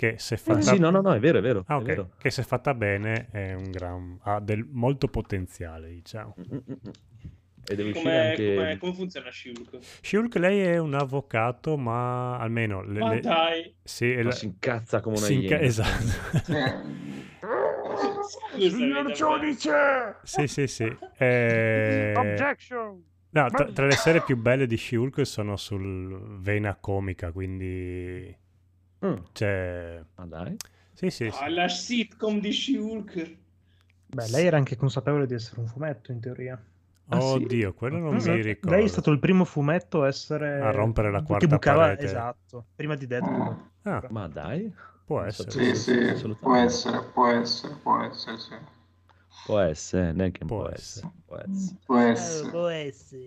che 0.01 0.15
se 0.17 0.37
Eh, 0.37 0.39
fatta 0.39 0.61
sì, 0.63 0.79
no, 0.79 0.89
no, 0.89 1.03
no, 1.03 1.13
è 1.13 1.21
vero, 1.21 1.37
è 1.37 1.43
vero. 1.43 1.63
Ah, 1.67 1.75
è 1.75 1.81
ok. 1.81 1.83
vero. 1.85 2.11
Che 2.17 2.31
se 2.31 2.43
fatta 2.43 2.73
bene 2.73 3.29
è 3.31 3.53
un 3.53 3.71
gran 3.71 4.19
ha 4.23 4.41
del 4.41 4.65
molto 4.65 5.09
potenziale, 5.09 5.91
diciamo. 5.91 6.35
Mm, 6.39 6.55
mm, 6.55 6.57
mm. 6.73 6.91
E 7.69 7.75
deve 7.77 7.91
uscire 7.91 8.09
Come, 8.09 8.31
anche... 8.31 8.55
come- 8.55 8.79
come 8.79 8.95
funziona 8.95 9.31
Shulk? 9.31 9.77
She-Hulk 10.01 10.35
lei 10.37 10.61
è 10.61 10.79
un 10.79 10.95
avvocato, 10.95 11.77
ma 11.77 12.39
almeno 12.39 12.83
le, 12.83 13.01
Ma 13.01 13.11
le- 13.13 13.21
dai, 13.21 13.75
sì, 13.83 14.11
è 14.11 14.23
Ma 14.23 14.31
la- 14.31 14.35
si 14.35 14.47
incazza 14.47 15.01
come 15.03 15.17
una 15.19 15.27
si 15.27 15.35
inca- 15.35 15.57
iena. 15.57 15.67
esatto. 15.67 16.49
Davvero. 18.59 19.13
giudice! 19.15 20.17
Sì, 20.23 20.47
sì, 20.47 20.67
sì. 20.67 20.91
Eh, 21.19 22.15
Objection! 22.17 23.05
No, 23.33 23.49
tra, 23.51 23.71
tra 23.71 23.87
le 23.87 23.97
serie 23.97 24.23
più 24.23 24.37
belle 24.39 24.67
di 24.67 24.77
She-Hulk 24.79 25.25
sono 25.27 25.57
sul 25.57 26.41
vena 26.41 26.75
comica, 26.77 27.31
quindi 27.33 28.35
Mm, 29.05 29.17
c'è... 29.33 30.03
ma 30.17 30.27
dai. 30.27 30.57
Sì, 30.93 31.11
sì, 31.11 31.27
Ah, 31.27 31.49
sì. 31.49 31.55
la 31.55 31.69
sitcom 31.69 32.41
di 32.41 32.53
She-Hulk. 32.53 33.37
Beh, 34.07 34.29
lei 34.29 34.47
era 34.47 34.57
anche 34.57 34.77
consapevole 34.77 35.27
di 35.27 35.35
essere 35.35 35.61
un 35.61 35.67
fumetto, 35.67 36.13
in 36.13 36.21
teoria. 36.21 36.63
Ah, 37.09 37.21
sì? 37.21 37.43
Oddio, 37.45 37.75
quello 37.75 37.99
non 37.99 38.17
Mhm. 38.17 38.31
mi 38.31 38.43
ricordo. 38.43 38.77
Lei 38.77 38.85
è 38.85 38.89
stato 38.89 39.11
il 39.11 39.19
primo 39.19 39.45
fumetto 39.45 40.03
a 40.03 40.07
essere... 40.09 40.61
A 40.61 40.71
rompere 40.71 41.11
la 41.11 41.21
che 41.21 41.25
quarta 41.27 41.47
bucava- 41.47 41.83
parete. 41.85 42.05
Esatto, 42.05 42.67
prima 42.75 42.95
di 42.95 43.07
Deadpool. 43.07 43.57
Ah, 43.83 44.05
Ma 44.11 44.29
dai. 44.29 44.73
può 45.05 45.23
essere. 45.23 45.51
Sì, 45.51 45.75
sì, 45.75 46.35
può 46.39 46.55
essere, 46.55 47.03
può 47.13 47.27
essere, 47.29 47.75
può 47.83 48.01
essere, 48.03 48.39
sì. 48.39 48.55
Può 49.45 49.59
essere, 49.59 50.13
neanche 50.13 50.45
Può 50.45 50.59
può 50.59 50.69
essere. 50.69 51.07
essere. 51.07 51.13
Può 51.27 51.37
essere. 51.37 51.79
Può 51.85 51.99
essere, 51.99 52.51
può 52.51 52.69
essere. 52.69 53.27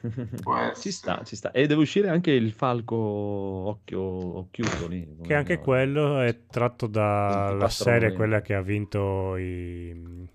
può 0.42 0.56
essere. 0.56 0.80
Ci 0.80 0.90
sta, 0.92 1.22
ci 1.24 1.36
sta. 1.36 1.50
E 1.52 1.66
deve 1.66 1.82
uscire 1.82 2.08
anche 2.08 2.30
il 2.30 2.52
falco 2.52 2.96
occhio 2.96 4.00
occhiuto 4.00 4.86
lì. 4.88 5.06
Che 5.22 5.34
anche 5.34 5.56
no? 5.56 5.60
quello 5.60 6.20
è 6.20 6.46
tratto 6.46 6.86
dalla 6.86 7.50
24 7.50 7.68
serie, 7.68 8.12
quella 8.12 8.40
che 8.40 8.54
ha 8.54 8.62
vinto 8.62 9.36
i... 9.36 10.28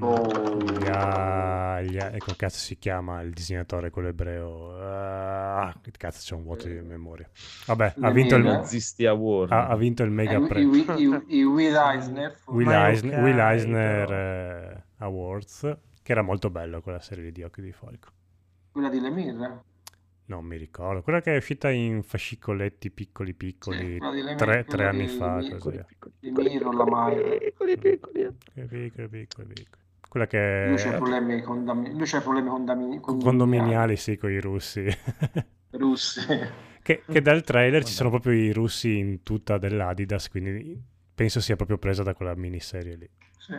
Oh. 0.00 0.58
gli 0.58 0.86
a- 0.88 1.80
gli 1.80 1.96
a- 1.96 2.10
ecco 2.14 2.34
cazzo 2.36 2.58
si 2.58 2.76
chiama 2.78 3.22
il 3.22 3.32
disegnatore 3.32 3.88
quello 3.88 4.08
ebreo. 4.08 4.76
Ah 4.78 5.74
cazzo 5.96 6.20
c'è 6.22 6.34
un 6.34 6.42
vuoto 6.42 6.66
di 6.68 6.74
memoria. 6.80 7.28
Vabbè 7.66 7.94
ha 8.00 8.10
vinto 8.10 8.36
il, 8.36 8.46
ha, 8.46 9.66
ha 9.68 9.76
vinto 9.76 10.02
il 10.02 10.10
mega 10.10 10.36
i, 10.36 10.46
pre- 10.46 10.60
i, 10.60 10.84
i, 10.98 11.38
i 11.38 11.44
Will 11.44 11.74
Eisner 11.74 12.36
Will, 12.46 12.68
Eisner, 12.70 13.22
Will 13.22 13.38
Eisner, 13.38 14.12
eh, 14.12 14.84
Awards 14.98 15.76
che 16.02 16.12
era 16.12 16.20
molto 16.22 16.50
bello 16.50 16.82
quella 16.82 17.00
serie 17.00 17.32
di 17.32 17.42
Occhi 17.42 17.62
di 17.62 17.72
Falco 17.72 18.10
quella 18.70 18.90
di 18.90 19.00
Lemire. 19.00 19.62
Non 20.26 20.44
mi 20.44 20.56
ricordo 20.56 21.02
quella 21.02 21.20
che 21.20 21.34
è 21.34 21.36
uscita 21.36 21.70
in 21.70 22.02
fascicoletti 22.02 22.90
piccoli 22.90 23.34
piccoli 23.34 23.98
Lemire, 23.98 24.34
tre, 24.36 24.64
tre 24.64 24.86
anni 24.86 25.06
fa 25.06 25.34
Mai. 25.34 25.50
Piccoli, 25.50 25.84
piccoli. 27.76 27.78
piccoli 27.78 28.34
piccoli 28.68 29.08
piccoli 29.08 29.08
piccoli. 29.08 29.66
quella 30.08 30.26
che 30.26 30.64
Lui 30.68 30.76
c'ha 30.76 30.96
problemi 30.96 31.42
con 31.42 31.64
lui 31.64 32.06
c'ha 32.06 32.20
problemi 32.20 32.48
condami- 32.48 33.00
condominiali 33.00 33.96
sì 33.96 34.16
con 34.16 34.30
i 34.30 34.40
russi 34.40 34.86
russi. 35.76 36.20
Che, 36.82 37.02
che 37.08 37.22
dal 37.22 37.42
trailer 37.42 37.84
ci 37.84 37.94
sono 37.94 38.10
proprio 38.10 38.32
i 38.32 38.52
russi 38.52 38.98
in 38.98 39.22
tuta 39.22 39.56
dell'Adidas, 39.56 40.28
quindi 40.28 40.78
penso 41.14 41.40
sia 41.40 41.56
proprio 41.56 41.78
presa 41.78 42.02
da 42.02 42.14
quella 42.14 42.34
miniserie 42.34 42.96
lì. 42.96 43.08
Sì. 43.38 43.54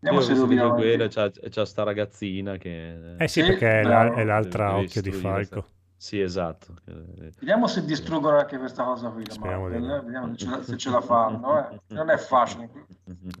Io 0.00 0.10
Vediamo 0.12 0.18
ho 0.18 0.20
se 0.22 0.32
anche- 0.60 0.74
quello, 0.74 1.06
c'ha, 1.08 1.30
c'ha 1.50 1.64
sta 1.64 1.82
ragazzina 1.82 2.56
che... 2.56 3.16
Eh 3.16 3.26
sì, 3.26 3.40
Sì, 3.42 3.48
perché 3.48 3.80
è, 3.80 3.82
la- 3.82 3.88
bravo. 4.04 4.14
è 4.16 4.24
l'altra 4.24 4.76
occhio 4.76 5.02
di 5.02 5.10
falco. 5.10 5.66
Sì, 5.96 6.20
esatto. 6.20 6.76
Eh, 6.84 7.32
Vediamo 7.40 7.66
se 7.66 7.84
distruggono 7.84 8.38
anche 8.38 8.56
questa 8.58 8.84
cosa 8.84 9.08
qui. 9.08 9.24
Speriamo 9.28 9.68
di 9.68 9.74
eh, 9.74 9.80
Vediamo 9.80 10.28
se 10.28 10.36
ce 10.36 10.48
la, 10.48 10.62
se 10.62 10.76
ce 10.76 10.90
la 10.90 11.00
fanno. 11.00 11.68
eh. 11.70 11.80
Non 11.88 12.10
è 12.10 12.16
facile. 12.16 12.70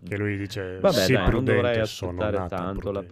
Che 0.04 0.16
lui 0.18 0.36
dice, 0.36 0.80
Vabbè, 0.80 0.96
sì, 0.96 1.12
dai, 1.12 1.20
non 1.22 1.30
prudente, 1.30 1.62
dovrei 1.62 1.86
sono 1.86 2.22
aspettare 2.24 2.48
tanto. 2.48 2.90
la- 2.90 3.04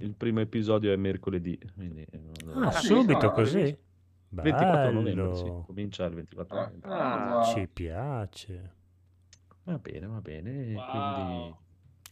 il, 0.00 0.14
primo 0.14 0.40
episodio 0.40 0.92
è 0.92 0.96
mercoledì. 0.96 1.58
Quindi 1.74 2.06
Ah, 2.52 2.70
sì, 2.72 2.88
subito 2.88 3.26
no, 3.28 3.32
così? 3.32 3.76
24 4.28 4.90
novembre, 4.90 5.34
sì, 5.34 5.42
Bello, 5.44 5.62
comincia 5.66 6.04
il 6.04 6.14
24 6.14 6.56
novembre. 6.58 6.90
Ah, 6.90 7.42
ci 7.44 7.66
piace. 7.72 8.72
Va 9.62 9.78
bene, 9.78 10.06
va 10.06 10.20
bene. 10.20 10.74
Wow. 10.74 11.58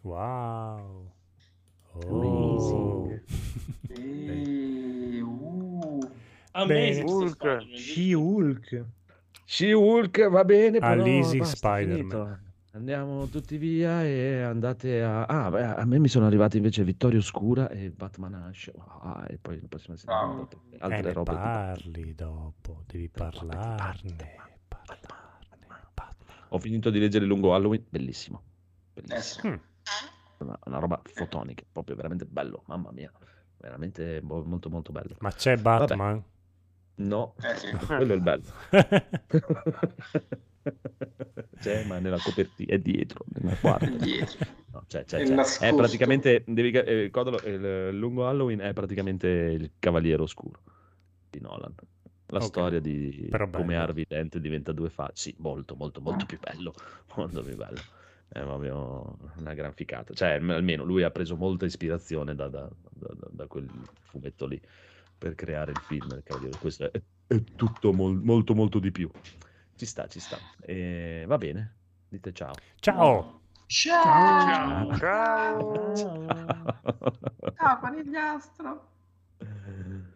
Wow. 0.06 1.10
Oh. 1.94 2.06
Amazing. 2.22 3.22
e- 3.88 5.20
uh, 5.20 5.98
Amazing 6.52 7.76
She-Hulk. 7.76 8.84
She-Hulk 9.44 10.28
va 10.28 10.44
bene, 10.44 10.78
però 10.78 10.92
Amazing 11.02 11.38
basta, 11.40 11.56
Spider-Man. 11.56 12.44
Andiamo 12.72 13.26
tutti 13.26 13.56
via 13.56 14.04
e 14.04 14.42
andate 14.42 15.02
a... 15.02 15.24
Ah, 15.24 15.50
beh, 15.50 15.64
a 15.74 15.84
me 15.86 15.98
mi 15.98 16.08
sono 16.08 16.26
arrivati 16.26 16.58
invece 16.58 16.84
Vittoria 16.84 17.18
Oscura 17.18 17.68
e 17.70 17.90
Batman 17.90 18.34
Ash. 18.34 18.70
Ah, 19.00 19.24
e 19.28 19.38
poi 19.38 19.58
la 19.60 19.66
prossima 19.68 19.96
settimana 19.96 20.30
andate- 20.32 20.56
Eh, 20.70 20.76
altre 20.80 21.02
ne 21.02 21.12
robe. 21.12 21.32
parli 21.32 22.14
dopo, 22.14 22.82
devi 22.86 23.08
parlarne. 23.08 24.34
Ho 26.50 26.58
finito 26.58 26.90
di 26.90 27.00
leggere 27.00 27.24
Lungo 27.24 27.54
Halloween, 27.54 27.84
bellissimo. 27.88 28.42
eh 28.94 29.00
Bellissimo. 29.02 29.40
sì. 29.42 29.48
Mm. 29.48 29.54
Una, 30.38 30.58
una 30.66 30.78
roba 30.78 31.00
fotonica, 31.04 31.64
proprio 31.72 31.96
veramente 31.96 32.26
bello, 32.26 32.62
mamma 32.66 32.90
mia. 32.92 33.10
Veramente 33.56 34.20
mo- 34.22 34.44
molto 34.44 34.68
molto 34.68 34.92
bello. 34.92 35.16
Ma 35.20 35.32
c'è 35.32 35.56
Batman? 35.56 36.22
No, 36.98 37.34
Eh 37.42 37.56
sì. 37.56 37.68
quello 37.96 38.12
è 38.12 38.16
il 38.16 38.22
bello. 38.22 38.44
c'è, 41.58 41.82
ma 41.84 41.98
nella 41.98 42.20
copertina, 42.20 42.74
è 42.74 42.78
dietro, 42.78 43.24
nella 43.34 43.56
quarta. 43.56 44.04
Dietro. 44.04 44.46
No, 44.72 44.84
c'è, 44.86 45.04
c'è, 45.04 45.20
È 45.20 45.24
c'è. 45.24 45.68
È 45.68 45.74
praticamente, 45.74 46.44
devi, 46.46 46.70
eh, 46.70 47.08
Codolo, 47.10 47.40
il 47.44 47.96
lungo 47.96 48.26
Halloween 48.26 48.60
è 48.60 48.72
praticamente 48.72 49.28
il 49.28 49.72
Cavaliere 49.78 50.22
Oscuro 50.22 50.60
di 51.30 51.40
Nolan. 51.40 51.74
La 52.28 52.40
Ok. 52.40 52.42
storia 52.42 52.80
di 52.80 53.28
Però 53.30 53.48
come 53.50 53.74
bello. 53.74 53.82
Harvey 53.82 54.04
Dent 54.08 54.38
diventa 54.38 54.72
due 54.72 54.90
facce. 54.90 55.30
Sì, 55.30 55.34
molto, 55.38 55.76
molto, 55.76 56.00
molto 56.00 56.26
più 56.26 56.38
bello. 56.38 56.74
Molto 57.16 57.42
più 57.42 57.56
bello. 57.56 57.84
È 58.28 58.40
proprio 58.40 59.16
una 59.36 59.54
gran 59.54 59.72
ficata. 59.72 60.12
Cioè, 60.12 60.32
alm- 60.32 60.50
almeno 60.50 60.84
lui 60.84 61.02
ha 61.02 61.10
preso 61.10 61.36
molta 61.36 61.64
ispirazione 61.64 62.34
da, 62.34 62.48
da- 62.48 62.68
da- 62.90 63.14
da- 63.14 63.28
da 63.30 63.46
quel 63.46 63.68
fumetto 64.02 64.46
lì 64.46 64.60
per 65.16 65.34
creare 65.34 65.72
il 65.72 65.78
film. 65.78 66.22
Questo 66.60 66.90
è, 66.90 67.02
è 67.28 67.44
tutto 67.54 67.92
mol- 67.92 68.20
molto, 68.22 68.54
molto 68.54 68.78
di 68.78 68.90
più. 68.90 69.10
Ci 69.76 69.86
sta, 69.86 70.06
ci 70.08 70.20
sta. 70.20 70.38
E 70.60 71.24
va 71.26 71.38
bene. 71.38 71.76
Dite 72.08 72.32
ciao. 72.32 72.54
Ciao! 72.80 73.42
Ciao. 73.66 74.96
Ciao. 74.96 74.96
Ciao 77.56 77.78
conigliastro. 77.80 78.90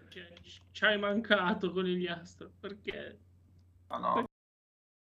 Ci- 0.08 0.60
Ci 0.72 0.84
hai 0.84 0.98
mancato, 0.98 1.72
conigliastro, 1.72 2.50
perché? 2.60 3.18
Ma 3.88 3.98
no. 3.98 4.29